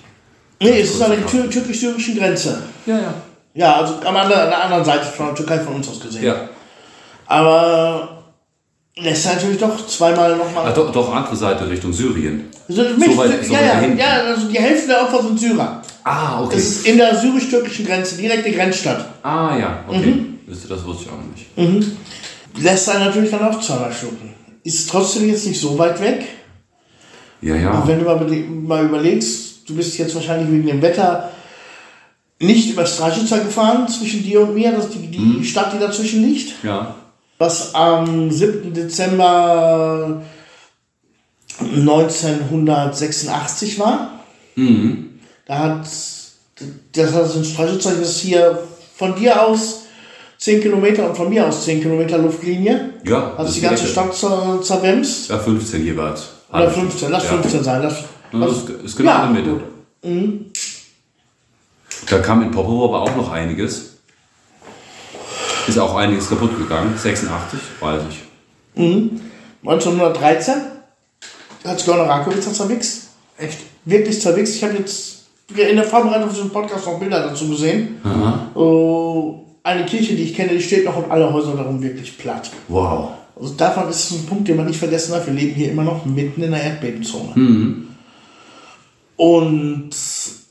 Nee, 0.58 0.80
es 0.80 0.94
ist 0.94 1.02
an 1.02 1.10
der 1.10 1.26
tür 1.26 1.50
türkisch-syrischen 1.50 2.16
Grenze. 2.16 2.62
Ja, 2.86 2.96
ja. 2.96 3.14
Ja, 3.52 3.76
also 3.76 3.94
an 3.96 4.28
der 4.28 4.64
anderen 4.64 4.84
Seite 4.84 5.04
von 5.04 5.26
der 5.26 5.34
Türkei 5.34 5.58
von 5.58 5.74
uns 5.74 5.88
aus 5.88 6.00
gesehen. 6.00 6.24
Ja. 6.24 6.48
Aber 7.26 8.15
lässt 8.98 9.26
natürlich 9.26 9.58
doch 9.58 9.86
zweimal 9.86 10.36
nochmal. 10.36 10.72
doch, 10.72 10.90
doch, 10.92 11.14
andere 11.14 11.36
Seite 11.36 11.68
Richtung 11.68 11.92
Syrien. 11.92 12.44
So, 12.68 12.82
so 12.82 13.16
weit- 13.16 13.44
so 13.44 13.52
ja, 13.52 13.60
ja, 13.82 13.94
ja, 13.94 14.10
also 14.26 14.48
die 14.48 14.58
Hälfte 14.58 14.88
der 14.88 15.02
Opfer 15.02 15.22
sind 15.22 15.38
Syrer. 15.38 15.82
Ah, 16.02 16.42
okay. 16.42 16.56
Es 16.56 16.64
ist 16.78 16.86
in 16.86 16.96
der 16.96 17.14
syrisch-türkischen 17.16 17.86
Grenze, 17.86 18.16
direkte 18.16 18.50
Grenzstadt. 18.52 19.06
Ah, 19.22 19.56
ja, 19.58 19.84
okay. 19.88 20.06
Mhm. 20.06 20.38
Das 20.46 20.84
wusste 20.84 21.04
ich 21.04 21.10
auch 21.10 21.18
noch 21.18 21.76
nicht. 21.76 21.92
Lässt 22.58 22.88
einen 22.88 23.04
natürlich 23.04 23.30
dann 23.30 23.42
auch 23.48 23.60
zweimal 23.60 23.92
schlucken. 23.92 24.32
Ist 24.62 24.88
trotzdem 24.88 25.28
jetzt 25.28 25.46
nicht 25.46 25.60
so 25.60 25.76
weit 25.78 26.00
weg. 26.00 26.24
Ja, 27.42 27.54
Und 27.54 27.60
ja. 27.62 27.82
wenn 27.86 27.98
du 27.98 28.04
mal, 28.04 28.16
mal 28.18 28.84
überlegst, 28.86 29.68
du 29.68 29.74
bist 29.76 29.98
jetzt 29.98 30.14
wahrscheinlich 30.14 30.50
wegen 30.50 30.66
dem 30.66 30.80
Wetter 30.82 31.30
nicht 32.40 32.70
über 32.70 32.86
Strajica 32.86 33.38
gefahren, 33.38 33.86
zwischen 33.88 34.22
dir 34.22 34.40
und 34.40 34.54
mir, 34.54 34.72
das 34.72 34.88
die, 34.90 34.98
die 35.08 35.18
Mhm. 35.18 35.44
Stadt, 35.44 35.72
die 35.74 35.78
dazwischen 35.78 36.22
liegt. 36.24 36.52
Ja. 36.64 36.94
Was 37.38 37.74
am 37.74 38.30
7. 38.30 38.72
Dezember 38.72 40.22
1986 41.60 43.78
war. 43.78 44.10
Mhm. 44.54 45.18
Da 45.46 45.58
hat 45.58 45.86
das 46.92 47.12
hat 47.12 47.36
ein 47.36 47.44
Straßenzeug, 47.44 48.00
das 48.00 48.10
ist 48.10 48.20
hier 48.20 48.58
von 48.96 49.14
dir 49.14 49.42
aus 49.42 49.82
10 50.38 50.62
Kilometer 50.62 51.08
und 51.08 51.16
von 51.16 51.28
mir 51.28 51.46
aus 51.46 51.64
10 51.64 51.82
Kilometer 51.82 52.18
Luftlinie. 52.18 52.94
Ja, 53.04 53.34
Hat 53.36 53.46
das 53.46 53.52
die 53.52 53.60
ist 53.60 53.68
ganze 53.68 53.86
Stadt 53.86 54.14
zer 54.14 54.60
zerwemst. 54.62 55.28
Ja, 55.28 55.38
15 55.38 55.84
jeweils. 55.84 56.28
Oder 56.48 56.58
Halbe 56.60 56.72
15, 56.72 57.10
lass 57.10 57.24
ja. 57.24 57.30
15 57.30 57.64
sein. 57.64 57.82
Das, 57.82 57.94
Ja, 58.32 58.38
Das 58.40 58.52
ist, 58.56 58.68
ist 58.70 58.96
genau 58.96 59.10
Ja, 59.10 59.26
in 59.26 59.34
der 59.34 59.44
Mitte. 59.44 59.60
Da 62.08 62.18
kam 62.18 62.42
in 62.42 62.50
Popovo 62.50 62.86
aber 62.86 63.02
auch 63.02 63.16
noch 63.16 63.30
einiges. 63.30 63.95
Ist 65.66 65.78
auch 65.78 65.96
einiges 65.96 66.28
kaputt 66.28 66.56
gegangen. 66.58 66.96
86, 66.96 67.58
weiß 67.80 68.02
ich. 68.10 68.24
1913 69.64 70.54
hat 71.64 71.80
Skörner 71.80 72.04
Rakowitz 72.04 72.52
zerwichst. 72.52 73.08
Echt? 73.38 73.58
Wirklich 73.84 74.20
zerwichst. 74.20 74.56
Ich 74.56 74.64
habe 74.64 74.74
jetzt 74.74 75.24
in 75.48 75.76
der 75.76 75.84
Vorbereitung 75.84 76.28
für 76.28 76.36
diesen 76.36 76.50
Podcast 76.50 76.86
noch 76.86 76.98
Bilder 76.98 77.28
dazu 77.28 77.48
gesehen. 77.48 78.00
Oh, 78.54 79.44
eine 79.62 79.84
Kirche, 79.84 80.14
die 80.14 80.24
ich 80.24 80.34
kenne, 80.34 80.52
die 80.52 80.62
steht 80.62 80.84
noch 80.84 80.96
und 80.96 81.10
alle 81.10 81.32
Häuser 81.32 81.56
darum 81.56 81.82
wirklich 81.82 82.16
platt. 82.16 82.50
Wow. 82.68 83.10
Also 83.38 83.54
davon 83.54 83.88
ist 83.88 84.10
es 84.10 84.18
ein 84.18 84.26
Punkt, 84.26 84.48
den 84.48 84.56
man 84.56 84.66
nicht 84.66 84.78
vergessen 84.78 85.12
darf. 85.12 85.26
Wir 85.26 85.34
leben 85.34 85.54
hier 85.54 85.70
immer 85.72 85.82
noch 85.82 86.04
mitten 86.06 86.42
in 86.42 86.52
der 86.52 86.62
Erdbebenzone. 86.62 87.84
Und 89.16 89.90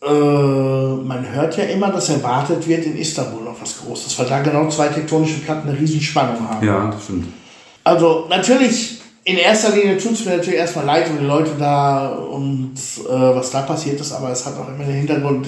äh, 0.06 0.96
man 1.04 1.26
hört 1.34 1.58
ja 1.58 1.64
immer, 1.66 1.90
dass 1.90 2.10
erwartet 2.10 2.68
wird 2.68 2.86
in 2.86 2.98
Istanbul 2.98 3.44
noch 3.44 3.60
was 3.60 3.80
Großes, 3.80 4.18
weil 4.20 4.28
da 4.28 4.42
genau 4.42 4.70
zwei 4.70 4.88
tektonische 4.88 5.40
Platten 5.40 5.68
eine 5.68 5.80
riesen 5.80 6.00
Spannung 6.00 6.48
haben. 6.48 6.66
Ja, 6.66 6.92
das 6.92 7.04
stimmt. 7.04 7.28
Also 7.84 8.26
natürlich, 8.30 9.02
in 9.24 9.38
erster 9.38 9.76
Linie 9.76 9.98
tut 9.98 10.14
es 10.14 10.26
mir 10.26 10.38
natürlich 10.38 10.60
erstmal 10.60 10.86
leid 10.86 11.10
um 11.10 11.18
die 11.20 11.26
Leute 11.26 11.52
da 11.58 12.10
und 12.10 12.74
äh, 13.08 13.12
was 13.12 13.52
da 13.52 13.62
passiert 13.62 14.00
ist, 14.00 14.12
aber 14.12 14.30
es 14.30 14.46
hat 14.46 14.58
auch 14.60 14.68
immer 14.68 14.84
den 14.84 14.96
Hintergrund, 14.96 15.48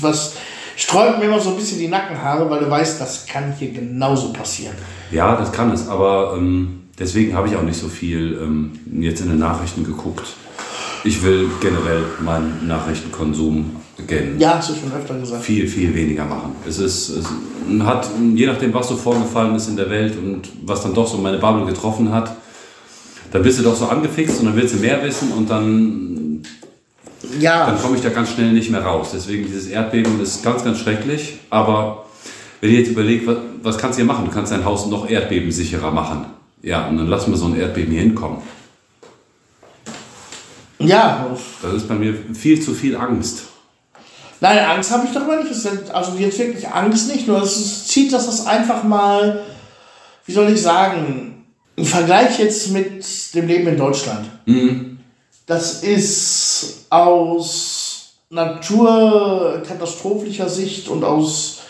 was 0.00 0.34
sträubt 0.76 1.18
mir 1.18 1.24
immer 1.24 1.40
so 1.40 1.50
ein 1.50 1.56
bisschen 1.56 1.78
die 1.78 1.88
Nackenhaare, 1.88 2.48
weil 2.50 2.60
du 2.60 2.70
weißt, 2.70 3.00
das 3.00 3.26
kann 3.26 3.54
hier 3.58 3.70
genauso 3.70 4.32
passieren. 4.32 4.74
Ja, 5.10 5.36
das 5.36 5.50
kann 5.50 5.72
es, 5.72 5.88
aber 5.88 6.34
ähm, 6.36 6.84
deswegen 6.98 7.34
habe 7.34 7.48
ich 7.48 7.56
auch 7.56 7.62
nicht 7.62 7.78
so 7.78 7.88
viel 7.88 8.38
ähm, 8.42 8.78
jetzt 9.00 9.20
in 9.20 9.30
den 9.30 9.38
Nachrichten 9.38 9.84
geguckt. 9.84 10.34
Ich 11.04 11.22
will 11.22 11.48
generell 11.60 12.02
meinen 12.24 12.66
Nachrichtenkonsum 12.66 13.76
gen 14.06 14.38
Ja, 14.38 14.56
hast 14.58 14.70
du 14.70 14.74
schon 14.74 14.92
öfter 14.92 15.18
gesagt. 15.18 15.42
viel, 15.44 15.66
viel 15.66 15.94
weniger 15.94 16.24
machen. 16.24 16.52
Es 16.66 16.78
ist, 16.78 17.10
es 17.10 17.26
hat, 17.84 18.08
je 18.34 18.46
nachdem, 18.46 18.72
was 18.74 18.88
so 18.88 18.96
vorgefallen 18.96 19.54
ist 19.54 19.68
in 19.68 19.76
der 19.76 19.90
Welt 19.90 20.16
und 20.16 20.48
was 20.64 20.82
dann 20.82 20.94
doch 20.94 21.06
so 21.06 21.18
meine 21.18 21.38
Bubble 21.38 21.66
getroffen 21.66 22.12
hat, 22.12 22.34
dann 23.32 23.42
bist 23.42 23.58
du 23.58 23.62
doch 23.62 23.76
so 23.76 23.86
angefixt 23.86 24.40
und 24.40 24.46
dann 24.46 24.56
willst 24.56 24.74
du 24.74 24.78
mehr 24.78 25.02
wissen 25.04 25.32
und 25.32 25.50
dann, 25.50 26.42
Ja, 27.40 27.66
dann 27.66 27.80
komme 27.80 27.96
ich 27.96 28.02
da 28.02 28.08
ganz 28.08 28.30
schnell 28.32 28.52
nicht 28.52 28.70
mehr 28.70 28.82
raus. 28.82 29.10
Deswegen 29.12 29.44
dieses 29.46 29.66
Erdbeben 29.66 30.20
ist 30.20 30.42
ganz, 30.42 30.64
ganz 30.64 30.78
schrecklich. 30.78 31.38
Aber 31.50 32.06
wenn 32.60 32.70
ihr 32.72 32.78
jetzt 32.80 32.90
überlegt, 32.90 33.26
was, 33.26 33.36
was 33.62 33.78
kannst 33.78 33.98
du 33.98 34.02
hier 34.02 34.12
machen? 34.12 34.24
Du 34.26 34.30
kannst 34.32 34.52
dein 34.52 34.64
Haus 34.64 34.86
noch 34.86 35.08
erdbebensicherer 35.08 35.90
machen. 35.90 36.26
Ja, 36.62 36.88
und 36.88 36.96
dann 36.96 37.06
lassen 37.06 37.30
wir 37.30 37.36
so 37.38 37.46
ein 37.46 37.56
Erdbeben 37.58 37.92
hier 37.92 38.02
hinkommen. 38.02 38.38
Ja. 40.78 41.26
Das 41.62 41.74
ist 41.74 41.88
bei 41.88 41.94
mir 41.94 42.14
viel 42.34 42.60
zu 42.60 42.74
viel 42.74 42.96
Angst. 42.96 43.44
Nein, 44.40 44.58
Angst 44.58 44.92
habe 44.92 45.06
ich 45.06 45.12
doch 45.12 45.26
mal 45.26 45.42
nicht. 45.42 45.52
Also 45.92 46.12
jetzt 46.18 46.38
wirklich 46.38 46.68
Angst 46.68 47.12
nicht, 47.12 47.26
nur 47.26 47.42
es 47.42 47.88
zieht 47.88 48.12
das 48.12 48.26
das 48.26 48.46
einfach 48.46 48.84
mal, 48.84 49.44
wie 50.26 50.32
soll 50.32 50.52
ich 50.52 50.62
sagen, 50.62 51.44
im 51.76 51.84
Vergleich 51.84 52.38
jetzt 52.38 52.70
mit 52.70 53.04
dem 53.34 53.46
Leben 53.46 53.66
in 53.68 53.76
Deutschland. 53.76 54.26
Das 55.46 55.82
ist 55.82 56.86
aus 56.90 58.12
naturkatastrophischer 58.30 60.48
Sicht 60.48 60.88
und 60.88 61.02
aus 61.02 61.60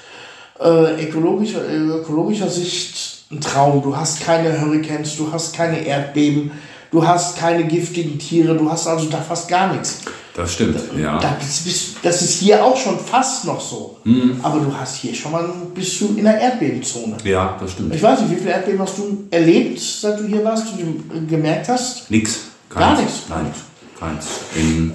äh, 0.61 1.05
ökologischer, 1.05 1.61
ökologischer 1.69 2.51
Sicht 2.51 3.25
ein 3.31 3.41
Traum. 3.41 3.81
Du 3.83 3.97
hast 3.97 4.21
keine 4.21 4.61
Hurricanes, 4.61 5.17
du 5.17 5.31
hast 5.31 5.55
keine 5.55 5.87
Erdbeben, 5.87 6.51
du 6.91 7.07
hast 7.07 7.39
keine 7.39 7.65
giftigen 7.65 8.19
Tiere, 8.19 8.57
du 8.57 8.71
hast 8.71 8.87
also 8.87 9.07
da 9.07 9.19
fast 9.19 9.49
gar 9.49 9.73
nichts. 9.73 10.01
Das 10.35 10.53
stimmt, 10.53 10.79
ja. 10.97 11.19
Da 11.19 11.31
bist, 11.39 11.65
bist, 11.65 11.97
das 12.03 12.23
ist 12.23 12.39
hier 12.39 12.65
auch 12.65 12.77
schon 12.77 12.97
fast 12.99 13.45
noch 13.45 13.61
so. 13.61 13.99
Aber 14.41 14.61
du 14.61 14.73
hast 14.73 14.97
hier 14.99 15.13
schon 15.13 15.33
mal, 15.33 15.45
bist 15.75 16.01
du 16.01 16.15
in 16.17 16.23
der 16.25 16.41
Erdbebenzone. 16.41 17.17
Ja, 17.25 17.57
das 17.61 17.73
stimmt. 17.73 17.93
Ich 17.93 18.01
weiß 18.03 18.21
nicht, 18.21 18.31
wie 18.31 18.37
viele 18.37 18.53
Erdbeben 18.53 18.81
hast 18.81 18.97
du 18.99 19.25
erlebt, 19.33 19.81
seit 19.81 20.21
du 20.21 20.25
hier 20.27 20.45
warst, 20.45 20.67
du 20.73 20.77
die 20.77 21.27
gemerkt 21.27 21.69
hast? 21.69 22.09
Nix. 22.09 22.39
Gar 22.71 22.95
Keins. 22.95 23.01
nichts? 23.01 23.23
Nein, 23.29 23.53
keins. 23.99 24.27
In 24.55 24.93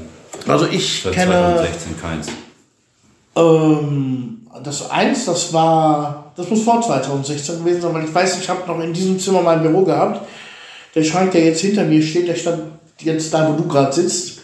Also 0.47 0.65
ich 0.67 1.01
seit 1.03 1.13
kenne 1.13 1.31
2016 1.33 2.01
keins. 2.01 2.27
ähm, 3.35 4.47
das 4.63 4.89
eins, 4.91 5.25
das 5.25 5.51
war, 5.51 6.31
das 6.35 6.49
muss 6.49 6.63
vor 6.63 6.81
2016 6.81 7.59
gewesen 7.59 7.81
sein, 7.81 7.93
weil 7.93 8.05
ich 8.05 8.13
weiß, 8.13 8.39
ich 8.39 8.47
habe 8.49 8.61
noch 8.67 8.79
in 8.83 8.93
diesem 8.93 9.19
Zimmer 9.19 9.41
mein 9.41 9.61
Büro 9.61 9.83
gehabt. 9.83 10.25
Der 10.95 11.03
Schrank, 11.03 11.31
der 11.31 11.45
jetzt 11.45 11.61
hinter 11.61 11.83
mir 11.85 12.01
steht, 12.01 12.27
der 12.27 12.35
stand 12.35 12.63
jetzt 12.99 13.33
da, 13.33 13.47
wo 13.49 13.53
du 13.53 13.67
gerade 13.67 13.91
sitzt. 13.93 14.41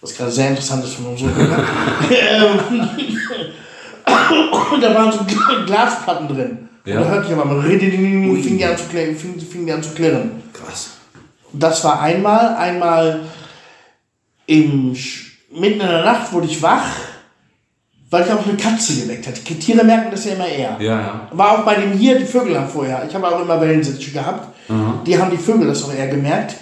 Was 0.00 0.14
gerade 0.14 0.30
sehr 0.30 0.50
interessant 0.50 0.84
ist 0.84 0.94
von 0.94 1.06
unserem. 1.06 1.32
Ähm, 2.10 2.88
Und 4.72 4.80
da 4.82 4.94
waren 4.94 5.10
so 5.12 5.18
Gla- 5.24 5.64
Glasplatten 5.66 6.28
drin. 6.28 6.68
Ja. 6.84 6.98
Und 6.98 7.04
da 7.04 7.10
hörte 7.10 7.26
ich 7.26 7.32
aber 7.32 7.44
fing 8.42 8.58
die 8.58 8.64
an 8.64 8.76
zu 8.76 8.84
klirren. 8.84 9.16
Fing, 9.16 9.40
fing 9.40 9.66
die 9.66 9.72
an 9.72 9.82
zu 9.82 9.90
klirren. 9.90 10.30
Krass. 10.52 10.90
Das 11.52 11.82
war 11.84 12.00
einmal, 12.00 12.54
einmal 12.56 13.20
im, 14.46 14.92
mitten 15.50 15.80
in 15.80 15.86
der 15.88 16.04
Nacht 16.04 16.32
wurde 16.32 16.46
ich 16.46 16.62
wach, 16.62 16.84
weil 18.10 18.24
ich 18.24 18.32
auch 18.32 18.46
eine 18.46 18.56
Katze 18.56 18.94
geweckt 19.02 19.26
hatte. 19.26 19.40
Die 19.40 19.58
Tiere 19.58 19.84
merken 19.84 20.08
das 20.10 20.24
ja 20.24 20.32
immer 20.32 20.48
eher. 20.48 20.76
Ja, 20.80 21.00
ja. 21.00 21.28
War 21.32 21.58
auch 21.58 21.64
bei 21.64 21.74
dem 21.74 21.92
hier, 21.92 22.18
die 22.18 22.24
Vögel 22.24 22.58
haben 22.58 22.68
vorher. 22.68 23.04
Ich 23.06 23.14
habe 23.14 23.28
auch 23.28 23.42
immer 23.42 23.60
Wellensittiche 23.60 24.12
gehabt. 24.12 24.48
Die 25.06 25.18
haben 25.18 25.30
die 25.30 25.38
Vögel 25.38 25.66
das 25.66 25.82
auch 25.84 25.92
eher 25.92 26.08
gemerkt. 26.08 26.56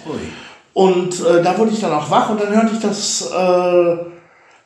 Und 0.73 1.19
äh, 1.21 1.41
da 1.41 1.57
wurde 1.57 1.71
ich 1.71 1.79
dann 1.79 1.91
auch 1.91 2.09
wach 2.09 2.29
und 2.29 2.39
dann 2.39 2.53
hörte 2.53 2.71
ich 2.73 2.79
das, 2.79 3.31
äh, 3.31 3.97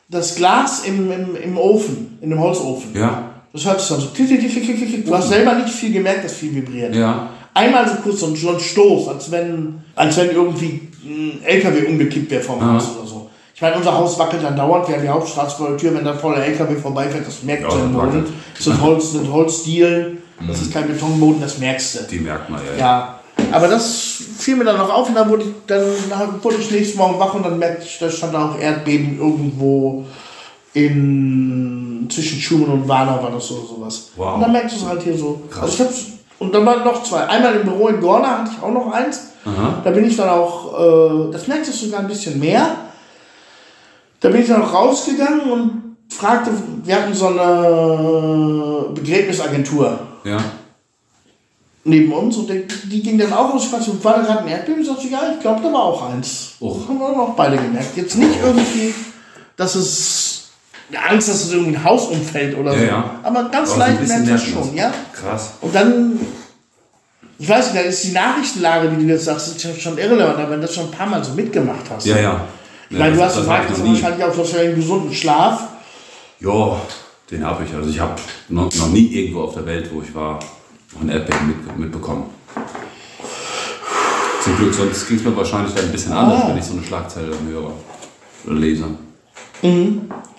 das 0.09 0.35
Glas 0.35 0.83
im, 0.85 1.11
im, 1.11 1.35
im 1.35 1.57
Ofen, 1.57 2.17
in 2.21 2.31
dem 2.31 2.39
Holzofen. 2.39 2.93
Ja. 2.93 3.29
Das 3.53 3.65
hört 3.65 3.79
sich 3.79 3.89
dann 3.89 3.99
so 3.99 4.07
klick, 4.07 4.27
klick, 4.27 4.39
klick, 4.39 4.63
klick, 4.63 4.89
klick. 4.89 5.05
Du 5.05 5.15
hast 5.15 5.29
selber 5.29 5.55
nicht 5.55 5.69
viel 5.69 5.91
gemerkt, 5.91 6.25
dass 6.25 6.33
viel 6.33 6.53
vibriert. 6.53 6.95
Ja. 6.95 7.29
Einmal 7.53 7.87
so 7.87 7.95
kurz 7.95 8.19
so 8.19 8.27
ein, 8.27 8.35
so 8.35 8.49
ein 8.49 8.59
Stoß, 8.59 9.07
als 9.07 9.31
wenn, 9.31 9.81
als 9.95 10.17
wenn 10.17 10.31
irgendwie 10.31 10.87
ein 11.03 11.41
LKW 11.43 11.87
umgekippt 11.87 12.29
wäre 12.29 12.43
vom 12.43 12.63
Haus 12.63 12.95
oder 12.97 13.07
so. 13.07 13.10
Ich 13.61 13.63
meine, 13.63 13.77
unser 13.77 13.95
Haus 13.95 14.17
wackelt 14.17 14.43
dann 14.43 14.55
dauernd, 14.57 14.87
wir 14.87 14.95
haben 14.95 15.03
die 15.03 15.09
Hauptstraße 15.09 15.55
vor 15.55 15.67
der 15.67 15.77
Tür, 15.77 15.93
wenn 15.93 16.03
da 16.03 16.15
voller 16.15 16.43
LKW 16.43 16.73
vorbeifährt, 16.77 17.27
das 17.27 17.43
merkt 17.43 17.61
Ja, 17.61 17.69
man 17.69 17.93
Boden. 17.93 18.33
Das 18.55 18.63
sind 18.63 18.81
Holz, 18.81 19.11
sind 19.11 19.31
Holzdielen, 19.31 20.17
das 20.47 20.63
ist 20.63 20.73
kein 20.73 20.87
Betonboden, 20.87 21.39
das 21.41 21.59
merkst 21.59 21.93
du. 21.93 22.03
Die 22.09 22.21
merkt 22.21 22.49
man 22.49 22.59
ja. 22.75 22.79
Ja, 22.79 23.19
aber 23.51 23.67
das 23.67 24.23
fiel 24.39 24.55
mir 24.55 24.63
dann 24.63 24.77
noch 24.77 24.91
auf 24.91 25.09
und 25.09 25.13
dann 25.13 25.29
wurde 25.29 25.43
ich, 25.43 25.49
dann 25.67 25.79
wurde 26.41 26.55
ich 26.59 26.71
nächsten 26.71 26.97
Morgen 26.97 27.19
wach 27.19 27.35
und 27.35 27.45
dann 27.45 27.59
merkte 27.59 27.85
ich, 27.85 27.99
da 27.99 28.09
stand 28.09 28.35
auch 28.35 28.57
Erdbeben 28.57 29.19
irgendwo 29.19 30.05
in 30.73 32.07
zwischen 32.11 32.39
Schumann 32.39 32.71
und 32.71 32.87
Warner 32.87 33.21
war 33.21 33.29
das 33.29 33.51
oder 33.51 33.67
sowas. 33.67 34.09
Wow. 34.15 34.33
Und 34.33 34.41
dann 34.41 34.53
merkst 34.53 34.75
du 34.75 34.79
es 34.79 34.87
halt 34.87 35.03
hier 35.03 35.15
so. 35.15 35.39
Krass. 35.51 35.61
Also 35.61 35.73
ich 35.75 35.81
hab's, 35.81 36.05
und 36.39 36.55
dann 36.55 36.65
waren 36.65 36.83
noch 36.83 37.03
zwei. 37.03 37.27
Einmal 37.27 37.57
im 37.57 37.63
Büro 37.65 37.89
in 37.89 38.01
Gorna 38.01 38.39
hatte 38.39 38.53
ich 38.57 38.63
auch 38.63 38.73
noch 38.73 38.91
eins. 38.91 39.27
Da 39.83 39.91
bin 39.91 40.07
ich 40.07 40.17
dann 40.17 40.29
auch, 40.29 41.27
äh, 41.27 41.31
das 41.31 41.47
merkst 41.47 41.71
du 41.71 41.77
sogar 41.77 41.99
ein 41.99 42.07
bisschen 42.07 42.39
mehr. 42.39 42.67
Da 44.21 44.29
bin 44.29 44.41
ich 44.41 44.47
dann 44.47 44.61
auch 44.63 44.73
rausgegangen 44.73 45.41
und 45.51 45.95
fragte, 46.09 46.51
wir 46.83 46.95
hatten 46.95 47.13
so 47.13 47.27
eine 47.27 48.85
Begräbnisagentur 48.93 49.99
Ja. 50.23 50.37
neben 51.83 52.11
uns 52.13 52.37
und 52.37 52.49
die, 52.49 52.65
die 52.89 53.01
ging 53.01 53.17
dann 53.17 53.33
auch 53.33 53.51
und 53.53 53.59
ich 53.61 53.67
fragte, 53.67 53.91
war 54.03 54.17
da 54.17 54.21
gerade 54.23 54.39
ein 54.41 54.47
Erdbeben? 54.47 54.81
Ich 54.81 54.87
sagte, 54.87 55.07
ja, 55.07 55.21
ich 55.33 55.39
glaube, 55.39 55.61
da 55.63 55.73
war 55.73 55.83
auch 55.83 56.09
eins. 56.11 56.51
Oh. 56.59 56.79
Haben 56.87 56.99
wir 56.99 57.05
auch 57.07 57.33
beide 57.35 57.57
gemerkt. 57.57 57.97
Jetzt 57.97 58.15
nicht 58.17 58.35
irgendwie, 58.43 58.93
dass 59.57 59.73
es 59.75 60.49
Angst, 61.09 61.29
dass 61.29 61.43
es 61.45 61.53
irgendwie 61.53 61.75
ein 61.77 61.83
Haus 61.83 62.05
umfällt 62.07 62.55
oder 62.57 62.73
Ja, 62.73 62.79
so. 62.79 62.85
ja. 62.85 63.19
Aber 63.23 63.49
ganz 63.49 63.75
leicht 63.77 64.05
merkt 64.07 64.27
man 64.27 64.37
schon, 64.37 64.75
ja. 64.75 64.91
Krass. 65.13 65.53
Und 65.61 65.73
dann, 65.73 66.19
ich 67.39 67.49
weiß 67.49 67.73
nicht, 67.73 67.83
da 67.83 67.89
ist 67.89 68.03
die 68.03 68.11
Nachrichtenlage, 68.11 68.91
wie 68.95 69.03
du 69.03 69.09
jetzt 69.13 69.25
sagst, 69.25 69.47
ist 69.65 69.81
schon 69.81 69.97
irrelevant, 69.97 70.37
aber 70.37 70.51
wenn 70.51 70.61
du 70.61 70.67
das 70.67 70.75
schon 70.75 70.85
ein 70.85 70.91
paar 70.91 71.07
Mal 71.07 71.23
so 71.23 71.31
mitgemacht 71.33 71.85
hast. 71.89 72.05
Ja, 72.05 72.19
ja. 72.19 72.41
Ich 72.91 72.97
meine, 72.99 73.15
du 73.15 73.23
hast 73.23 73.47
meistens 73.47 73.77
nie. 73.79 73.93
wahrscheinlich 73.93 74.23
auch 74.25 74.33
so 74.45 74.57
einen 74.57 74.75
gesunden 74.75 75.13
Schlaf. 75.13 75.63
Ja, 76.41 76.75
den 77.29 77.45
habe 77.45 77.63
ich. 77.63 77.73
Also 77.73 77.89
ich 77.89 77.99
habe 77.99 78.15
noch, 78.49 78.73
noch 78.75 78.89
nie 78.89 79.05
irgendwo 79.07 79.43
auf 79.43 79.53
der 79.53 79.65
Welt, 79.65 79.89
wo 79.93 80.01
ich 80.01 80.13
war, 80.13 80.39
noch 80.93 81.01
ein 81.01 81.09
Erdbeben 81.09 81.47
mit, 81.47 81.77
mitbekommen. 81.79 82.25
Zum 84.43 84.57
Glück, 84.57 84.73
sonst 84.73 85.07
ging 85.07 85.17
es 85.17 85.23
mir 85.23 85.35
wahrscheinlich 85.37 85.73
dann 85.73 85.85
ein 85.85 85.91
bisschen 85.91 86.11
anders, 86.11 86.41
Ah. 86.43 86.49
wenn 86.49 86.57
ich 86.57 86.63
so 86.65 86.73
eine 86.73 86.83
Schlagzeile 86.83 87.27
dann 87.29 87.47
höre 87.47 87.71
oder 88.45 88.55
lese. 88.55 88.85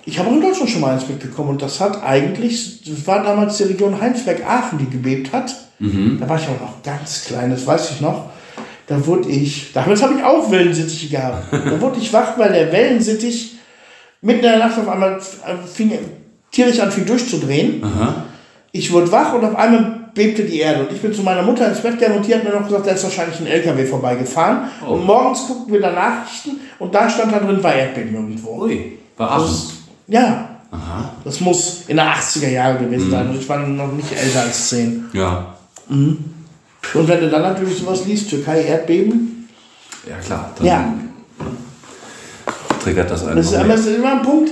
Ich 0.04 0.18
habe 0.18 0.28
auch 0.28 0.32
in 0.34 0.40
Deutschland 0.40 0.68
schon 0.68 0.80
mal 0.80 0.94
eins 0.94 1.06
mitbekommen 1.08 1.50
und 1.50 1.62
das 1.62 1.78
hat 1.80 2.02
eigentlich, 2.02 2.82
das 2.84 3.06
war 3.06 3.22
damals 3.22 3.56
die 3.58 3.62
Region 3.64 3.98
Heinsberg-Aachen, 4.00 4.78
die 4.78 4.90
gebebt 4.90 5.32
hat. 5.32 5.54
Da 5.78 6.28
war 6.28 6.36
ich 6.36 6.46
auch 6.48 6.60
noch 6.60 6.82
ganz 6.82 7.24
klein, 7.26 7.50
das 7.50 7.66
weiß 7.66 7.92
ich 7.92 8.00
noch. 8.00 8.30
Da 8.92 9.06
wurde 9.06 9.30
ich, 9.30 9.72
damals 9.72 10.02
habe 10.02 10.14
ich 10.18 10.22
auch 10.22 10.50
Wellensittiche 10.50 11.08
gehabt. 11.08 11.44
Da 11.50 11.80
wurde 11.80 11.98
ich 11.98 12.12
wach, 12.12 12.36
weil 12.36 12.52
der 12.52 12.70
Wellensittich 12.72 13.54
mitten 14.20 14.40
in 14.44 14.50
der 14.50 14.58
Nacht 14.58 14.78
auf 14.78 14.86
einmal 14.88 15.18
fing, 15.72 15.92
tierisch 16.50 16.78
an, 16.78 16.92
fing 16.92 17.06
durchzudrehen. 17.06 17.82
Ich 18.70 18.92
wurde 18.92 19.10
wach 19.10 19.32
und 19.32 19.44
auf 19.46 19.56
einmal 19.56 20.10
bebte 20.14 20.44
die 20.44 20.58
Erde. 20.60 20.82
Und 20.84 20.92
ich 20.92 21.00
bin 21.00 21.14
zu 21.14 21.22
meiner 21.22 21.42
Mutter 21.42 21.66
ins 21.68 21.80
Bett 21.80 21.98
gegangen 21.98 22.18
und 22.18 22.26
die 22.26 22.34
hat 22.34 22.44
mir 22.44 22.50
noch 22.50 22.64
gesagt, 22.64 22.86
da 22.86 22.90
ist 22.90 23.02
wahrscheinlich 23.04 23.40
ein 23.40 23.46
LKW 23.46 23.86
vorbeigefahren. 23.86 24.68
Oh. 24.86 24.92
Und 24.92 25.06
morgens 25.06 25.46
guckten 25.46 25.72
wir 25.72 25.80
da 25.80 25.90
Nachrichten 25.92 26.60
und 26.78 26.94
da 26.94 27.08
stand 27.08 27.32
da 27.32 27.38
drin, 27.38 27.62
war 27.62 27.74
Erdbeben 27.74 28.14
irgendwo. 28.14 28.62
Ui, 28.64 28.98
bei 29.16 29.24
Aachen. 29.24 29.56
Ja. 30.08 30.48
Das 31.24 31.40
muss 31.40 31.84
in 31.88 31.96
der 31.96 32.06
80er 32.14 32.48
Jahre 32.50 32.78
gewesen 32.78 33.06
Mhm. 33.06 33.10
sein. 33.10 33.28
Und 33.30 33.38
ich 33.40 33.48
war 33.48 33.58
noch 33.66 33.92
nicht 33.92 34.12
älter 34.12 34.40
als 34.42 34.68
10. 34.68 35.04
Ja. 35.14 35.54
Und 36.94 37.08
wenn 37.08 37.20
du 37.20 37.30
dann 37.30 37.42
natürlich 37.42 37.78
sowas 37.78 38.04
liest, 38.06 38.28
Türkei 38.30 38.62
Erdbeben, 38.64 39.48
Ja 40.08 40.16
klar, 40.16 40.50
dann 40.56 40.66
Ja. 40.66 40.94
triggert 42.82 43.10
das 43.10 43.24
einen 43.26 43.36
das 43.36 43.46
ist, 43.46 43.54
aber 43.54 43.68
das 43.68 43.80
ist 43.86 43.96
immer 43.96 44.12
ein 44.12 44.22
Punkt, 44.22 44.50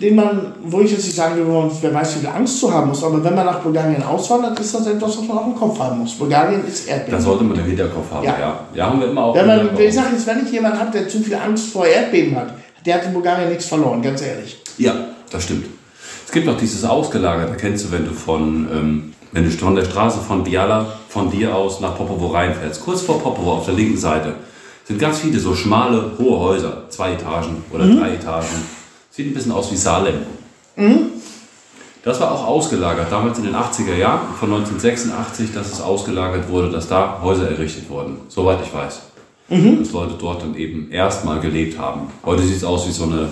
den 0.00 0.14
man, 0.14 0.54
wo 0.62 0.80
ich 0.80 0.92
jetzt 0.92 1.04
nicht 1.04 1.16
sagen 1.16 1.36
will, 1.36 1.70
wer 1.80 1.94
weiß, 1.94 2.16
wie 2.16 2.20
viel 2.20 2.28
Angst 2.28 2.58
zu 2.60 2.72
haben 2.72 2.88
muss, 2.88 3.02
aber 3.02 3.22
wenn 3.22 3.34
man 3.34 3.44
nach 3.46 3.58
Bulgarien 3.60 4.02
auswandert, 4.02 4.58
ist 4.60 4.74
das 4.74 4.86
etwas, 4.86 5.18
was 5.18 5.26
man 5.26 5.38
auch 5.38 5.46
im 5.46 5.54
Kopf 5.56 5.78
haben 5.78 5.98
muss. 5.98 6.14
Bulgarien 6.14 6.64
ist 6.66 6.88
Erdbeben. 6.88 7.20
sollte 7.20 7.44
man 7.44 7.58
im 7.58 7.64
Hinterkopf 7.64 8.10
haben, 8.12 8.24
Ja. 8.24 8.38
ja. 8.38 8.60
Ja, 8.74 8.86
haben 8.86 9.00
wir 9.00 9.08
immer 9.10 9.24
auch. 9.24 9.34
Wenn 9.34 9.46
man, 9.46 9.68
ich 9.78 9.94
sage 9.94 10.08
jetzt, 10.12 10.26
wenn 10.26 10.44
ich 10.46 10.52
jemanden 10.52 10.78
habe, 10.78 10.90
der 10.92 11.08
zu 11.08 11.20
viel 11.20 11.34
Angst 11.34 11.66
vor 11.72 11.84
Erdbeben 11.86 12.36
hat, 12.36 12.52
der 12.86 12.94
hat 12.94 13.04
in 13.06 13.12
Bulgarien 13.12 13.48
nichts 13.48 13.66
verloren, 13.66 14.00
ganz 14.00 14.22
ehrlich. 14.22 14.56
Ja, 14.78 14.94
das 15.30 15.42
stimmt. 15.44 15.66
Es 16.26 16.32
gibt 16.32 16.46
noch 16.46 16.56
dieses 16.56 16.84
Ausgelagerte, 16.84 17.54
kennst 17.58 17.86
du, 17.86 17.92
wenn 17.92 18.04
du 18.04 18.12
von, 18.12 18.68
ähm, 18.72 19.12
wenn 19.32 19.44
du 19.44 19.50
von 19.50 19.74
der 19.74 19.84
Straße 19.84 20.20
von 20.20 20.44
Biala 20.44 20.86
von 21.08 21.30
dir 21.30 21.54
aus 21.54 21.80
nach 21.80 21.96
Popovo 21.96 22.28
reinfährst. 22.28 22.84
Kurz 22.84 23.02
vor 23.02 23.20
Popovo 23.20 23.52
auf 23.54 23.64
der 23.64 23.74
linken 23.74 23.96
Seite 23.98 24.34
sind 24.84 24.98
ganz 24.98 25.18
viele 25.18 25.38
so 25.38 25.54
schmale, 25.54 26.12
hohe 26.18 26.38
Häuser, 26.38 26.84
zwei 26.88 27.12
Etagen 27.12 27.62
oder 27.70 27.86
drei 27.86 28.14
Etagen. 28.14 28.46
Sieht 29.10 29.26
ein 29.26 29.34
bisschen 29.34 29.52
aus 29.52 29.70
wie 29.70 29.76
Salem. 29.76 30.14
Das 32.04 32.20
war 32.20 32.32
auch 32.32 32.46
ausgelagert, 32.46 33.10
damals 33.10 33.38
in 33.38 33.44
den 33.44 33.54
80er 33.54 33.94
Jahren, 33.96 34.28
von 34.38 34.50
1986, 34.52 35.52
dass 35.52 35.72
es 35.72 35.80
ausgelagert 35.80 36.48
wurde, 36.48 36.70
dass 36.70 36.88
da 36.88 37.20
Häuser 37.22 37.50
errichtet 37.50 37.90
wurden, 37.90 38.16
soweit 38.28 38.60
ich 38.64 38.72
weiß. 38.72 39.00
dass 39.80 39.92
Leute 39.92 40.14
dort 40.18 40.42
dann 40.42 40.54
eben 40.54 40.90
erstmal 40.90 41.40
gelebt 41.40 41.78
haben. 41.78 42.10
Heute 42.24 42.42
sieht 42.42 42.56
es 42.56 42.64
aus 42.64 42.86
wie 42.86 42.92
so 42.92 43.04
eine 43.04 43.28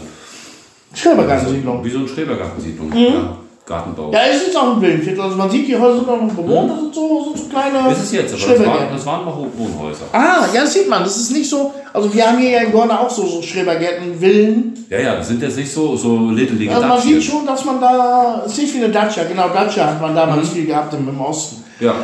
Schrebergartensiedlung. 0.95 1.85
Wie 1.85 1.91
so 1.91 1.99
eine 1.99 2.09
Schrebergartensiedlung. 2.09 2.93
Ja, 2.95 3.37
Gartenbau. 3.67 4.13
Ja, 4.13 4.21
es 4.31 4.47
ist 4.47 4.57
auch 4.57 4.77
ein 4.77 4.81
Villenviertel. 4.81 5.21
Also 5.21 5.37
man 5.37 5.51
sieht, 5.51 5.67
die 5.67 5.75
Häuser 5.77 5.99
sind 5.99 6.09
auch 6.09 6.23
noch 6.23 6.33
bewohnt. 6.33 6.71
Das 6.71 6.81
sind 6.81 6.95
so, 6.95 7.25
sind 7.25 7.37
so 7.37 7.45
kleine 7.49 7.89
Das 7.89 8.01
ist 8.01 8.13
jetzt, 8.13 8.35
aber 8.35 8.55
das 8.55 8.67
waren, 8.67 8.93
das 8.93 9.07
waren 9.07 9.25
noch 9.25 9.37
Wohnhäuser. 9.37 10.05
Ah, 10.13 10.47
ja, 10.55 10.61
das 10.61 10.73
sieht 10.73 10.89
man. 10.89 11.03
Das 11.03 11.17
ist 11.17 11.33
nicht 11.33 11.51
so. 11.51 11.75
Also 11.93 12.15
wir 12.15 12.29
haben 12.29 12.39
hier 12.39 12.51
ja 12.51 12.61
in 12.61 12.71
Gorne 12.71 12.99
auch 12.99 13.11
so, 13.11 13.27
so 13.27 13.43
Schrebergärten, 13.43 14.21
Villen. 14.21 14.87
Ja, 14.89 15.01
ja, 15.01 15.17
das 15.17 15.27
sind 15.27 15.43
jetzt 15.43 15.57
nicht 15.57 15.73
so, 15.73 15.97
so 15.97 16.31
littelige 16.31 16.73
Also 16.73 16.87
man 16.87 17.01
sieht 17.03 17.25
schon, 17.25 17.45
dass 17.45 17.65
man 17.65 17.81
da. 17.81 18.45
Es 18.47 18.53
ist 18.53 18.59
nicht 18.59 18.77
eine 18.77 18.89
Dacia. 18.91 19.25
Genau, 19.25 19.49
Dacia 19.49 19.85
hat 19.85 20.01
man 20.01 20.15
damals 20.15 20.51
viel 20.51 20.67
gehabt 20.67 20.95
im, 20.95 21.09
im 21.09 21.21
Osten. 21.21 21.65
Ja, 21.81 21.95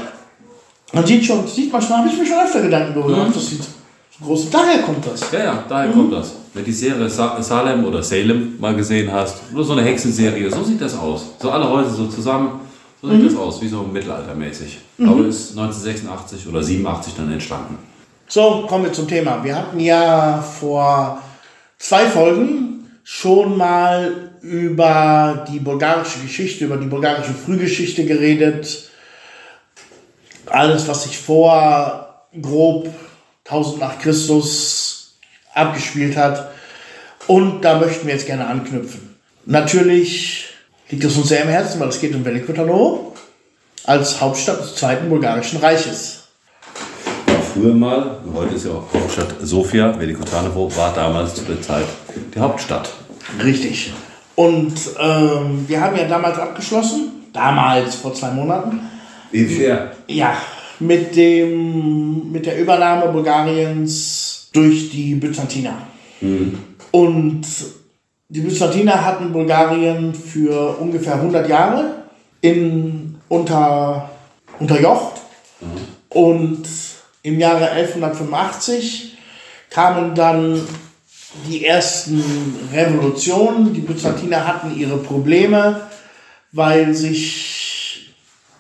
Man 0.93 1.07
sieht 1.07 1.25
schon, 1.25 1.47
sieht 1.47 1.73
man 1.73 1.81
schon, 1.81 1.97
habe 1.97 2.09
ich 2.09 2.19
mir 2.19 2.27
schon 2.27 2.41
öfter 2.45 2.61
Gedanken 2.61 2.93
darüber 2.93 3.15
gemacht. 3.15 3.37
Das 3.37 3.47
sieht 3.47 3.63
so 3.63 4.25
groß. 4.25 4.51
Daher 4.51 4.79
kommt 4.83 5.07
das. 5.07 5.31
ja, 5.31 5.39
ja, 5.39 5.65
daher 5.69 5.93
kommt 5.93 6.13
das. 6.13 6.33
Wenn 6.55 6.65
du 6.65 6.71
die 6.71 6.77
Serie 6.77 7.09
Sa 7.09 7.43
Salem 7.43 7.85
oder 7.85 8.03
Salem 8.03 8.59
mal 8.61 8.77
gesehen 8.77 9.11
hast, 9.11 9.37
oder 9.55 9.65
so 9.65 9.73
eine 9.73 9.83
Hexenserie, 9.83 10.51
so 10.51 10.63
sieht 10.63 10.81
das 10.81 10.95
aus. 10.99 11.31
So 11.41 11.51
alle 11.51 11.69
Häuser 11.69 11.91
so 11.91 12.07
zusammen, 12.07 12.61
so 13.01 13.09
sieht 13.09 13.27
das 13.27 13.37
aus, 13.37 13.63
wie 13.63 13.69
so 13.69 13.83
mittelaltermäßig. 13.83 14.79
Aber 14.99 15.27
ist 15.27 15.57
1986 15.57 16.47
oder 16.47 16.63
87 16.63 17.15
dann 17.15 17.33
entstanden. 17.33 17.79
So, 18.29 18.67
kommen 18.69 18.85
wir 18.85 18.93
zum 18.93 19.09
Thema. 19.09 19.43
Wir 19.43 19.57
hatten 19.57 19.81
ja 19.81 20.43
vor 20.43 21.23
zwei 21.79 22.07
Folgen 22.07 22.87
schon 23.03 23.57
mal 23.57 24.31
über 24.43 25.47
die 25.51 25.59
bulgarische 25.59 26.21
Geschichte, 26.21 26.67
über 26.67 26.77
die 26.77 26.87
bulgarische 26.87 27.33
Frühgeschichte 27.33 28.05
geredet. 28.05 28.91
Alles, 30.47 30.87
was 30.87 31.05
sich 31.05 31.19
vor 31.19 32.27
grob 32.41 32.89
1000 33.45 33.81
nach 33.81 33.99
Christus 33.99 34.92
abgespielt 35.55 36.17
hat. 36.17 36.51
Und 37.27 37.63
da 37.63 37.79
möchten 37.79 38.07
wir 38.07 38.15
jetzt 38.15 38.27
gerne 38.27 38.47
anknüpfen. 38.47 39.17
Natürlich 39.45 40.47
liegt 40.91 41.05
es 41.05 41.17
uns 41.17 41.29
sehr 41.29 41.43
im 41.43 41.49
Herzen, 41.49 41.81
weil 41.81 41.89
es 41.89 42.01
geht 42.01 42.15
um 42.15 42.25
Veliko 42.25 42.53
Tarnovo 42.53 43.15
als 43.85 44.21
Hauptstadt 44.21 44.61
des 44.61 44.77
Zweiten 44.77 45.09
Bulgarischen 45.09 45.59
Reiches. 45.59 46.25
War 47.27 47.43
früher 47.43 47.75
mal, 47.75 48.19
heute 48.35 48.55
ist 48.55 48.67
ja 48.67 48.73
auch 48.73 48.93
Hauptstadt 48.93 49.35
Sofia, 49.43 49.99
Velikotanovo, 49.99 50.75
war 50.77 50.95
damals 50.95 51.35
zu 51.35 51.43
der 51.43 51.61
Zeit 51.61 51.87
die 52.35 52.39
Hauptstadt. 52.39 52.91
Richtig. 53.43 53.93
Und 54.35 54.75
ähm, 54.99 55.65
wir 55.67 55.81
haben 55.81 55.97
ja 55.97 56.05
damals 56.05 56.39
abgeschlossen, 56.39 57.27
damals 57.33 57.97
vor 57.97 58.15
zwei 58.15 58.31
Monaten, 58.31 58.81
Inwiefern? 59.31 59.91
ja, 60.09 60.37
mit, 60.81 61.15
dem, 61.17 62.33
mit 62.33 62.47
der 62.47 62.59
Übernahme 62.59 63.13
Bulgariens 63.13 64.32
durch 64.53 64.91
die 64.91 65.15
Byzantiner. 65.15 65.87
Und 66.91 67.43
die 68.29 68.41
Byzantiner 68.41 69.05
hatten 69.05 69.33
Bulgarien 69.33 70.15
für 70.15 70.77
ungefähr 70.79 71.15
100 71.15 71.49
Jahre 71.49 72.05
in, 72.41 73.17
unter, 73.29 74.11
unterjocht. 74.59 75.21
Und 76.09 76.63
im 77.23 77.39
Jahre 77.39 77.71
1185 77.71 79.17
kamen 79.71 80.15
dann 80.15 80.61
die 81.49 81.65
ersten 81.65 82.23
Revolutionen. 82.73 83.73
Die 83.73 83.81
Byzantiner 83.81 84.47
hatten 84.47 84.77
ihre 84.79 84.99
Probleme, 84.99 85.89
weil 86.53 86.95
sich 86.95 88.13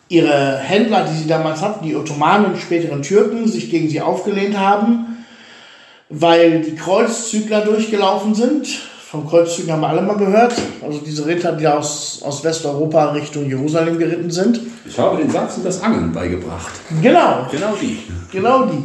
ihre 0.08 0.58
Händler, 0.58 1.06
die 1.10 1.22
sie 1.22 1.26
damals 1.26 1.62
hatten, 1.62 1.86
die 1.86 1.96
Ottomanen 1.96 2.56
späteren 2.56 3.02
Türken, 3.02 3.48
sich 3.48 3.70
gegen 3.70 3.88
sie 3.88 4.00
aufgelehnt 4.00 4.58
haben, 4.58 5.11
weil 6.12 6.60
die 6.60 6.74
Kreuzzügler 6.74 7.62
durchgelaufen 7.62 8.34
sind. 8.34 8.68
Vom 9.10 9.26
Kreuzzügen 9.26 9.72
haben 9.72 9.80
wir 9.80 9.88
alle 9.88 10.02
mal 10.02 10.16
gehört. 10.16 10.54
Also 10.82 11.00
diese 11.04 11.26
Ritter, 11.26 11.52
die 11.52 11.66
aus, 11.66 12.20
aus 12.22 12.44
Westeuropa 12.44 13.12
Richtung 13.12 13.48
Jerusalem 13.48 13.98
geritten 13.98 14.30
sind. 14.30 14.60
Ich 14.86 14.98
habe 14.98 15.16
den 15.16 15.30
Sachsen 15.30 15.64
das 15.64 15.82
Angeln 15.82 16.12
beigebracht. 16.12 16.72
Genau, 17.00 17.46
Genau 17.50 17.74
die. 17.80 17.98
Genau 18.30 18.66
die. 18.66 18.84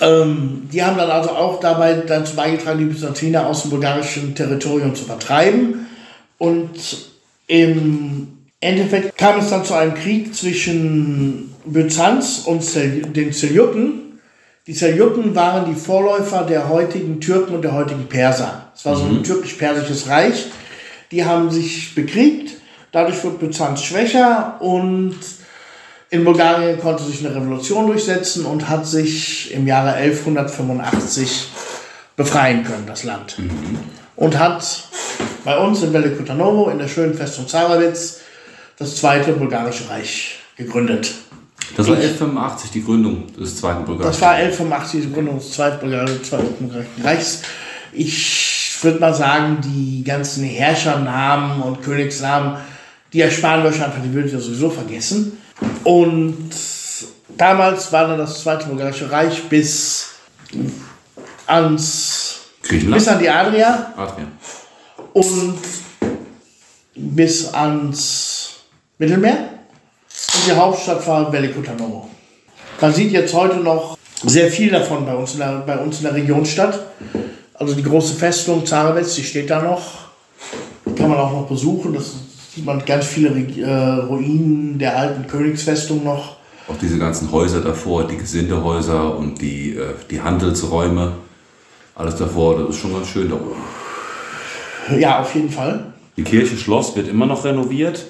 Ähm, 0.00 0.68
die 0.72 0.84
haben 0.84 0.96
dann 0.96 1.10
also 1.10 1.30
auch 1.30 1.58
dabei 1.58 1.94
dazu 1.94 2.36
beigetragen, 2.36 2.78
die 2.78 2.84
Byzantiner 2.84 3.46
aus 3.46 3.62
dem 3.62 3.70
bulgarischen 3.70 4.34
Territorium 4.34 4.94
zu 4.94 5.04
vertreiben. 5.04 5.86
Und 6.38 7.10
im 7.48 8.28
Endeffekt 8.60 9.16
kam 9.16 9.40
es 9.40 9.50
dann 9.50 9.64
zu 9.64 9.74
einem 9.74 9.94
Krieg 9.94 10.34
zwischen 10.34 11.54
Byzanz 11.64 12.42
und 12.44 12.62
den 13.16 13.32
Seljuken. 13.32 14.05
Die 14.66 14.74
Seljuken 14.74 15.32
waren 15.36 15.72
die 15.72 15.78
Vorläufer 15.78 16.42
der 16.42 16.68
heutigen 16.68 17.20
Türken 17.20 17.54
und 17.54 17.62
der 17.62 17.72
heutigen 17.72 18.08
Perser. 18.08 18.72
Es 18.74 18.84
war 18.84 18.96
so 18.96 19.04
ein 19.04 19.22
türkisch-persisches 19.22 20.08
Reich. 20.08 20.46
Die 21.12 21.24
haben 21.24 21.52
sich 21.52 21.94
bekriegt. 21.94 22.54
Dadurch 22.90 23.22
wird 23.22 23.38
Byzanz 23.38 23.84
schwächer 23.84 24.56
und 24.58 25.14
in 26.10 26.24
Bulgarien 26.24 26.80
konnte 26.80 27.04
sich 27.04 27.24
eine 27.24 27.36
Revolution 27.36 27.86
durchsetzen 27.86 28.44
und 28.44 28.68
hat 28.68 28.88
sich 28.88 29.54
im 29.54 29.68
Jahre 29.68 29.92
1185 29.92 31.46
befreien 32.16 32.64
können, 32.64 32.86
das 32.88 33.04
Land. 33.04 33.36
Und 34.16 34.36
hat 34.36 34.88
bei 35.44 35.56
uns 35.58 35.80
in 35.84 35.92
Veliko 35.92 36.24
Tarnovo, 36.24 36.70
in 36.70 36.78
der 36.78 36.88
schönen 36.88 37.14
Festung 37.14 37.46
Zarawitz, 37.46 38.18
das 38.78 38.96
zweite 38.96 39.32
bulgarische 39.32 39.88
Reich 39.88 40.40
gegründet. 40.56 41.14
Das 41.76 41.86
war 41.88 41.96
1185 41.96 42.70
die 42.70 42.84
Gründung 42.84 43.24
des 43.34 43.56
zweiten 43.56 43.84
Bulgarischen. 43.84 44.12
Das 44.12 44.20
war 44.20 44.34
1185 44.34 45.00
die 45.02 45.12
Gründung 45.12 45.38
des 45.38 45.52
zweiten 45.52 45.86
bulgarischen 45.86 47.02
Reichs. 47.02 47.42
Ich 47.92 48.78
würde 48.82 48.98
mal 49.00 49.14
sagen, 49.14 49.58
die 49.62 50.04
ganzen 50.04 50.44
Herrschernamen 50.44 51.62
und 51.62 51.82
Königsnamen, 51.82 52.58
die 53.12 53.20
ersparen 53.20 53.62
wir 53.62 53.70
euch 53.70 53.82
einfach, 53.82 54.02
die 54.02 54.12
würdet 54.12 54.32
ihr 54.32 54.40
sowieso 54.40 54.70
vergessen. 54.70 55.38
Und 55.84 56.50
damals 57.36 57.92
war 57.92 58.08
dann 58.08 58.18
das 58.18 58.42
zweite 58.42 58.66
bulgarische 58.66 59.10
Reich 59.10 59.42
bis 59.48 60.10
ans 61.46 62.40
Griechenland. 62.62 62.96
bis 63.02 63.08
an 63.08 63.18
die 63.18 63.28
Adria 63.28 63.92
Adrian. 63.96 64.32
und 65.12 65.58
bis 66.94 67.52
ans 67.52 68.54
Mittelmeer. 68.98 69.55
Und 70.36 70.46
die 70.46 70.52
Hauptstadt 70.52 71.06
war 71.06 71.32
Veliko 71.32 71.60
Tarnovo. 71.60 72.08
Man 72.80 72.92
sieht 72.92 73.10
jetzt 73.10 73.32
heute 73.32 73.56
noch 73.56 73.96
sehr 74.22 74.50
viel 74.50 74.70
davon 74.70 75.06
bei 75.06 75.14
uns 75.14 75.32
in 75.32 75.38
der, 75.38 75.64
bei 75.66 75.78
uns 75.78 75.98
in 75.98 76.04
der 76.04 76.14
Region 76.14 76.44
statt. 76.44 76.86
Also 77.54 77.74
die 77.74 77.82
große 77.82 78.14
Festung 78.14 78.66
Zarawetz, 78.66 79.14
die 79.14 79.24
steht 79.24 79.48
da 79.50 79.62
noch. 79.62 80.06
Kann 80.96 81.08
man 81.08 81.18
auch 81.18 81.32
noch 81.32 81.48
besuchen. 81.48 81.94
Das 81.94 82.12
sieht 82.54 82.66
man 82.66 82.84
ganz 82.84 83.06
viele 83.06 83.30
äh, 83.30 84.04
Ruinen 84.06 84.78
der 84.78 84.96
alten 84.96 85.26
Königsfestung 85.26 86.04
noch. 86.04 86.36
Auch 86.68 86.76
diese 86.80 86.98
ganzen 86.98 87.32
Häuser 87.32 87.60
davor, 87.60 88.06
die 88.06 88.16
Gesindehäuser 88.16 89.16
und 89.16 89.40
die, 89.40 89.70
äh, 89.70 89.94
die 90.10 90.20
Handelsräume. 90.20 91.12
Alles 91.94 92.16
davor, 92.16 92.58
das 92.58 92.70
ist 92.70 92.82
schon 92.82 92.92
ganz 92.92 93.08
schön 93.08 93.30
da 93.30 93.36
oben. 93.36 95.00
Ja, 95.00 95.20
auf 95.20 95.34
jeden 95.34 95.50
Fall. 95.50 95.92
Die 96.16 96.24
Kirche 96.24 96.56
Schloss 96.56 96.94
wird 96.94 97.08
immer 97.08 97.26
noch 97.26 97.44
renoviert. 97.44 98.04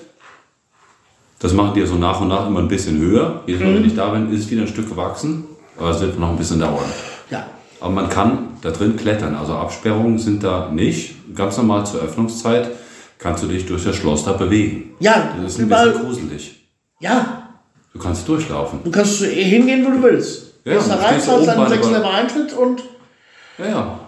Das 1.39 1.53
machen 1.53 1.73
die 1.75 1.81
ja 1.81 1.87
so 1.87 1.97
nach 1.97 2.21
und 2.21 2.29
nach 2.29 2.47
immer 2.47 2.61
ein 2.61 2.69
bisschen 2.69 2.99
höher. 2.99 3.43
Jedes 3.47 3.63
Mal, 3.63 3.75
wenn 3.75 3.85
ich 3.85 3.95
da 3.95 4.09
bin, 4.11 4.33
ist 4.33 4.45
es 4.45 4.51
wieder 4.51 4.63
ein 4.63 4.69
Stück 4.69 4.89
gewachsen. 4.89 5.45
Aber 5.79 5.91
es 5.91 6.01
wird 6.01 6.19
noch 6.19 6.31
ein 6.31 6.37
bisschen 6.39 6.59
dauern. 6.61 6.85
Ja. 7.31 7.47
Aber 7.81 7.91
man 7.93 8.09
kann 8.09 8.49
da 8.63 8.71
drin 8.71 8.97
klettern. 8.97 9.35
Also 9.35 9.53
Absperrungen 9.55 10.19
sind 10.19 10.43
da 10.43 10.71
nicht. 10.73 11.15
Ganz 11.35 11.57
normal 11.59 11.85
zur 11.85 12.01
Öffnungszeit 12.01 12.71
kannst 13.19 13.43
du 13.43 13.47
dich 13.49 13.67
durch 13.67 13.85
das 13.85 13.97
Schloss 13.97 14.25
da 14.25 14.33
bewegen. 14.33 14.95
Ja, 15.01 15.33
Das 15.43 15.53
ist 15.53 15.59
ein 15.59 15.67
überall. 15.67 15.91
bisschen 15.91 16.07
gruselig. 16.07 16.63
Ja, 17.01 17.43
Du 17.93 17.99
kannst 17.99 18.27
durchlaufen. 18.29 18.81
du 18.85 18.91
kannst 18.91 19.23
hingehen, 19.23 19.85
wo 19.87 19.91
du 19.91 20.03
willst. 20.03 20.55
Ja, 20.65 20.75
du 20.75 20.79
rein, 20.91 21.13
stehst 21.21 21.29
da 21.29 21.39
deinen 21.39 21.47
bei 21.47 21.55
der- 21.69 21.69
6 21.69 21.87
Level 21.89 22.05
Eintritt 22.05 22.53
und 22.55 22.83
Ja, 23.59 23.67
ja. 23.69 23.99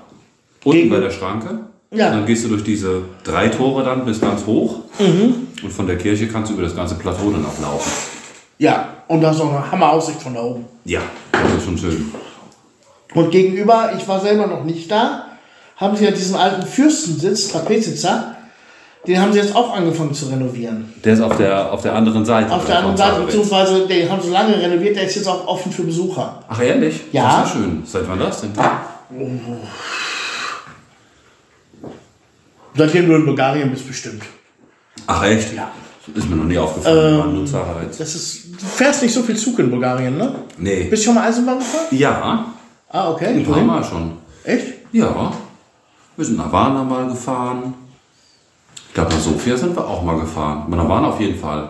Unten 0.65 0.91
bei 0.91 1.01
der 1.01 1.11
Schranke. 1.11 1.61
Ja. 1.91 2.09
Und 2.09 2.13
dann 2.13 2.27
gehst 2.27 2.45
du 2.45 2.49
durch 2.49 2.65
diese 2.65 3.03
drei 3.25 3.49
Tore 3.49 3.83
dann 3.83 4.05
bis 4.05 4.21
ganz 4.21 4.45
hoch. 4.45 4.81
Und 4.99 5.73
von 5.73 5.87
der 5.87 5.97
Kirche 5.97 6.29
kannst 6.29 6.51
du 6.51 6.55
über 6.55 6.63
das 6.65 6.77
ganze 6.77 6.97
Plateau 6.97 7.31
dann 7.31 7.45
auch 7.47 7.61
laufen. 7.63 7.91
ja, 8.59 8.89
und 9.09 9.23
da 9.23 9.31
ist 9.31 9.41
auch 9.41 9.51
eine 9.51 9.71
Hammeraussicht 9.73 10.21
von 10.23 10.35
da 10.35 10.43
oben. 10.43 10.67
Ja, 10.85 11.01
das 11.33 11.55
ist 11.55 11.65
schon 11.65 11.79
schön. 11.79 12.13
Und 13.15 13.31
gegenüber, 13.31 13.93
ich 13.97 14.07
war 14.07 14.21
selber 14.21 14.47
noch 14.47 14.65
nicht 14.65 14.91
da, 14.91 15.25
haben 15.77 15.97
sie 15.97 16.05
ja 16.05 16.11
diesen 16.11 16.37
alten 16.37 16.67
Fürstensitz, 16.67 17.49
Trapezitzer, 17.49 18.35
den 19.07 19.19
haben 19.19 19.33
sie 19.33 19.39
jetzt 19.39 19.57
auch 19.57 19.75
angefangen 19.75 20.13
zu 20.13 20.27
renovieren. 20.27 20.93
Der 21.03 21.15
ist 21.15 21.23
auf 21.23 21.39
der, 21.39 21.73
auf 21.73 21.81
der 21.81 21.95
anderen 21.95 22.27
Seite. 22.27 22.53
Auf 22.53 22.67
der 22.67 22.79
anderen 22.79 22.97
Seite, 22.99 23.21
beziehungsweise 23.23 23.87
den 23.87 24.11
haben 24.11 24.21
sie 24.21 24.29
lange 24.31 24.61
renoviert, 24.61 24.97
der 24.97 25.05
ist 25.05 25.15
jetzt 25.15 25.29
auch 25.29 25.47
offen 25.47 25.73
für 25.73 25.85
Besucher. 25.85 26.43
Ach, 26.49 26.61
ehrlich? 26.61 27.01
Ja. 27.13 27.41
Das 27.41 27.49
ist 27.49 27.55
ja 27.55 27.61
schön. 27.63 27.83
Seit 27.87 28.09
wann 28.09 28.19
das 28.19 28.43
denn? 28.43 28.51
Seitdem 32.79 33.09
du 33.09 33.17
in 33.17 33.27
Bulgarien 33.27 33.71
bist, 33.71 33.87
bestimmt. 33.87 34.23
Ach, 35.07 35.25
echt? 35.25 35.53
Ja. 35.55 35.71
Ist 36.15 36.31
mir 36.31 36.37
noch 36.37 36.45
nie 36.45 36.57
aufgefallen. 36.57 37.13
Wir 37.13 37.19
waren 37.19 37.35
nur 37.35 37.45
Zaharitz. 37.47 37.99
Das 37.99 38.15
ist 38.15 38.45
du 38.59 38.65
fährst 38.67 39.03
nicht 39.03 39.13
so 39.13 39.23
viel 39.23 39.37
Zug 39.37 39.59
in 39.59 39.71
Bulgarien, 39.71 40.17
ne? 40.17 40.35
Nee. 40.57 40.85
Bist 40.85 41.03
du 41.03 41.07
schon 41.07 41.15
mal 41.17 41.29
Eisenbahn 41.29 41.59
gefahren? 41.59 41.85
Ja, 41.91 42.47
Ah, 42.91 43.11
okay. 43.11 43.27
ein 43.27 43.45
paar? 43.45 43.61
Mal 43.63 43.85
schon. 43.85 44.13
Echt? 44.45 44.67
Ja. 44.93 45.33
Wir 46.17 46.25
sind 46.25 46.39
nach 46.39 46.51
Varna 46.51 46.83
mal 46.83 47.07
gefahren. 47.09 47.75
Ich 48.89 48.95
glaube, 48.95 49.11
nach 49.13 49.21
Sofia 49.21 49.57
sind 49.57 49.77
wir 49.77 49.87
auch 49.87 50.03
mal 50.03 50.19
gefahren. 50.19 50.65
Nach 50.71 50.89
Varna 50.89 51.09
auf 51.09 51.21
jeden 51.21 51.39
Fall. 51.39 51.69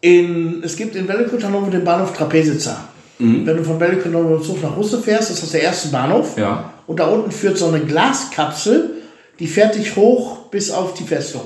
In, 0.00 0.62
es 0.62 0.76
gibt 0.76 0.94
in 0.94 1.08
Velikot 1.08 1.42
Hannover 1.42 1.70
den 1.70 1.84
Bahnhof 1.84 2.12
Trapezica. 2.16 2.76
Wenn 3.18 3.44
du 3.46 3.64
von 3.64 3.80
Velikot 3.80 4.04
Hannover 4.12 4.40
Zug 4.42 4.62
nach 4.62 4.76
Russe 4.76 5.00
fährst, 5.00 5.30
ist 5.30 5.42
das 5.42 5.50
der 5.50 5.62
erste 5.62 5.88
Bahnhof. 5.88 6.36
Ja. 6.38 6.70
Und 6.86 7.00
da 7.00 7.06
unten 7.06 7.32
führt 7.32 7.58
so 7.58 7.66
eine 7.68 7.80
Glaskapsel, 7.80 8.95
die 9.38 9.46
fährt 9.46 9.74
dich 9.74 9.94
hoch 9.96 10.46
bis 10.50 10.70
auf 10.70 10.94
die 10.94 11.04
Festung. 11.04 11.42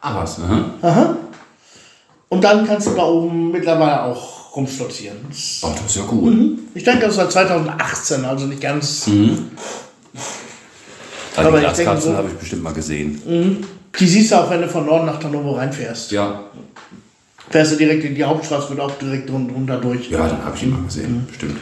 Ah, 0.00 0.22
was? 0.22 0.38
Aha. 0.82 1.16
Und 2.28 2.42
dann 2.44 2.66
kannst 2.66 2.86
du 2.88 2.94
da 2.94 3.04
oben 3.04 3.50
mittlerweile 3.50 4.02
auch 4.04 4.54
rumstolzieren. 4.56 5.18
Das- 5.28 5.60
Oh, 5.62 5.70
das 5.74 5.86
ist 5.86 5.96
ja 5.96 6.02
gut. 6.04 6.34
Ich 6.74 6.82
denke, 6.84 7.06
das 7.06 7.16
seit 7.16 7.30
2018, 7.32 8.24
also 8.24 8.46
nicht 8.46 8.60
ganz. 8.60 9.08
Also 11.36 11.48
Aber 11.48 11.60
die 11.60 11.66
ich 11.66 11.72
denke 11.72 11.82
Glaskapseln 11.82 12.12
so- 12.12 12.18
habe 12.18 12.28
ich 12.28 12.34
bestimmt 12.34 12.62
mal 12.62 12.72
gesehen. 12.74 13.66
Die 13.98 14.06
siehst 14.06 14.32
du 14.32 14.36
auch, 14.36 14.50
wenn 14.50 14.60
du 14.62 14.68
von 14.68 14.86
Norden 14.86 15.06
nach 15.06 15.22
Hannover 15.22 15.58
reinfährst. 15.58 16.10
Ja. 16.12 16.44
Fährst 17.50 17.72
du 17.72 17.76
direkt 17.76 18.04
in 18.04 18.14
die 18.14 18.24
Hauptstraße, 18.24 18.70
wird 18.70 18.80
auch 18.80 18.92
direkt 18.98 19.30
run- 19.30 19.50
runter 19.50 19.76
durch. 19.78 20.08
Ja, 20.10 20.26
dann 20.26 20.44
habe 20.44 20.56
ich 20.56 20.62
ihn 20.62 20.72
mal 20.72 20.82
gesehen. 20.84 21.26
Bestimmt. 21.28 21.58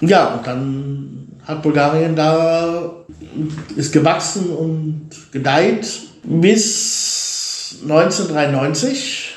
Ja, 0.00 0.34
und 0.34 0.46
dann 0.46 1.28
hat 1.44 1.62
Bulgarien 1.62 2.16
da 2.16 2.92
ist 3.76 3.92
gewachsen 3.92 4.50
und 4.50 5.10
gedeiht 5.32 5.86
bis 6.24 7.78
1993. 7.82 9.34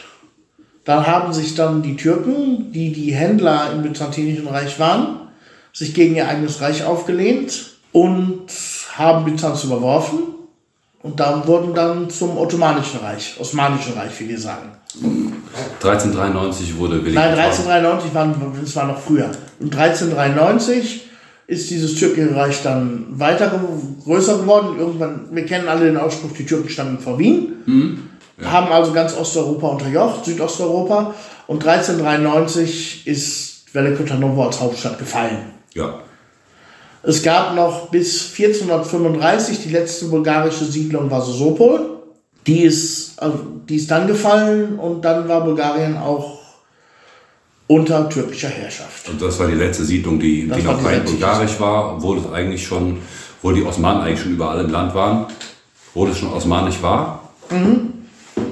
Da 0.86 1.06
haben 1.08 1.34
sich 1.34 1.56
dann 1.56 1.82
die 1.82 1.96
Türken, 1.96 2.72
die 2.74 2.92
die 2.92 3.14
Händler 3.14 3.72
im 3.74 3.84
Byzantinischen 3.84 4.48
Reich 4.48 4.80
waren, 4.80 5.30
sich 5.72 5.94
gegen 5.94 6.16
ihr 6.16 6.28
eigenes 6.28 6.60
Reich 6.60 6.84
aufgelehnt 6.84 7.78
und 7.94 8.48
haben 8.98 9.26
Byzanz 9.26 9.64
überworfen. 9.64 10.20
Und 11.04 11.20
dann 11.20 11.46
wurden 11.46 11.74
dann 11.74 12.10
zum 12.10 12.38
Ottomanischen 12.38 13.02
Reich, 13.02 13.36
Osmanischen 13.40 13.94
Reich, 13.94 14.18
wie 14.20 14.30
wir 14.30 14.40
sagen. 14.40 14.72
1393 15.82 16.78
wurde 16.78 17.04
Willi 17.04 17.16
Nein, 17.16 17.32
getraut. 17.32 17.52
1393 17.52 18.14
waren, 18.14 18.36
das 18.62 18.76
war 18.76 18.88
noch 18.88 19.00
früher. 19.00 19.30
Und 19.60 19.76
1393 19.76 21.10
ist 21.48 21.70
dieses 21.70 21.96
türkische 21.96 22.34
Reich 22.36 22.64
dann 22.64 23.08
weiter 23.10 23.52
größer 24.06 24.38
geworden. 24.40 24.80
Irgendwann, 24.80 25.28
wir 25.32 25.46
kennen 25.46 25.68
alle 25.68 25.86
den 25.86 25.98
Ausspruch, 25.98 26.32
die 26.38 26.46
Türken 26.46 26.70
standen 26.70 27.00
vor 27.00 27.20
Wien, 27.20 27.52
haben 28.42 28.72
also 28.72 28.94
ganz 28.94 29.16
Osteuropa 29.18 29.68
unterjocht, 29.68 30.24
Südosteuropa. 30.24 31.14
Und 31.48 31.68
1393 31.68 33.06
ist 33.08 33.66
Velikot 33.74 34.10
Hannover 34.10 34.46
als 34.46 34.62
Hauptstadt 34.62 34.98
gefallen. 34.98 35.52
Ja. 35.74 36.00
Es 37.06 37.22
gab 37.22 37.54
noch 37.54 37.90
bis 37.90 38.32
1435 38.32 39.62
die 39.62 39.70
letzte 39.70 40.06
bulgarische 40.06 40.64
Siedlung 40.64 41.12
war 41.12 41.22
Sosopol. 41.22 41.98
Die 42.48 42.64
ist, 42.64 43.22
also, 43.22 43.40
die 43.68 43.76
ist 43.76 43.92
dann 43.92 44.08
gefallen 44.08 44.80
und 44.80 45.04
dann 45.04 45.28
war 45.28 45.44
Bulgarien 45.44 45.98
auch 45.98 46.40
unter 47.68 48.10
türkischer 48.10 48.50
Herrschaft. 48.50 49.10
Und 49.10 49.22
das 49.22 49.38
war 49.40 49.48
die 49.48 49.56
letzte 49.56 49.84
Siedlung, 49.84 50.20
die, 50.20 50.48
Das 50.48 50.58
die 50.58 50.64
noch 50.64 50.84
rein 50.84 51.04
bulgarisch 51.04 51.60
war, 51.60 51.96
obwohl 51.96 52.20
es 52.20 52.32
eigentlich 52.32 52.66
schon, 52.66 53.00
obwohl 53.38 53.56
die 53.56 53.64
Osmanen 53.64 54.04
eigentlich 54.04 54.22
schon 54.22 54.34
überall 54.34 54.64
im 54.64 54.70
Land 54.70 54.94
waren, 54.96 55.26
obwohl 55.94 56.10
es 56.10 56.18
schon 56.18 56.32
osmanisch 56.32 56.82
war. 56.82 57.34
Mhm. 57.50 57.94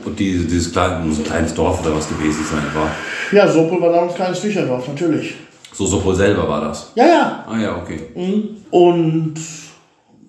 Und 0.05 0.19
die, 0.19 0.45
dieses 0.45 0.71
kleine, 0.71 1.11
so 1.13 1.21
ein 1.21 1.25
kleines 1.25 1.53
Dorf 1.53 1.81
oder 1.81 1.95
was 1.95 2.09
gewesen 2.09 2.43
sein 2.49 2.63
war. 2.73 2.91
Ja, 3.31 3.49
Sopol 3.49 3.81
war 3.81 3.91
damals 3.91 4.13
ein 4.13 4.15
kleines 4.15 4.39
Bücherdorf, 4.39 4.87
natürlich. 4.87 5.35
So 5.73 5.85
Sopol 5.85 6.15
selber 6.15 6.47
war 6.47 6.61
das. 6.61 6.91
Ja, 6.95 7.05
ja. 7.05 7.45
Ah 7.47 7.59
ja, 7.59 7.77
okay. 7.77 7.99
Und 8.69 9.35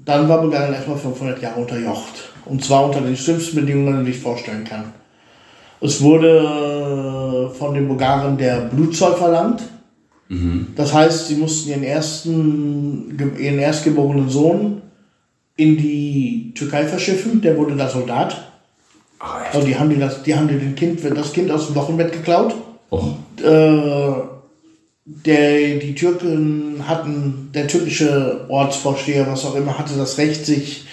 dann 0.04 0.28
war 0.28 0.40
Bulgarien 0.40 0.74
erstmal 0.74 0.96
500 0.96 1.42
Jahre 1.42 1.60
unterjocht. 1.60 2.30
Und 2.44 2.64
zwar 2.64 2.86
unter 2.86 3.00
den 3.00 3.16
schlimmsten 3.16 3.56
Bedingungen, 3.56 4.04
die 4.04 4.12
sich 4.12 4.22
vorstellen 4.22 4.64
kann. 4.64 4.92
Es 5.80 6.00
wurde 6.00 7.50
von 7.58 7.74
den 7.74 7.88
Bulgaren 7.88 8.36
der 8.36 8.62
Blutzoll 8.62 9.14
verlangt. 9.14 9.62
Das 10.76 10.94
heißt, 10.94 11.26
sie 11.28 11.34
mussten 11.36 11.70
ihren 11.70 11.82
ersten, 11.82 13.18
ihren 13.38 13.58
erstgeborenen 13.58 14.30
Sohn 14.30 14.80
in 15.56 15.76
die 15.76 16.52
Türkei 16.54 16.86
verschiffen. 16.86 17.42
Der 17.42 17.56
wurde 17.58 17.76
da 17.76 17.88
Soldat. 17.88 18.48
Ah? 19.18 19.42
Also 19.52 19.66
die 19.66 19.76
haben, 19.76 19.90
die 19.90 19.98
das, 19.98 20.22
die 20.22 20.34
haben 20.34 20.48
die 20.48 20.58
den 20.58 20.74
kind, 20.74 21.00
das 21.04 21.32
Kind 21.34 21.50
aus 21.50 21.66
dem 21.66 21.76
Wochenbett 21.76 22.12
geklaut. 22.12 22.54
Oh. 22.88 23.08
äh, 23.42 24.12
der, 25.04 25.78
die 25.78 25.94
Türken 25.94 26.84
hatten, 26.86 27.50
der 27.54 27.66
türkische 27.66 28.44
Ortsvorsteher, 28.48 29.26
was 29.28 29.44
auch 29.44 29.54
immer, 29.56 29.78
hatte 29.78 29.94
das 29.96 30.18
Recht, 30.18 30.46
sich 30.46 30.84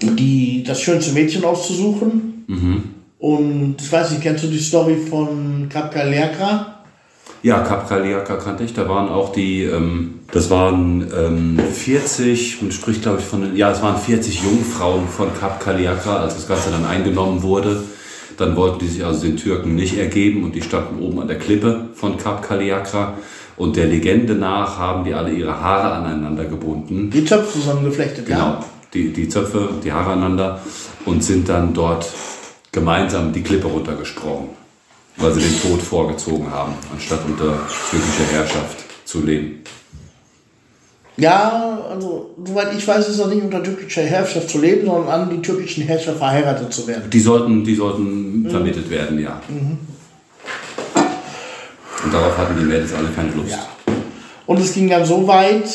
die, 0.00 0.62
das 0.66 0.80
schönste 0.80 1.12
Mädchen 1.12 1.44
auszusuchen. 1.44 2.44
Und 3.18 3.76
ich 3.80 3.90
weiß 3.92 4.10
nicht, 4.12 4.22
kennst 4.22 4.44
du 4.44 4.48
die 4.48 4.58
Story 4.58 4.96
von 4.96 5.68
Kapkalerka? 5.68 6.74
Ja, 7.42 7.60
Kap 7.60 7.88
Kaliaka 7.88 8.36
kannte 8.36 8.64
ich. 8.64 8.72
Da 8.74 8.88
waren 8.88 9.08
auch 9.08 9.32
die, 9.32 9.62
ähm, 9.62 10.20
das 10.32 10.50
waren 10.50 11.06
ähm, 11.16 11.58
40, 11.72 12.62
man 12.62 12.72
spricht 12.72 13.02
glaube 13.02 13.18
ich 13.20 13.24
von, 13.24 13.42
den- 13.42 13.56
ja, 13.56 13.70
es 13.70 13.80
waren 13.80 13.96
40 13.96 14.42
Jungfrauen 14.42 15.06
von 15.08 15.28
Kap 15.38 15.60
Kaliaka, 15.60 16.16
als 16.22 16.34
das 16.34 16.48
Ganze 16.48 16.70
dann 16.70 16.84
eingenommen 16.84 17.42
wurde. 17.42 17.82
Dann 18.38 18.56
wollten 18.56 18.78
die 18.78 18.86
sich 18.86 19.04
also 19.04 19.26
den 19.26 19.36
Türken 19.36 19.74
nicht 19.74 19.98
ergeben 19.98 20.44
und 20.44 20.54
die 20.54 20.62
standen 20.62 21.02
oben 21.02 21.20
an 21.20 21.28
der 21.28 21.38
Klippe 21.38 21.88
von 21.94 22.16
Kap 22.16 22.46
Kaliakra. 22.46 23.14
Und 23.56 23.76
der 23.76 23.86
Legende 23.86 24.34
nach 24.34 24.78
haben 24.78 25.04
die 25.04 25.12
alle 25.12 25.32
ihre 25.32 25.60
Haare 25.60 25.92
aneinander 25.94 26.44
gebunden. 26.44 27.10
Die 27.10 27.24
Zöpfe 27.24 27.58
zusammengeflechtet, 27.58 28.24
Genau, 28.24 28.38
ja. 28.38 28.64
die, 28.94 29.12
die 29.12 29.28
Zöpfe, 29.28 29.68
die 29.82 29.92
Haare 29.92 30.12
aneinander 30.12 30.60
und 31.04 31.24
sind 31.24 31.48
dann 31.48 31.74
dort 31.74 32.08
gemeinsam 32.70 33.32
die 33.32 33.42
Klippe 33.42 33.66
runtergesprungen, 33.66 34.50
weil 35.16 35.32
sie 35.32 35.40
den 35.40 35.60
Tod 35.60 35.82
vorgezogen 35.82 36.48
haben, 36.52 36.74
anstatt 36.92 37.24
unter 37.26 37.58
türkischer 37.90 38.32
Herrschaft 38.32 38.84
zu 39.04 39.22
leben. 39.24 39.64
Ja, 41.18 41.80
also, 41.90 42.30
soweit 42.44 42.72
ich 42.76 42.86
weiß, 42.86 43.08
ist 43.08 43.18
das 43.18 43.26
nicht 43.26 43.42
unter 43.42 43.60
türkischer 43.60 44.02
Herrschaft 44.02 44.48
zu 44.48 44.60
leben, 44.60 44.86
sondern 44.86 45.08
an 45.08 45.30
die 45.30 45.42
türkischen 45.42 45.82
Herrscher 45.82 46.14
verheiratet 46.14 46.72
zu 46.72 46.86
werden. 46.86 47.10
Die 47.10 47.20
sollten, 47.20 47.64
die 47.64 47.74
sollten 47.74 48.48
vermittelt 48.48 48.88
werden, 48.88 49.18
ja. 49.18 49.40
Und 52.04 52.14
darauf 52.14 52.38
hatten 52.38 52.56
die 52.56 52.64
Mädels 52.64 52.94
alle 52.94 53.08
keine 53.08 53.32
Lust. 53.32 53.50
Ja. 53.50 53.66
Und 54.46 54.60
es 54.60 54.72
ging 54.72 54.88
dann 54.88 55.04
so 55.04 55.26
weit, 55.26 55.68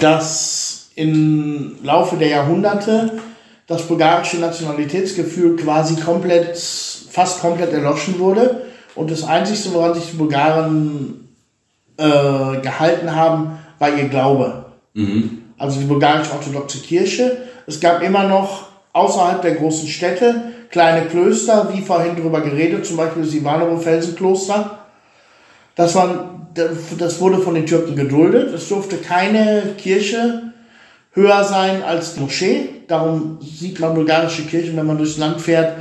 dass 0.00 0.88
im 0.96 1.76
Laufe 1.84 2.16
der 2.16 2.28
Jahrhunderte 2.28 3.12
das 3.68 3.82
bulgarische 3.82 4.38
Nationalitätsgefühl 4.38 5.54
quasi 5.54 5.94
komplett, 6.00 6.58
fast 6.58 7.40
komplett 7.40 7.72
erloschen 7.72 8.18
wurde. 8.18 8.66
Und 8.96 9.12
das 9.12 9.22
Einzige, 9.22 9.72
woran 9.74 9.94
sich 9.94 10.10
die 10.10 10.16
Bulgaren 10.16 11.28
äh, 11.96 12.60
gehalten 12.60 13.14
haben, 13.14 13.57
war 13.78 13.96
ihr 13.96 14.08
Glaube. 14.08 14.66
Also 15.58 15.80
die 15.80 15.86
bulgarische 15.86 16.32
orthodoxe 16.32 16.78
Kirche. 16.80 17.38
Es 17.66 17.80
gab 17.80 18.02
immer 18.02 18.24
noch 18.24 18.68
außerhalb 18.92 19.42
der 19.42 19.54
großen 19.56 19.88
Städte 19.88 20.52
kleine 20.70 21.06
Klöster, 21.06 21.70
wie 21.72 21.80
vorhin 21.80 22.16
darüber 22.16 22.40
geredet, 22.40 22.84
zum 22.86 22.96
Beispiel 22.96 23.22
das 23.22 23.34
Ivanovo-Felsenkloster. 23.34 24.78
Das, 25.74 25.96
das 26.98 27.20
wurde 27.20 27.38
von 27.38 27.54
den 27.54 27.66
Türken 27.66 27.96
geduldet. 27.96 28.52
Es 28.52 28.68
durfte 28.68 28.96
keine 28.96 29.74
Kirche 29.78 30.42
höher 31.12 31.44
sein 31.44 31.82
als 31.82 32.14
die 32.14 32.20
Moschee. 32.20 32.68
Darum 32.86 33.38
sieht 33.40 33.80
man 33.80 33.94
bulgarische 33.94 34.42
Kirchen, 34.42 34.76
wenn 34.76 34.86
man 34.86 34.98
durchs 34.98 35.18
Land 35.18 35.40
fährt, 35.40 35.76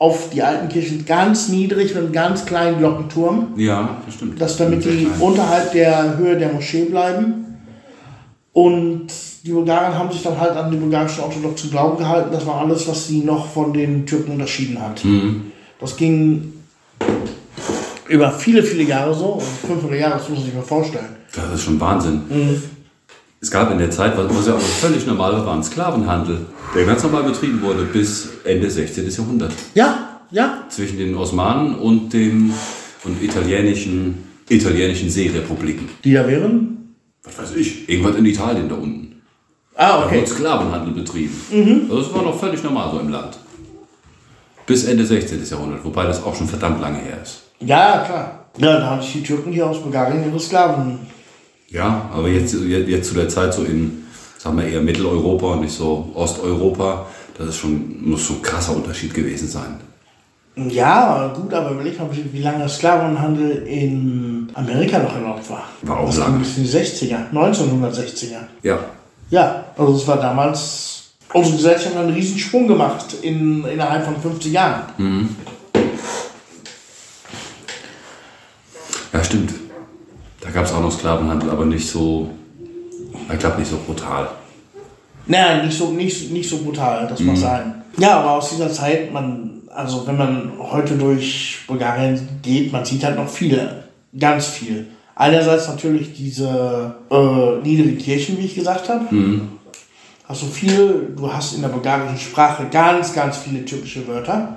auf 0.00 0.30
die 0.30 0.42
alten 0.42 0.70
Kirchen 0.70 1.04
ganz 1.04 1.48
niedrig 1.48 1.94
mit 1.94 2.02
einem 2.02 2.12
ganz 2.12 2.46
kleinen 2.46 2.78
Glockenturm. 2.78 3.52
Ja, 3.56 3.98
das 4.06 4.14
stimmt. 4.14 4.40
Das 4.40 4.56
damit 4.56 4.82
die 4.82 5.06
unterhalb 5.20 5.72
der 5.72 6.16
Höhe 6.16 6.38
der 6.38 6.50
Moschee 6.50 6.86
bleiben. 6.86 7.58
Und 8.54 9.08
die 9.44 9.52
Bulgaren 9.52 9.94
haben 9.94 10.10
sich 10.10 10.22
dann 10.22 10.40
halt 10.40 10.56
an 10.56 10.70
den 10.70 10.80
bulgarischen 10.80 11.22
orthodoxen 11.22 11.70
Glauben 11.70 11.98
gehalten. 11.98 12.30
Das 12.32 12.46
war 12.46 12.62
alles, 12.62 12.88
was 12.88 13.08
sie 13.08 13.20
noch 13.20 13.46
von 13.46 13.74
den 13.74 14.06
Türken 14.06 14.32
unterschieden 14.32 14.80
hat. 14.80 15.02
Das 15.78 15.94
ging 15.96 16.54
über 18.08 18.32
viele, 18.32 18.62
viele 18.62 18.84
Jahre 18.84 19.14
so. 19.14 19.34
Und 19.34 19.42
500 19.42 20.00
Jahre, 20.00 20.14
das 20.14 20.28
muss 20.30 20.38
man 20.38 20.46
sich 20.46 20.54
mal 20.54 20.62
vorstellen. 20.62 21.16
Das 21.34 21.52
ist 21.54 21.62
schon 21.62 21.78
Wahnsinn. 21.78 22.22
Es 23.42 23.50
gab 23.50 23.70
in 23.70 23.78
der 23.78 23.90
Zeit, 23.90 24.12
was 24.18 24.46
ja 24.46 24.54
auch 24.54 24.60
völlig 24.60 25.06
normal 25.06 25.32
war, 25.32 25.46
war 25.46 25.54
ein 25.54 25.62
Sklavenhandel, 25.64 26.44
der 26.74 26.84
ganz 26.84 27.02
normal 27.02 27.22
betrieben 27.22 27.62
wurde 27.62 27.84
bis 27.84 28.28
Ende 28.44 28.70
16. 28.70 29.08
Jahrhundert. 29.08 29.52
Ja, 29.74 30.20
ja. 30.30 30.64
Zwischen 30.68 30.98
den 30.98 31.16
Osmanen 31.16 31.74
und 31.76 32.12
dem 32.12 32.52
und 33.04 33.22
italienischen, 33.22 34.28
italienischen 34.50 35.08
Seerepubliken. 35.08 35.88
Die 36.04 36.12
da 36.12 36.26
wären? 36.28 36.94
Was 37.24 37.38
weiß 37.38 37.56
ich, 37.56 37.88
irgendwas 37.88 38.16
in 38.16 38.26
Italien 38.26 38.68
da 38.68 38.74
unten. 38.74 39.22
Ah, 39.74 40.00
Da 40.00 40.06
okay. 40.06 40.18
wurde 40.18 40.26
Sklavenhandel 40.26 40.92
betrieben. 40.92 41.86
Also 41.88 42.02
das 42.02 42.14
war 42.14 42.22
noch 42.22 42.38
völlig 42.38 42.62
normal 42.62 42.90
so 42.92 43.00
im 43.00 43.08
Land. 43.08 43.38
Bis 44.66 44.84
Ende 44.84 45.06
16. 45.06 45.42
Jahrhundert, 45.50 45.82
wobei 45.82 46.04
das 46.04 46.22
auch 46.22 46.36
schon 46.36 46.46
verdammt 46.46 46.82
lange 46.82 46.98
her 46.98 47.18
ist. 47.22 47.44
Ja, 47.60 48.04
klar. 48.06 48.44
Ja, 48.58 48.80
da 48.80 48.86
haben 48.90 49.00
sich 49.00 49.12
die 49.14 49.22
Türken 49.22 49.50
hier 49.50 49.66
aus 49.66 49.80
Bulgarien 49.82 50.24
ihre 50.28 50.38
Sklaven. 50.38 50.98
Ja, 51.70 52.10
aber 52.12 52.28
jetzt, 52.28 52.54
jetzt 52.54 53.08
zu 53.08 53.14
der 53.14 53.28
Zeit 53.28 53.54
so 53.54 53.62
in, 53.62 54.04
sagen 54.38 54.58
wir 54.58 54.66
eher 54.66 54.80
Mitteleuropa 54.80 55.52
und 55.52 55.60
nicht 55.62 55.72
so 55.74 56.10
Osteuropa, 56.14 57.06
das 57.38 57.48
ist 57.48 57.56
schon, 57.56 58.02
muss 58.02 58.22
schon 58.22 58.36
ein 58.36 58.42
krasser 58.42 58.74
Unterschied 58.74 59.14
gewesen 59.14 59.48
sein. 59.48 59.80
Ja, 60.56 61.32
gut, 61.34 61.54
aber 61.54 61.70
überleg 61.70 61.98
mal, 61.98 62.08
wie 62.12 62.42
lange 62.42 62.68
Sklavenhandel 62.68 63.62
in 63.66 64.50
Amerika 64.54 64.98
noch 64.98 65.14
erlaubt 65.14 65.48
war. 65.48 65.64
War 65.82 66.00
auch 66.00 66.06
das 66.06 66.18
lange. 66.18 66.38
bis 66.40 66.56
in 66.58 66.64
die 66.64 66.70
60er, 66.70 67.30
1960er. 67.32 68.40
Ja, 68.62 68.78
Ja, 69.30 69.64
also 69.78 69.94
es 69.94 70.06
war 70.08 70.16
damals, 70.16 71.12
unsere 71.32 71.56
Gesellschaft 71.56 71.94
hat 71.94 72.02
einen 72.04 72.14
riesen 72.14 72.36
Sprung 72.36 72.66
gemacht 72.66 73.14
in, 73.22 73.64
innerhalb 73.64 74.04
von 74.04 74.20
50 74.20 74.52
Jahren. 74.52 75.36
ja 79.12 79.24
stimmt. 79.24 79.69
Da 80.40 80.50
gab 80.50 80.64
es 80.64 80.72
auch 80.72 80.80
noch 80.80 80.92
Sklavenhandel, 80.92 81.50
aber 81.50 81.64
nicht 81.66 81.88
so, 81.88 82.30
ich 83.32 83.38
glaube 83.38 83.58
nicht 83.58 83.70
so 83.70 83.78
brutal. 83.86 84.28
Naja, 85.26 85.62
nicht 85.64 85.76
so, 85.76 85.90
nicht, 85.90 86.30
nicht 86.32 86.48
so 86.48 86.58
brutal, 86.58 87.06
das 87.08 87.20
mag 87.20 87.36
sein. 87.36 87.82
Ja, 87.98 88.18
aber 88.20 88.32
aus 88.32 88.50
dieser 88.50 88.70
Zeit, 88.72 89.12
man, 89.12 89.62
also 89.68 90.06
wenn 90.06 90.16
man 90.16 90.52
heute 90.58 90.94
durch 90.96 91.58
Bulgarien 91.66 92.26
geht, 92.42 92.72
man 92.72 92.84
sieht 92.84 93.04
halt 93.04 93.16
noch 93.16 93.28
viele, 93.28 93.84
ganz 94.18 94.46
viel. 94.46 94.86
Einerseits 95.14 95.68
natürlich 95.68 96.14
diese 96.14 96.94
äh, 97.10 97.56
niedrigen 97.62 97.98
Kirchen, 97.98 98.38
wie 98.38 98.46
ich 98.46 98.54
gesagt 98.54 98.88
habe. 98.88 99.04
Hast 100.24 100.42
du 100.42 100.46
viel, 100.46 101.12
du 101.16 101.30
hast 101.32 101.54
in 101.54 101.60
der 101.62 101.68
bulgarischen 101.68 102.16
Sprache 102.18 102.66
ganz, 102.70 103.12
ganz 103.12 103.36
viele 103.38 103.64
typische 103.64 104.06
Wörter. 104.08 104.56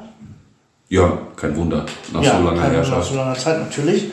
Ja, 0.87 1.17
kein 1.35 1.55
Wunder, 1.57 1.85
nach 2.13 2.23
so 2.23 2.29
langer 2.29 2.49
keine- 2.51 2.61
Nach 2.61 2.71
Herrschaft. 2.73 3.09
so 3.09 3.15
langer 3.15 3.35
Zeit 3.35 3.59
natürlich. 3.59 4.05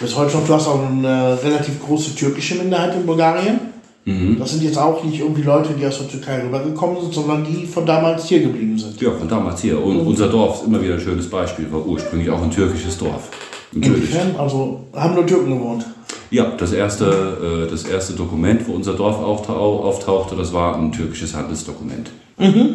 Bis 0.00 0.14
heute 0.16 0.36
noch, 0.36 0.46
du 0.46 0.52
hast 0.54 0.68
auch 0.68 0.80
eine 0.90 1.38
relativ 1.42 1.82
große 1.84 2.14
türkische 2.14 2.56
Minderheit 2.56 2.94
in 2.94 3.06
Bulgarien. 3.06 3.58
Mhm. 4.04 4.36
Das 4.38 4.50
sind 4.52 4.62
jetzt 4.62 4.78
auch 4.78 5.02
nicht 5.02 5.18
irgendwie 5.20 5.42
Leute, 5.42 5.70
die 5.78 5.84
aus 5.86 5.98
der 5.98 6.08
Türkei 6.08 6.42
rübergekommen 6.42 7.00
sind, 7.00 7.14
sondern 7.14 7.44
die 7.44 7.66
von 7.66 7.84
damals 7.86 8.26
hier 8.26 8.40
geblieben 8.40 8.78
sind. 8.78 9.00
Ja, 9.00 9.10
von 9.10 9.26
damals 9.28 9.62
hier. 9.62 9.82
Und 9.82 9.98
unser 10.00 10.28
Dorf 10.28 10.60
ist 10.60 10.66
immer 10.66 10.80
wieder 10.82 10.94
ein 10.94 11.00
schönes 11.00 11.28
Beispiel, 11.28 11.66
war 11.72 11.84
ursprünglich 11.84 12.30
auch 12.30 12.40
ein 12.42 12.50
türkisches 12.50 12.98
Dorf. 12.98 13.30
Natürlich. 13.72 14.02
Inwiefern? 14.10 14.36
Also 14.38 14.80
haben 14.94 15.14
nur 15.14 15.26
Türken 15.26 15.58
gewohnt. 15.58 15.86
Ja, 16.30 16.52
das 16.56 16.72
erste, 16.72 17.66
äh, 17.66 17.70
das 17.70 17.84
erste 17.84 18.12
Dokument, 18.12 18.66
wo 18.68 18.72
unser 18.72 18.94
Dorf 18.94 19.16
auftau- 19.18 19.80
auftauchte, 19.82 20.36
das 20.36 20.52
war 20.52 20.76
ein 20.76 20.92
türkisches 20.92 21.34
Handelsdokument. 21.34 22.10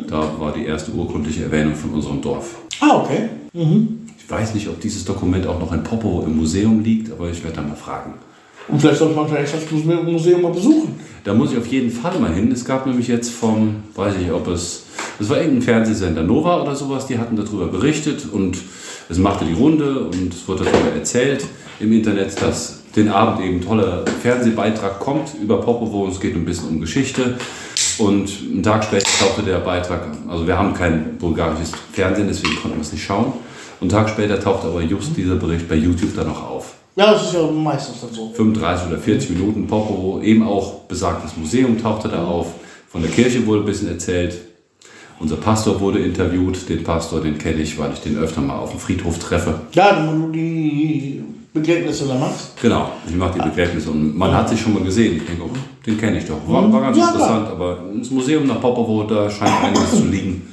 Da 0.08 0.24
war 0.40 0.54
die 0.54 0.66
erste 0.66 0.92
urkundliche 0.92 1.44
Erwähnung 1.44 1.76
von 1.76 1.92
unserem 1.92 2.20
Dorf. 2.22 2.56
Ah, 2.80 2.98
okay. 3.04 3.30
Ich 4.24 4.30
weiß 4.30 4.54
nicht, 4.54 4.68
ob 4.70 4.80
dieses 4.80 5.04
Dokument 5.04 5.46
auch 5.48 5.60
noch 5.60 5.74
in 5.74 5.84
Popovo 5.84 6.26
im 6.26 6.38
Museum 6.38 6.84
liegt, 6.84 7.12
aber 7.12 7.30
ich 7.30 7.44
werde 7.44 7.58
da 7.58 7.62
mal 7.64 7.76
fragen. 7.76 8.14
Und 8.68 8.80
vielleicht 8.80 9.00
sollte 9.00 9.16
man 9.16 9.28
vielleicht 9.28 9.54
das 9.54 9.70
Museum 9.72 10.06
Museum 10.06 10.42
mal 10.42 10.52
besuchen. 10.52 11.00
Da 11.24 11.34
muss 11.34 11.52
ich 11.52 11.58
auf 11.58 11.68
jeden 11.68 11.92
Fall 11.92 12.18
mal 12.20 12.34
hin. 12.34 12.52
Es 12.52 12.64
gab 12.64 12.86
nämlich 12.86 13.08
jetzt 13.08 13.32
vom, 13.32 13.84
weiß 13.96 14.16
ich, 14.22 14.32
ob 14.32 14.48
es, 14.48 14.86
es 15.20 15.30
war 15.30 15.38
irgendein 15.38 15.62
Fernsehsender 15.62 16.24
Nova 16.24 16.62
oder 16.62 16.76
sowas, 16.76 17.08
die 17.08 17.18
hatten 17.18 17.36
darüber 17.36 17.68
berichtet 17.68 18.26
und 18.32 18.58
es 19.10 19.18
machte 19.18 19.46
die 19.46 19.54
Runde 19.54 20.06
und 20.06 20.34
es 20.34 20.48
wurde 20.48 20.64
darüber 20.64 20.94
erzählt 20.96 21.46
im 21.80 21.92
Internet, 21.92 22.42
dass 22.42 22.82
den 22.96 23.10
Abend 23.10 23.46
eben 23.46 23.58
ein 23.58 23.62
toller 23.62 24.06
Fernsehbeitrag 24.22 25.00
kommt 25.00 25.32
über 25.42 25.60
Popovo 25.60 26.06
und 26.06 26.12
es 26.12 26.20
geht 26.20 26.36
ein 26.36 26.46
bisschen 26.46 26.70
um 26.70 26.80
Geschichte. 26.80 27.38
Und 27.98 28.32
einen 28.52 28.64
Tag 28.64 28.84
später 28.84 29.10
tauchte 29.20 29.44
der 29.44 29.60
Beitrag, 29.60 30.08
also 30.28 30.48
wir 30.48 30.58
haben 30.58 30.74
kein 30.74 31.18
bulgarisches 31.18 31.72
Fernsehen, 31.92 32.28
deswegen 32.28 32.56
konnten 32.56 32.78
wir 32.78 32.82
es 32.82 32.92
nicht 32.92 33.04
schauen. 33.04 33.34
Und 33.82 33.94
einen 33.94 34.06
Tag 34.06 34.10
später 34.14 34.40
tauchte 34.40 34.68
aber 34.68 34.82
just 34.82 35.18
dieser 35.18 35.36
Bericht 35.36 35.68
bei 35.68 35.76
YouTube 35.76 36.16
dann 36.16 36.28
noch 36.28 36.50
auf. 36.50 36.76
Ja, 36.96 37.12
das 37.14 37.24
ist 37.24 37.34
ja 37.34 37.50
meistens 37.50 38.02
dann 38.02 38.14
so. 38.14 38.32
35 38.34 38.88
oder 38.90 38.98
40 39.00 39.32
Minuten 39.32 39.66
Popovo, 39.66 40.22
eben 40.22 40.44
auch 40.48 40.82
besagtes 40.82 41.36
Museum 41.36 41.82
tauchte 41.82 42.08
da 42.08 42.24
auf. 42.24 42.48
Von 42.90 43.02
der 43.02 43.10
Kirche 43.10 43.46
wurde 43.48 43.62
ein 43.62 43.66
bisschen 43.66 43.88
erzählt. 43.88 44.38
Unser 45.20 45.38
Pastor 45.38 45.80
wurde 45.80 46.00
interviewt. 46.00 46.68
Den 46.70 46.84
Pastor, 46.84 47.22
den 47.22 47.38
kenne 47.38 47.62
ich, 47.62 47.78
weil 47.80 47.92
ich 47.94 48.00
den 48.02 48.18
öfter 48.18 48.42
mal 48.42 48.58
auf 48.60 48.72
dem 48.72 48.80
Friedhof 48.80 49.18
treffe. 49.20 49.62
Ja, 49.74 49.98
wenn 50.08 50.22
du 50.22 50.32
die 50.32 51.24
Begräbnisse 51.54 52.08
da 52.08 52.16
machst. 52.16 52.54
Genau, 52.62 52.92
ich 53.08 53.16
mache 53.16 53.40
die 53.40 53.50
Begräbnisse 53.50 53.92
und 53.92 54.18
man 54.18 54.34
hat 54.34 54.50
sich 54.50 54.60
schon 54.62 54.74
mal 54.74 54.84
gesehen. 54.84 55.18
Ich 55.18 55.26
denke, 55.26 55.44
oh, 55.44 55.50
den 55.86 55.98
kenne 55.98 56.20
ich 56.20 56.26
doch. 56.26 56.38
War, 56.48 56.72
war 56.72 56.82
ganz 56.82 56.98
Ja, 56.98 57.08
interessant, 57.08 57.48
aber 57.50 57.80
ins 57.94 58.12
Museum 58.12 58.46
nach 58.48 58.60
Popovo, 58.62 59.04
da 59.04 59.30
scheint 59.30 59.64
einiges 59.64 59.92
zu 59.92 60.06
liegen. 60.06 60.48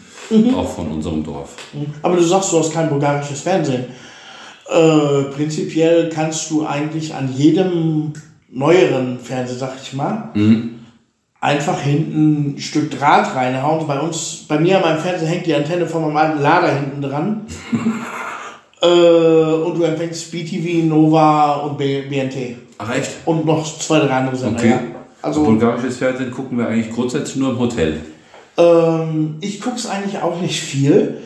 Auch 0.54 0.68
von 0.68 0.88
unserem 0.88 1.24
Dorf. 1.24 1.54
Aber 2.02 2.16
du 2.16 2.22
sagst, 2.22 2.52
du 2.52 2.58
hast 2.58 2.72
kein 2.72 2.88
bulgarisches 2.88 3.40
Fernsehen. 3.40 3.86
Äh, 4.68 5.22
prinzipiell 5.34 6.10
kannst 6.10 6.50
du 6.50 6.66
eigentlich 6.66 7.14
an 7.14 7.32
jedem 7.34 8.12
neueren 8.50 9.18
Fernseher, 9.18 9.56
sag 9.56 9.72
ich 9.82 9.94
mal, 9.94 10.30
einfach 11.40 11.80
hinten 11.80 12.54
ein 12.54 12.58
Stück 12.58 12.90
Draht 12.90 13.34
reinhauen. 13.34 13.86
Bei 13.86 14.00
uns, 14.00 14.44
bei 14.48 14.58
mir 14.58 14.76
an 14.76 14.82
meinem 14.82 14.98
Fernseher 14.98 15.28
hängt 15.28 15.46
die 15.46 15.54
Antenne 15.54 15.86
von 15.86 16.02
meinem 16.02 16.16
alten 16.16 16.42
Lader 16.42 16.74
hinten 16.74 17.02
dran. 17.02 17.42
äh, 18.82 18.86
und 18.86 19.78
du 19.78 19.82
empfängst 19.82 20.30
BTV, 20.30 20.84
Nova 20.86 21.54
und 21.56 21.78
B 21.78 22.02
BNT. 22.02 22.56
Ach 22.78 22.94
echt? 22.94 23.10
Und 23.24 23.44
noch 23.44 23.64
zwei, 23.78 24.00
drei 24.00 24.10
andere 24.10 24.36
Sender. 24.36 24.58
Okay. 24.58 24.70
Ja. 24.70 24.80
Also, 25.20 25.42
Bulgarisches 25.44 25.96
Fernsehen 25.96 26.30
gucken 26.30 26.58
wir 26.58 26.68
eigentlich 26.68 26.94
grundsätzlich 26.94 27.36
nur 27.36 27.50
im 27.50 27.58
Hotel. 27.58 28.00
Ähm, 28.58 29.36
ich 29.40 29.60
gucke 29.60 29.76
es 29.76 29.86
eigentlich 29.86 30.20
auch 30.20 30.40
nicht 30.40 30.60
viel. 30.60 31.18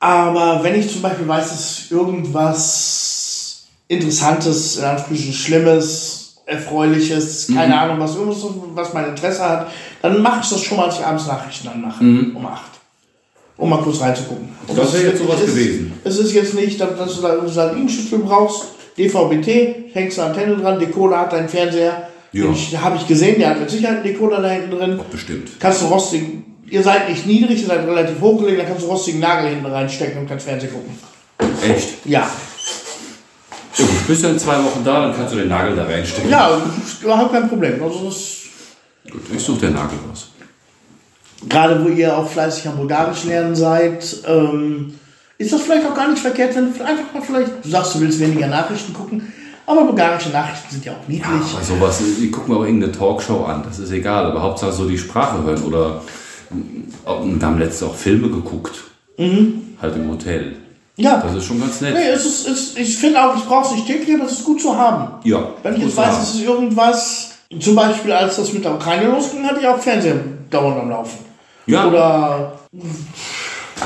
Aber 0.00 0.62
wenn 0.64 0.74
ich 0.78 0.90
zum 0.90 1.00
Beispiel 1.02 1.28
weiß, 1.28 1.48
dass 1.50 1.90
irgendwas 1.90 3.64
Interessantes, 3.88 4.76
in 4.76 4.84
Anführungsstrichen 4.84 5.32
Schlimmes, 5.32 6.18
Erfreuliches, 6.44 7.48
keine 7.54 7.78
Ahnung, 7.80 8.00
was 8.00 8.16
irgendwas, 8.16 8.42
was 8.74 8.92
mein 8.92 9.10
Interesse 9.10 9.48
hat, 9.48 9.68
dann 10.02 10.20
mache 10.20 10.40
ich 10.42 10.50
das 10.50 10.60
schon 10.60 10.76
mal, 10.76 10.86
als 10.86 10.98
ich 10.98 11.04
abends 11.06 11.26
Nachrichten 11.28 11.68
anmache, 11.68 12.02
um 12.02 12.44
8. 12.44 12.62
Um 13.58 13.70
mal 13.70 13.80
kurz 13.80 14.00
reinzugucken. 14.00 14.48
Und 14.66 14.76
Das 14.76 14.92
wäre 14.92 15.04
ist- 15.04 15.08
jetzt 15.10 15.22
sowas 15.22 15.40
ist- 15.40 15.46
gewesen. 15.54 15.92
Es 16.02 16.18
ist 16.18 16.32
jetzt 16.32 16.54
nicht, 16.54 16.80
dass 16.80 17.14
du 17.16 17.22
da 17.22 17.34
irgendwie 17.34 17.52
Satellitenschüssel 17.54 18.18
brauchst, 18.18 18.64
DVB-T, 18.98 19.90
hängst 19.92 20.18
eine 20.18 20.30
Antenne 20.30 20.56
dran, 20.56 20.80
Decoder 20.80 21.20
hat 21.20 21.32
dein 21.32 21.48
Fernseher. 21.48 22.08
Ja. 22.32 22.44
Habe 22.80 22.96
ich 22.96 23.06
gesehen, 23.06 23.38
der 23.38 23.50
hat 23.50 23.60
mit 23.60 23.68
Sicherheit 23.70 23.96
einen 23.96 24.04
Decoder 24.04 24.40
da 24.40 24.48
hinten 24.50 24.70
drin 24.70 24.98
Bestimmt. 25.10 25.50
kannst 25.60 25.82
du 25.82 25.86
rostigen, 25.86 26.44
ihr 26.66 26.82
seid 26.82 27.08
nicht 27.10 27.26
niedrig, 27.26 27.60
ihr 27.60 27.66
seid 27.66 27.86
relativ 27.86 28.20
hochgelegen, 28.20 28.58
da 28.60 28.64
kannst 28.64 28.82
du 28.84 28.86
rostigen 28.88 29.20
Nagel 29.20 29.50
hinten 29.50 29.66
reinstecken 29.66 30.20
und 30.20 30.28
kannst 30.28 30.46
Fernsehen 30.46 30.72
gucken. 30.72 30.98
Echt? 31.62 32.06
Ja. 32.06 32.30
Ja, 33.78 33.84
gut, 33.86 34.06
bist 34.06 34.22
du 34.24 34.28
in 34.28 34.38
zwei 34.38 34.56
Wochen 34.64 34.82
da, 34.84 35.02
dann 35.06 35.14
kannst 35.16 35.34
du 35.34 35.38
den 35.38 35.48
Nagel 35.48 35.74
da 35.76 35.84
reinstecken. 35.84 36.30
Ja, 36.30 36.60
überhaupt 37.02 37.32
kein 37.32 37.48
Problem. 37.48 37.82
Also 37.82 38.06
das, 38.06 38.16
Gut, 39.10 39.22
ich 39.34 39.42
suche 39.42 39.60
den 39.62 39.74
Nagel 39.74 39.98
raus. 40.08 40.28
gerade 41.48 41.84
wo 41.84 41.88
ihr 41.88 42.16
auch 42.16 42.28
fleißig 42.28 42.68
am 42.68 42.76
Bulgarisch 42.76 43.24
lernen 43.24 43.54
seid, 43.54 44.04
ähm, 44.26 44.94
ist 45.38 45.52
das 45.52 45.62
vielleicht 45.62 45.86
auch 45.86 45.94
gar 45.94 46.08
nicht 46.08 46.20
verkehrt, 46.20 46.54
wenn 46.54 46.72
du 46.72 46.84
einfach 46.84 47.12
mal 47.12 47.22
vielleicht, 47.22 47.64
du 47.64 47.68
sagst, 47.68 47.94
du 47.96 48.00
willst 48.00 48.20
weniger 48.20 48.46
Nachrichten 48.46 48.92
gucken, 48.94 49.32
aber 49.66 49.84
bulgarische 49.84 50.30
Nachrichten 50.30 50.70
sind 50.70 50.84
ja 50.84 50.92
auch 50.92 51.08
niedlich. 51.08 51.26
Ja, 51.26 51.58
bei 51.58 51.64
sowas, 51.64 52.02
ich 52.20 52.32
gucke 52.32 52.50
mir 52.50 52.58
auch 52.58 52.64
irgendeine 52.64 52.92
Talkshow 52.92 53.44
an, 53.44 53.62
das 53.66 53.78
ist 53.78 53.90
egal, 53.92 54.26
aber 54.26 54.42
Hauptsache 54.42 54.72
so 54.72 54.88
die 54.88 54.98
Sprache 54.98 55.42
hören 55.42 55.62
oder 55.62 56.02
wir 56.50 57.46
haben 57.46 57.58
letztens 57.58 57.90
auch 57.90 57.94
Filme 57.94 58.28
geguckt, 58.28 58.82
halt 59.18 59.96
im 59.96 60.10
Hotel. 60.10 60.56
Ja. 60.96 61.20
Das 61.20 61.34
ist 61.34 61.44
schon 61.46 61.60
ganz 61.60 61.80
nett. 61.80 61.94
Nee, 61.94 62.08
es 62.12 62.24
ist, 62.26 62.46
es, 62.46 62.76
ich 62.76 62.96
finde 62.96 63.22
auch, 63.24 63.36
ich 63.36 63.44
brauche 63.44 63.66
es 63.68 63.74
nicht 63.74 63.86
täglich, 63.86 64.14
aber 64.14 64.26
es 64.26 64.32
ist 64.32 64.44
gut 64.44 64.60
zu 64.60 64.76
haben. 64.76 65.08
Ja, 65.24 65.42
Wenn 65.62 65.76
ich 65.76 65.84
jetzt 65.84 65.96
weiß, 65.96 66.22
es 66.22 66.34
ist 66.34 66.42
irgendwas, 66.42 67.30
zum 67.58 67.74
Beispiel 67.74 68.12
als 68.12 68.36
das 68.36 68.52
mit 68.52 68.64
der 68.64 68.74
Ukraine 68.74 69.06
losging, 69.06 69.44
hatte 69.44 69.60
ich 69.60 69.66
auch 69.66 69.78
Fernseher 69.78 70.16
dauernd 70.50 70.78
am 70.78 70.90
Laufen. 70.90 71.18
Ja. 71.66 71.86
Oder 71.86 72.52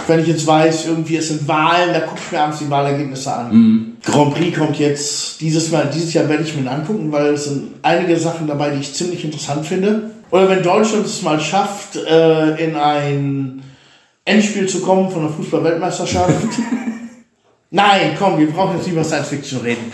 wenn 0.07 0.21
ich 0.21 0.27
jetzt 0.27 0.47
weiß, 0.47 0.87
irgendwie 0.87 1.17
es 1.17 1.29
sind 1.29 1.47
Wahlen, 1.47 1.93
da 1.93 2.01
gucke 2.01 2.21
ich 2.25 2.33
mir 2.33 2.41
abends 2.41 2.59
die 2.59 2.71
Wahlergebnisse 2.71 3.33
an. 3.33 3.53
Mhm. 3.53 3.96
Grand 4.05 4.35
Prix 4.35 4.57
kommt 4.57 4.79
jetzt 4.79 5.41
dieses 5.41 5.71
Mal, 5.71 5.91
dieses 5.93 6.15
Jahr 6.15 6.29
werde 6.29 6.45
ich 6.45 6.57
mir 6.57 6.71
angucken, 6.71 7.11
weil 7.11 7.35
es 7.35 7.45
sind 7.45 7.75
einige 7.83 8.17
Sachen 8.19 8.47
dabei, 8.47 8.71
die 8.71 8.81
ich 8.81 8.95
ziemlich 8.95 9.25
interessant 9.25 9.67
finde. 9.67 10.11
Oder 10.31 10.49
wenn 10.49 10.63
Deutschland 10.63 11.07
es 11.07 11.23
mal 11.23 11.41
schafft, 11.41 11.97
äh, 11.97 12.65
in 12.65 12.77
ein 12.77 13.63
Endspiel 14.25 14.69
zu 14.69 14.81
kommen 14.81 15.11
von 15.11 15.23
der 15.23 15.31
Fußball-Weltmeisterschaft. 15.31 16.33
Nein, 17.71 18.17
komm, 18.19 18.39
wir 18.39 18.51
brauchen 18.51 18.77
jetzt 18.77 18.87
nicht 18.87 18.95
über 18.95 19.05
Science 19.05 19.29
Fiction 19.29 19.61
reden. 19.61 19.93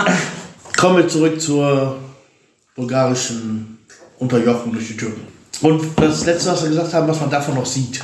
Kommen 0.76 0.98
wir 0.98 1.08
zurück 1.08 1.40
zur 1.40 1.96
bulgarischen 2.74 3.78
Unterjochung 4.18 4.72
durch 4.72 4.88
die 4.88 4.96
Türken. 4.96 5.26
Und 5.62 5.82
das 5.96 6.24
letzte, 6.24 6.52
was 6.52 6.62
wir 6.62 6.70
gesagt 6.70 6.94
haben, 6.94 7.08
was 7.08 7.20
man 7.20 7.30
davon 7.30 7.54
noch 7.54 7.66
sieht. 7.66 8.00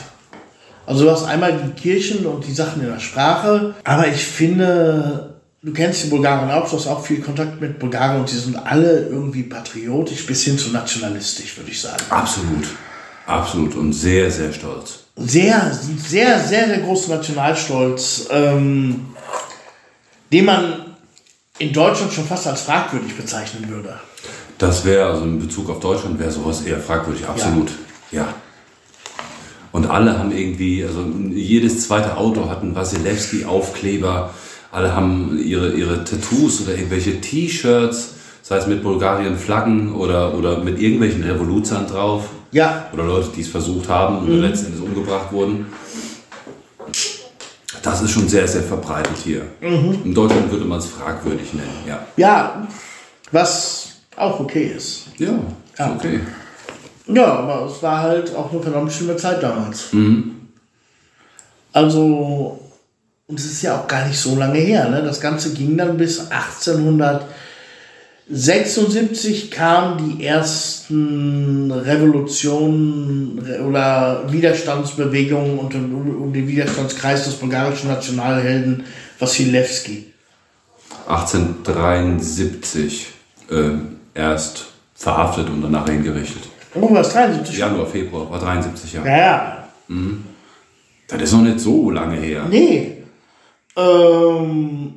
Also 0.86 1.04
du 1.04 1.10
hast 1.10 1.24
einmal 1.24 1.52
die 1.52 1.72
Kirchen 1.80 2.24
und 2.26 2.46
die 2.46 2.52
Sachen 2.52 2.80
in 2.80 2.88
der 2.88 3.00
Sprache, 3.00 3.74
aber 3.82 4.06
ich 4.06 4.24
finde, 4.24 5.34
du 5.62 5.72
kennst 5.72 6.04
die 6.04 6.08
Bulgaren 6.08 6.48
auch, 6.50 6.70
du 6.70 6.76
hast 6.76 6.86
auch 6.86 7.04
viel 7.04 7.20
Kontakt 7.20 7.60
mit 7.60 7.78
Bulgaren 7.80 8.20
und 8.20 8.30
die 8.30 8.36
sind 8.36 8.56
alle 8.56 9.08
irgendwie 9.08 9.42
patriotisch 9.42 10.24
bis 10.26 10.44
hin 10.44 10.56
zu 10.56 10.70
nationalistisch, 10.70 11.56
würde 11.56 11.70
ich 11.70 11.80
sagen. 11.80 12.02
Absolut. 12.08 12.68
Absolut 13.26 13.74
und 13.74 13.92
sehr, 13.92 14.30
sehr 14.30 14.52
stolz. 14.52 15.00
sehr, 15.16 15.72
sehr, 15.72 16.38
sehr, 16.38 16.68
sehr 16.68 16.78
großen 16.78 17.12
Nationalstolz, 17.12 18.28
ähm, 18.30 19.06
den 20.32 20.44
man 20.44 20.96
in 21.58 21.72
Deutschland 21.72 22.12
schon 22.12 22.26
fast 22.26 22.46
als 22.46 22.60
fragwürdig 22.62 23.16
bezeichnen 23.16 23.68
würde. 23.68 23.98
Das 24.58 24.84
wäre, 24.84 25.10
also 25.10 25.24
in 25.24 25.40
Bezug 25.40 25.68
auf 25.70 25.80
Deutschland 25.80 26.20
wäre 26.20 26.30
sowas 26.30 26.62
eher 26.62 26.78
fragwürdig, 26.78 27.26
absolut. 27.26 27.72
Ja. 28.12 28.32
Und 29.76 29.90
alle 29.90 30.18
haben 30.18 30.32
irgendwie, 30.34 30.82
also 30.86 31.04
jedes 31.34 31.86
zweite 31.86 32.16
Auto 32.16 32.48
hat 32.48 32.62
einen 32.62 32.74
Wasilewski-Aufkleber, 32.74 34.30
alle 34.72 34.96
haben 34.96 35.38
ihre, 35.38 35.72
ihre 35.72 36.02
Tattoos 36.02 36.62
oder 36.62 36.74
irgendwelche 36.74 37.20
T-Shirts, 37.20 38.14
sei 38.40 38.56
es 38.56 38.66
mit 38.66 38.82
Bulgarien-Flaggen 38.82 39.94
oder, 39.94 40.32
oder 40.32 40.60
mit 40.60 40.80
irgendwelchen 40.80 41.22
Revoluzern 41.24 41.86
drauf. 41.86 42.30
Ja. 42.52 42.86
Oder 42.94 43.04
Leute, 43.04 43.28
die 43.36 43.42
es 43.42 43.48
versucht 43.48 43.90
haben 43.90 44.20
und 44.20 44.40
letztendlich 44.40 44.82
umgebracht 44.82 45.30
wurden. 45.30 45.66
Das 47.82 48.00
ist 48.00 48.12
schon 48.12 48.28
sehr, 48.28 48.48
sehr 48.48 48.62
verbreitet 48.62 49.18
hier. 49.22 49.42
In 49.60 50.14
Deutschland 50.14 50.50
würde 50.50 50.64
man 50.64 50.78
es 50.78 50.86
fragwürdig 50.86 51.52
nennen, 51.52 51.84
ja. 51.86 51.98
Ja, 52.16 52.66
was 53.30 53.96
auch 54.16 54.40
okay 54.40 54.72
ist. 54.74 55.08
Ja, 55.18 55.32
ist 55.32 55.78
Ja. 55.78 55.92
okay. 55.94 56.20
Ja, 57.08 57.26
aber 57.38 57.66
es 57.70 57.82
war 57.82 58.00
halt 58.02 58.34
auch 58.34 58.50
eine 58.52 58.60
verdammt 58.62 58.92
schlimme 58.92 59.16
Zeit 59.16 59.42
damals. 59.42 59.86
Also, 61.72 62.60
und 63.28 63.38
es 63.38 63.44
ist 63.46 63.62
ja 63.62 63.78
auch 63.78 63.86
gar 63.86 64.06
nicht 64.08 64.18
so 64.18 64.34
lange 64.36 64.58
her. 64.58 64.88
Ne? 64.88 65.02
Das 65.02 65.20
Ganze 65.20 65.52
ging 65.52 65.76
dann 65.76 65.96
bis 65.96 66.20
1876 68.28 69.50
kamen 69.50 69.98
die 70.18 70.24
ersten 70.26 71.70
Revolutionen 71.70 73.38
re- 73.38 73.62
oder 73.62 74.24
Widerstandsbewegungen 74.32 75.58
und 75.58 75.74
um 75.74 76.32
den 76.32 76.48
Widerstandskreis 76.48 77.24
des 77.24 77.34
bulgarischen 77.34 77.88
Nationalhelden 77.88 78.84
Wassilewski. 79.18 80.12
1873 81.08 83.06
äh, 83.50 83.70
erst 84.14 84.66
verhaftet 84.94 85.48
und 85.48 85.62
danach 85.62 85.88
hingerichtet. 85.88 86.42
Oh, 86.80 86.92
was 86.92 87.12
73? 87.12 87.58
Januar, 87.58 87.86
Februar, 87.86 88.30
war 88.30 88.38
73 88.38 88.92
Jahre. 88.92 89.08
Ja, 89.08 89.16
ja. 89.16 89.68
Das 91.08 91.22
ist 91.22 91.32
noch 91.32 91.42
nicht 91.42 91.60
so 91.60 91.90
lange 91.90 92.16
her. 92.16 92.46
Nee. 92.50 93.04
Ähm, 93.76 94.94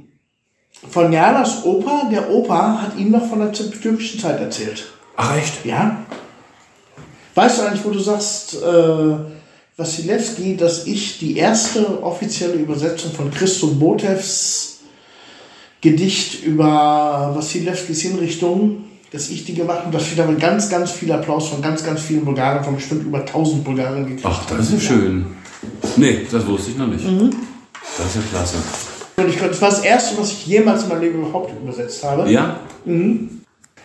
von 0.90 1.14
Janas 1.14 1.64
Opa, 1.66 2.10
der 2.12 2.30
Opa 2.30 2.82
hat 2.82 2.98
ihm 2.98 3.12
noch 3.12 3.28
von 3.28 3.40
der 3.40 3.52
türkischen 3.52 4.20
Zeit 4.20 4.40
erzählt. 4.40 4.88
Ach 5.16 5.36
echt? 5.38 5.66
Ja? 5.66 6.06
Weißt 7.36 7.60
du 7.60 7.64
eigentlich, 7.64 7.86
wo 7.86 7.92
du 7.92 8.00
sagst, 8.00 8.56
äh, 8.62 9.16
Wassilewski, 9.78 10.58
dass 10.58 10.88
ich 10.88 11.20
die 11.20 11.38
erste 11.38 12.04
offizielle 12.04 12.56
Übersetzung 12.56 13.12
von 13.12 13.32
Christo 13.32 13.68
Botevs 13.68 14.80
Gedicht 15.82 16.44
über 16.44 17.32
Wassilewskis 17.36 18.02
Hinrichtung, 18.02 18.84
dass 19.12 19.30
ich 19.30 19.46
die 19.46 19.56
gemacht 19.56 19.80
habe, 19.80 19.92
dass 19.92 20.04
ich 20.08 20.16
damit 20.16 20.40
ganz, 20.40 20.70
ganz 20.70 20.92
viel 20.92 21.12
Applaus 21.12 21.50
von 21.50 21.62
ganz, 21.62 21.84
ganz 21.84 22.02
vielen 22.02 22.26
Bulgaren, 22.26 22.64
von 22.64 22.76
bestimmt 22.76 23.04
über 23.06 23.20
1000 23.20 23.64
Bulgaren 23.64 24.06
gekriegt 24.06 24.26
Ach, 24.26 24.46
das 24.46 24.70
ist 24.70 24.74
ja 24.74 24.80
schön. 24.80 25.26
Nee, 25.98 26.28
das 26.32 26.46
wusste 26.46 26.72
ich 26.72 26.78
noch 26.78 26.88
nicht. 26.88 27.06
Mhm. 27.06 27.32
Das 27.98 28.08
ist 28.08 28.16
ja 28.16 28.22
klasse. 28.32 28.58
Und 29.18 29.30
ich, 29.30 29.38
das 29.38 29.62
war 29.62 29.70
das 29.70 29.80
erste, 29.80 30.18
was 30.18 30.32
ich 30.32 30.48
jemals 30.48 30.84
in 30.84 30.90
meinem 30.90 31.02
Leben 31.02 31.20
überhaupt 31.20 31.52
übersetzt 31.62 32.04
habe. 32.04 32.30
Ja? 32.32 32.60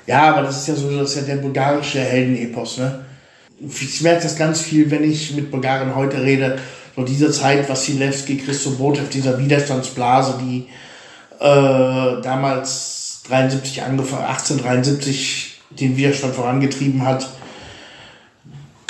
Ja, 0.06 0.34
aber 0.34 0.42
das 0.42 0.58
ist 0.58 0.68
ja 0.68 0.74
so, 0.74 0.90
das 0.96 1.10
ist 1.10 1.16
ja 1.16 1.34
der 1.34 1.42
bulgarische 1.42 2.00
Heldenepos, 2.00 2.78
ne? 2.78 3.04
Ich 3.66 4.02
merke 4.02 4.24
das 4.24 4.36
ganz 4.36 4.60
viel, 4.60 4.90
wenn 4.90 5.04
ich 5.04 5.34
mit 5.34 5.50
Bulgaren 5.50 5.94
heute 5.94 6.22
rede. 6.22 6.58
So 6.94 7.02
diese 7.02 7.30
Zeit, 7.30 7.68
Wassilewski, 7.68 8.36
Christo 8.36 8.70
Botev, 8.70 9.08
dieser 9.08 9.38
Widerstandsblase, 9.38 10.34
die 10.40 10.66
äh, 11.40 12.20
damals 12.22 13.03
73 13.28 13.82
angefangen, 13.82 14.24
1873 14.24 15.60
den 15.70 15.96
Widerstand 15.96 16.34
vorangetrieben 16.34 17.04
hat. 17.06 17.28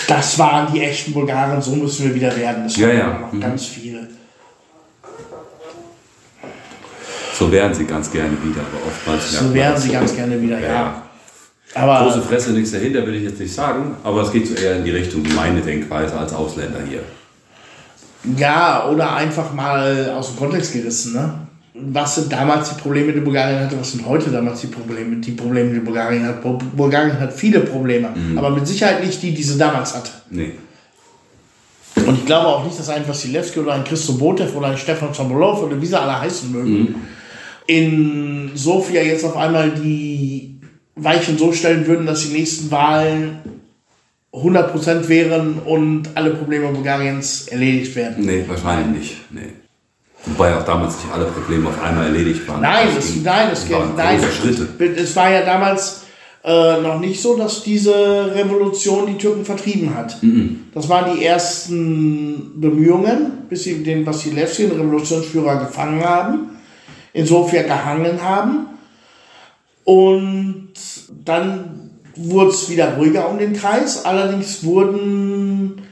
Das 0.09 0.39
waren 0.39 0.73
die 0.73 0.83
echten 0.83 1.13
Bulgaren, 1.13 1.63
so 1.63 1.75
müssen 1.77 2.07
wir 2.09 2.15
wieder 2.15 2.37
werden. 2.37 2.65
Das 2.65 2.77
Ja, 2.77 2.89
waren 2.89 2.99
ja. 2.99 3.19
noch 3.21 3.33
Mhm. 3.33 3.41
ganz 3.41 3.67
viele. 3.67 4.09
So 7.37 7.51
wären 7.51 7.75
sie 7.75 7.85
ganz 7.85 8.11
gerne 8.13 8.33
wieder, 8.43 8.61
aber 8.61 8.87
oftmals 8.87 9.33
So 9.33 9.53
wären 9.55 9.77
sie 9.77 9.91
ganz 9.91 10.15
gerne 10.15 10.41
wieder, 10.41 10.59
ja. 10.61 10.69
Ja. 10.73 11.03
Aber 11.77 12.05
Große 12.05 12.23
Fresse, 12.23 12.53
nichts 12.53 12.71
dahinter, 12.71 13.05
will 13.05 13.17
ich 13.17 13.25
jetzt 13.25 13.41
nicht 13.41 13.53
sagen, 13.53 13.97
aber 14.05 14.23
es 14.23 14.31
geht 14.31 14.47
so 14.47 14.55
eher 14.55 14.77
in 14.77 14.85
die 14.85 14.93
Richtung 14.93 15.25
meine 15.35 15.61
Denkweise 15.61 16.17
als 16.17 16.33
Ausländer 16.33 16.79
hier. 16.89 17.01
Ja, 18.37 18.89
oder 18.89 19.15
einfach 19.17 19.53
mal 19.53 20.11
aus 20.17 20.29
dem 20.29 20.37
Kontext 20.39 20.73
gerissen, 20.73 21.15
ne? 21.15 21.35
Was 21.77 22.15
sind 22.15 22.33
damals 22.33 22.69
die 22.73 22.81
Probleme, 22.81 23.13
die 23.13 23.19
Bulgarien 23.21 23.59
hatte, 23.59 23.79
was 23.81 23.91
sind 23.93 24.07
heute 24.07 24.31
damals 24.31 24.61
die 24.61 24.69
Probleme, 24.69 25.17
die 25.17 25.33
Probleme, 25.33 25.73
die 25.75 25.81
Bulgarien 25.81 26.25
hat? 26.25 26.41
Bul- 26.41 26.59
Bulgarien 26.77 27.19
hat 27.19 27.33
viele 27.33 27.61
Probleme, 27.61 28.11
aber 28.37 28.51
mit 28.51 28.65
Sicherheit 28.67 29.05
nicht 29.05 29.21
die, 29.23 29.33
die 29.35 29.43
sie 29.43 29.59
damals 29.59 29.93
hatte. 29.95 30.11
Nee. 30.31 30.53
Und 32.07 32.19
ich 32.19 32.27
glaube 32.27 32.47
auch 32.47 32.65
nicht, 32.65 32.79
dass 32.79 32.89
ein 32.91 33.07
Vassilewski 33.09 33.59
oder 33.59 33.73
ein 33.75 33.83
Christo 33.85 34.13
Botev 34.13 34.57
oder 34.57 34.69
ein 34.69 34.77
Stefan 34.79 35.13
Sobolov 35.15 35.63
oder 35.63 35.81
wie 35.81 35.87
sie 35.87 35.99
alle 36.01 36.21
heißen 36.21 36.53
mögen, 36.53 36.95
in 37.67 38.51
Sofia 38.55 39.03
jetzt 39.03 39.25
auf 39.25 39.37
einmal 39.37 39.71
die 39.73 40.61
Weichen 40.97 41.37
so 41.39 41.53
stellen 41.53 41.87
würden, 41.89 42.07
dass 42.07 42.23
die 42.29 42.35
nächsten 42.35 42.71
Wahlen 42.71 43.39
100% 44.33 45.09
wären 45.09 45.59
und 45.65 46.09
alle 46.15 46.31
Probleme 46.31 46.69
Bulgariens 46.69 47.49
erledigt 47.49 47.97
werden. 47.97 48.25
Nee, 48.25 48.45
wahrscheinlich 48.47 49.01
nicht. 49.01 49.17
Nee. 49.33 49.64
Wobei 50.27 50.57
auch 50.57 50.65
damals 50.65 50.97
nicht 50.97 51.13
alle 51.13 51.27
Probleme 51.27 51.69
auf 51.69 51.83
einmal 51.83 52.07
erledigt 52.07 52.49
waren. 52.49 52.63
Nein, 52.63 52.89
Das 52.95 53.05
es, 53.05 53.13
ging- 53.15 53.23
nein, 53.25 53.49
es, 53.53 53.61
das 53.69 53.71
waren 53.73 53.97
nein, 53.97 54.21
Schritte. 54.23 54.69
es 54.97 55.15
war 55.17 55.31
ja 55.31 55.43
damals 55.45 56.03
äh, 56.45 56.81
noch 56.81 56.99
nicht 56.99 57.21
so, 57.21 57.37
dass 57.37 57.63
diese 57.63 58.33
Revolution 58.35 59.07
die 59.07 59.19
Türken 59.19 59.45
vertrieben 59.45 59.95
hat. 59.95 60.17
Das 60.75 60.89
waren 60.89 61.15
die 61.17 61.25
ersten 61.25 62.59
Bemühungen, 62.61 63.33
bis 63.49 63.65
sie 63.65 63.83
den 63.83 64.07
Wassilewski, 64.07 64.67
den 64.69 64.81
Revolutionsführer, 64.81 65.57
gefangen 65.67 66.03
haben, 66.05 66.51
in 67.13 67.27
Sofia 67.27 67.63
gehangen 67.63 68.23
haben. 68.23 68.67
Und 69.85 70.69
dann 71.25 71.91
wurde 72.17 72.51
es 72.51 72.71
wieder 72.71 72.95
ruhiger 72.97 73.29
um 73.29 73.39
den 73.39 73.53
Kreis. 73.53 74.05
Allerdings 74.05 74.65
wurden 74.65 75.83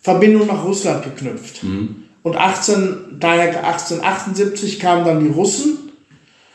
Verbindungen 0.00 0.48
nach 0.48 0.64
Russland 0.64 1.02
geknüpft. 1.04 1.62
Und 2.22 2.36
18, 2.36 3.16
daher 3.18 3.48
1878 3.64 4.78
kamen 4.80 5.04
dann 5.04 5.20
die 5.20 5.30
Russen 5.30 5.78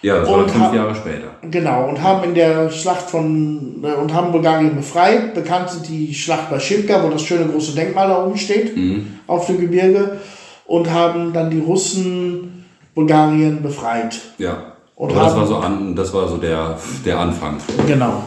Ja, 0.01 0.19
das 0.19 0.29
war 0.29 0.47
fünf 0.47 0.73
Jahre 0.73 0.95
später. 0.95 1.27
Genau, 1.49 1.89
und 1.89 2.01
haben 2.01 2.23
in 2.29 2.35
der 2.35 2.69
Schlacht 2.69 3.09
von, 3.09 3.83
äh, 3.83 3.93
und 3.99 4.13
haben 4.13 4.31
Bulgarien 4.31 4.75
befreit. 4.75 5.33
Bekannt 5.33 5.69
sind 5.69 5.87
die 5.89 6.13
Schlacht 6.13 6.49
bei 6.49 6.59
Schipka, 6.59 7.03
wo 7.03 7.09
das 7.09 7.21
schöne 7.23 7.45
große 7.51 7.73
Denkmal 7.75 8.07
da 8.07 8.23
oben 8.25 8.37
steht, 8.37 8.71
auf 9.27 9.47
dem 9.47 9.59
Gebirge. 9.59 10.17
Und 10.65 10.89
haben 10.91 11.31
dann 11.33 11.49
die 11.49 11.59
Russen 11.59 12.65
Bulgarien 12.93 13.61
befreit. 13.61 14.17
Ja. 14.37 14.73
Und 14.95 15.11
Aber 15.11 15.21
das 15.21 15.31
haben- 15.33 15.39
war 15.41 15.47
so, 15.47 15.55
an, 15.57 15.95
das 15.95 16.13
war 16.13 16.27
so 16.27 16.37
der, 16.37 16.77
der 17.05 17.19
Anfang. 17.19 17.57
Genau, 17.85 18.23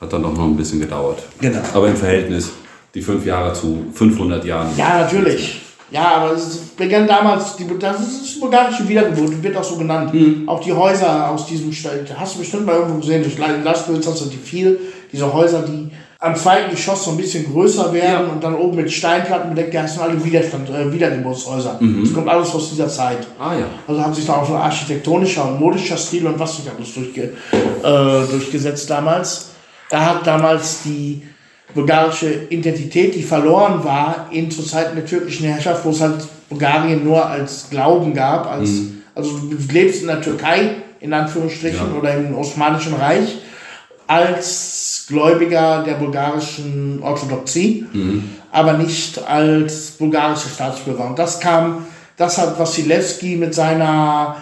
Hat 0.00 0.12
dann 0.12 0.22
doch 0.22 0.32
noch 0.36 0.44
ein 0.44 0.56
bisschen 0.56 0.80
gedauert. 0.80 1.22
genau. 1.40 1.60
Aber 1.72 1.88
im 1.88 1.96
Verhältnis 1.96 2.50
die 2.94 3.00
fünf 3.00 3.24
Jahre 3.26 3.52
zu 3.54 3.86
500 3.92 4.44
Jahren. 4.44 4.68
Ja, 4.76 4.98
natürlich. 5.00 5.62
Ja, 5.90 6.16
aber 6.16 6.32
es 6.32 6.58
begann 6.76 7.06
damals, 7.06 7.56
die, 7.56 7.66
das 7.78 8.00
ist 8.00 8.36
die 8.36 8.40
bulgarische 8.40 8.88
Wiedergeburt, 8.88 9.42
wird 9.42 9.56
auch 9.56 9.64
so 9.64 9.76
genannt. 9.76 10.12
Auch 10.46 10.60
die 10.60 10.72
Häuser 10.72 11.30
aus 11.30 11.46
diesem 11.46 11.72
Stall, 11.72 12.04
hast 12.18 12.34
du 12.34 12.40
bestimmt 12.40 12.66
mal 12.66 12.76
irgendwo 12.76 12.98
gesehen, 12.98 13.22
durch 13.22 13.38
Lastwitz 13.38 14.06
hast 14.06 14.22
du 14.22 14.26
die 14.26 14.36
viel, 14.36 14.80
diese 15.12 15.32
Häuser, 15.32 15.62
die 15.62 15.90
am 16.24 16.34
zweiten 16.34 16.70
Geschoss 16.70 17.04
so 17.04 17.10
ein 17.10 17.18
bisschen 17.18 17.52
größer 17.52 17.92
werden 17.92 18.30
und 18.30 18.42
dann 18.42 18.54
oben 18.54 18.76
mit 18.76 18.90
Steinplatten 18.90 19.50
bedeckt, 19.50 19.74
die 19.74 19.78
heißen 19.78 20.00
alle 20.00 20.24
Widerstand, 20.24 20.70
äh, 20.70 20.90
Wiedergeburtshäuser. 20.90 21.78
Das 22.02 22.14
kommt 22.14 22.28
alles 22.28 22.54
aus 22.54 22.70
dieser 22.70 22.88
Zeit. 22.88 23.26
Ah 23.38 23.54
ja. 23.54 23.66
Also 23.86 24.02
haben 24.02 24.14
sich 24.14 24.24
da 24.24 24.36
auch 24.36 24.48
so 24.48 24.54
architektonischer 24.54 25.46
und 25.46 25.60
modischer 25.60 25.98
Stil 25.98 26.26
und 26.26 26.38
was 26.38 26.58
nicht 26.58 26.70
alles 26.74 26.94
durchge 26.94 27.34
äh, 27.52 28.30
durchgesetzt 28.30 28.88
damals. 28.88 29.50
Da 29.90 30.00
hat 30.00 30.26
damals 30.26 30.82
die 30.84 31.22
bulgarische 31.74 32.46
Identität, 32.50 33.14
die 33.14 33.22
verloren 33.22 33.82
war 33.84 34.28
in 34.30 34.50
zu 34.50 34.62
Zeiten 34.62 34.96
der 34.96 35.06
türkischen 35.06 35.46
Herrschaft, 35.46 35.84
wo 35.84 35.90
es 35.90 36.00
halt 36.00 36.24
Bulgarien 36.48 37.04
nur 37.04 37.24
als 37.26 37.68
Glauben 37.70 38.12
gab, 38.14 38.46
als, 38.50 38.70
also 39.14 39.30
du 39.38 39.56
lebst 39.72 40.02
in 40.02 40.08
der 40.08 40.20
Türkei, 40.20 40.76
in 41.00 41.12
Anführungsstrichen, 41.12 41.92
Ja. 41.92 41.98
oder 41.98 42.14
im 42.16 42.34
Osmanischen 42.36 42.94
Reich, 42.94 43.38
als 44.06 45.06
Gläubiger 45.08 45.82
der 45.82 45.94
bulgarischen 45.94 47.00
Orthodoxie, 47.02 47.86
aber 48.52 48.74
nicht 48.74 49.18
als 49.26 49.92
bulgarische 49.92 50.48
Staatsbürger. 50.50 51.06
Und 51.06 51.18
das 51.18 51.40
kam, 51.40 51.86
das 52.16 52.38
hat 52.38 52.58
Wassilewski 52.58 53.36
mit 53.36 53.54
seiner 53.54 54.36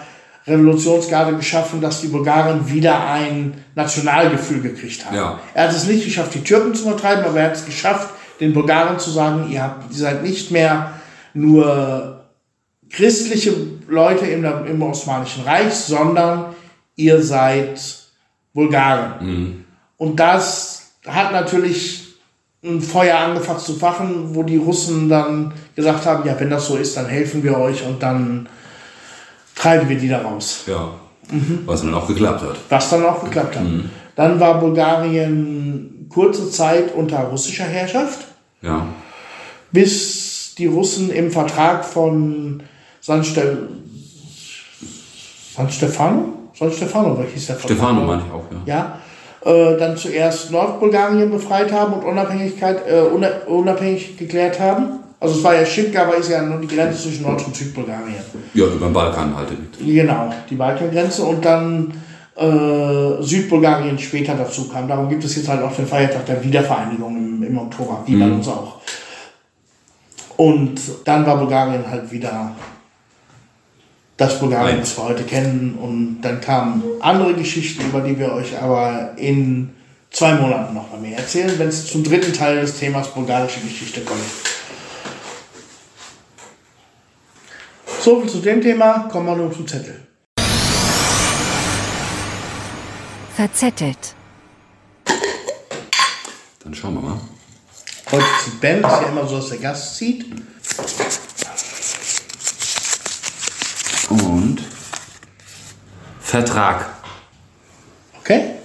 Revolutionsgarde 0.45 1.35
geschaffen, 1.35 1.79
dass 1.79 2.01
die 2.01 2.07
Bulgaren 2.07 2.69
wieder 2.69 3.07
ein 3.07 3.53
Nationalgefühl 3.75 4.61
gekriegt 4.61 5.05
haben. 5.05 5.15
Ja. 5.15 5.39
Er 5.53 5.67
hat 5.67 5.75
es 5.75 5.87
nicht 5.87 6.03
geschafft, 6.03 6.33
die 6.33 6.43
Türken 6.43 6.75
zu 6.75 6.83
vertreiben, 6.83 7.23
aber 7.23 7.39
er 7.39 7.45
hat 7.47 7.55
es 7.55 7.65
geschafft, 7.65 8.09
den 8.39 8.53
Bulgaren 8.53 8.99
zu 8.99 9.11
sagen, 9.11 9.49
ihr, 9.49 9.63
habt, 9.63 9.89
ihr 9.91 9.97
seid 9.97 10.23
nicht 10.23 10.51
mehr 10.51 10.93
nur 11.33 12.25
christliche 12.89 13.53
Leute 13.87 14.25
im, 14.25 14.43
im 14.43 14.81
Osmanischen 14.81 15.43
Reich, 15.43 15.73
sondern 15.73 16.53
ihr 16.95 17.21
seid 17.21 17.79
Bulgaren. 18.53 19.65
Und 19.97 20.19
das 20.19 20.91
hat 21.07 21.31
natürlich 21.31 22.03
ein 22.63 22.81
Feuer 22.81 23.17
angefangen 23.17 23.59
zu 23.59 23.75
fachen, 23.75 24.35
wo 24.35 24.43
die 24.43 24.57
Russen 24.57 25.09
dann 25.09 25.53
gesagt 25.75 26.05
haben, 26.05 26.27
ja, 26.27 26.39
wenn 26.39 26.49
das 26.49 26.67
so 26.67 26.77
ist, 26.77 26.95
dann 26.95 27.07
helfen 27.07 27.43
wir 27.43 27.57
euch 27.57 27.85
und 27.85 28.01
dann 28.01 28.47
treiben 29.55 29.87
wir 29.89 29.97
die 29.97 30.09
da 30.09 30.21
raus. 30.21 30.63
Ja. 30.67 30.89
Was 31.65 31.81
dann 31.81 31.93
auch 31.93 32.07
geklappt 32.07 32.41
hat. 32.41 32.55
Was 32.69 32.89
dann 32.89 33.05
auch 33.05 33.23
geklappt 33.23 33.55
hat. 33.55 33.63
Dann 34.15 34.39
war 34.39 34.59
Bulgarien 34.59 36.07
kurze 36.09 36.51
Zeit 36.51 36.93
unter 36.93 37.19
russischer 37.23 37.63
Herrschaft, 37.63 38.19
Ja. 38.61 38.85
bis 39.71 40.53
die 40.57 40.67
Russen 40.67 41.09
im 41.11 41.31
Vertrag 41.31 41.83
von 41.83 42.61
San, 43.01 43.23
Ste 43.23 43.69
San 45.55 45.69
Stefano? 45.69 46.33
San 46.57 46.71
Stefano, 46.71 47.17
hieß 47.33 47.47
der 47.47 47.55
Vertrag? 47.55 47.77
Stefano 47.77 48.01
meinte 48.05 48.25
ich 48.27 48.33
auch, 48.33 48.45
ja. 48.67 48.99
ja, 49.45 49.51
äh, 49.51 49.77
dann 49.79 49.97
zuerst 49.97 50.51
Nordbulgarien 50.51 51.31
befreit 51.31 51.71
haben 51.71 51.93
und 51.93 52.03
Unabhängigkeit, 52.03 52.87
äh, 52.87 53.01
una- 53.01 53.41
unabhängig 53.47 54.17
geklärt 54.17 54.59
haben. 54.59 54.99
Also 55.23 55.37
es 55.37 55.43
war 55.45 55.55
ja 55.55 55.65
Schipka, 55.65 56.01
aber 56.01 56.17
ist 56.17 56.29
ja 56.29 56.41
nur 56.41 56.59
die 56.59 56.67
Grenze 56.67 57.01
zwischen 57.01 57.23
Nord- 57.23 57.45
und 57.47 57.55
Südbulgarien. 57.55 58.15
Ja, 58.53 58.65
über 58.65 58.87
den 58.87 58.93
Balkan 58.93 59.33
halt 59.33 59.51
mit. 59.51 59.79
Genau, 59.79 60.29
die 60.49 60.55
Balkangrenze 60.55 61.23
und 61.23 61.45
dann 61.45 61.93
äh, 62.35 63.21
Südbulgarien 63.23 63.97
später 63.97 64.35
dazu 64.35 64.67
kam. 64.67 64.85
Darum 64.85 65.07
gibt 65.07 65.23
es 65.23 65.37
jetzt 65.37 65.47
halt 65.47 65.61
auch 65.63 65.73
den 65.73 65.87
Feiertag 65.87 66.25
der 66.25 66.43
Wiedervereinigung 66.43 67.15
im, 67.15 67.41
im 67.41 67.57
Oktober, 67.57 68.03
wie 68.05 68.17
bei 68.17 68.25
uns 68.25 68.49
auch. 68.49 68.81
Und 70.35 70.77
dann 71.05 71.25
war 71.25 71.37
Bulgarien 71.37 71.89
halt 71.89 72.11
wieder 72.11 72.51
das 74.17 74.37
Bulgarien, 74.41 74.81
das 74.81 74.97
wir 74.97 75.05
heute 75.05 75.23
kennen. 75.23 75.77
Und 75.81 76.19
dann 76.21 76.41
kamen 76.41 76.83
andere 76.99 77.33
Geschichten, 77.33 77.85
über 77.85 78.01
die 78.01 78.19
wir 78.19 78.33
euch 78.33 78.61
aber 78.61 79.11
in 79.15 79.69
zwei 80.11 80.33
Monaten 80.33 80.73
noch 80.73 80.91
mal 80.91 80.99
mehr 80.99 81.17
erzählen, 81.17 81.53
wenn 81.57 81.69
es 81.69 81.87
zum 81.87 82.03
dritten 82.03 82.33
Teil 82.33 82.59
des 82.59 82.77
Themas 82.77 83.07
bulgarische 83.07 83.61
Geschichte 83.61 84.01
kommt. 84.01 84.19
So 88.03 88.19
viel 88.19 88.29
zu 88.29 88.39
dem 88.39 88.61
Thema, 88.61 89.07
kommen 89.09 89.27
wir 89.27 89.35
nun 89.37 89.53
zum 89.53 89.65
Zettel. 89.65 89.97
Verzettelt. 93.33 94.13
Dann 96.65 96.75
schauen 96.75 96.95
wir 96.95 97.01
mal. 97.01 97.17
Heute 98.11 98.25
zieht 98.43 98.59
Ben, 98.59 98.79
ist 98.79 98.83
ja 98.83 99.03
immer 99.03 99.25
so, 99.25 99.37
dass 99.37 99.47
der 99.47 99.59
Gast 99.59 99.95
zieht. 99.95 100.25
Und 104.09 104.59
Vertrag. 106.19 106.85
Okay? 108.19 108.55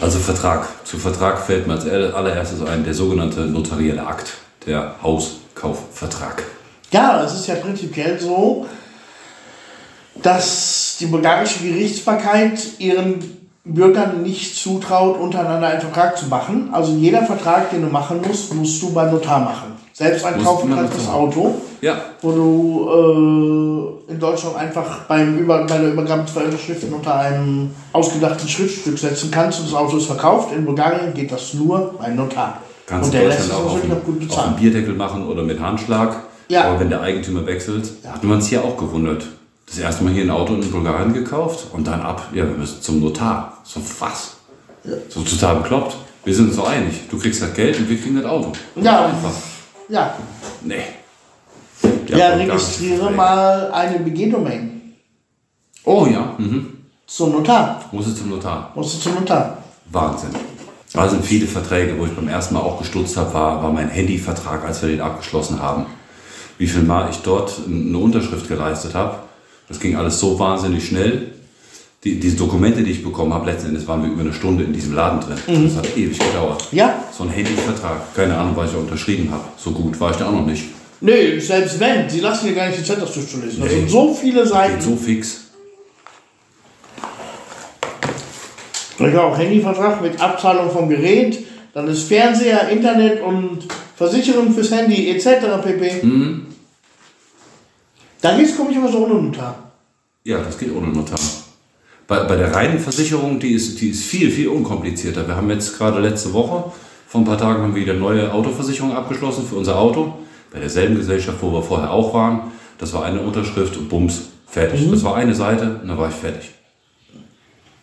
Also 0.00 0.18
Vertrag. 0.18 0.84
Zu 0.84 0.98
Vertrag 0.98 1.46
fällt 1.46 1.68
mir 1.68 1.74
als 1.74 1.84
allererstes 1.86 2.62
ein 2.62 2.82
der 2.82 2.94
sogenannte 2.94 3.42
notarielle 3.42 4.04
Akt, 4.04 4.32
der 4.66 4.96
Hauskaufvertrag. 5.00 6.42
Ja, 6.92 7.22
es 7.24 7.34
ist 7.34 7.46
ja 7.48 7.56
prinzipiell 7.56 8.18
so, 8.18 8.66
dass 10.22 10.96
die 11.00 11.06
bulgarische 11.06 11.62
Gerichtsbarkeit 11.64 12.58
ihren 12.78 13.36
Bürgern 13.64 14.22
nicht 14.22 14.56
zutraut, 14.56 15.18
untereinander 15.18 15.66
einen 15.68 15.80
Vertrag 15.80 16.16
zu 16.16 16.26
machen. 16.26 16.70
Also 16.72 16.92
jeder 16.92 17.22
Vertrag, 17.24 17.70
den 17.70 17.82
du 17.82 17.88
machen 17.88 18.20
musst, 18.26 18.54
musst 18.54 18.80
du 18.82 18.92
beim 18.92 19.10
Notar 19.10 19.40
machen. 19.40 19.72
Selbst 19.92 20.24
ein 20.24 20.42
Notar. 20.42 21.14
Auto, 21.14 21.54
Ja, 21.80 21.96
wo 22.22 22.30
du 22.32 23.98
äh, 24.08 24.12
in 24.12 24.20
Deutschland 24.20 24.56
einfach 24.56 25.00
beim 25.08 25.38
Über 25.38 25.66
bei 25.66 25.78
der 25.78 25.92
Übergabe 25.92 26.24
zwei 26.26 26.44
Unterschriften 26.44 26.92
unter 26.92 27.18
einem 27.18 27.70
ausgedachten 27.92 28.48
Schriftstück 28.48 28.98
setzen 28.98 29.30
kannst 29.30 29.60
und 29.60 29.66
das 29.72 29.74
Auto 29.74 29.96
ist 29.96 30.06
verkauft. 30.06 30.52
In 30.54 30.64
Bulgarien 30.64 31.12
geht 31.14 31.32
das 31.32 31.54
nur 31.54 31.94
beim 31.98 32.14
Notar. 32.14 32.60
kannst 32.86 33.06
und 33.06 33.14
der 33.14 33.28
lässt 33.28 33.40
es 33.40 33.48
natürlich 33.48 33.88
noch 33.88 34.04
gut 34.04 34.20
einen- 34.20 34.22
auf 34.22 34.36
bezahlen. 34.36 34.48
einen 34.50 34.56
Bierdeckel 34.56 34.94
machen 34.94 35.26
oder 35.26 35.42
mit 35.42 35.58
Handschlag. 35.60 36.25
Ja. 36.48 36.64
Aber 36.64 36.80
wenn 36.80 36.90
der 36.90 37.00
Eigentümer 37.00 37.46
wechselt, 37.46 37.90
hat 38.06 38.22
man 38.22 38.36
uns 38.36 38.48
hier 38.48 38.64
auch 38.64 38.76
gewundert. 38.76 39.26
Das 39.66 39.78
erste 39.78 40.04
Mal 40.04 40.12
hier 40.12 40.24
ein 40.24 40.30
Auto 40.30 40.54
in 40.54 40.70
Bulgarien 40.70 41.12
gekauft 41.12 41.66
und 41.72 41.86
dann 41.86 42.00
ab, 42.00 42.28
ja, 42.32 42.44
wir 42.44 42.56
müssen 42.56 42.80
zum 42.80 43.00
Notar. 43.00 43.58
So 43.64 43.80
was? 43.98 44.36
So 45.08 45.22
total 45.22 45.56
bekloppt. 45.56 45.96
Wir 46.24 46.34
sind 46.34 46.46
uns 46.46 46.56
so 46.56 46.64
einig. 46.64 47.08
Du 47.10 47.18
kriegst 47.18 47.42
das 47.42 47.52
Geld 47.54 47.78
und 47.78 47.88
wir 47.88 47.98
kriegen 48.00 48.16
das 48.16 48.24
Auto. 48.26 48.52
Ja. 48.76 49.06
Einfach. 49.06 49.32
Ja, 49.88 50.14
Nee. 50.62 50.82
Ja, 51.82 52.30
bulgarische 52.30 52.38
registriere 52.38 53.10
mal 53.10 53.70
eine 53.72 53.98
BG-Domain 54.00 54.76
Oh 55.84 56.04
ja, 56.10 56.34
mhm. 56.36 56.78
zum 57.06 57.30
Notar. 57.30 57.80
Muss 57.92 58.08
es 58.08 58.16
zum 58.16 58.30
Notar. 58.30 58.72
Musst 58.74 58.96
du 58.96 58.98
zum 58.98 59.14
Notar. 59.14 59.58
Wahnsinn. 59.92 60.30
Da 60.92 61.08
sind 61.08 61.24
viele 61.24 61.46
Verträge, 61.46 61.96
wo 61.96 62.06
ich 62.06 62.12
beim 62.12 62.26
ersten 62.26 62.54
Mal 62.54 62.60
auch 62.60 62.78
gestutzt 62.78 63.16
habe, 63.16 63.32
war, 63.32 63.62
war 63.62 63.72
mein 63.72 63.88
Handyvertrag, 63.88 64.64
als 64.64 64.82
wir 64.82 64.88
den 64.88 65.00
abgeschlossen 65.00 65.62
haben. 65.62 65.86
Wie 66.58 66.66
viel 66.66 66.82
Mal 66.82 67.08
ich 67.10 67.18
dort 67.18 67.52
eine 67.68 67.98
Unterschrift 67.98 68.48
geleistet 68.48 68.94
habe. 68.94 69.18
Das 69.68 69.78
ging 69.80 69.96
alles 69.96 70.18
so 70.20 70.38
wahnsinnig 70.38 70.86
schnell. 70.86 71.32
Die, 72.04 72.20
diese 72.20 72.36
Dokumente, 72.36 72.82
die 72.82 72.92
ich 72.92 73.02
bekommen 73.02 73.34
habe, 73.34 73.50
letzten 73.50 73.68
Endes 73.70 73.86
waren 73.88 74.02
wir 74.02 74.10
über 74.10 74.20
eine 74.20 74.32
Stunde 74.32 74.62
in 74.64 74.72
diesem 74.72 74.94
Laden 74.94 75.20
drin. 75.20 75.64
Das 75.66 75.76
hat 75.76 75.96
ewig 75.96 76.18
gedauert. 76.18 76.64
Ja? 76.70 77.02
So 77.16 77.24
ein 77.24 77.30
Handyvertrag. 77.30 78.14
Keine 78.14 78.36
Ahnung, 78.38 78.52
was 78.54 78.66
ich 78.68 78.72
da 78.74 78.78
unterschrieben 78.78 79.30
habe. 79.30 79.42
So 79.56 79.72
gut 79.72 79.98
war 79.98 80.12
ich 80.12 80.16
da 80.16 80.28
auch 80.28 80.32
noch 80.32 80.46
nicht. 80.46 80.64
Nee, 81.00 81.38
selbst 81.40 81.78
wenn, 81.80 82.08
sie 82.08 82.20
lassen 82.20 82.46
dir 82.46 82.54
gar 82.54 82.68
nicht 82.68 82.78
die 82.78 82.84
Zeit, 82.84 83.02
das 83.02 83.12
durchzulesen. 83.12 83.60
Das 83.60 83.70
Nee. 83.70 83.78
sind 83.80 83.90
so 83.90 84.14
viele 84.14 84.42
Geht 84.42 84.48
Seiten. 84.52 84.80
so 84.80 84.96
fix. 84.96 85.40
Ja, 88.98 89.22
auch 89.24 89.36
Handyvertrag 89.36 90.00
mit 90.00 90.18
Abzahlung 90.20 90.70
vom 90.70 90.88
Gerät, 90.88 91.44
dann 91.74 91.86
ist 91.88 92.04
Fernseher, 92.08 92.68
Internet 92.70 93.22
und 93.22 93.66
Versicherung 93.96 94.52
fürs 94.54 94.70
Handy 94.70 95.10
etc. 95.10 95.60
pp. 95.62 96.02
Mhm. 96.06 96.45
Da 98.20 98.36
geht's 98.36 98.56
komischerweise 98.56 98.98
ohne 98.98 99.14
Notar. 99.14 99.54
Ja, 100.24 100.38
das 100.42 100.58
geht 100.58 100.74
ohne 100.74 100.88
Notar. 100.88 101.18
Bei, 102.06 102.24
bei 102.24 102.36
der 102.36 102.54
reinen 102.54 102.78
Versicherung, 102.78 103.38
die 103.38 103.52
ist, 103.52 103.80
die 103.80 103.90
ist 103.90 104.04
viel, 104.04 104.30
viel 104.30 104.48
unkomplizierter. 104.48 105.26
Wir 105.26 105.36
haben 105.36 105.50
jetzt 105.50 105.76
gerade 105.76 106.00
letzte 106.00 106.32
Woche, 106.32 106.72
vor 107.08 107.20
ein 107.20 107.24
paar 107.24 107.38
Tagen, 107.38 107.62
haben 107.62 107.74
wir 107.74 107.82
wieder 107.82 107.94
neue 107.94 108.32
Autoversicherung 108.32 108.92
abgeschlossen 108.94 109.46
für 109.46 109.56
unser 109.56 109.78
Auto. 109.78 110.14
Bei 110.52 110.60
derselben 110.60 110.96
Gesellschaft, 110.96 111.38
wo 111.40 111.52
wir 111.52 111.62
vorher 111.62 111.90
auch 111.90 112.14
waren. 112.14 112.52
Das 112.78 112.92
war 112.92 113.04
eine 113.04 113.20
Unterschrift 113.20 113.76
und 113.76 113.88
bums, 113.88 114.22
fertig. 114.46 114.88
Das 114.90 115.02
war 115.02 115.16
eine 115.16 115.34
Seite 115.34 115.80
und 115.82 115.88
dann 115.88 115.98
war 115.98 116.08
ich 116.08 116.14
fertig. 116.14 116.50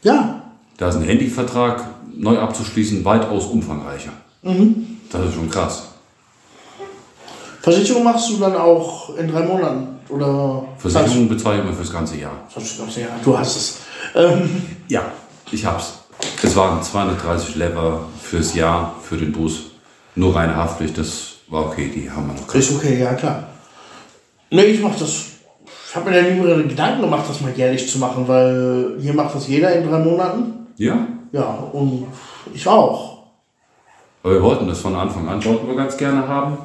Ja, 0.04 0.42
Da 0.78 0.90
ist 0.90 0.96
ein 0.96 1.04
Handyvertrag 1.04 1.84
neu 2.16 2.38
abzuschließen, 2.40 3.06
weitaus 3.06 3.46
umfangreicher. 3.46 4.12
Das 5.12 5.26
ist 5.28 5.36
schon 5.36 5.50
krass. 5.50 5.93
Versicherung 7.64 8.04
machst 8.04 8.30
du 8.30 8.38
dann 8.38 8.58
auch 8.58 9.16
in 9.16 9.32
drei 9.32 9.42
Monaten 9.44 9.88
oder 10.10 10.66
Versicherung 10.78 11.30
bezahle 11.30 11.60
ich 11.60 11.64
immer 11.64 11.74
fürs 11.74 11.92
ganze 11.94 12.18
Jahr. 12.18 12.34
Hast 12.54 12.78
du, 12.78 13.00
ja, 13.00 13.08
du 13.24 13.38
hast 13.38 13.56
es. 13.56 13.78
Ähm, 14.16 14.64
Ja, 14.90 15.04
ich 15.50 15.66
hab's. 15.66 15.94
Es 16.44 16.54
waren 16.58 16.84
230 16.84 17.56
Lever 17.56 18.02
fürs 18.22 18.54
Jahr 18.54 18.94
für 19.02 19.16
den 19.16 19.32
Bus. 19.32 19.72
Nur 20.16 20.36
reine 20.36 20.56
Haftpflicht, 20.58 20.98
das 20.98 21.36
war 21.48 21.68
okay, 21.68 21.90
die 21.94 22.12
haben 22.12 22.28
wir 22.28 22.34
noch 22.34 22.46
gekriegt. 22.46 22.66
Ist 22.70 22.76
okay, 22.76 23.00
ja 23.00 23.14
klar. 23.14 23.44
Nee, 24.52 24.64
ich 24.66 24.82
mach 24.82 24.96
das. 24.98 25.10
Ich 25.90 25.96
habe 25.96 26.10
mir 26.10 26.22
da 26.22 26.30
nie 26.30 26.40
mehr 26.40 26.58
Gedanken 26.64 27.02
gemacht, 27.02 27.24
das 27.30 27.40
mal 27.40 27.54
jährlich 27.54 27.90
zu 27.90 27.98
machen, 27.98 28.28
weil 28.28 28.98
hier 29.00 29.14
macht 29.14 29.36
das 29.36 29.48
jeder 29.48 29.74
in 29.74 29.88
drei 29.90 30.00
Monaten. 30.00 30.68
Ja, 30.78 31.08
Ja, 31.32 31.46
und 31.72 32.08
ich 32.54 32.68
auch. 32.68 33.20
aber 34.22 34.34
wir 34.34 34.42
wollten 34.44 34.68
das 34.68 34.80
von 34.80 34.96
Anfang 34.96 35.28
an, 35.30 35.44
wollten 35.46 35.68
wir 35.68 35.76
ganz 35.76 35.96
gerne 35.96 36.28
haben. 36.28 36.58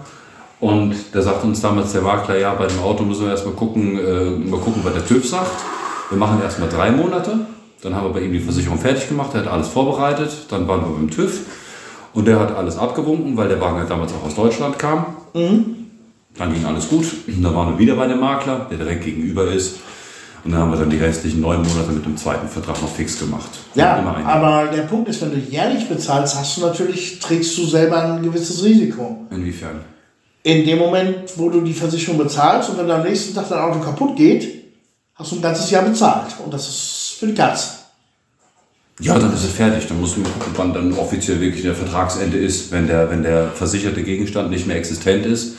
Und 0.60 0.94
da 1.12 1.22
sagt 1.22 1.44
uns 1.44 1.60
damals 1.60 1.92
der 1.92 2.02
Makler, 2.02 2.38
ja, 2.38 2.54
bei 2.54 2.66
dem 2.66 2.80
Auto 2.80 3.04
müssen 3.04 3.24
wir 3.24 3.30
erstmal 3.30 3.54
gucken, 3.54 3.98
äh, 3.98 4.30
mal 4.30 4.58
gucken, 4.58 4.82
was 4.82 4.92
der 4.92 5.06
TÜV 5.06 5.28
sagt. 5.28 5.52
Wir 6.10 6.18
machen 6.18 6.40
erstmal 6.42 6.68
drei 6.68 6.90
Monate. 6.90 7.38
Dann 7.82 7.94
haben 7.94 8.06
wir 8.06 8.12
bei 8.14 8.20
ihm 8.22 8.32
die 8.32 8.40
Versicherung 8.40 8.78
fertig 8.78 9.08
gemacht, 9.08 9.30
er 9.34 9.42
hat 9.42 9.48
alles 9.48 9.68
vorbereitet. 9.68 10.30
Dann 10.50 10.66
waren 10.66 10.80
wir 10.80 10.88
beim 10.96 11.10
TÜV 11.10 11.42
und 12.12 12.26
der 12.26 12.40
hat 12.40 12.56
alles 12.56 12.76
abgewunken, 12.76 13.36
weil 13.36 13.48
der 13.48 13.60
Wagen 13.60 13.78
ja 13.78 13.84
damals 13.84 14.12
auch 14.12 14.26
aus 14.26 14.34
Deutschland 14.34 14.78
kam. 14.78 15.06
Dann 16.36 16.52
ging 16.52 16.64
alles 16.64 16.88
gut. 16.88 17.04
Und 17.28 17.42
dann 17.42 17.54
waren 17.54 17.72
wir 17.74 17.78
wieder 17.78 17.94
bei 17.94 18.08
dem 18.08 18.18
Makler, 18.18 18.66
der 18.70 18.78
direkt 18.78 19.04
gegenüber 19.04 19.46
ist. 19.52 19.76
Und 20.44 20.52
dann 20.52 20.60
haben 20.60 20.72
wir 20.72 20.78
dann 20.78 20.90
die 20.90 20.98
restlichen 20.98 21.40
neun 21.40 21.58
Monate 21.62 21.92
mit 21.92 22.04
dem 22.04 22.16
zweiten 22.16 22.48
Vertrag 22.48 22.80
noch 22.80 22.88
fix 22.88 23.18
gemacht. 23.18 23.50
Ja, 23.74 23.96
aber 24.24 24.70
der 24.74 24.82
Punkt 24.82 25.08
ist, 25.08 25.20
wenn 25.20 25.30
du 25.30 25.36
jährlich 25.36 25.88
bezahlst, 25.88 26.36
hast 26.36 26.56
du 26.56 26.62
natürlich, 26.62 27.18
trägst 27.20 27.56
du 27.58 27.64
selber 27.64 28.02
ein 28.02 28.22
gewisses 28.22 28.64
Risiko. 28.64 29.26
Inwiefern? 29.30 29.80
In 30.48 30.64
dem 30.64 30.78
Moment, 30.78 31.16
wo 31.36 31.50
du 31.50 31.60
die 31.60 31.74
Versicherung 31.74 32.16
bezahlst 32.16 32.70
und 32.70 32.78
wenn 32.78 32.90
am 32.90 33.02
nächsten 33.02 33.34
Tag 33.34 33.50
dein 33.50 33.58
Auto 33.58 33.80
kaputt 33.80 34.16
geht, 34.16 34.64
hast 35.14 35.32
du 35.32 35.36
ein 35.36 35.42
ganzes 35.42 35.70
Jahr 35.70 35.82
bezahlt. 35.82 36.28
Und 36.42 36.54
das 36.54 36.66
ist 36.68 37.16
für 37.18 37.26
die 37.26 37.34
Katz. 37.34 37.80
Ja, 39.00 39.18
dann 39.18 39.30
ist 39.34 39.44
es 39.44 39.52
fertig. 39.52 39.86
Dann 39.88 40.00
musst 40.00 40.16
du 40.16 40.20
mal 40.20 40.30
gucken, 40.30 40.52
wann 40.56 40.72
dann 40.72 40.92
offiziell 40.94 41.38
wirklich 41.38 41.62
der 41.64 41.74
Vertragsende 41.74 42.38
ist. 42.38 42.72
Wenn 42.72 42.86
der, 42.86 43.10
wenn 43.10 43.22
der 43.22 43.48
versicherte 43.50 44.02
Gegenstand 44.02 44.48
nicht 44.48 44.66
mehr 44.66 44.76
existent 44.76 45.26
ist, 45.26 45.56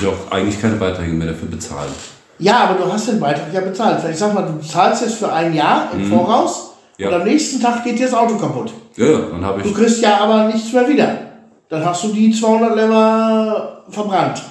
Ich 0.00 0.06
auch 0.06 0.30
eigentlich 0.30 0.60
keine 0.60 0.76
Beiträge 0.76 1.12
mehr 1.12 1.28
dafür 1.32 1.48
bezahlen. 1.48 1.90
Ja, 2.38 2.58
aber 2.68 2.74
du 2.84 2.92
hast 2.92 3.08
den 3.08 3.18
Beitrag 3.18 3.52
ja 3.52 3.60
bezahlt. 3.62 3.98
Ich 4.08 4.18
sag 4.18 4.32
mal, 4.34 4.42
du 4.46 4.64
zahlst 4.64 5.02
jetzt 5.02 5.16
für 5.16 5.32
ein 5.32 5.52
Jahr 5.52 5.90
im 5.92 6.08
Voraus 6.08 6.52
Mhm. 6.98 7.02
Ja. 7.04 7.08
und 7.08 7.14
am 7.22 7.24
nächsten 7.24 7.60
Tag 7.60 7.82
geht 7.82 7.98
dir 7.98 8.06
das 8.06 8.14
Auto 8.14 8.36
kaputt. 8.36 8.72
Ja, 8.96 9.18
dann 9.32 9.44
habe 9.44 9.62
Du 9.62 9.68
ich. 9.70 9.74
kriegst 9.74 10.00
ja 10.00 10.18
aber 10.20 10.44
nichts 10.52 10.72
mehr 10.72 10.86
wieder. 10.88 11.18
Dann 11.68 11.84
hast 11.84 12.04
du 12.04 12.08
die 12.12 12.30
200 12.30 12.76
Lämmer 12.76 13.77
verbrannt. 13.90 14.42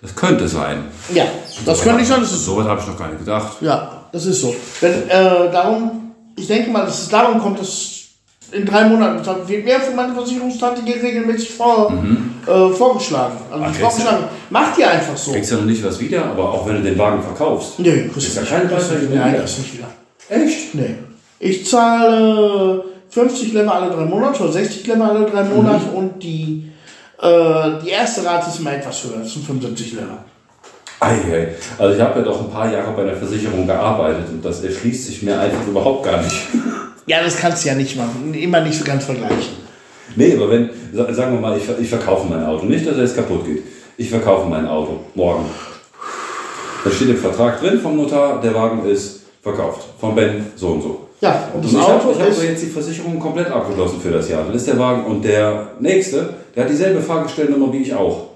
Das 0.00 0.14
könnte 0.16 0.48
sein. 0.48 0.84
Ja, 1.14 1.24
das 1.64 1.82
könnte 1.82 2.02
ich. 2.02 2.08
Das 2.08 2.32
ist 2.32 2.44
So 2.44 2.56
weit 2.56 2.66
habe 2.66 2.80
ich 2.80 2.86
noch 2.86 2.98
gar 2.98 3.08
nicht 3.08 3.20
gedacht. 3.20 3.52
Ja, 3.60 4.02
das 4.12 4.26
ist 4.26 4.40
so. 4.40 4.54
Wenn, 4.80 5.08
äh, 5.08 5.50
darum, 5.52 6.12
ich 6.36 6.46
denke 6.48 6.70
mal, 6.70 6.84
dass 6.84 7.02
es 7.02 7.08
darum 7.08 7.40
kommt, 7.40 7.60
dass 7.60 7.98
in 8.50 8.66
drei 8.66 8.84
Monaten 8.84 9.24
wird 9.48 9.64
mehr 9.64 9.80
für 9.80 9.94
meine 9.94 10.12
Versicherungstante 10.12 10.82
hier 10.84 11.02
regelmäßig 11.02 11.50
vor, 11.54 11.90
äh, 12.46 12.68
vorgeschlagen. 12.74 13.36
Also 13.50 13.64
Ah, 13.64 13.66
kriegst 13.68 13.80
du- 13.80 13.86
vorgeschlagen. 13.86 14.24
Macht 14.50 14.78
ihr 14.78 14.90
einfach 14.90 15.16
so. 15.16 15.32
Kriegst 15.32 15.50
ja 15.52 15.56
noch 15.58 15.64
nicht 15.64 15.82
was 15.84 15.98
wieder, 16.00 16.24
aber 16.26 16.52
auch 16.52 16.66
wenn 16.66 16.76
du 16.76 16.82
den 16.82 16.98
Wagen 16.98 17.22
verkaufst. 17.22 17.78
Nee, 17.78 18.08
kriegst 18.12 18.28
Ist 18.28 18.36
du 18.36 18.40
ja 18.40 18.46
keine 18.46 18.68
du 18.68 19.14
Nein, 19.14 19.36
das 19.40 19.58
nicht 19.58 19.74
wieder. 19.74 19.86
Echt? 20.28 20.74
Nee. 20.74 20.96
Ich 21.38 21.66
zahle 21.68 22.84
50 23.08 23.52
Lever 23.52 23.74
alle 23.74 23.90
drei 23.94 24.04
Monate 24.04 24.42
oder 24.42 24.52
60 24.52 24.86
Lever 24.86 25.10
alle 25.10 25.26
drei 25.30 25.44
Monate 25.44 25.86
und 25.94 26.22
die, 26.22 26.70
die 27.22 27.88
erste 27.90 28.24
Rate 28.24 28.48
ist 28.50 28.58
immer 28.58 28.72
etwas 28.74 29.04
höher. 29.04 29.18
Das 29.20 29.32
sind 29.32 29.46
75 29.46 29.92
Lever. 29.92 30.24
Ei, 31.00 31.14
ei. 31.32 31.48
Also 31.78 31.94
ich 31.96 32.00
habe 32.00 32.18
ja 32.20 32.24
doch 32.24 32.40
ein 32.40 32.50
paar 32.50 32.70
Jahre 32.72 32.92
bei 32.92 33.04
der 33.04 33.16
Versicherung 33.16 33.66
gearbeitet 33.66 34.26
und 34.30 34.44
das 34.44 34.62
erschließt 34.62 35.06
sich 35.06 35.22
mir 35.22 35.38
einfach 35.40 35.66
überhaupt 35.66 36.04
gar 36.04 36.20
nicht. 36.22 36.36
Ja, 37.04 37.20
das 37.20 37.36
kannst 37.36 37.64
du 37.64 37.68
ja 37.68 37.74
nicht 37.74 37.96
machen. 37.96 38.32
Immer 38.32 38.60
nicht 38.60 38.78
so 38.78 38.84
ganz 38.84 39.04
vergleichen. 39.04 39.56
Nee, 40.14 40.36
aber 40.36 40.48
wenn, 40.50 40.70
sa- 40.94 41.12
sagen 41.12 41.32
wir 41.32 41.40
mal, 41.40 41.58
ich, 41.58 41.64
ich 41.80 41.88
verkaufe 41.88 42.28
mein 42.28 42.44
Auto. 42.46 42.64
Nicht, 42.64 42.86
dass 42.86 42.94
er 42.96 43.02
jetzt 43.02 43.16
kaputt 43.16 43.44
geht. 43.44 43.64
Ich 43.96 44.08
verkaufe 44.08 44.48
mein 44.48 44.68
Auto 44.68 45.00
morgen. 45.16 45.46
Da 46.84 46.90
steht 46.92 47.08
im 47.08 47.16
Vertrag 47.18 47.58
drin 47.60 47.80
vom 47.80 47.96
Notar, 47.96 48.40
der 48.40 48.54
Wagen 48.54 48.84
ist 48.88 49.22
verkauft. 49.42 49.80
Von 49.98 50.14
Ben 50.14 50.46
so 50.54 50.68
und 50.68 50.82
so. 50.82 51.08
Ja, 51.22 51.44
und 51.54 51.64
das 51.64 51.72
Und 51.72 51.78
ich 51.78 51.84
Auto 51.84 51.92
habe 51.92 52.18
hab 52.18 52.28
ist. 52.28 52.36
aber 52.38 52.46
jetzt 52.48 52.62
die 52.62 52.66
Versicherung 52.66 53.18
komplett 53.18 53.50
abgeschlossen 53.50 54.00
für 54.00 54.10
das 54.10 54.28
Jahr. 54.28 54.42
Dann 54.44 54.54
ist 54.54 54.66
der 54.66 54.78
Wagen 54.78 55.06
und 55.06 55.24
der 55.24 55.68
nächste, 55.80 56.34
der 56.54 56.64
hat 56.64 56.70
dieselbe 56.70 57.00
Fahrgestellnummer 57.00 57.72
wie 57.72 57.78
ich 57.82 57.94
auch. 57.94 58.26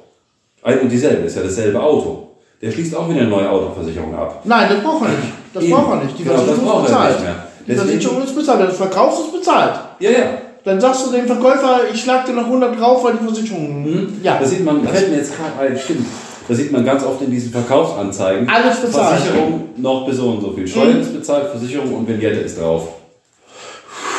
Ein 0.63 0.81
und 0.81 0.89
dieselbe, 0.89 1.27
ist 1.27 1.37
ja 1.37 1.43
dasselbe 1.43 1.83
Auto. 1.83 2.29
Der 2.63 2.71
schließt 2.71 2.97
auch 2.97 3.09
wieder 3.09 3.21
eine 3.21 3.29
neue 3.29 3.51
Autoversicherung 3.51 4.15
ab. 4.17 4.41
Nein, 4.45 4.69
das 4.71 4.81
braucht 4.83 5.03
er 5.05 5.09
nicht. 5.11 5.33
Das 5.53 5.63
Eben. 5.65 5.73
braucht 5.75 5.91
er 5.91 6.05
nicht. 6.05 6.19
Die 6.19 6.23
Genau, 6.25 6.37
das 6.37 6.45
Versicherung 6.45 6.85
ist 6.85 6.91
er 6.91 6.95
bezahlt. 6.97 7.15
nicht 7.17 7.23
mehr. 7.25 7.37
Die 7.67 7.75
Versicherung 7.75 8.23
ist 8.25 8.37
bezahlt. 8.37 8.59
Wenn 8.61 8.67
du 8.67 8.73
es 8.73 8.79
verkaufst, 8.79 9.21
ist 9.21 9.33
bezahlt. 9.33 9.75
Ja, 10.01 10.11
ja. 10.11 10.19
Dann 10.65 10.81
sagst 10.81 11.07
du 11.07 11.11
dem 11.13 11.27
Verkäufer, 11.27 11.81
ich 11.93 12.01
schlag 12.01 12.25
dir 12.25 12.33
noch 12.33 12.45
100 12.47 12.81
drauf, 12.81 13.05
weil 13.05 13.15
die 13.15 13.25
Versicherung. 13.25 14.09
Ja, 14.23 14.39
Das 14.41 14.51
sieht 14.51 14.65
man, 14.65 14.83
das 14.83 14.93
fällt 14.93 15.11
mir 15.11 15.17
jetzt 15.19 15.33
gerade 15.37 15.71
ein, 15.73 15.79
stimmt. 15.79 16.07
Das 16.49 16.57
sieht 16.59 16.71
man 16.73 16.85
ganz 16.85 17.03
oft 17.05 17.21
in 17.23 17.31
diesen 17.31 17.51
Verkaufsanzeigen. 17.51 18.49
Alles 18.49 18.81
bezahlt. 18.81 19.19
Versicherung 19.21 19.69
noch 19.77 20.07
bis 20.07 20.17
so 20.17 20.29
und 20.31 20.41
so 20.41 20.53
viel. 20.53 20.67
Steuern 20.67 20.95
Mhm. 20.97 21.01
ist 21.01 21.13
bezahlt, 21.15 21.49
Versicherung 21.51 21.93
und 21.95 22.09
Vignette 22.09 22.37
ist 22.41 22.59
drauf. 22.61 22.89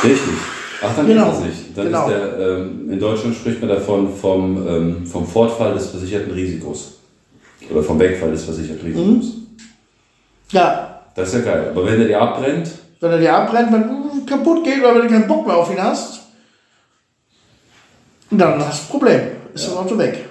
Richtig. 0.04 0.34
Ach, 0.84 0.96
dann 0.96 1.08
Genau. 1.08 1.26
geht 1.26 1.34
das 1.34 1.40
nicht. 1.46 1.78
Dann 1.78 1.86
Genau. 1.86 2.08
ist 2.08 2.14
der, 2.14 2.40
ähm, 2.40 2.90
in 2.92 3.00
Deutschland 3.00 3.36
spricht 3.36 3.60
man 3.62 3.70
davon 3.70 4.14
vom, 4.16 4.68
ähm, 4.68 5.06
vom 5.06 5.26
Fortfall 5.26 5.74
des 5.74 5.88
versicherten 5.88 6.32
Risikos. 6.34 6.94
Oder 7.72 7.82
vom 7.84 7.98
Wegfall 8.00 8.32
des 8.32 8.44
versicherten 8.44 8.86
Risikos. 8.86 9.06
Mhm. 9.08 9.48
ja, 10.52 11.02
Das 11.16 11.30
ist 11.30 11.34
ja 11.46 11.52
geil. 11.52 11.72
Aber 11.72 11.84
wenn 11.86 11.98
der 11.98 12.08
dir 12.10 12.22
abbrennt, 12.22 12.70
wenn 13.00 13.12
er 13.12 13.18
dir 13.18 13.34
abbrennt, 13.36 13.72
wenn 13.74 13.84
du 13.88 14.26
kaputt 14.26 14.64
geht 14.64 14.80
oder 14.80 14.94
wenn 14.96 15.02
du 15.04 15.08
keinen 15.08 15.28
Bock 15.28 15.48
mehr 15.48 15.58
auf 15.58 15.72
ihn 15.72 15.82
hast, 15.82 16.20
dann 18.30 18.64
hast 18.64 18.84
du 18.84 18.86
ein 18.86 19.00
Problem. 19.00 19.22
Ist 19.54 19.68
das 19.68 19.76
Auto 19.78 19.98
weg. 19.98 20.27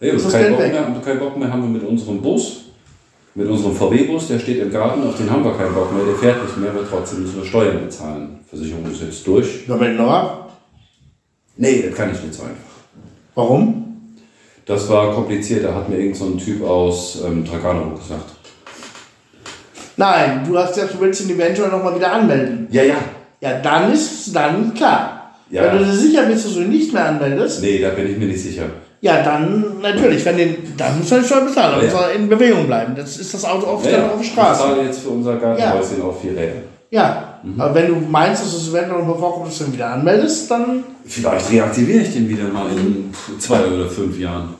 Und 0.00 0.14
das 0.14 0.32
keinen 0.32 0.56
Geld 0.56 0.72
Bock 0.72 0.90
mehr, 0.90 1.02
keinen 1.02 1.18
Bock 1.18 1.36
mehr 1.36 1.52
haben 1.52 1.62
wir 1.62 1.80
mit 1.80 1.88
unserem 1.88 2.22
Bus, 2.22 2.64
mit 3.34 3.48
unserem 3.48 3.74
VW-Bus, 3.74 4.28
der 4.28 4.38
steht 4.38 4.60
im 4.60 4.70
Garten, 4.70 5.06
auf 5.06 5.16
den 5.16 5.30
haben 5.30 5.44
wir 5.44 5.56
keinen 5.56 5.74
Bock 5.74 5.92
mehr, 5.92 6.04
der 6.04 6.14
fährt 6.14 6.42
nicht 6.42 6.56
mehr, 6.56 6.70
aber 6.70 6.88
trotzdem 6.88 7.22
müssen 7.22 7.36
wir 7.36 7.44
Steuern 7.44 7.80
bezahlen. 7.84 8.38
Versicherung 8.48 8.90
ist 8.90 9.02
jetzt 9.02 9.26
durch. 9.26 9.66
Ja, 9.66 9.78
wenn 9.78 9.96
noch 9.96 10.10
ab. 10.10 10.52
Nee, 11.56 11.82
das 11.82 11.96
kann 11.96 12.12
ich 12.12 12.22
nicht 12.22 12.34
so 12.34 12.42
einfach. 12.42 12.56
Warum? 13.34 14.14
Das 14.64 14.88
war 14.88 15.12
kompliziert, 15.14 15.64
da 15.64 15.74
hat 15.74 15.88
mir 15.88 15.98
irgend 15.98 16.16
so 16.16 16.26
ein 16.26 16.38
Typ 16.38 16.62
aus 16.62 17.22
ähm, 17.26 17.44
Tragano 17.44 17.96
gesagt. 17.96 18.30
Nein, 19.96 20.44
du 20.46 20.56
hast 20.56 20.76
ja, 20.76 20.84
du 20.84 21.00
willst 21.00 21.22
ihn 21.22 21.30
eventuell 21.30 21.70
nochmal 21.70 21.96
wieder 21.96 22.12
anmelden. 22.12 22.68
Ja, 22.70 22.84
ja. 22.84 22.96
Ja, 23.40 23.58
dann 23.60 23.92
ist 23.92 24.34
dann 24.34 24.72
klar. 24.74 25.34
Ja. 25.50 25.64
Wenn 25.64 25.78
du 25.78 25.84
dir 25.84 25.92
sicher 25.92 26.26
bist, 26.26 26.46
dass 26.46 26.54
du 26.54 26.60
ihn 26.60 26.70
nicht 26.70 26.92
mehr 26.92 27.06
anmeldest, 27.06 27.62
Nee, 27.62 27.80
da 27.80 27.90
bin 27.90 28.10
ich 28.10 28.18
mir 28.18 28.26
nicht 28.26 28.42
sicher. 28.42 28.64
Ja, 29.00 29.22
dann 29.22 29.80
natürlich, 29.80 30.24
wenn 30.24 30.36
den, 30.36 30.76
dann 30.76 30.98
muss 30.98 31.10
er 31.12 31.20
die 31.20 31.24
Steuer 31.26 31.42
bezahlen, 31.42 31.76
dann 31.78 31.86
Ja, 31.86 31.92
muss 31.92 32.02
er 32.02 32.12
in 32.12 32.28
Bewegung 32.28 32.66
bleiben. 32.66 32.94
Das 32.96 33.16
ist 33.16 33.32
das 33.34 33.44
Auto 33.44 33.66
oft 33.66 33.84
Ja, 33.86 33.92
dann 33.92 34.00
ja. 34.00 34.06
auf 34.08 34.12
der 34.14 34.20
Ich 34.22 34.32
Straße. 34.32 34.60
zahle 34.62 34.82
jetzt 34.82 35.00
für 35.00 35.08
unser 35.10 35.36
Gartenhäuschen 35.36 36.02
auf 36.02 36.20
vier 36.20 36.32
Räder. 36.32 36.62
Ja, 36.90 37.40
aber 37.58 37.74
wenn 37.74 37.88
du 37.88 37.96
meinst, 37.96 38.42
dass 38.42 38.54
es 38.54 38.68
eventuell 38.70 39.02
noch 39.04 39.18
vorkommt, 39.18 39.48
dass 39.48 39.58
du 39.58 39.64
ihn 39.64 39.74
wieder 39.74 39.90
anmeldest, 39.90 40.50
dann 40.50 40.84
Vielleicht 41.04 41.50
reaktiviere 41.52 42.02
ich 42.02 42.12
den 42.14 42.28
wieder 42.28 42.44
mal 42.48 42.66
in 42.70 43.12
zwei 43.38 43.64
oder 43.66 43.88
fünf 43.88 44.18
Jahren. 44.18 44.54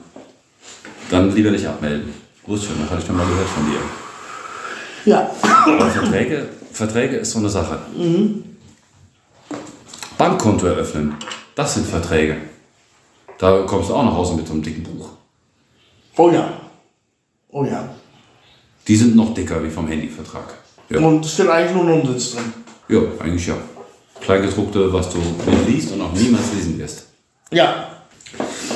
Dann 1.09 1.33
lieber 1.35 1.49
nicht 1.51 1.65
abmelden. 1.65 2.13
Wusste 2.45 2.67
schon, 2.67 2.75
das 2.81 2.89
hatte 2.91 3.01
ich 3.01 3.07
dann 3.07 3.17
mal 3.17 3.25
gehört 3.25 3.47
von 3.49 3.65
dir. 3.65 5.11
ja. 5.11 5.29
Aber 5.65 5.87
Verträge, 5.89 6.45
Verträge 6.71 7.15
ist 7.17 7.31
so 7.31 7.39
eine 7.39 7.49
Sache. 7.49 7.79
Bankkonto 10.17 10.67
eröffnen, 10.67 11.15
das 11.55 11.73
sind 11.75 11.87
Verträge. 11.87 12.37
Da 13.39 13.63
kommst 13.65 13.89
du 13.89 13.95
auch 13.95 14.03
nach 14.03 14.13
Hause 14.13 14.35
mit 14.35 14.45
so 14.45 14.53
einem 14.53 14.61
dicken 14.61 14.83
Buch. 14.83 15.09
Oh 16.17 16.29
ja. 16.29 16.51
Oh 17.49 17.63
ja. 17.63 17.89
Die 18.87 18.95
sind 18.95 19.15
noch 19.15 19.33
dicker 19.33 19.63
wie 19.63 19.69
vom 19.69 19.87
Handyvertrag. 19.87 20.53
Ja, 20.89 20.99
Und 20.99 21.25
es 21.25 21.33
steht 21.33 21.47
eigentlich 21.47 21.73
nur 21.73 21.85
ein 21.85 22.01
Umsitz 22.01 22.33
drin. 22.33 22.53
ja 22.89 22.99
eigentlich 23.19 23.47
ja. 23.47 23.55
Kleingedruckte, 24.19 24.91
was 24.91 25.09
du 25.09 25.19
nicht 25.19 25.67
liest 25.67 25.91
und 25.93 26.01
auch 26.01 26.11
niemals 26.11 26.53
lesen 26.53 26.77
wirst. 26.77 27.07
Ja. 27.51 27.87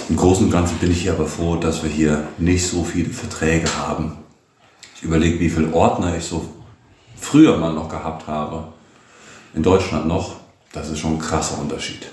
Im 0.08 0.16
Großen 0.16 0.46
und 0.46 0.52
Ganzen 0.52 0.78
bin 0.78 0.92
ich 0.92 1.02
hier 1.02 1.14
aber 1.14 1.28
froh, 1.28 1.58
dass 1.58 1.84
wir 1.84 1.90
hier 1.90 2.28
nicht 2.38 2.66
so 2.66 2.84
viele 2.86 3.10
Verträge 3.10 3.68
haben. 3.78 4.18
Ich 4.96 5.04
überlege, 5.04 5.40
wie 5.42 5.50
viele 5.50 5.74
Ordner 5.74 6.16
ich 6.16 6.24
so 6.24 6.46
früher 7.18 7.58
mal 7.58 7.74
noch 7.74 7.90
gehabt 7.90 8.28
habe. 8.28 8.70
In 9.54 9.62
Deutschland 9.64 10.08
noch. 10.08 10.38
Das 10.72 10.90
ist 10.90 11.00
schon 11.00 11.16
ein 11.16 11.20
krasser 11.20 11.60
Unterschied. 11.60 12.08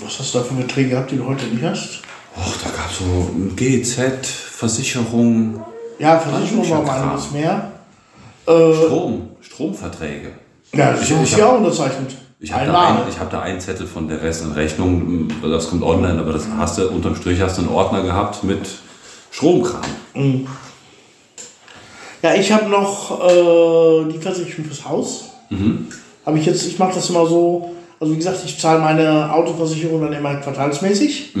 Was 0.00 0.18
hast 0.18 0.34
du 0.34 0.38
da 0.38 0.44
für 0.44 0.54
Beträge 0.54 0.90
gehabt, 0.90 1.10
die 1.10 1.16
du 1.16 1.26
heute 1.26 1.46
nicht 1.46 1.62
hast? 1.64 2.00
Och, 2.36 2.54
da 2.64 2.70
gab 2.70 2.90
es 2.90 2.98
so 2.98 3.30
GZ, 3.54 4.26
Versicherung, 4.26 5.60
Ja, 5.98 6.18
Versicherung 6.18 6.68
war 6.70 6.82
mal 6.82 7.02
einiges 7.10 7.30
mehr. 7.30 7.70
Äh, 8.46 8.74
Strom, 8.74 9.28
Stromverträge. 9.40 10.32
ja, 10.72 10.92
das 10.92 11.02
Ich- 11.02 11.10
ist 11.12 11.32
ich 11.32 11.36
ja 11.38 11.46
auch 11.46 11.58
unterzeichnet. 11.58 12.16
Ich 12.40 12.52
habe 12.52 12.66
da, 12.66 12.88
ein, 12.88 13.08
ich 13.08 13.18
hab 13.18 13.30
da 13.30 13.40
einen 13.40 13.60
Zettel 13.60 13.86
von 13.86 14.06
der 14.08 14.20
Rest 14.20 14.42
in 14.44 14.52
Rechnung, 14.52 15.28
das 15.42 15.70
kommt 15.70 15.82
online, 15.82 16.18
aber 16.20 16.32
das 16.32 16.42
hast 16.58 16.76
du 16.78 16.88
unterm 16.88 17.14
Strich 17.16 17.40
hast 17.40 17.56
du 17.56 17.62
einen 17.62 17.70
Ordner 17.70 18.02
gehabt 18.02 18.42
mit 18.44 18.60
Stromkram. 19.30 19.80
Ja, 22.22 22.34
ich 22.34 22.50
habe 22.52 22.68
noch 22.68 23.20
äh, 23.20 24.12
die 24.12 24.18
Versicherung 24.18 24.64
fürs 24.66 24.84
Haus. 24.86 25.24
Habe 26.26 26.38
ich 26.38 26.46
jetzt, 26.46 26.66
ich 26.66 26.78
mache 26.78 26.94
das 26.94 27.08
immer 27.10 27.26
so, 27.26 27.74
also 28.04 28.12
wie 28.12 28.18
gesagt, 28.18 28.40
ich 28.44 28.60
zahle 28.60 28.80
meine 28.80 29.32
Autoversicherung 29.32 30.02
dann 30.02 30.12
immer 30.12 30.34
quartalsmäßig. 30.34 31.32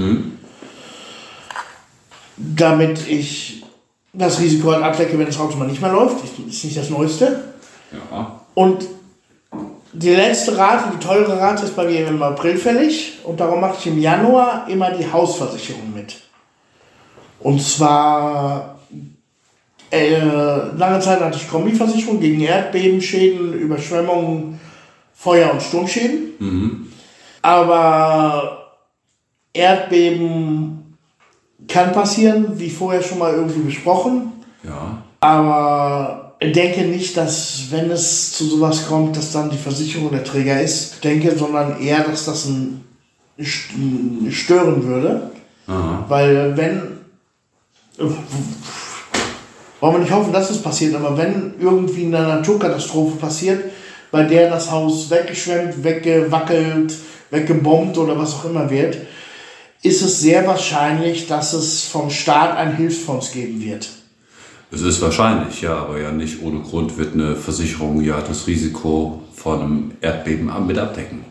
Damit 2.38 3.06
ich 3.06 3.62
das 4.14 4.40
Risiko 4.40 4.72
halt 4.72 4.82
abdecke, 4.82 5.18
wenn 5.18 5.26
das 5.26 5.38
Auto 5.38 5.58
mal 5.58 5.68
nicht 5.68 5.82
mehr 5.82 5.92
läuft. 5.92 6.22
Das 6.22 6.30
ist 6.48 6.64
nicht 6.64 6.76
das 6.76 6.88
Neueste. 6.88 7.44
Ja. 7.92 8.40
Und 8.54 8.86
die 9.92 10.14
letzte 10.14 10.56
Rate, 10.56 10.84
die 10.94 11.04
teure 11.04 11.38
Rate 11.38 11.64
ist 11.64 11.76
bei 11.76 11.84
mir 11.84 12.08
im 12.08 12.22
April 12.22 12.56
fällig 12.56 13.18
und 13.24 13.38
darum 13.38 13.60
mache 13.60 13.76
ich 13.78 13.86
im 13.86 13.98
Januar 13.98 14.66
immer 14.68 14.90
die 14.90 15.12
Hausversicherung 15.12 15.92
mit. 15.94 16.16
Und 17.40 17.60
zwar 17.60 18.78
äh, 19.90 20.18
lange 20.18 21.00
Zeit 21.00 21.20
hatte 21.20 21.36
ich 21.36 21.46
Kombiversicherung 21.46 22.20
gegen 22.20 22.40
Erdbebenschäden, 22.40 23.52
Überschwemmungen, 23.52 24.58
Feuer- 25.24 25.52
und 25.52 25.62
Sturmschäden. 25.62 26.92
Aber 27.40 28.76
Erdbeben 29.54 30.96
kann 31.66 31.92
passieren, 31.92 32.58
wie 32.58 32.68
vorher 32.68 33.02
schon 33.02 33.18
mal 33.18 33.32
irgendwie 33.32 33.62
besprochen. 33.62 34.32
Ja. 34.62 35.02
Aber 35.20 36.34
ich 36.40 36.52
denke 36.52 36.82
nicht, 36.82 37.16
dass, 37.16 37.68
wenn 37.70 37.90
es 37.90 38.32
zu 38.32 38.44
sowas 38.44 38.86
kommt, 38.86 39.16
dass 39.16 39.32
dann 39.32 39.48
die 39.48 39.56
Versicherung 39.56 40.10
der 40.10 40.24
Träger 40.24 40.60
ist. 40.60 40.96
Ich 40.96 41.00
denke, 41.00 41.36
sondern 41.36 41.80
eher, 41.80 42.04
dass 42.04 42.26
das 42.26 42.44
ein 42.46 42.84
stören 43.38 44.84
würde. 44.84 45.30
Aha. 45.66 46.04
Weil 46.08 46.56
wenn. 46.56 46.82
Wollen 49.80 49.94
wir 49.94 49.98
nicht 50.00 50.12
hoffen, 50.12 50.32
dass 50.32 50.50
es 50.50 50.62
passiert, 50.62 50.94
aber 50.94 51.16
wenn 51.16 51.54
irgendwie 51.60 52.06
eine 52.06 52.22
Naturkatastrophe 52.22 53.16
passiert, 53.16 53.64
bei 54.14 54.22
der 54.22 54.48
das 54.48 54.70
Haus 54.70 55.10
weggeschwemmt, 55.10 55.82
weggewackelt, 55.82 56.94
weggebombt 57.32 57.98
oder 57.98 58.16
was 58.16 58.34
auch 58.34 58.44
immer 58.44 58.70
wird, 58.70 58.96
ist 59.82 60.02
es 60.02 60.20
sehr 60.20 60.46
wahrscheinlich, 60.46 61.26
dass 61.26 61.52
es 61.52 61.82
vom 61.82 62.10
Staat 62.10 62.56
ein 62.56 62.76
Hilfsfonds 62.76 63.32
geben 63.32 63.60
wird. 63.60 63.88
Es 64.70 64.82
ist 64.82 65.02
wahrscheinlich, 65.02 65.62
ja, 65.62 65.78
aber 65.78 66.00
ja 66.00 66.12
nicht 66.12 66.40
ohne 66.44 66.60
Grund 66.60 66.96
wird 66.96 67.14
eine 67.14 67.34
Versicherung 67.34 68.02
ja 68.02 68.20
das 68.20 68.46
Risiko 68.46 69.20
von 69.34 69.60
einem 69.60 69.90
Erdbeben 70.00 70.48
mit 70.64 70.78
abdecken. 70.78 71.24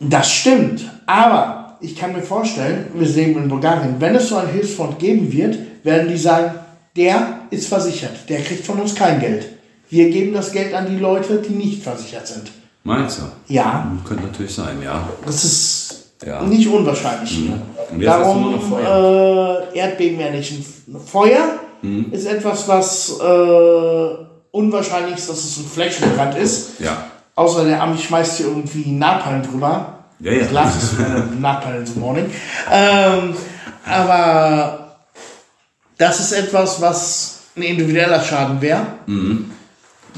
Das 0.00 0.28
stimmt, 0.28 0.84
aber 1.06 1.78
ich 1.80 1.94
kann 1.94 2.12
mir 2.12 2.22
vorstellen, 2.22 2.86
wir 2.92 3.06
sehen 3.06 3.36
in 3.36 3.48
Bulgarien, 3.48 4.00
wenn 4.00 4.16
es 4.16 4.30
so 4.30 4.36
einen 4.38 4.50
Hilfsfonds 4.50 4.98
geben 4.98 5.30
wird, 5.30 5.58
werden 5.84 6.08
die 6.08 6.18
sagen, 6.18 6.58
der 6.96 7.42
ist 7.50 7.68
versichert, 7.68 8.28
der 8.28 8.40
kriegt 8.40 8.66
von 8.66 8.80
uns 8.80 8.96
kein 8.96 9.20
Geld. 9.20 9.57
Wir 9.90 10.10
geben 10.10 10.34
das 10.34 10.52
Geld 10.52 10.74
an 10.74 10.86
die 10.86 10.98
Leute, 10.98 11.38
die 11.38 11.54
nicht 11.54 11.82
versichert 11.82 12.26
sind. 12.26 12.50
Meinst 12.84 13.18
du? 13.18 13.52
Ja. 13.52 13.90
Könnte 14.06 14.24
natürlich 14.24 14.54
sein, 14.54 14.80
ja. 14.82 15.08
Das 15.24 15.44
ist 15.44 15.94
Ja. 16.24 16.42
nicht 16.42 16.68
unwahrscheinlich. 16.68 17.38
Mhm. 17.92 18.00
Darum 18.00 18.60
Feuer. 18.60 19.66
äh, 19.72 19.78
Erdbeben 19.78 20.20
ja 20.20 20.30
nicht. 20.30 20.52
Feuer 21.06 21.44
Mhm. 21.82 22.06
ist 22.12 22.26
etwas, 22.26 22.66
was 22.66 23.18
äh, 23.20 24.24
unwahrscheinlich 24.50 25.16
ist, 25.16 25.28
dass 25.30 25.38
es 25.44 25.56
ein 25.58 25.64
Flächenbrand 25.66 26.36
ist. 26.36 26.80
Ja. 26.80 27.04
Außer 27.36 27.64
der 27.64 27.80
Ami 27.82 27.96
schmeißt 27.98 28.38
hier 28.38 28.46
irgendwie 28.46 28.90
Napalm 28.90 29.42
drüber. 29.42 29.94
Ja, 30.20 30.32
ja. 30.32 30.40
Ist 30.40 30.52
äh, 30.98 31.38
Napalm 31.40 31.78
in 31.80 31.86
the 31.86 31.98
morning. 32.00 32.26
Ähm, 32.70 33.34
aber 33.86 34.96
das 35.96 36.18
ist 36.20 36.32
etwas, 36.32 36.80
was 36.80 37.38
ein 37.56 37.62
individueller 37.62 38.20
Schaden 38.22 38.60
wäre. 38.60 38.86
Mhm. 39.06 39.52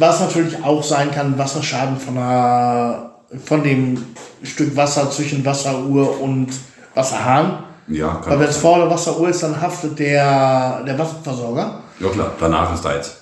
Was 0.01 0.21
natürlich 0.21 0.65
auch 0.65 0.83
sein 0.83 1.11
kann, 1.11 1.37
Wasserschaden 1.37 1.99
von, 1.99 2.17
einer, 2.17 3.11
von 3.45 3.63
dem 3.63 4.03
Stück 4.43 4.75
Wasser 4.75 5.11
zwischen 5.11 5.45
Wasseruhr 5.45 6.19
und 6.23 6.49
Wasserhahn. 6.95 7.65
Ja, 7.87 8.15
kann 8.15 8.33
Weil 8.33 8.41
wenn 8.41 8.49
es 8.49 8.57
vor 8.57 8.79
der 8.79 8.89
Wasseruhr 8.89 9.29
ist, 9.29 9.43
dann 9.43 9.61
haftet 9.61 9.99
der, 9.99 10.83
der 10.85 10.99
Wasserversorger. 10.99 11.81
Ja 12.01 12.09
klar, 12.09 12.33
danach 12.41 12.73
ist 12.73 12.83
da 12.83 12.95
jetzt. 12.95 13.19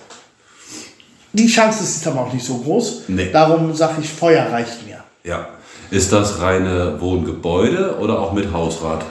Die 1.33 1.47
Chance 1.47 1.83
ist 1.83 2.07
aber 2.07 2.21
auch 2.21 2.31
nicht 2.31 2.45
so 2.45 2.59
groß. 2.59 3.03
Nee. 3.09 3.29
Darum 3.29 3.75
sage 3.75 3.95
ich, 4.01 4.09
Feuer 4.09 4.49
reicht 4.49 4.87
mir. 4.87 5.03
Ja. 5.25 5.49
Ist 5.91 6.13
das 6.13 6.39
reine 6.39 6.95
Wohngebäude 7.01 7.97
oder 7.99 8.19
auch 8.19 8.31
mit 8.31 8.53
Hausrat? 8.53 9.03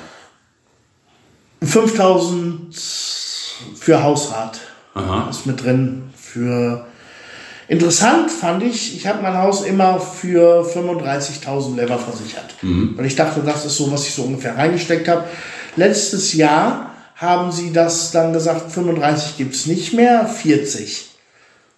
5000 1.62 2.74
für 3.78 4.02
Hausrat 4.02 4.58
Aha. 4.94 5.28
ist 5.28 5.44
mit 5.44 5.62
drin. 5.62 6.10
Für 6.16 6.86
Interessant 7.68 8.30
fand 8.30 8.62
ich, 8.62 8.96
ich 8.96 9.06
habe 9.06 9.22
mein 9.22 9.36
Haus 9.36 9.62
immer 9.62 10.00
für 10.00 10.62
35.000 10.64 11.76
Lever 11.76 11.98
versichert. 11.98 12.54
Weil 12.62 13.04
ich 13.06 13.14
dachte, 13.14 13.42
das 13.44 13.66
ist 13.66 13.76
so, 13.76 13.92
was 13.92 14.06
ich 14.06 14.14
so 14.14 14.22
ungefähr 14.22 14.56
reingesteckt 14.56 15.06
habe. 15.06 15.24
Letztes 15.76 16.32
Jahr 16.32 16.94
haben 17.16 17.52
sie 17.52 17.72
das 17.72 18.10
dann 18.10 18.32
gesagt, 18.32 18.72
35 18.72 19.36
gibt 19.36 19.54
es 19.54 19.66
nicht 19.66 19.92
mehr, 19.92 20.26
40. 20.26 21.10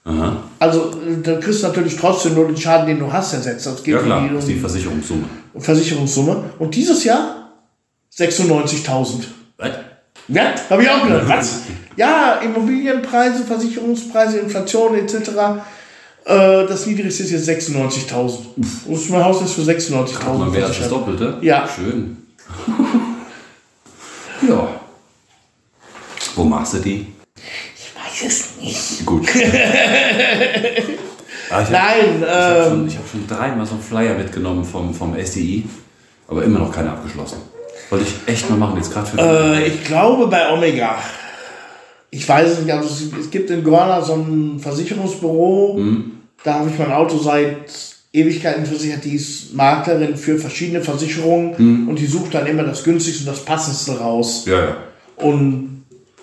Aha. 0.04 0.44
Also 0.58 0.92
dann 1.22 1.40
kriegst 1.40 1.62
du 1.62 1.66
natürlich 1.66 1.96
trotzdem 1.96 2.34
nur 2.34 2.46
den 2.46 2.56
Schaden, 2.56 2.86
den 2.86 2.98
du 2.98 3.12
hast, 3.12 3.32
ersetzt. 3.34 3.66
Das 3.66 3.82
geht 3.82 3.94
Ja 3.94 4.00
klar, 4.00 4.18
um 4.22 4.28
das 4.34 4.44
ist 4.44 4.48
die 4.48 4.54
die 4.54 4.60
Versicherungssumme. 4.60 5.24
um 5.52 5.60
Versicherungssumme. 5.60 6.44
Und 6.58 6.74
dieses 6.74 7.04
Jahr 7.04 7.50
96.000. 8.16 9.24
Was? 9.58 9.70
Ja, 10.28 10.54
habe 10.70 10.82
ich 10.82 10.88
auch 10.88 11.02
gedacht. 11.02 11.24
Was? 11.28 11.60
Ja, 11.96 12.34
Immobilienpreise, 12.42 13.44
Versicherungspreise, 13.44 14.38
Inflation 14.38 14.94
etc. 14.94 15.30
Äh, 16.24 16.66
das 16.66 16.86
niedrigste 16.86 17.22
ist 17.22 17.30
jetzt 17.30 17.48
96.000. 17.48 18.38
Und 18.86 19.10
mein 19.10 19.24
Haus 19.24 19.42
ist 19.42 19.52
für 19.54 19.62
96.000 19.62 20.38
Mal 20.38 20.48
mehr 20.50 20.66
als 20.66 20.78
das. 20.78 20.88
Doppelte? 20.88 21.38
Ja. 21.40 21.68
Schön. 21.74 22.16
ja. 24.48 24.68
Wo 26.36 26.44
machst 26.44 26.74
du 26.74 26.78
die? 26.78 27.06
Ich 27.36 27.92
weiß 27.96 28.26
es 28.28 28.44
nicht. 28.60 29.06
Gut. 29.06 29.26
Ah, 31.52 31.62
ich 31.62 31.66
hab- 31.66 31.72
Nein, 31.72 32.22
Ich 32.22 32.28
habe 32.28 32.58
ähm, 32.60 32.88
schon, 32.88 32.98
hab 32.98 33.08
schon 33.10 33.26
dreimal 33.26 33.66
so 33.66 33.72
einen 33.74 33.82
Flyer 33.82 34.14
mitgenommen 34.14 34.64
vom, 34.64 34.94
vom 34.94 35.16
SDI, 35.18 35.64
aber 36.28 36.44
immer 36.44 36.60
noch 36.60 36.70
keine 36.72 36.92
abgeschlossen. 36.92 37.38
Wollte 37.90 38.04
ich 38.06 38.32
echt 38.32 38.48
mal 38.48 38.54
machen, 38.56 38.76
jetzt 38.76 38.92
gerade 38.92 39.08
für. 39.10 39.18
äh, 39.18 39.66
ich 39.66 39.82
glaube 39.82 40.28
bei 40.28 40.48
Omega. 40.52 40.94
Ich 42.10 42.28
weiß 42.28 42.50
es 42.50 42.58
nicht, 42.60 42.72
also 42.72 42.88
es- 43.20 43.30
gibt 43.30 43.50
in 43.50 43.62
Gorna 43.62 44.00
so 44.02 44.14
ein 44.14 44.58
Versicherungsbüro. 44.58 45.76
Mhm. 45.78 46.12
Da 46.42 46.54
habe 46.54 46.70
ich 46.70 46.78
mein 46.78 46.90
Auto 46.92 47.18
seit 47.18 47.70
Ewigkeiten 48.12 48.66
versichert. 48.66 49.04
Die 49.04 49.14
ist 49.14 49.54
Maklerin 49.54 50.16
für 50.16 50.36
verschiedene 50.38 50.82
Versicherungen 50.82 51.54
Mhm. 51.56 51.88
und 51.88 51.98
die 51.98 52.06
sucht 52.06 52.34
dann 52.34 52.46
immer 52.46 52.64
das 52.64 52.82
günstigste 52.82 53.22
und 53.28 53.36
das 53.36 53.44
passendste 53.44 53.98
raus. 53.98 54.44
ja, 54.46 54.58
ja. 54.64 54.76
Und 55.16 55.68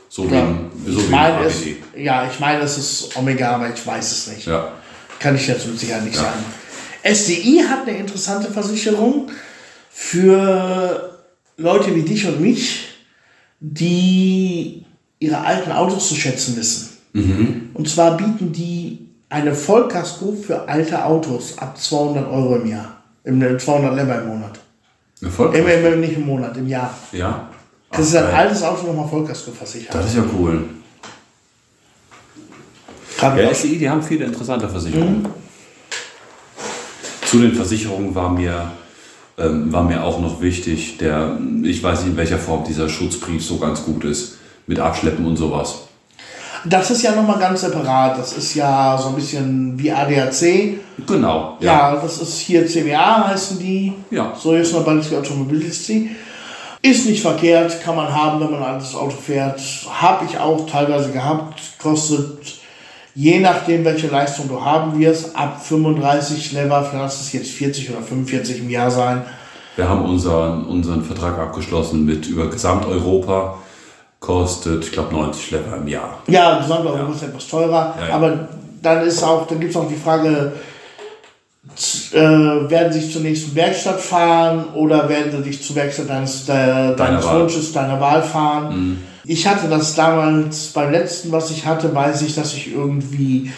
So 0.09 0.30
wie, 0.31 0.35
Ja. 0.35 0.41
ein- 0.43 0.72
so 0.88 0.99
ich 0.99 1.07
wie 1.07 1.11
meine 1.11 1.38
ein 1.39 1.45
es, 1.45 1.55
ja, 1.97 2.27
ich 2.31 2.39
meine, 2.39 2.61
es 2.64 2.77
ist 2.77 3.15
Omega, 3.18 3.51
aber 3.55 3.72
ich 3.73 3.85
weiß 3.85 4.11
es 4.11 4.27
nicht. 4.34 4.47
Ja. 4.47 4.72
Kann 5.19 5.35
ich 5.35 5.45
jetzt 5.47 5.68
mit 5.68 5.77
Sicherheit 5.80 6.05
nicht 6.05 6.15
Ja. 6.15 6.22
sagen. 6.23 6.43
SDI 7.03 7.61
hat 7.69 7.88
eine 7.88 7.97
interessante 7.97 8.49
Versicherung 8.51 9.30
für 9.91 11.19
Leute 11.57 11.93
wie 11.95 12.01
dich 12.03 12.26
und 12.27 12.39
mich, 12.39 12.88
die 13.59 14.85
ihre 15.19 15.39
alten 15.39 15.72
Autos 15.72 16.10
zu 16.10 16.15
schätzen 16.15 16.56
wissen. 16.57 16.89
Mhm. 17.14 17.69
Und 17.73 17.89
zwar 17.89 18.18
bieten 18.18 18.52
die 18.52 19.07
eine 19.30 19.53
Vollkasko 19.53 20.38
für 20.41 20.68
alte 20.68 21.03
Autos 21.03 21.57
ab 21.57 21.77
200 21.77 22.30
Euro 22.30 22.57
im 22.57 22.68
Jahr. 22.68 22.98
Im 23.23 23.41
200 23.41 23.95
Lever 23.95 24.22
im 24.22 24.27
Monat. 24.27 24.60
Erfolg? 25.22 25.56
Im, 25.56 25.68
im, 25.68 25.99
nicht 25.99 26.15
im 26.15 26.26
Monat, 26.26 26.56
im 26.57 26.68
Jahr. 26.68 26.95
Ja. 27.11 27.49
Das 27.91 28.07
ist 28.07 28.15
Ach, 28.15 28.27
ein 28.27 28.35
altes 28.35 28.64
Auto 28.64 28.88
nochmal 28.88 29.07
Vollkasko 29.07 29.52
versichert. 29.52 29.94
Das 29.94 30.06
ist 30.06 30.15
ja 30.15 30.23
cool. 30.38 30.64
Ja, 33.19 33.52
SDI, 33.52 33.77
die 33.80 33.89
haben 33.89 34.03
viele 34.03 34.26
interessante 34.26 34.69
Versicherungen. 34.69 35.27
Zu 37.26 37.39
den 37.39 37.53
Versicherungen 37.53 38.14
war 38.14 38.30
mir, 38.30 38.72
ähm, 39.38 39.73
war 39.73 39.84
mir 39.84 40.03
auch 40.03 40.22
noch 40.22 40.39
wichtig, 40.39 40.98
der, 40.98 41.38
ich 41.64 41.81
weiß 41.81 42.02
nicht 42.02 42.11
in 42.11 42.18
welcher 42.18 42.38
Form 42.38 42.64
dieser 42.64 42.88
Schutzbrief 42.88 43.44
so 43.44 43.57
ganz 43.57 43.84
gut 43.84 44.03
ist, 44.06 44.36
mit 44.68 44.80
Abschleppen 44.80 45.26
und 45.26 45.38
sowas. 45.38 45.84
Das 46.65 46.91
ist 46.91 47.02
ja 47.02 47.15
nochmal 47.15 47.39
ganz 47.39 47.61
separat. 47.61 48.18
Das 48.18 48.34
ist 48.34 48.56
ja 48.56 48.98
so 48.98 49.10
ein 49.10 49.15
bisschen 49.15 49.80
wie 49.80 49.91
ADAC. 49.91 50.80
Genau. 51.07 51.57
Ja, 51.60 51.95
das 51.95 52.22
ist 52.22 52.39
hier 52.39 52.65
CWA 52.68 53.30
heißen 53.30 53.60
die. 53.60 53.94
Ja. 54.11 54.34
So 54.38 54.53
ist 54.53 54.73
noch 54.73 54.84
Baltic 54.84 55.18
Automobility. 55.18 56.11
Ist 56.81 57.06
nicht 57.06 57.22
verkehrt, 57.22 57.81
kann 57.81 57.95
man 57.95 58.14
haben, 58.14 58.39
wenn 58.39 58.52
man 58.52 58.64
ein 58.64 58.76
altes 58.76 58.95
Auto 58.95 59.15
fährt. 59.15 59.60
Habe 59.89 60.26
ich 60.26 60.38
auch 60.38 60.69
teilweise 60.69 61.11
gehabt. 61.11 61.60
Kostet 61.80 62.57
je 63.18 63.39
nachdem, 63.39 63.84
welche 63.84 64.07
Leistung 64.07 64.48
du 64.48 64.64
haben 64.64 64.99
wirst, 64.99 65.35
ab 65.35 65.60
35 65.64 66.52
Lever, 66.52 66.88
lass 66.94 67.22
es 67.22 67.34
jetzt 67.34 67.49
40 67.49 67.89
oder 67.89 68.02
45 68.02 68.60
im 68.60 68.69
Jahr 68.69 68.91
sein. 68.91 69.23
Wir 69.76 69.89
haben 69.89 70.06
unseren, 70.06 70.65
unseren 70.65 71.03
Vertrag 71.03 71.38
abgeschlossen 71.39 72.06
mit 72.06 72.27
über 72.27 72.49
Gesamteuropa. 72.49 73.57
Kostet, 74.19 74.84
ich 74.85 74.91
glaube, 74.91 75.14
90 75.14 75.52
Lever 75.52 75.77
im 75.77 75.88
Jahr. 75.88 76.19
Ja, 76.27 76.60
Gesamteuropa 76.60 77.14
ist 77.14 77.23
etwas 77.23 77.48
teurer, 77.48 77.95
Ja, 78.02 78.07
ja. 78.10 78.15
aber 78.15 78.48
dann 78.81 79.06
ist 79.06 79.23
auch, 79.23 79.45
dann 79.48 79.60
gibt 79.60 79.72
es 79.72 79.77
auch 79.77 79.88
die 79.88 79.95
Frage, 79.95 80.53
äh, 82.14 82.19
werden 82.19 82.91
sie 82.94 83.02
sich 83.02 83.11
zur 83.14 83.22
nächsten 83.22 83.56
Werkstatt 83.56 83.99
fahren 83.99 84.65
oder 84.73 85.07
werden 85.07 85.31
sie 85.31 85.44
dich 85.49 85.64
zur 85.64 85.76
Werkstatt 85.76 86.10
deines, 86.10 86.45
de, 86.45 86.95
deines 86.95 87.26
Wahl. 87.26 87.35
Mhm. 87.38 87.41
Wunsches, 87.41 87.72
deiner 87.73 87.99
Wahl 88.02 88.23
fahren? 88.23 89.03
Ich 89.26 89.45
hatte 89.45 89.68
das 89.68 89.94
damals, 89.94 90.68
beim 90.68 90.91
letzten, 90.91 91.31
was 91.31 91.52
ich 91.52 91.65
hatte, 91.65 91.94
weiß 91.94 92.22
ich, 92.23 92.34
dass 92.34 92.53
ich 92.53 92.73
irgendwie 92.73 93.52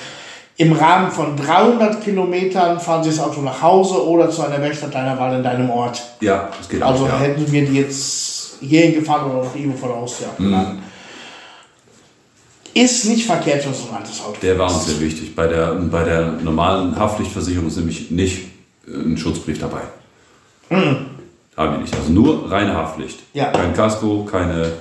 im 0.58 0.74
Rahmen 0.74 1.10
von 1.12 1.38
300 1.38 2.04
Kilometern 2.04 2.80
fahren 2.82 3.02
sie 3.04 3.12
das 3.12 3.20
Auto 3.22 3.40
nach 3.42 3.62
Hause 3.62 4.06
oder 4.06 4.30
zu 4.30 4.42
einer 4.44 4.62
Werkstatt 4.62 4.94
deiner 4.94 5.18
Wahl 5.18 5.36
in 5.38 5.44
deinem 5.44 5.70
Ort. 5.70 6.02
Ja, 6.20 6.50
das 6.58 6.68
geht 6.68 6.82
Also 6.84 7.06
auch. 7.06 7.10
Ja. 7.10 7.20
hätten 7.20 7.50
wir 7.50 7.66
die 7.66 7.76
jetzt 7.78 8.39
hierhin 8.62 8.94
gefahren 8.96 9.32
oder 9.32 9.44
noch 9.46 9.56
irgendwo 9.56 9.78
vor 9.78 9.90
der 9.90 9.98
Haustür 9.98 10.28
Mhm. 10.38 10.80
Ist 12.74 13.06
nicht 13.06 13.26
verkehrt 13.26 13.64
für 13.64 13.74
so 13.74 13.90
ein 13.90 13.98
altes 13.98 14.22
Auto. 14.22 14.38
Der 14.42 14.58
war 14.60 14.72
uns 14.72 14.86
sehr 14.86 15.00
wichtig. 15.00 15.36
Bei 15.36 15.48
der, 15.48 15.74
bei 15.74 16.04
der 16.04 16.34
normalen 16.34 16.96
Haftpflichtversicherung 16.96 17.68
ist 17.68 17.78
nämlich 17.78 18.12
nicht 18.12 18.44
äh, 18.88 18.92
ein 18.92 19.18
Schutzbrief 19.18 19.60
dabei. 19.60 19.82
Haben 20.70 21.08
wir 21.58 21.78
nicht. 21.80 21.96
Also 21.96 22.12
nur 22.12 22.50
reine 22.50 22.74
Haftpflicht. 22.76 23.20
Ja. 23.34 23.52
Kein 23.52 23.74
Kasko, 23.74 24.24
keine. 24.26 24.72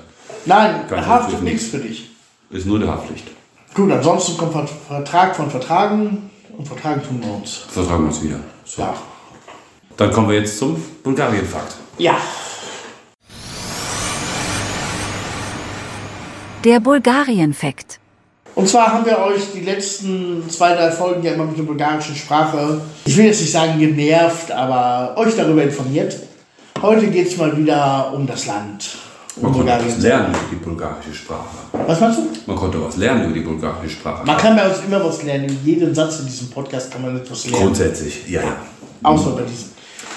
Nein, 0.45 0.83
Kein 0.89 1.03
Schutzbrief, 1.03 1.41
nichts 1.41 1.65
für 1.69 1.79
dich. 1.79 2.11
Ist 2.51 2.67
nur 2.67 2.79
eine 2.79 2.89
Haftpflicht. 2.89 3.25
Gut, 3.75 3.91
ansonsten 3.91 4.37
kommt 4.37 4.53
Ver- 4.53 4.69
Vertrag 4.87 5.35
von 5.35 5.51
Vertragen 5.51 6.31
und 6.57 6.69
Vertragen 6.69 7.03
tun 7.03 7.21
wir 7.25 7.33
uns. 7.37 7.57
Vertragen 7.71 8.03
wir 8.05 8.09
uns 8.09 8.23
wieder. 8.23 8.39
So. 8.65 8.83
Ja. 8.83 8.95
Dann 9.97 10.13
kommen 10.13 10.29
wir 10.29 10.37
jetzt 10.37 10.59
zum 10.59 10.77
Bulgarien-Fakt. 11.03 11.75
Ja. 11.97 12.17
Der 16.65 16.81
Bulgarien-Fakt. 16.81 18.01
Und 18.55 18.69
zwar 18.69 18.93
haben 18.93 19.07
wir 19.07 19.19
euch 19.21 19.53
die 19.55 19.61
letzten 19.61 20.43
zwei, 20.51 20.75
drei 20.75 20.91
Folgen 20.91 21.23
ja 21.23 21.33
immer 21.33 21.45
mit 21.45 21.57
der 21.57 21.63
bulgarischen 21.63 22.17
Sprache, 22.17 22.81
ich 23.05 23.17
will 23.17 23.27
jetzt 23.27 23.41
nicht 23.41 23.53
sagen 23.53 23.79
genervt, 23.79 24.51
aber 24.51 25.17
euch 25.17 25.37
darüber 25.37 25.63
informiert. 25.63 26.17
Heute 26.83 27.07
geht 27.07 27.29
es 27.29 27.37
mal 27.37 27.57
wieder 27.57 28.13
um 28.13 28.27
das 28.27 28.47
Land. 28.47 28.97
Um 29.37 29.43
Man 29.45 29.53
konnte 29.53 29.67
Bulgarien. 29.67 29.95
was 29.95 30.03
lernen 30.03 30.31
über 30.31 30.39
die 30.51 30.57
bulgarische 30.57 31.15
Sprache. 31.15 31.57
Was 31.87 32.01
meinst 32.01 32.19
du? 32.19 32.23
Man 32.47 32.57
konnte 32.57 32.85
was 32.85 32.97
lernen 32.97 33.25
über 33.27 33.35
die 33.35 33.41
bulgarische 33.41 33.91
Sprache. 33.91 34.27
Man 34.27 34.37
kann 34.37 34.57
bei 34.57 34.69
uns 34.69 34.79
immer 34.85 35.05
was 35.05 35.23
lernen. 35.23 35.45
In 35.49 35.59
jedem 35.65 35.95
Satz 35.95 36.19
in 36.21 36.27
diesem 36.27 36.51
Podcast 36.51 36.91
kann 36.91 37.03
man 37.03 37.17
etwas 37.17 37.45
lernen. 37.47 37.67
Grundsätzlich, 37.67 38.29
ja, 38.29 38.43
ja. 38.43 38.57
Außer 39.05 39.31
bei 39.31 39.43
diesem. 39.43 39.69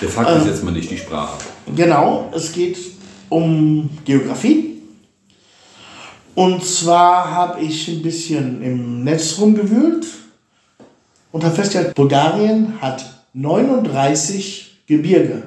Der 0.02 0.10
Fakt 0.10 0.32
ist 0.38 0.48
jetzt 0.48 0.64
mal 0.64 0.72
nicht 0.72 0.90
die 0.90 0.98
Sprache. 0.98 1.38
Genau, 1.76 2.32
es 2.34 2.52
geht 2.52 2.78
um 3.30 3.88
Geografie. 4.04 4.71
Und 6.36 6.64
zwar 6.64 7.30
habe 7.32 7.62
ich 7.62 7.88
ein 7.88 8.02
bisschen 8.02 8.62
im 8.62 9.04
Netz 9.04 9.38
rumgewühlt 9.40 10.06
und 11.32 11.44
habe 11.44 11.56
festgestellt, 11.56 11.96
Bulgarien 11.96 12.82
hat 12.82 13.06
39 13.34 14.84
Gebirge. 14.88 15.44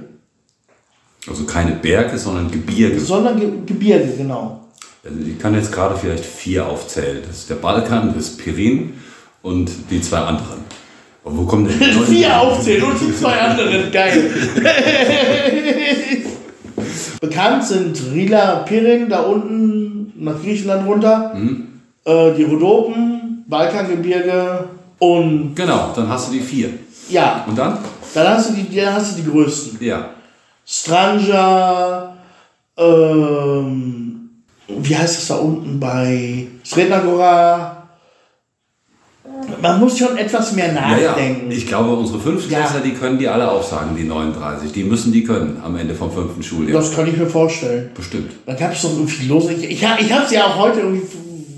Also 1.27 1.45
keine 1.45 1.73
Berge, 1.73 2.19
sondern 2.19 2.51
Gebirge. 2.51 3.01
Sondern 3.01 3.41
Ge 3.41 3.51
Gebirge, 3.65 4.13
genau. 4.17 4.61
Also 5.03 5.19
ich 5.27 5.39
kann 5.39 5.55
jetzt 5.55 5.73
gerade 5.73 5.97
vielleicht 5.97 6.25
vier 6.25 6.67
aufzählen. 6.67 7.23
Das 7.27 7.39
ist 7.39 7.51
der 7.51 7.57
Balkan, 7.57 8.15
das 8.15 8.29
ist 8.29 8.39
Pirin 8.39 8.95
und 9.43 9.71
die 9.91 10.01
zwei 10.01 10.19
anderen. 10.19 10.65
Und 11.25 11.39
wo 11.39 11.45
kommen 11.45 11.67
denn 11.67 11.79
die? 11.79 11.85
Vier 12.13 12.39
aufzählen 12.39 12.85
und 12.85 13.01
die 13.01 13.17
zwei 13.17 13.41
anderen, 13.41 13.91
geil. 13.91 14.31
Bekannt 17.21 17.65
sind 17.65 17.99
Rila, 18.13 18.57
Pirin, 18.57 19.09
da 19.09 19.23
unten 19.23 20.04
nach 20.17 20.41
Griechenland 20.41 20.87
runter, 20.87 21.33
äh, 22.05 22.33
die 22.35 22.45
Rhodopen, 22.45 23.45
Balkangebirge 23.49 24.65
und 24.99 25.55
Genau, 25.55 25.93
dann 25.95 26.09
hast 26.09 26.29
du 26.29 26.33
die 26.35 26.41
vier. 26.41 26.71
ja, 27.09 27.45
Und 27.49 27.57
dann? 27.59 27.79
dann 28.15 28.29
hast 28.29 28.51
du 28.51 28.55
die, 28.55 28.77
dann 28.77 28.95
hast 28.95 29.17
du 29.19 29.23
die 29.23 29.29
größten. 29.31 29.79
Ja. 29.85 30.11
Stranja, 30.67 32.15
ähm, 32.79 34.31
wie 34.69 34.97
heißt 34.97 35.19
es 35.19 35.29
da 35.29 35.35
unten 35.37 35.79
bei 35.81 36.47
Sredna 36.65 37.01
Gora? 37.01 37.74
Man 39.63 39.81
muss 39.81 39.99
schon 39.99 40.17
etwas 40.17 40.53
mehr 40.53 40.69
Ja, 40.75 40.97
ja. 40.99 41.11
nachdenken. 41.11 41.51
Ich 41.51 41.67
glaube, 41.67 41.95
unsere 41.95 42.19
Fünftklässler, 42.21 42.79
Ja. 42.79 42.85
die 42.85 42.93
können 42.93 43.19
die 43.19 43.29
alle 43.29 43.51
aufsagen, 43.51 43.97
die 43.97 44.05
39. 44.05 44.73
Die 44.73 44.85
müssen 44.85 45.13
die 45.13 45.25
können 45.25 45.61
am 45.65 45.77
Ende 45.77 45.95
vom 45.95 46.11
fünften 46.11 46.43
Schuljahr. 46.43 46.81
das 46.81 46.95
kann 46.95 47.07
ich 47.07 47.17
mir 47.17 47.27
vorstellen. 47.27 47.91
Bestimmt. 47.95 48.33
Da 48.47 48.55
gab 48.55 48.73
es 48.73 48.83
doch 48.83 48.93
irgendwie 48.93 49.27
los. 49.27 49.49
Ich, 49.51 49.65
ich, 49.65 49.71
ich 49.83 49.85
habe 50.13 50.25
es 50.25 50.31
ja 50.31 50.45
auch 50.47 50.59
heute 50.59 50.81
irgendwie 50.81 51.03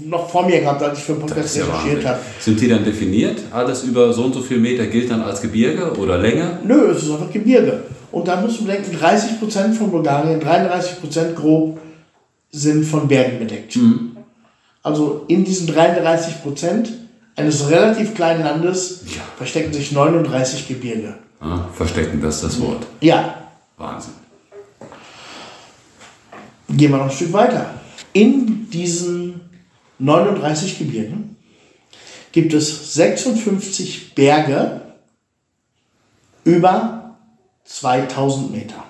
noch 0.07 0.31
vor 0.31 0.47
mir 0.47 0.61
gehabt, 0.61 0.83
als 0.83 0.99
ich 0.99 1.05
für 1.05 1.15
den 1.15 1.23
Podcast 1.23 1.57
ja 1.57 1.65
recherchiert 1.65 2.05
habe. 2.07 2.19
Sind 2.39 2.61
die 2.61 2.69
dann 2.69 2.85
definiert? 2.85 3.39
Alles 3.53 3.83
über 3.83 4.13
so 4.13 4.23
und 4.25 4.35
so 4.35 4.41
viel 4.41 4.59
Meter 4.59 4.87
gilt 4.87 5.11
dann 5.11 5.21
als 5.23 5.43
Gebirge 5.43 5.93
oder 5.99 6.19
Länge? 6.19 6.61
Nö, 6.65 6.91
es 6.93 7.03
ist 7.03 7.11
einfach 7.11 7.33
Gebirge. 7.33 7.83
Und 8.13 8.29
da 8.29 8.41
musst 8.41 8.61
du 8.61 8.65
bedenken, 8.65 8.97
30% 8.97 9.73
von 9.75 9.91
Bulgarien, 9.91 10.41
33% 10.41 11.35
grob 11.35 11.79
sind 12.53 12.85
von 12.85 13.09
Bergen 13.09 13.41
bedeckt. 13.41 13.77
Also 14.83 15.25
in 15.27 15.45
diesen 15.45 15.69
33% 15.69 16.87
eines 17.37 17.69
relativ 17.69 18.15
kleinen 18.15 18.43
Landes 18.45 19.03
Ja. 19.15 19.23
verstecken 19.37 19.73
sich 19.73 19.93
39 19.93 20.67
Gebirge. 20.69 21.15
Ah, 21.41 21.69
verstecken, 21.75 22.21
das 22.21 22.37
ist 22.37 22.45
das 22.45 22.61
Wort. 22.61 22.87
Ja, 23.01 23.49
Wahnsinn. 23.77 24.15
gehen 26.69 26.91
wir 26.91 26.97
noch 26.99 27.05
ein 27.05 27.11
Stück 27.11 27.33
weiter. 27.33 27.75
In 28.13 28.69
diesen 28.71 29.41
39 29.99 30.79
Gebirgen 30.79 31.37
gibt 32.33 32.53
es 32.55 32.95
56 32.95 34.15
Berge 34.15 34.81
über 36.45 37.17
2000 37.65 38.51
Meter. 38.53 38.85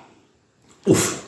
Uff. 0.86 1.26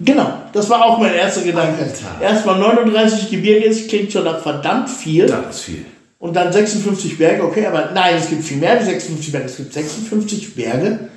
Genau, 0.00 0.26
das 0.52 0.68
war 0.70 0.84
auch 0.84 0.98
mein 0.98 1.14
erster 1.14 1.42
Gedanke. 1.42 1.88
Erstmal 2.20 2.58
39 2.58 3.30
Gebirge, 3.30 3.68
das 3.68 3.86
klingt 3.86 4.10
schon 4.10 4.24
nach 4.24 4.40
verdammt 4.40 4.90
viel. 4.90 5.26
Das 5.26 5.56
ist 5.56 5.62
viel. 5.62 5.84
Und 6.18 6.34
dann 6.34 6.52
56 6.52 7.16
Berge, 7.18 7.44
okay, 7.44 7.66
aber 7.66 7.90
nein, 7.92 8.16
es 8.16 8.28
gibt 8.28 8.42
viel 8.44 8.56
mehr 8.56 8.80
wie 8.80 8.84
56 8.84 9.32
Berge. 9.32 9.46
Es 9.46 9.56
gibt 9.56 9.72
56 9.72 10.54
Berge 10.54 11.10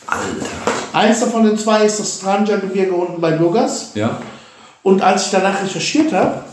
Alter. 0.07 0.45
Eins 0.93 1.19
davon, 1.22 1.45
den 1.45 1.57
zwei, 1.57 1.85
ist 1.85 1.99
das 1.99 2.18
Stranja-Gebirge 2.18 2.91
unten 2.91 3.22
bei 3.22 3.31
Burgas. 3.31 3.91
Ja? 3.95 4.19
Und 4.84 5.02
als 5.02 5.26
ich 5.26 5.31
danach 5.31 5.64
recherchiert 5.64 6.11
habe, 6.11 6.43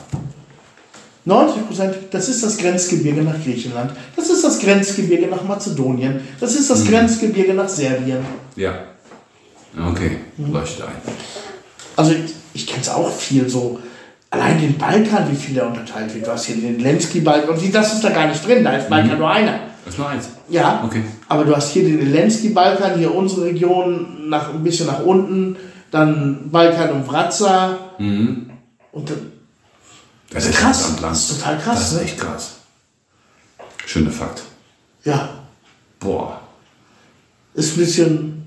90 1.24 1.66
Prozent, 1.66 1.96
das 2.10 2.28
ist 2.28 2.42
das 2.42 2.56
Grenzgebirge 2.56 3.22
nach 3.22 3.42
Griechenland, 3.42 3.92
das 4.16 4.30
ist 4.30 4.44
das 4.44 4.58
Grenzgebirge 4.58 5.26
nach 5.26 5.42
Mazedonien, 5.42 6.20
das 6.40 6.54
ist 6.54 6.70
das 6.70 6.84
Grenzgebirge 6.86 7.52
nach 7.52 7.68
Serbien. 7.68 8.24
Ja. 8.56 8.74
Okay, 9.90 10.18
leuchtet 10.38 10.86
ein. 10.86 10.94
Also 11.96 12.14
ich, 12.58 12.66
kenne 12.66 12.82
es 12.82 12.88
auch 12.88 13.10
viel 13.10 13.48
so. 13.48 13.78
Allein 14.30 14.60
den 14.60 14.76
Balkan, 14.76 15.30
wie 15.30 15.36
viel 15.36 15.54
da 15.54 15.66
unterteilt 15.66 16.14
wird. 16.14 16.26
Du 16.26 16.30
hast 16.32 16.44
hier 16.44 16.56
den 16.56 16.80
Lenski-Balkan 16.80 17.48
und 17.50 17.60
die- 17.62 17.70
das 17.70 17.94
ist 17.94 18.04
da 18.04 18.10
gar 18.10 18.26
nicht 18.26 18.46
drin, 18.46 18.62
da 18.62 18.72
ist 18.76 18.90
Balkan 18.90 19.18
nur 19.18 19.30
einer. 19.30 19.60
Das 19.84 19.94
ist 19.94 19.98
nur 19.98 20.08
eins. 20.08 20.28
Ja, 20.50 20.82
Okay. 20.84 21.02
aber 21.28 21.44
du 21.46 21.56
hast 21.56 21.70
hier 21.72 21.84
den 21.84 22.12
Lenski-Balkan, 22.12 22.98
hier 22.98 23.14
unsere 23.14 23.46
Region, 23.46 24.28
nach, 24.28 24.50
ein 24.52 24.62
bisschen 24.62 24.86
nach 24.86 25.00
unten, 25.02 25.56
dann 25.90 26.50
Balkan 26.50 26.90
und 26.92 27.06
Vratza. 27.06 27.78
Mhm. 27.98 28.50
Und 28.92 29.08
dann, 29.08 29.32
Das 30.30 30.44
ist 30.44 30.56
krass. 30.58 30.92
Das 31.00 31.18
ist 31.30 31.38
total 31.38 31.56
krass, 31.58 31.78
Das 31.78 31.92
ist 31.92 31.94
ne? 31.98 32.02
echt 32.02 32.18
krass. 32.18 32.50
Schöner 33.86 34.10
Fakt. 34.10 34.42
ja, 35.04 35.30
Boah. 36.00 36.40
ist 37.54 37.76
ein 37.76 37.80
bisschen. 37.80 38.37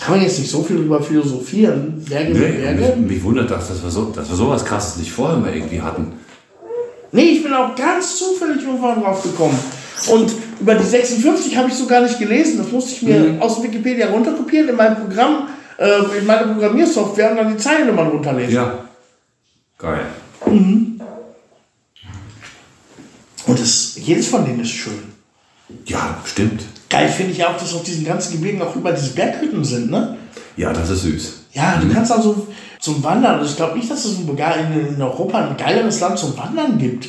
Kann 0.00 0.14
man 0.16 0.22
jetzt 0.22 0.38
nicht 0.38 0.50
so 0.50 0.62
viel 0.62 0.76
drüber 0.76 1.02
philosophieren. 1.02 2.04
Berge 2.08 2.32
Nee, 2.32 2.52
Berge. 2.52 2.96
mich, 3.00 3.10
mich 3.14 3.22
wundert 3.24 3.50
das, 3.50 3.68
dass 3.68 3.82
wir, 3.82 3.90
so, 3.90 4.04
dass 4.06 4.28
wir 4.28 4.36
sowas 4.36 4.64
krasses 4.64 4.96
nicht 4.98 5.10
vorher 5.10 5.36
mal 5.38 5.52
irgendwie 5.54 5.80
hatten. 5.80 6.12
Nee, 7.10 7.22
ich 7.30 7.42
bin 7.42 7.52
auch 7.52 7.74
ganz 7.74 8.16
zufällig 8.16 8.62
irgendwann 8.62 9.02
drauf 9.02 9.22
gekommen. 9.22 9.58
Und 10.12 10.32
über 10.60 10.74
die 10.76 10.84
56 10.84 11.56
habe 11.56 11.68
ich 11.68 11.74
so 11.74 11.86
gar 11.86 12.02
nicht 12.02 12.18
gelesen. 12.18 12.58
Das 12.58 12.70
musste 12.70 12.92
ich 12.92 13.02
mir 13.02 13.18
Mhm. 13.18 13.42
aus 13.42 13.60
Wikipedia 13.62 14.08
runterkopieren 14.10 14.68
in 14.68 14.76
meinem 14.76 14.96
Programm, 14.96 15.48
äh, 15.78 16.18
in 16.18 16.26
meiner 16.26 16.52
Programmiersoftware 16.52 17.32
und 17.32 17.36
dann 17.38 17.52
die 17.52 17.56
Zeilennummern 17.56 18.08
runterlesen. 18.08 18.54
Ja. 18.54 18.78
Geil. 19.78 20.00
Und 20.46 21.00
das, 23.46 23.96
jedes 23.96 24.28
von 24.28 24.44
denen 24.44 24.60
ist 24.60 24.70
schön. 24.70 24.98
Ja, 25.86 26.18
stimmt. 26.24 26.62
Geil 26.90 27.08
finde 27.08 27.32
ich 27.32 27.44
auch, 27.44 27.56
dass 27.56 27.74
auf 27.74 27.82
diesen 27.82 28.04
ganzen 28.04 28.32
Gebirgen 28.32 28.62
auch 28.62 28.74
über 28.74 28.92
diese 28.92 29.10
Berghütten 29.10 29.64
sind, 29.64 29.90
ne? 29.90 30.16
Ja, 30.56 30.72
das 30.72 30.90
ist 30.90 31.02
süß. 31.02 31.32
Ja, 31.52 31.78
du 31.80 31.92
kannst 31.92 32.10
also 32.10 32.46
zum 32.80 33.02
Wandern, 33.04 33.38
also 33.38 33.50
ich 33.50 33.56
glaube 33.56 33.76
nicht, 33.76 33.90
dass 33.90 34.04
es 34.04 34.18
in, 34.18 35.02
Europa 35.02 35.38
ein 35.38 35.56
geileres 35.56 36.00
Land 36.00 36.18
zum 36.18 36.36
Wandern 36.36 36.78
gibt. 36.78 37.08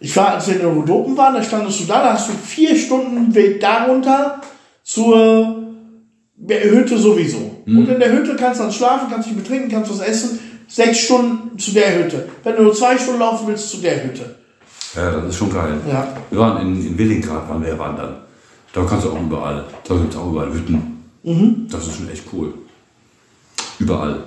Ich 0.00 0.16
war, 0.16 0.34
als 0.34 0.48
wir 0.48 0.58
in 0.58 0.66
Eurodopen 0.66 1.16
waren, 1.16 1.34
da 1.34 1.42
standest 1.42 1.80
du 1.80 1.84
da, 1.84 2.02
da 2.02 2.12
hast 2.14 2.28
du 2.28 2.32
vier 2.32 2.76
Stunden 2.76 3.34
Weg 3.34 3.60
darunter 3.60 4.40
zur 4.82 5.62
Hütte 6.48 6.98
sowieso. 6.98 7.62
Und 7.66 7.88
in 7.88 8.00
der 8.00 8.12
Hütte 8.12 8.34
kannst 8.34 8.58
du 8.58 8.64
dann 8.64 8.72
schlafen, 8.72 9.08
kannst 9.10 9.28
dich 9.28 9.36
betrinken, 9.36 9.70
kannst 9.70 9.90
was 9.90 10.00
essen. 10.00 10.40
Sechs 10.66 11.00
Stunden 11.00 11.56
zu 11.58 11.72
der 11.72 11.98
Hütte. 11.98 12.28
Wenn 12.42 12.56
du 12.56 12.62
nur 12.62 12.74
zwei 12.74 12.96
Stunden 12.96 13.20
laufen 13.20 13.46
willst, 13.46 13.70
zu 13.70 13.76
der 13.76 14.02
Hütte. 14.02 14.36
Ja, 14.96 15.10
das 15.10 15.26
ist 15.26 15.36
schon 15.36 15.52
geil. 15.52 15.74
Ja. 15.88 16.08
Wir 16.30 16.38
waren 16.38 16.62
in, 16.62 16.86
in 16.86 16.98
Willingrad, 16.98 17.48
waren 17.48 17.62
wir 17.62 17.68
ja 17.68 17.78
wandern. 17.78 18.21
Da 18.72 18.84
kannst 18.84 19.04
du 19.04 19.10
auch 19.10 19.20
überall, 19.20 19.64
da 19.86 19.94
gibt 19.94 20.12
es 20.12 20.18
auch 20.18 20.30
überall 20.30 20.52
Hütten. 20.52 21.04
Das 21.70 21.86
ist 21.86 21.96
schon 21.96 22.08
echt 22.10 22.24
cool. 22.32 22.54
Überall. 23.78 24.24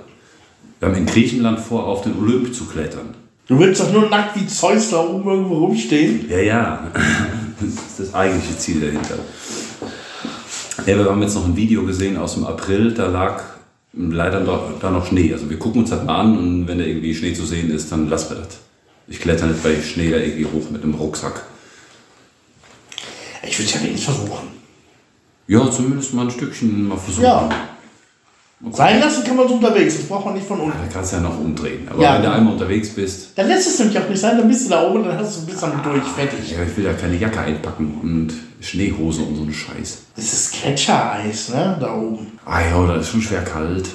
Wir 0.78 0.88
haben 0.88 0.96
in 0.96 1.06
Griechenland 1.06 1.58
vor, 1.58 1.86
auf 1.86 2.02
den 2.02 2.18
Olymp 2.18 2.54
zu 2.54 2.66
klettern. 2.66 3.14
Du 3.48 3.58
willst 3.58 3.80
doch 3.80 3.92
nur 3.92 4.08
nackt 4.08 4.38
wie 4.38 4.46
Zeus 4.46 4.90
da 4.90 4.98
oben 4.98 5.28
irgendwo 5.28 5.58
rumstehen. 5.58 6.28
Ja, 6.28 6.38
ja. 6.38 6.90
Das 7.60 7.68
ist 7.68 8.00
das 8.00 8.14
eigentliche 8.14 8.58
Ziel 8.58 8.80
dahinter. 8.80 9.18
Ja, 10.86 10.98
wir 10.98 11.06
haben 11.06 11.22
jetzt 11.22 11.34
noch 11.34 11.44
ein 11.44 11.56
Video 11.56 11.84
gesehen 11.84 12.16
aus 12.16 12.34
dem 12.34 12.44
April, 12.44 12.92
da 12.92 13.06
lag 13.06 13.42
leider 13.94 14.40
noch, 14.40 14.78
da 14.80 14.90
noch 14.90 15.06
Schnee. 15.06 15.32
Also 15.32 15.48
wir 15.48 15.58
gucken 15.58 15.80
uns 15.82 15.90
das 15.90 16.04
mal 16.04 16.20
an 16.20 16.36
und 16.36 16.68
wenn 16.68 16.78
da 16.78 16.84
irgendwie 16.84 17.14
Schnee 17.14 17.32
zu 17.32 17.46
sehen 17.46 17.70
ist, 17.70 17.90
dann 17.90 18.08
lassen 18.08 18.36
wir 18.36 18.42
das. 18.42 18.58
Ich 19.08 19.20
kletter 19.20 19.46
nicht 19.46 19.62
bei 19.62 19.80
Schnee 19.80 20.10
da 20.10 20.18
irgendwie 20.18 20.46
hoch 20.46 20.70
mit 20.70 20.82
einem 20.82 20.94
Rucksack. 20.94 21.42
Ich 23.46 23.58
würde 23.58 23.68
es 23.68 23.74
ja 23.74 23.82
wenigstens 23.82 24.14
versuchen. 24.16 24.48
Ja, 25.48 25.70
zumindest 25.70 26.12
mal 26.14 26.22
ein 26.26 26.30
Stückchen 26.30 26.88
mal 26.88 26.96
versuchen. 26.98 27.24
Ja. 27.24 27.48
Sein 28.72 29.00
lassen 29.00 29.22
kann 29.22 29.36
man 29.36 29.46
so 29.46 29.54
unterwegs, 29.54 29.96
das 29.98 30.06
braucht 30.06 30.24
man 30.24 30.34
nicht 30.34 30.46
von 30.46 30.58
unten. 30.58 30.76
Da 30.78 30.86
kannst 30.90 31.12
du 31.12 31.16
ja 31.16 31.22
noch 31.22 31.38
umdrehen. 31.38 31.86
Aber 31.90 32.02
Ja. 32.02 32.14
wenn 32.14 32.22
du 32.22 32.32
einmal 32.32 32.54
unterwegs 32.54 32.88
bist, 32.88 33.28
Dann 33.36 33.48
lässt 33.48 33.68
es 33.68 33.78
nämlich 33.78 33.98
auch 33.98 34.08
nicht 34.08 34.18
sein, 34.18 34.38
dann 34.38 34.48
bist 34.48 34.64
du 34.64 34.70
da 34.70 34.82
oben 34.88 35.02
und 35.02 35.08
dann 35.08 35.18
hast 35.18 35.36
du 35.42 35.46
bist 35.46 35.62
dann 35.62 35.82
durch, 35.82 36.02
fertig. 36.02 36.50
ja, 36.52 36.62
ich 36.62 36.74
will 36.76 36.86
ja 36.86 36.94
keine 36.94 37.16
Jacke 37.16 37.38
einpacken 37.40 37.98
und 38.02 38.32
Schneehose 38.64 39.20
und 39.22 39.36
so 39.36 39.42
einen 39.42 39.52
Scheiß. 39.52 39.98
Das 40.16 40.32
ist 40.32 40.52
Gletschereis, 40.54 41.50
ne, 41.50 41.76
da 41.78 41.94
oben. 41.94 42.32
Ah 42.46 42.60
ja, 42.62 42.86
da 42.86 42.96
ist 42.96 43.10
schon 43.10 43.20
schwer 43.20 43.44
kalt. 43.44 43.88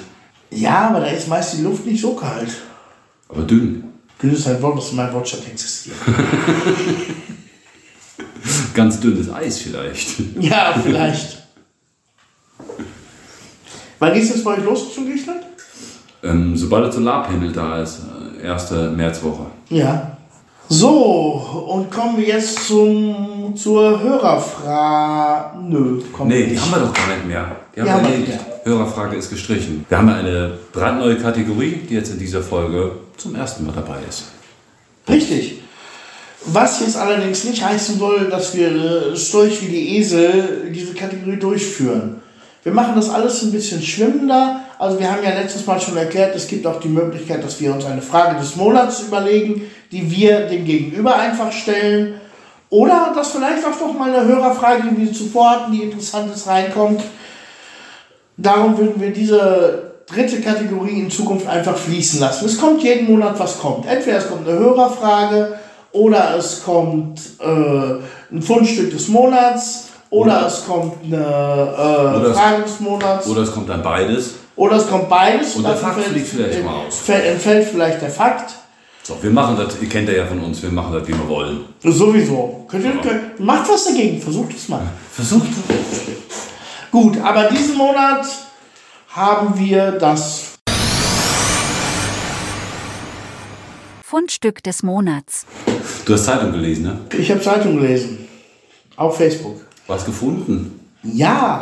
Ja, 0.50 0.88
aber 0.90 1.00
da 1.00 1.06
ist 1.06 1.26
meist 1.28 1.58
die 1.58 1.62
Luft 1.62 1.84
nicht 1.84 2.00
so 2.00 2.14
kalt. 2.14 2.50
Aber 3.28 3.42
dünn. 3.42 3.82
Dünn 4.22 4.32
ist 4.32 4.46
ein 4.46 4.62
Wort, 4.62 4.78
das 4.78 4.90
in 4.90 4.96
meinem 4.96 5.12
Wortschatz 5.14 5.40
existiert. 5.50 5.96
Ganz 8.74 9.00
dünnes 9.00 9.32
Eis 9.32 9.58
vielleicht. 9.58 10.20
ja, 10.40 10.74
vielleicht. 10.82 11.42
Wann 13.98 14.14
geht's 14.14 14.30
jetzt 14.30 14.44
bei 14.44 14.56
euch 14.56 14.64
los 14.64 14.94
zum 14.94 15.06
Griechenland? 15.06 15.42
Ähm, 16.24 16.56
sobald 16.56 16.86
der 16.86 16.92
Solarpanel 16.92 17.52
da 17.52 17.82
ist, 17.82 18.00
äh, 18.40 18.46
erste 18.46 18.90
Märzwoche. 18.90 19.46
Ja. 19.70 20.16
So, 20.68 21.66
und 21.68 21.90
kommen 21.90 22.16
wir 22.16 22.26
jetzt 22.26 22.66
zum, 22.66 23.54
zur 23.54 24.00
Hörerfrage. 24.00 25.58
Nö, 25.68 26.00
kommen 26.12 26.30
Nee, 26.30 26.46
die 26.46 26.58
haben 26.58 26.70
wir 26.70 26.78
doch 26.78 26.94
gar 26.94 27.08
nicht 27.08 27.26
mehr. 27.26 27.56
Die 27.76 27.80
haben 27.80 27.90
haben 27.90 28.08
wir 28.08 28.18
nicht 28.18 28.40
Hörerfrage 28.64 29.16
ist 29.16 29.28
gestrichen. 29.28 29.84
Wir 29.88 29.98
haben 29.98 30.08
eine 30.08 30.52
brandneue 30.72 31.16
Kategorie, 31.16 31.80
die 31.88 31.94
jetzt 31.94 32.12
in 32.12 32.18
dieser 32.18 32.42
Folge 32.42 32.92
zum 33.16 33.34
ersten 33.34 33.66
Mal 33.66 33.72
dabei 33.72 33.98
ist. 34.08 34.24
Richtig. 35.08 35.61
Was 36.44 36.80
jetzt 36.80 36.96
allerdings 36.96 37.44
nicht 37.44 37.64
heißen 37.64 37.98
soll, 37.98 38.28
dass 38.28 38.54
wir 38.56 38.68
äh, 39.12 39.16
Storch 39.16 39.62
wie 39.62 39.68
die 39.68 39.96
Esel 39.98 40.70
diese 40.74 40.92
Kategorie 40.94 41.36
durchführen. 41.36 42.20
Wir 42.64 42.72
machen 42.72 42.94
das 42.96 43.10
alles 43.10 43.42
ein 43.42 43.52
bisschen 43.52 43.82
schwimmender. 43.82 44.60
Also 44.78 44.98
wir 44.98 45.10
haben 45.10 45.22
ja 45.22 45.30
letztes 45.30 45.66
Mal 45.66 45.80
schon 45.80 45.96
erklärt, 45.96 46.34
es 46.34 46.48
gibt 46.48 46.66
auch 46.66 46.80
die 46.80 46.88
Möglichkeit, 46.88 47.44
dass 47.44 47.60
wir 47.60 47.72
uns 47.72 47.84
eine 47.84 48.02
Frage 48.02 48.38
des 48.38 48.56
Monats 48.56 49.00
überlegen, 49.00 49.62
die 49.90 50.10
wir 50.10 50.46
dem 50.46 50.64
Gegenüber 50.64 51.16
einfach 51.16 51.52
stellen. 51.52 52.20
Oder 52.70 53.12
dass 53.14 53.32
vielleicht 53.32 53.64
auch 53.64 53.78
noch 53.80 53.98
mal 53.98 54.12
eine 54.12 54.26
Hörerfrage, 54.26 54.84
die 54.90 55.06
wir 55.06 55.12
zuvor 55.12 55.50
hatten, 55.50 55.72
die 55.72 55.82
interessant 55.82 56.34
ist, 56.34 56.46
reinkommt. 56.46 57.02
Darum 58.36 58.78
würden 58.78 59.00
wir 59.00 59.10
diese 59.10 59.92
dritte 60.06 60.40
Kategorie 60.40 61.00
in 61.00 61.10
Zukunft 61.10 61.46
einfach 61.46 61.76
fließen 61.76 62.18
lassen. 62.20 62.46
Es 62.46 62.58
kommt 62.58 62.82
jeden 62.82 63.10
Monat, 63.10 63.38
was 63.38 63.58
kommt. 63.58 63.86
Entweder 63.86 64.18
es 64.18 64.28
kommt 64.28 64.48
eine 64.48 64.58
Hörerfrage 64.58 65.58
oder 65.92 66.36
es 66.36 66.62
kommt 66.64 67.20
äh, 67.40 67.44
ein 68.34 68.42
Fundstück 68.42 68.90
des 68.90 69.08
Monats 69.08 69.88
oder, 70.10 70.38
Oder- 70.38 70.46
es 70.46 70.64
kommt 70.66 70.94
eine 71.04 71.16
äh, 71.16 72.16
Oder 72.18 72.30
es- 72.30 72.38
Frage 72.38 72.62
des 72.62 72.80
Monats 72.80 73.26
oder, 73.26 73.36
Oder 73.40 73.42
es 73.48 73.52
kommt 73.52 73.68
dann 73.68 73.82
beides. 73.82 74.34
es 74.76 74.88
kommt 74.88 75.08
beides. 75.08 75.56
Und 75.56 75.64
der 75.66 75.76
Fakt 75.76 75.94
fällt- 76.00 76.08
fliegt 76.08 76.28
vielleicht 76.28 76.58
äh, 76.58 76.62
mal 76.62 76.86
aus. 76.86 76.98
fällt- 76.98 77.24
Entfällt 77.24 77.68
vielleicht 77.68 78.02
der 78.02 78.10
Fakt. 78.10 78.54
So, 79.04 79.16
wir 79.20 79.30
machen 79.30 79.56
das, 79.56 79.74
ihr 79.80 79.88
kennt 79.88 80.08
ja 80.08 80.14
ja 80.14 80.26
von 80.26 80.38
uns, 80.40 80.62
wir 80.62 80.70
machen 80.70 80.92
das, 80.92 81.08
wie 81.08 81.12
wir 81.12 81.28
wollen. 81.28 81.64
Sowieso. 81.82 82.64
Könnt 82.68 82.84
ihr, 82.84 82.92
könnt, 83.00 83.40
macht 83.40 83.68
was 83.68 83.84
dagegen, 83.86 84.20
versucht 84.20 84.54
es 84.54 84.68
mal. 84.68 84.82
Versucht. 85.12 85.48
Gut, 86.90 87.18
aber 87.22 87.44
diesen 87.44 87.76
Monat 87.76 88.24
haben 89.08 89.58
wir 89.58 89.92
das 89.92 90.51
Fundstück 94.12 94.62
des 94.62 94.82
Monats. 94.82 95.46
Du 96.04 96.12
hast 96.12 96.26
Zeitung 96.26 96.52
gelesen, 96.52 96.82
ne? 96.82 97.00
Ich 97.18 97.30
habe 97.30 97.40
Zeitung 97.40 97.80
gelesen. 97.80 98.28
Auf 98.94 99.16
Facebook. 99.16 99.64
Was 99.86 100.04
gefunden? 100.04 100.86
Ja. 101.02 101.60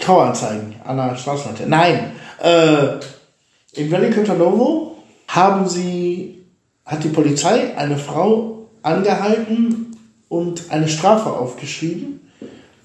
Traueranzeigen 0.00 0.74
an 0.84 0.96
der 0.96 1.14
Straßenseite. 1.14 1.68
Nein. 1.68 2.14
Äh, 2.42 2.98
in 3.74 3.92
Velikotanovo 3.92 4.96
haben 5.28 5.68
sie, 5.68 6.46
hat 6.84 7.04
die 7.04 7.10
Polizei 7.10 7.76
eine 7.76 7.96
Frau 7.96 8.70
angehalten 8.82 9.96
und 10.28 10.68
eine 10.72 10.88
Strafe 10.88 11.30
aufgeschrieben, 11.30 12.28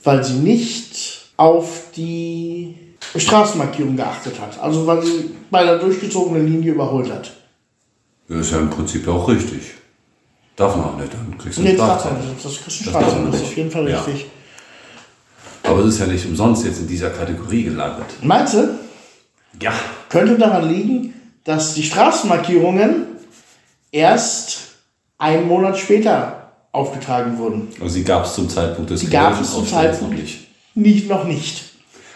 weil 0.03 0.23
sie 0.23 0.35
nicht 0.37 1.31
auf 1.35 1.85
die 1.95 2.86
Straßenmarkierung 3.15 3.95
geachtet 3.95 4.39
hat. 4.39 4.59
Also 4.59 4.85
weil 4.85 5.03
sie 5.03 5.31
bei 5.49 5.63
der 5.63 5.77
durchgezogenen 5.79 6.45
Linie 6.45 6.73
überholt 6.73 7.11
hat. 7.11 7.31
Das 8.27 8.39
ist 8.39 8.51
ja 8.51 8.59
im 8.59 8.69
Prinzip 8.69 9.07
auch 9.07 9.27
richtig. 9.29 9.61
Darf 10.55 10.75
man 10.75 10.85
auch 10.85 10.97
nicht, 10.97 11.13
dann 11.13 11.37
kriegst 11.37 11.59
du 11.59 11.61
Nee, 11.61 11.69
eine 11.69 11.77
das 11.77 12.03
kriegst 12.63 12.81
du 12.81 12.89
Strafe. 12.89 13.15
man 13.15 13.31
Das 13.31 13.41
ist 13.41 13.47
auf 13.47 13.57
jeden 13.57 13.71
Fall 13.71 13.89
Ja. 13.89 14.01
richtig. 14.01 14.25
Aber 15.63 15.79
es 15.81 15.93
ist 15.95 15.99
ja 15.99 16.07
nicht 16.07 16.25
umsonst 16.25 16.65
jetzt 16.65 16.79
in 16.79 16.87
dieser 16.87 17.09
Kategorie 17.09 17.63
gelandet. 17.63 18.05
Meinst 18.21 18.53
du? 18.55 18.77
Ja. 19.61 19.73
könnte 20.09 20.37
daran 20.37 20.69
liegen, 20.69 21.13
dass 21.43 21.73
die 21.73 21.83
Straßenmarkierungen 21.83 23.03
erst 23.91 24.59
einen 25.17 25.47
Monat 25.47 25.77
später 25.77 26.51
aufgetragen 26.71 27.37
wurden. 27.37 27.67
Also 27.81 27.93
sie 27.95 28.03
gab 28.03 28.25
es 28.25 28.35
zum 28.35 28.49
Zeitpunkt 28.49 28.91
des 28.91 28.99
Die 29.01 29.09
gab 29.09 29.39
es 29.41 29.51
zum 29.51 29.65
Zeitpunkt 29.67 30.13
noch 30.13 30.19
nicht. 30.21 30.47
nicht, 30.75 31.09
noch 31.09 31.23
nicht. 31.23 31.66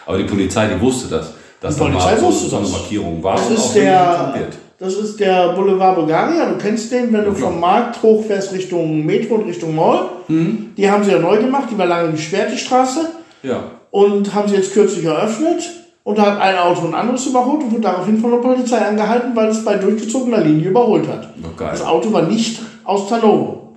Aber 0.05 0.17
die 0.17 0.23
Polizei, 0.25 0.67
die 0.67 0.79
wusste 0.81 1.07
das. 1.09 1.33
Dass 1.59 1.75
Die 1.75 1.79
da 1.81 1.85
Polizei 1.87 2.11
mal 2.11 2.19
so, 2.19 2.25
wusste 2.27 2.49
so 2.49 2.55
eine 2.57 2.65
das. 2.65 2.73
Markierung 2.73 3.23
war 3.23 3.35
Das 3.35 3.49
ist, 3.51 3.73
der, 3.75 4.33
das 4.79 4.93
ist 4.95 5.19
der 5.19 5.49
Boulevard 5.53 5.95
Bulgaria. 5.95 6.49
Du 6.49 6.57
kennst 6.57 6.91
den, 6.91 7.13
wenn 7.13 7.23
du 7.25 7.33
klar. 7.33 7.51
vom 7.51 7.59
Markt 7.59 8.01
hochfährst 8.01 8.51
Richtung 8.51 9.05
Metro 9.05 9.35
und 9.35 9.45
Richtung 9.47 9.75
Mall. 9.75 10.05
Mhm. 10.27 10.71
Die 10.75 10.89
haben 10.89 11.03
sie 11.03 11.11
ja 11.11 11.19
neu 11.19 11.37
gemacht. 11.37 11.65
Die 11.71 11.77
war 11.77 11.85
lange 11.85 12.11
gesperrt, 12.11 12.49
die 12.51 12.57
Straße. 12.57 13.09
Ja. 13.43 13.59
Und 13.91 14.33
haben 14.33 14.47
sie 14.47 14.55
jetzt 14.55 14.73
kürzlich 14.73 15.05
eröffnet. 15.05 15.61
Und 16.03 16.17
da 16.17 16.23
hat 16.23 16.41
ein 16.41 16.57
Auto 16.57 16.87
ein 16.87 16.95
anderes 16.95 17.27
überholt 17.27 17.61
und 17.61 17.71
wurde 17.73 17.81
daraufhin 17.83 18.17
von 18.17 18.31
der 18.31 18.37
Polizei 18.39 18.77
angehalten, 18.79 19.35
weil 19.35 19.49
es 19.49 19.63
bei 19.63 19.75
durchgezogener 19.75 20.39
Linie 20.41 20.69
überholt 20.69 21.07
hat. 21.07 21.27
Geil. 21.55 21.67
Das 21.71 21.85
Auto 21.85 22.11
war 22.11 22.23
nicht 22.23 22.59
aus 22.83 23.07
Tanovo. 23.07 23.75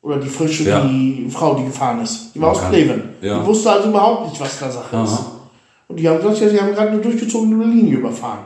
Oder 0.00 0.18
die 0.18 0.28
frische, 0.28 0.62
Ja. 0.68 0.80
die 0.84 1.26
Frau, 1.32 1.54
die 1.54 1.64
gefahren 1.64 2.00
ist. 2.02 2.32
Die 2.32 2.40
war 2.40 2.52
aus 2.52 2.58
Okay. 2.58 2.68
Pleven. 2.70 3.02
Ja. 3.22 3.40
Die 3.40 3.46
wusste 3.46 3.72
also 3.72 3.88
überhaupt 3.88 4.28
nicht, 4.28 4.40
was 4.40 4.60
da 4.60 4.70
Sache 4.70 4.96
ist. 5.02 5.18
Und 5.88 5.96
die 5.96 6.08
haben 6.08 6.18
gesagt, 6.18 6.40
ja, 6.40 6.48
sie 6.48 6.60
haben 6.60 6.74
gerade 6.74 6.90
eine 6.90 7.00
durchgezogene 7.00 7.64
Linie 7.64 7.98
überfahren. 7.98 8.44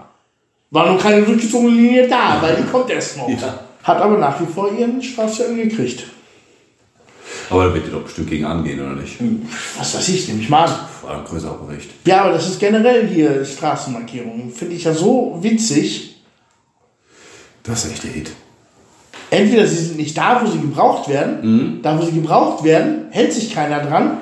War 0.70 0.92
noch 0.92 1.00
keine 1.00 1.22
durchgezogene 1.22 1.74
Linie 1.74 2.08
da, 2.08 2.38
weil 2.40 2.56
die 2.56 2.64
kommt 2.64 2.90
erst 2.90 3.16
noch. 3.16 3.28
Ja. 3.28 3.60
Hat 3.84 4.00
aber 4.00 4.18
nach 4.18 4.40
wie 4.40 4.46
vor 4.46 4.70
ihren 4.76 5.02
Strafzettel 5.02 5.56
gekriegt. 5.56 6.04
Aber 7.50 7.64
da 7.64 7.74
wird 7.74 7.86
die 7.86 7.90
doch 7.90 8.02
bestimmt 8.02 8.28
gegen 8.28 8.44
angehen, 8.44 8.80
oder 8.80 9.00
nicht? 9.00 9.16
Was 9.78 9.94
weiß 9.94 10.08
ich, 10.08 10.28
nehme 10.28 10.40
ich 10.40 10.48
mal 10.48 10.64
an. 10.64 10.74
Vor 11.00 11.10
allem 11.10 11.24
größerer 11.24 11.54
Bericht. 11.54 11.90
Ja, 12.06 12.22
aber 12.22 12.32
das 12.32 12.48
ist 12.48 12.60
generell 12.60 13.06
hier 13.06 13.44
Straßenmarkierungen. 13.44 14.50
Finde 14.52 14.74
ich 14.74 14.84
ja 14.84 14.92
so 14.92 15.38
witzig. 15.40 16.22
Das 17.62 17.84
ist 17.84 17.92
echt 17.92 18.04
der 18.04 18.10
Hit. 18.10 18.30
Entweder 19.30 19.66
sie 19.66 19.76
sind 19.76 19.96
nicht 19.96 20.16
da, 20.16 20.40
wo 20.42 20.50
sie 20.50 20.58
gebraucht 20.58 21.08
werden. 21.08 21.38
Mhm. 21.42 21.82
Da, 21.82 21.98
wo 21.98 22.04
sie 22.04 22.12
gebraucht 22.12 22.64
werden, 22.64 23.06
hält 23.10 23.32
sich 23.32 23.54
keiner 23.54 23.80
dran. 23.80 24.18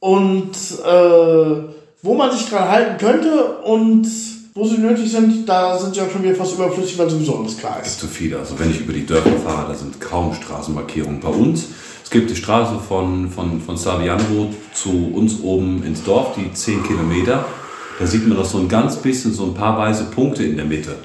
Und 0.00 0.52
äh, 0.84 1.74
wo 2.04 2.14
man 2.14 2.30
sich 2.30 2.48
dran 2.50 2.68
halten 2.68 2.98
könnte 2.98 3.56
und 3.64 4.06
wo 4.54 4.68
sie 4.68 4.76
nötig 4.76 5.10
sind, 5.10 5.48
da 5.48 5.76
sind 5.78 5.94
sie 5.94 6.02
auch 6.02 6.10
schon 6.10 6.22
wieder 6.22 6.34
fast 6.34 6.54
überflüssig, 6.54 6.98
weil 6.98 7.08
sowieso 7.10 7.38
alles 7.38 7.56
klar 7.56 7.76
Das 7.78 7.88
ist 7.88 7.94
ist. 7.94 8.00
zu 8.00 8.06
viel. 8.06 8.36
Also 8.36 8.58
wenn 8.58 8.70
ich 8.70 8.80
über 8.80 8.92
die 8.92 9.06
Dörfer 9.06 9.36
fahre, 9.44 9.68
da 9.72 9.74
sind 9.74 9.98
kaum 10.00 10.32
Straßenmarkierungen. 10.34 11.18
Bei 11.20 11.30
uns, 11.30 11.68
es 12.04 12.10
gibt 12.10 12.30
die 12.30 12.36
Straße 12.36 12.78
von, 12.86 13.30
von, 13.30 13.60
von 13.62 13.76
Savianovo 13.76 14.50
zu 14.74 15.12
uns 15.14 15.40
oben 15.42 15.82
ins 15.84 16.04
Dorf, 16.04 16.34
die 16.36 16.52
10 16.52 16.84
Kilometer. 16.84 17.46
Da 17.98 18.06
sieht 18.06 18.28
man 18.28 18.36
noch 18.36 18.44
so 18.44 18.58
ein 18.58 18.68
ganz 18.68 18.96
bisschen 18.96 19.32
so 19.32 19.44
ein 19.46 19.54
paar 19.54 19.78
weiße 19.78 20.04
Punkte 20.14 20.44
in 20.44 20.56
der 20.56 20.66
Mitte. 20.66 20.96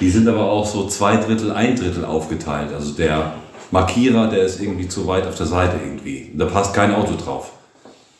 Die 0.00 0.10
sind 0.10 0.26
aber 0.26 0.50
auch 0.50 0.66
so 0.66 0.86
zwei 0.88 1.16
Drittel, 1.16 1.52
ein 1.52 1.76
Drittel 1.76 2.04
aufgeteilt. 2.04 2.72
Also 2.72 2.92
der 2.92 3.34
Markierer, 3.70 4.28
der 4.28 4.44
ist 4.44 4.60
irgendwie 4.60 4.88
zu 4.88 5.06
weit 5.06 5.26
auf 5.26 5.36
der 5.36 5.46
Seite 5.46 5.76
irgendwie. 5.84 6.30
Da 6.34 6.46
passt 6.46 6.72
kein 6.74 6.94
Auto 6.94 7.12
drauf. 7.22 7.52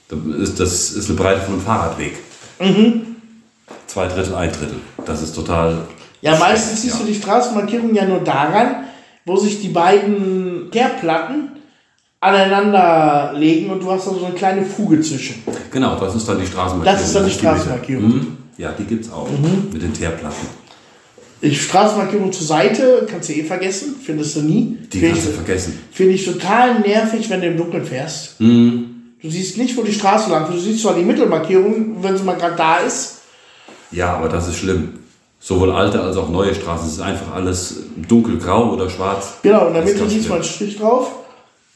Das 0.08 0.90
ist 0.92 1.08
eine 1.08 1.18
Breite 1.18 1.40
von 1.40 1.54
einem 1.54 1.62
Fahrradweg. 1.62 2.12
Zwei 3.86 4.06
Drittel, 4.08 4.34
ein 4.34 4.50
Drittel. 4.50 4.78
Das 5.04 5.22
ist 5.22 5.34
total. 5.34 5.78
Ja, 6.20 6.36
meistens 6.38 6.82
siehst 6.82 7.00
du 7.00 7.04
die 7.04 7.14
Straßenmarkierung 7.14 7.94
ja 7.94 8.04
nur 8.06 8.20
daran, 8.20 8.84
wo 9.24 9.36
sich 9.36 9.60
die 9.60 9.68
beiden 9.68 10.70
Kehrplatten 10.70 11.50
aneinander 12.20 13.32
legen 13.36 13.70
und 13.70 13.80
du 13.82 13.90
hast 13.90 14.06
dann 14.06 14.18
so 14.18 14.24
eine 14.24 14.34
kleine 14.34 14.64
Fuge 14.64 15.00
zwischen. 15.00 15.42
Genau, 15.70 15.98
das 15.98 16.14
ist 16.14 16.28
dann 16.28 16.40
die 16.40 16.46
Straßenmarkierung. 16.46 16.84
Das 16.84 17.06
ist 17.06 17.14
dann 17.14 17.26
die. 17.26 17.30
Straßenmarkierung. 17.32 18.04
Mhm. 18.04 18.14
Mhm. 18.14 18.36
Ja, 18.58 18.72
die 18.72 18.84
gibt's 18.84 19.10
auch. 19.10 19.28
Mit 19.72 19.82
den 19.82 19.92
Teerplatten. 19.92 20.46
Ich 21.42 21.62
Straßenmarkierung 21.62 22.32
zur 22.32 22.46
Seite 22.46 23.06
kannst 23.10 23.28
du 23.28 23.34
eh 23.34 23.44
vergessen, 23.44 23.94
findest 24.02 24.36
du 24.36 24.40
nie. 24.40 24.78
Die 24.90 24.98
Finde 24.98 25.10
kannst 25.12 25.26
du 25.26 25.30
ich, 25.30 25.36
vergessen. 25.36 25.78
find 25.92 26.10
ich 26.12 26.24
total 26.24 26.80
nervig, 26.80 27.28
wenn 27.28 27.42
du 27.42 27.46
im 27.48 27.56
Dunkeln 27.58 27.84
fährst. 27.84 28.40
Mhm. 28.40 28.95
Du 29.26 29.32
siehst 29.32 29.58
nicht, 29.58 29.76
wo 29.76 29.82
die 29.82 29.92
Straße 29.92 30.30
lang. 30.30 30.48
Du 30.48 30.56
siehst 30.56 30.82
zwar 30.82 30.94
die 30.94 31.02
Mittelmarkierung, 31.02 31.96
wenn 32.00 32.16
sie 32.16 32.22
mal 32.22 32.36
gerade 32.36 32.54
da 32.54 32.76
ist. 32.76 33.22
Ja, 33.90 34.14
aber 34.14 34.28
das 34.28 34.46
ist 34.46 34.58
schlimm. 34.58 35.00
Sowohl 35.40 35.72
alte 35.72 36.00
als 36.00 36.16
auch 36.16 36.28
neue 36.28 36.54
Straßen. 36.54 36.86
Es 36.86 36.94
ist 36.94 37.00
einfach 37.00 37.34
alles 37.34 37.80
dunkelgrau 38.08 38.72
oder 38.72 38.88
schwarz. 38.88 39.38
Genau, 39.42 39.66
in 39.66 39.72
der 39.72 39.82
Das 39.82 39.90
ist 39.90 39.94
Mitte 39.94 40.04
ganz 40.04 40.12
siehst 40.12 40.26
du 40.26 40.28
mal 40.28 40.34
einen 40.36 40.44
Strich 40.44 40.78
drauf. 40.78 41.10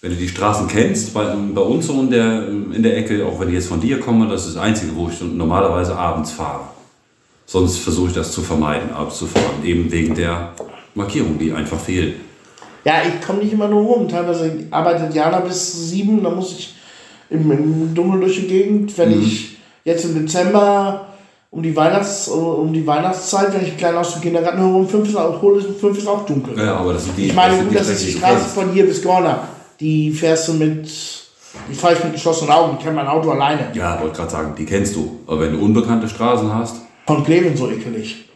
Wenn 0.00 0.12
du 0.12 0.16
die 0.16 0.28
Straßen 0.28 0.68
kennst, 0.68 1.12
bei, 1.12 1.24
bei 1.52 1.60
uns 1.60 1.88
so 1.88 1.94
in 1.94 2.10
der, 2.10 2.46
in 2.46 2.82
der 2.84 2.96
Ecke, 2.96 3.26
auch 3.26 3.40
wenn 3.40 3.48
ich 3.48 3.54
jetzt 3.54 3.66
von 3.66 3.80
dir 3.80 3.98
komme, 3.98 4.28
das 4.28 4.46
ist 4.46 4.54
das 4.54 4.62
Einzige, 4.62 4.94
wo 4.94 5.08
ich 5.08 5.20
normalerweise 5.20 5.96
abends 5.96 6.30
fahre. 6.30 6.60
Sonst 7.46 7.78
versuche 7.78 8.10
ich 8.10 8.14
das 8.14 8.30
zu 8.30 8.42
vermeiden, 8.42 8.92
abends 8.94 9.18
zu 9.18 9.26
fahren. 9.26 9.64
Eben 9.64 9.90
wegen 9.90 10.14
der 10.14 10.52
Markierung, 10.94 11.36
die 11.36 11.52
einfach 11.52 11.80
fehlt. 11.80 12.14
Ja, 12.84 13.02
ich 13.04 13.26
komme 13.26 13.40
nicht 13.40 13.52
immer 13.52 13.66
nur 13.66 13.82
rum. 13.82 14.08
Teilweise 14.08 14.68
arbeitet 14.70 15.12
Jana 15.12 15.40
bis 15.40 15.90
sieben, 15.90 16.22
da 16.22 16.30
muss 16.30 16.52
ich 16.52 16.74
im, 17.30 17.50
im 17.50 17.94
Dunkeln 17.94 18.20
durch 18.20 18.36
die 18.40 18.46
Gegend. 18.48 18.96
Wenn 18.98 19.16
Mhm. 19.16 19.22
ich 19.22 19.56
jetzt 19.84 20.04
im 20.04 20.14
Dezember 20.14 21.06
um 21.52 21.62
die, 21.62 21.74
Weihnachts, 21.74 22.28
um 22.28 22.72
die 22.72 22.86
Weihnachtszeit, 22.86 23.52
wenn 23.54 23.64
ich 23.64 23.76
klein 23.76 23.96
aus 23.96 24.12
dem 24.12 24.22
Kindergarten 24.22 24.60
höre, 24.60 24.74
um 24.76 24.88
fünf 24.88 25.08
ist, 25.08 25.16
auch, 25.16 25.40
hole, 25.42 25.60
fünf 25.60 25.98
ist 25.98 26.06
auch 26.06 26.24
dunkel. 26.24 26.56
Ja, 26.56 26.76
aber 26.76 26.92
das 26.92 27.04
sind 27.06 27.16
die. 27.18 27.26
ich 27.26 27.34
meine, 27.34 27.56
sind 27.56 27.68
gut, 27.68 27.78
das 27.78 27.88
ist 27.88 28.06
die 28.06 28.12
Straße 28.12 28.44
von 28.50 28.70
hier 28.72 28.86
bis 28.86 29.02
Gorna. 29.02 29.48
Die 29.80 30.12
fährst 30.12 30.46
du 30.48 30.52
mit, 30.54 30.88
die 31.68 31.74
fahre 31.74 31.94
ich 31.94 32.04
mit 32.04 32.12
geschlossenen 32.12 32.52
Augen, 32.52 32.76
ich 32.78 32.84
kenne 32.84 32.96
mein 32.96 33.08
Auto 33.08 33.30
alleine. 33.30 33.66
Ja, 33.74 34.00
wollte 34.00 34.16
gerade 34.16 34.30
sagen, 34.30 34.54
die 34.56 34.64
kennst 34.64 34.94
du. 34.94 35.18
Aber 35.26 35.40
wenn 35.40 35.52
du 35.52 35.64
unbekannte 35.64 36.08
Straßen 36.08 36.52
hast, 36.54 36.76
Von 37.06 37.24
Pleven 37.24 37.56
so 37.56 37.68
ekelig. 37.68 38.26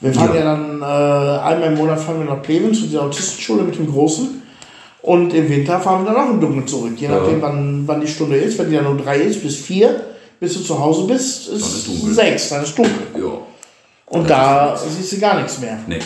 Wir 0.00 0.12
fahren 0.12 0.30
ja, 0.34 0.40
Ja. 0.40 0.44
dann 0.44 0.82
äh, 0.82 0.84
einmal 1.44 1.72
im 1.72 1.78
Monat 1.78 1.98
fahren 1.98 2.18
wir 2.18 2.26
nach 2.26 2.42
Pleven 2.42 2.74
zu 2.74 2.82
dieser 2.82 3.02
Autistenschule 3.04 3.62
mit 3.62 3.76
dem 3.78 3.90
Großen. 3.90 4.42
Und 5.08 5.32
im 5.32 5.48
Winter 5.48 5.80
fahren 5.80 6.04
wir 6.04 6.12
dann 6.12 6.22
auch 6.22 6.30
im 6.34 6.38
Dunkeln 6.40 6.66
zurück. 6.66 6.92
Je 6.98 7.08
nachdem, 7.08 7.40
wann, 7.40 7.82
wann 7.86 8.02
die 8.02 8.06
Stunde 8.06 8.36
ist. 8.36 8.58
Wenn 8.58 8.68
die 8.68 8.76
dann 8.76 8.84
nur 8.84 8.98
drei 8.98 9.16
ist, 9.20 9.42
bis 9.42 9.56
vier, 9.56 10.04
bis 10.38 10.52
du 10.52 10.60
zu 10.60 10.78
Hause 10.78 11.06
bist, 11.06 11.48
ist, 11.48 11.62
ist 11.62 11.88
dunkel. 11.88 12.12
sechs, 12.14 12.50
dann 12.50 12.62
ist 12.62 12.76
dunkel. 12.76 12.92
ja, 13.18 13.32
Und 14.04 14.28
da 14.28 14.76
siehst 14.76 15.12
du 15.14 15.18
gar 15.18 15.36
nichts 15.38 15.60
mehr. 15.60 15.78
nee. 15.86 15.98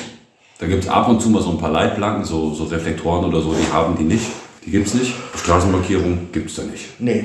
Da 0.60 0.68
gibt 0.68 0.84
es 0.84 0.88
ab 0.88 1.08
und 1.08 1.20
zu 1.20 1.28
mal 1.30 1.42
so 1.42 1.50
ein 1.50 1.58
paar 1.58 1.72
Leitplanken, 1.72 2.24
so, 2.24 2.54
so 2.54 2.62
Reflektoren 2.62 3.24
oder 3.24 3.40
so, 3.42 3.52
die 3.52 3.72
haben 3.72 3.96
die 3.98 4.04
nicht. 4.04 4.26
Die 4.64 4.70
gibt 4.70 4.86
es 4.86 4.94
nicht. 4.94 5.12
Straßenmarkierung 5.34 6.28
gibt 6.30 6.50
es 6.50 6.54
da 6.54 6.62
nicht. 6.62 6.84
Nee. 7.00 7.24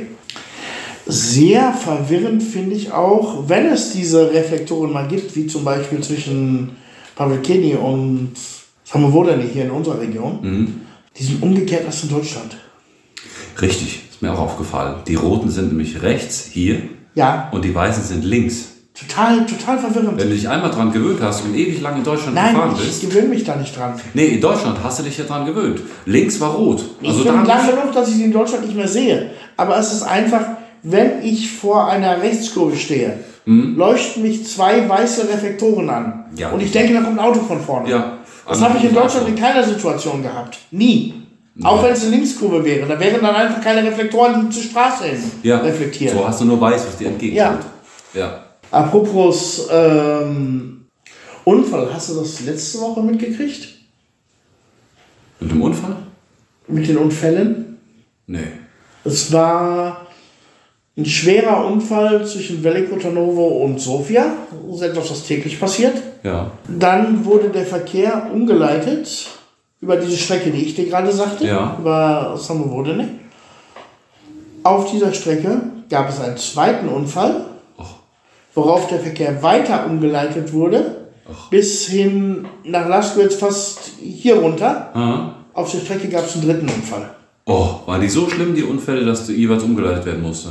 Sehr 1.06 1.72
verwirrend 1.74 2.42
finde 2.42 2.76
ich 2.76 2.92
auch, 2.92 3.48
wenn 3.48 3.68
es 3.68 3.92
diese 3.92 4.34
Reflektoren 4.34 4.92
mal 4.92 5.08
gibt, 5.08 5.36
wie 5.36 5.46
zum 5.46 5.64
Beispiel 5.64 6.02
zwischen 6.02 6.72
Pavlikeni 7.16 7.76
und 7.76 8.32
Samowodany 8.84 9.48
hier 9.54 9.66
in 9.66 9.72
unserer 9.72 10.00
Region. 10.02 10.40
Mhm. 10.42 10.82
Die 11.18 11.24
sind 11.24 11.42
umgekehrt 11.42 11.86
als 11.86 12.04
in 12.04 12.10
Deutschland. 12.10 12.58
Richtig, 13.62 14.02
ist 14.10 14.22
mir 14.22 14.32
auch 14.34 14.40
aufgefallen. 14.40 14.96
Die 15.08 15.16
roten 15.16 15.50
sind 15.50 15.70
nämlich 15.70 16.02
rechts 16.02 16.50
hier 16.52 16.82
Ja, 17.16 17.50
und 17.52 17.66
die 17.66 17.74
weißen 17.74 18.04
sind 18.04 18.24
links. 18.24 18.66
total, 19.00 19.46
total 19.46 19.80
verwirrend. 19.80 20.20
Wenn 20.20 20.30
du 20.30 20.36
dich 20.36 20.48
einmal 20.48 20.70
dran 20.72 20.92
gewöhnt 20.92 21.20
hast 21.22 21.44
und 21.46 21.56
ewig 21.56 21.82
lang 21.82 21.98
in 21.98 22.04
Deutschland 22.04 22.36
Nein, 22.36 22.54
gefahren 22.54 22.76
ich 22.80 22.86
bist. 22.86 23.02
gewöhne 23.02 23.28
mich 23.30 23.44
da 23.44 23.56
nicht 23.56 23.76
dran. 23.78 23.94
Nee, 24.14 24.26
in 24.28 24.42
Deutschland 24.42 24.78
hast 24.84 25.00
du 25.00 25.04
dich 25.04 25.18
ja 25.18 25.24
dran 25.26 25.46
gewöhnt. 25.46 25.82
Links 26.06 26.40
war 26.40 26.52
rot. 26.54 26.84
Ich 27.02 27.10
Also 27.10 27.24
bin 27.24 27.34
da 27.34 27.44
lang 27.44 27.68
genug, 27.68 27.92
dass 27.94 28.10
ich 28.10 28.16
sie 28.16 28.24
in 28.26 28.32
Deutschland 28.32 28.66
nicht 28.66 28.76
mehr 28.76 28.88
sehe. 28.88 29.32
Aber 29.56 29.78
es 29.78 29.92
ist 29.94 30.04
einfach, 30.04 30.42
wenn 30.84 31.24
ich 31.24 31.52
vor 31.52 31.88
einer 31.88 32.22
Rechtskurve 32.22 32.76
stehe, 32.78 33.20
leuchten 33.46 34.24
mich 34.24 34.46
zwei 34.48 34.88
weiße 34.88 35.28
Reflektoren 35.30 35.90
an. 35.90 36.26
Ja. 36.36 36.50
Und 36.50 36.60
ich 36.62 36.72
denke, 36.72 36.94
da 36.94 37.02
kommt 37.02 37.18
ein 37.20 37.26
Auto 37.26 37.40
von 37.42 37.62
vorne. 37.62 37.90
Ja. 37.90 38.17
Das 38.48 38.62
habe 38.62 38.78
ich 38.78 38.86
in 38.86 38.94
Deutschland 38.94 39.28
in 39.28 39.36
keiner 39.36 39.64
Situation 39.64 40.24
gehabt. 40.24 40.58
Nie. 40.72 41.14
Auch 41.64 41.82
wenn 41.84 41.92
es 41.92 42.04
eine 42.04 42.12
Linkskurve 42.12 42.64
wäre. 42.64 42.88
Da 42.88 43.00
wären 43.00 43.22
dann 43.22 43.36
einfach 43.36 43.62
keine 43.62 43.84
Reflektoren, 43.84 44.48
die 44.48 44.56
zur 44.56 44.64
Straße 44.64 45.06
hin 45.06 45.32
ja. 45.44 45.58
reflektieren. 45.58 46.18
So 46.18 46.28
hast 46.28 46.42
du 46.42 46.46
nur 46.46 46.62
weiß, 46.62 46.86
was 46.86 46.98
dir 46.98 47.08
entgegenkommt. 47.08 47.66
Ja. 48.14 48.44
Apropos 48.70 49.68
ähm, 49.72 50.86
Unfall, 51.44 51.90
hast 51.94 52.10
du 52.10 52.16
das 52.16 52.42
letzte 52.42 52.80
Woche 52.82 53.02
mitgekriegt? 53.02 53.70
Mit 55.40 55.52
dem 55.52 55.62
Unfall? 55.62 55.96
Mit 56.68 56.88
den 56.88 56.98
Unfällen? 56.98 57.78
Nee. 58.28 58.40
Es 59.04 59.32
war 59.32 60.07
ein 60.98 61.06
schwerer 61.06 61.66
Unfall 61.66 62.26
zwischen 62.26 62.64
Veliko 62.64 62.96
Tarnovo 62.96 63.64
und 63.64 63.80
Sofia. 63.80 64.26
Das 64.68 64.78
ist 64.78 64.82
etwas, 64.82 65.12
was 65.12 65.24
täglich 65.24 65.60
passiert. 65.60 65.96
Ja. 66.24 66.50
Dann 66.68 67.24
wurde 67.24 67.50
der 67.50 67.66
Verkehr 67.66 68.30
umgeleitet 68.34 69.28
über 69.80 69.96
diese 69.98 70.18
Strecke, 70.18 70.50
die 70.50 70.64
ich 70.64 70.76
dir 70.76 70.88
gerade 70.88 71.12
sagte, 71.12 71.46
Ja. 71.46 71.78
über 71.80 72.36
Samovodene. 72.36 73.10
Auf 74.64 74.92
dieser 74.92 75.14
Strecke 75.14 75.62
gab 75.90 76.10
es 76.10 76.20
einen 76.20 76.36
zweiten 76.38 76.90
Unfall, 76.90 77.46
worauf 78.56 78.88
der 78.88 79.00
Verkehr 79.00 79.42
weiter 79.44 79.86
umgeleitet 79.86 80.52
wurde, 80.52 81.10
bis 81.52 81.86
hin 81.88 82.48
nach 82.64 82.88
Laskowitz 82.88 83.36
fast 83.36 83.92
hier 84.02 84.38
runter. 84.38 84.90
Aha. 84.94 85.36
Auf 85.54 85.72
der 85.72 85.80
Strecke 85.80 86.08
gab 86.10 86.26
es 86.26 86.34
einen 86.34 86.46
dritten 86.46 86.68
Unfall. 86.70 87.12
Oh, 87.46 87.76
waren 87.86 88.02
die 88.02 88.10
so 88.10 88.28
schlimm, 88.28 88.56
die 88.56 88.64
Unfälle, 88.64 89.06
dass 89.06 89.26
du 89.28 89.32
jeweils 89.34 89.64
umgeleitet 89.64 90.06
werden 90.06 90.22
musste? 90.24 90.50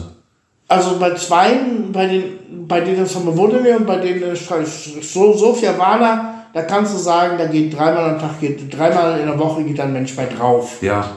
Also 0.69 0.99
bei 0.99 1.15
zwei, 1.15 1.61
bei 1.93 2.07
den, 2.07 2.67
bei 2.67 2.81
denen 2.81 3.07
Samovodene 3.07 3.77
und 3.77 3.87
bei 3.87 3.97
denen 3.99 4.23
äh, 4.23 4.37
so, 4.37 5.33
Sofia 5.37 5.79
Warner, 5.79 6.47
da 6.53 6.63
kannst 6.63 6.95
du 6.95 6.99
sagen, 6.99 7.39
da 7.39 7.47
geht 7.47 7.77
dreimal 7.77 8.15
am 8.15 8.19
Tag, 8.19 8.41
geht 8.41 8.77
dreimal 8.77 9.21
in 9.21 9.27
der 9.27 9.39
Woche 9.39 9.63
geht 9.63 9.79
ein 9.79 9.93
Mensch 9.93 10.17
bei 10.17 10.27
drauf. 10.27 10.83
Ja. 10.83 11.09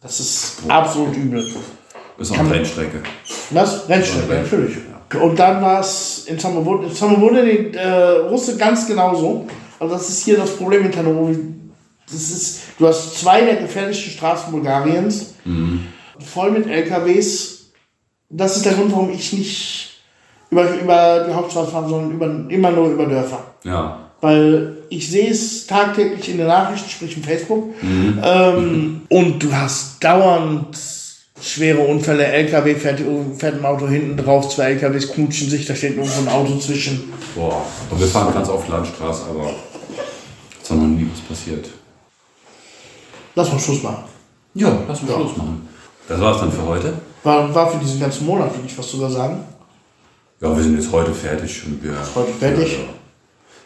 Das 0.00 0.20
ist 0.20 0.58
absolut 0.68 1.16
übel. 1.16 1.44
Ist 2.18 2.32
auch 2.32 2.36
Kann 2.36 2.46
eine 2.46 2.56
Rennstrecke. 2.56 3.02
Das 3.50 3.88
Rennstrecke, 3.88 4.34
Ja, 4.34 4.42
natürlich. 4.42 4.76
Und 5.20 5.38
dann 5.38 5.62
war 5.62 5.80
es 5.80 6.24
in 6.26 6.38
Samovodene, 6.38 6.88
in 6.88 6.94
Samovodene 6.94 7.50
äh, 7.50 8.30
wusste 8.30 8.56
ganz 8.56 8.86
genauso. 8.86 9.46
Also 9.78 9.94
das 9.94 10.08
ist 10.08 10.24
hier 10.24 10.36
das 10.36 10.50
Problem 10.56 10.84
in 10.84 10.92
Tarnovo. 10.92 11.34
Das 12.10 12.14
ist, 12.14 12.60
du 12.78 12.86
hast 12.86 13.20
zwei 13.20 13.42
der 13.42 13.56
gefährlichsten 13.56 14.10
Straßen 14.10 14.50
Bulgariens, 14.50 15.34
voll 16.18 16.50
mit 16.50 16.66
LKWs. 16.66 17.57
Das 18.30 18.56
ist 18.56 18.64
der 18.66 18.74
Grund, 18.74 18.92
warum 18.92 19.10
ich 19.10 19.32
nicht 19.32 20.00
über, 20.50 20.70
über 20.74 21.24
die 21.28 21.32
Hauptstraße 21.34 21.70
fahre, 21.70 21.88
sondern 21.88 22.10
über, 22.12 22.52
immer 22.54 22.70
nur 22.70 22.88
über 22.90 23.06
Dörfer. 23.06 23.42
Ja. 23.64 23.98
Weil 24.20 24.76
ich 24.90 25.10
sehe 25.10 25.30
es 25.30 25.66
tagtäglich 25.66 26.28
in 26.28 26.38
den 26.38 26.46
Nachrichten, 26.48 26.90
sprich 26.90 27.16
im 27.16 27.22
Facebook. 27.22 27.74
Ähm, 27.82 29.02
und 29.08 29.42
du 29.42 29.54
hast 29.54 30.02
dauernd 30.02 30.76
schwere 31.40 31.80
Unfälle. 31.80 32.24
LKW 32.26 32.74
fährt, 32.74 33.00
fährt 33.36 33.54
ein 33.60 33.64
Auto 33.64 33.86
hinten 33.86 34.16
drauf, 34.16 34.48
zwei 34.48 34.72
LKWs 34.72 35.12
knutschen 35.12 35.48
sich, 35.48 35.66
da 35.66 35.74
steht 35.74 35.96
irgendwo 35.96 36.20
ein 36.20 36.28
Auto 36.28 36.56
zwischen. 36.58 37.12
Boah. 37.36 37.64
Und 37.90 38.00
wir 38.00 38.08
fahren 38.08 38.34
ganz 38.34 38.48
oft 38.48 38.68
Landstraße, 38.68 39.26
aber 39.30 39.52
ist 40.60 40.70
noch 40.70 40.78
nie 40.78 41.08
was 41.12 41.20
passiert. 41.20 41.68
Lass 43.36 43.52
mal 43.52 43.58
Schluss 43.60 43.82
machen. 43.84 44.04
Ja, 44.54 44.76
lass 44.88 45.00
uns 45.00 45.10
Ja. 45.10 45.16
Schluss 45.16 45.36
machen. 45.36 45.68
Das 46.08 46.20
war's 46.20 46.40
dann 46.40 46.50
für 46.50 46.66
heute. 46.66 46.94
War, 47.22 47.54
war 47.54 47.70
für 47.70 47.78
diesen 47.78 48.00
ganzen 48.00 48.26
Monat, 48.26 48.54
will 48.54 48.64
ich 48.66 48.78
was 48.78 48.90
sogar 48.90 49.10
sagen. 49.10 49.40
Ja, 50.40 50.56
wir 50.56 50.62
sind 50.62 50.76
jetzt 50.76 50.92
heute 50.92 51.12
fertig. 51.12 51.62
Und 51.66 51.82
wir, 51.82 51.94
Heute 52.14 52.32
fertig. 52.32 52.72
Ja, 52.72 52.78
ja. 52.78 52.84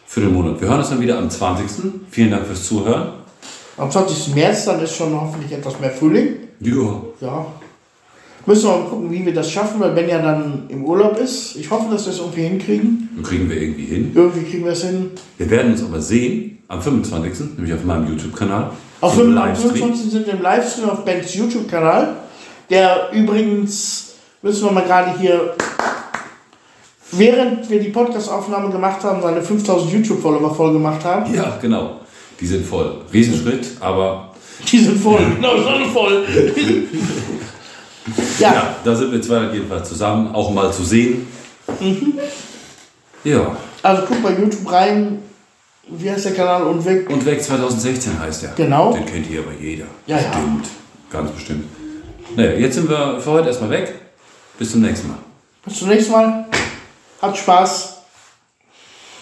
Für 0.05 0.21
den 0.21 0.33
Monat. 0.33 0.59
Wir 0.59 0.67
hören 0.67 0.79
uns 0.79 0.89
dann 0.89 1.01
wieder 1.01 1.17
am 1.17 1.29
20. 1.29 1.91
Vielen 2.09 2.31
Dank 2.31 2.45
fürs 2.45 2.63
Zuhören. 2.63 3.13
Am 3.77 3.89
20. 3.89 4.35
März, 4.35 4.65
dann 4.65 4.81
ist 4.81 4.95
schon 4.95 5.19
hoffentlich 5.19 5.51
etwas 5.51 5.79
mehr 5.79 5.91
Frühling. 5.91 6.35
Ja. 6.59 7.01
Ja. 7.21 7.45
Müssen 8.45 8.69
wir 8.69 8.77
mal 8.77 8.89
gucken, 8.89 9.11
wie 9.11 9.25
wir 9.25 9.33
das 9.33 9.49
schaffen, 9.49 9.79
weil 9.79 9.91
Ben 9.91 10.09
ja 10.09 10.21
dann 10.21 10.65
im 10.67 10.83
Urlaub 10.83 11.17
ist. 11.17 11.55
Ich 11.55 11.69
hoffe, 11.71 11.89
dass 11.89 12.05
wir 12.05 12.13
es 12.13 12.19
irgendwie 12.19 12.41
hinkriegen. 12.41 13.09
Das 13.17 13.29
kriegen 13.29 13.49
wir 13.49 13.59
irgendwie 13.59 13.85
hin. 13.85 14.11
Irgendwie 14.13 14.43
kriegen 14.43 14.65
wir 14.65 14.73
es 14.73 14.83
hin. 14.83 15.11
Wir 15.37 15.49
werden 15.49 15.71
uns 15.71 15.83
aber 15.83 16.01
sehen 16.01 16.57
am 16.67 16.81
25. 16.81 17.57
nämlich 17.57 17.73
auf 17.73 17.83
meinem 17.85 18.07
YouTube-Kanal. 18.07 18.71
Auf 18.99 19.15
Zum 19.15 19.33
25 19.33 20.11
sind 20.11 20.25
wir 20.25 20.33
im 20.33 20.41
Livestream 20.41 20.89
auf 20.89 21.05
Bens 21.05 21.33
YouTube-Kanal, 21.33 22.15
der 22.73 23.09
übrigens, 23.11 24.15
müssen 24.41 24.65
wir 24.65 24.71
mal 24.71 24.83
gerade 24.83 25.17
hier 25.19 25.55
während 27.11 27.69
wir 27.69 27.79
die 27.79 27.89
Podcast-Aufnahme 27.89 28.71
gemacht 28.71 29.03
haben, 29.03 29.21
seine 29.21 29.43
5000 29.43 29.91
YouTube-Follower 29.93 30.55
voll 30.55 30.73
gemacht 30.73 31.05
haben. 31.05 31.31
Ja, 31.31 31.59
genau. 31.61 31.99
Die 32.39 32.47
sind 32.47 32.65
voll. 32.65 33.01
Riesenschritt, 33.13 33.67
aber 33.79 34.33
Die 34.71 34.79
sind 34.79 34.99
voll, 34.99 35.21
genau, 35.35 35.55
schon 35.57 35.91
voll. 35.91 36.25
ja, 38.39 38.53
ja, 38.53 38.75
da 38.83 38.95
sind 38.95 39.11
wir 39.11 39.21
zwei 39.21 39.43
jedenfalls 39.53 39.87
zusammen, 39.87 40.33
auch 40.33 40.51
mal 40.51 40.73
zu 40.73 40.83
sehen. 40.83 41.27
Ja, 43.23 43.55
also 43.83 44.03
guck 44.07 44.23
bei 44.23 44.31
YouTube 44.31 44.71
rein. 44.71 45.19
Wie 45.87 46.09
heißt 46.09 46.25
der 46.25 46.33
Kanal? 46.33 46.63
Und 46.63 46.83
weg. 46.85 47.07
und 47.09 47.23
weg 47.25 47.43
2016 47.43 48.19
heißt 48.19 48.43
er. 48.45 48.53
Genau. 48.53 48.93
Den 48.93 49.05
kennt 49.05 49.27
hier 49.27 49.41
aber 49.41 49.51
jeder. 49.61 49.85
Ja, 50.07 50.17
ja. 50.17 50.23
Bestimmt. 50.29 50.67
Ganz 51.11 51.31
bestimmt. 51.31 51.82
Naja, 52.35 52.53
jetzt 52.53 52.75
sind 52.75 52.89
wir 52.89 53.19
für 53.21 53.31
heute 53.31 53.49
erstmal 53.49 53.69
weg. 53.69 53.93
Bis 54.57 54.71
zum 54.71 54.81
nächsten 54.81 55.07
Mal. 55.07 55.19
Bis 55.65 55.77
zum 55.77 55.89
nächsten 55.89 56.11
Mal. 56.11 56.45
Habt 57.21 57.37
Spaß. 57.37 58.01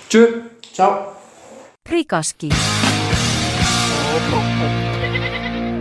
Tschö. 0.10 0.44
Ciao. 0.74 1.08
Prikoski. 1.84 2.50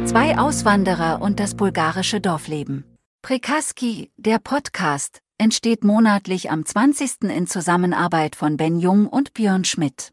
Zwei 0.07 0.39
Auswanderer 0.39 1.23
und 1.23 1.39
das 1.39 1.55
bulgarische 1.55 2.20
Dorfleben. 2.20 2.85
Prikaski, 3.23 4.11
der 4.16 4.39
Podcast, 4.39 5.20
entsteht 5.39 5.85
monatlich 5.85 6.51
am 6.51 6.66
20. 6.66 7.23
in 7.35 7.47
Zusammenarbeit 7.47 8.35
von 8.35 8.57
Ben 8.57 8.81
Jung 8.81 9.07
und 9.07 9.35
Björn 9.35 9.65
Schmidt. 9.65 10.12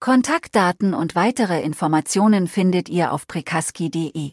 Kontaktdaten 0.00 0.94
und 0.94 1.14
weitere 1.14 1.62
Informationen 1.62 2.46
findet 2.46 2.88
ihr 2.88 3.12
auf 3.12 3.26
prikaski.de. 3.26 4.32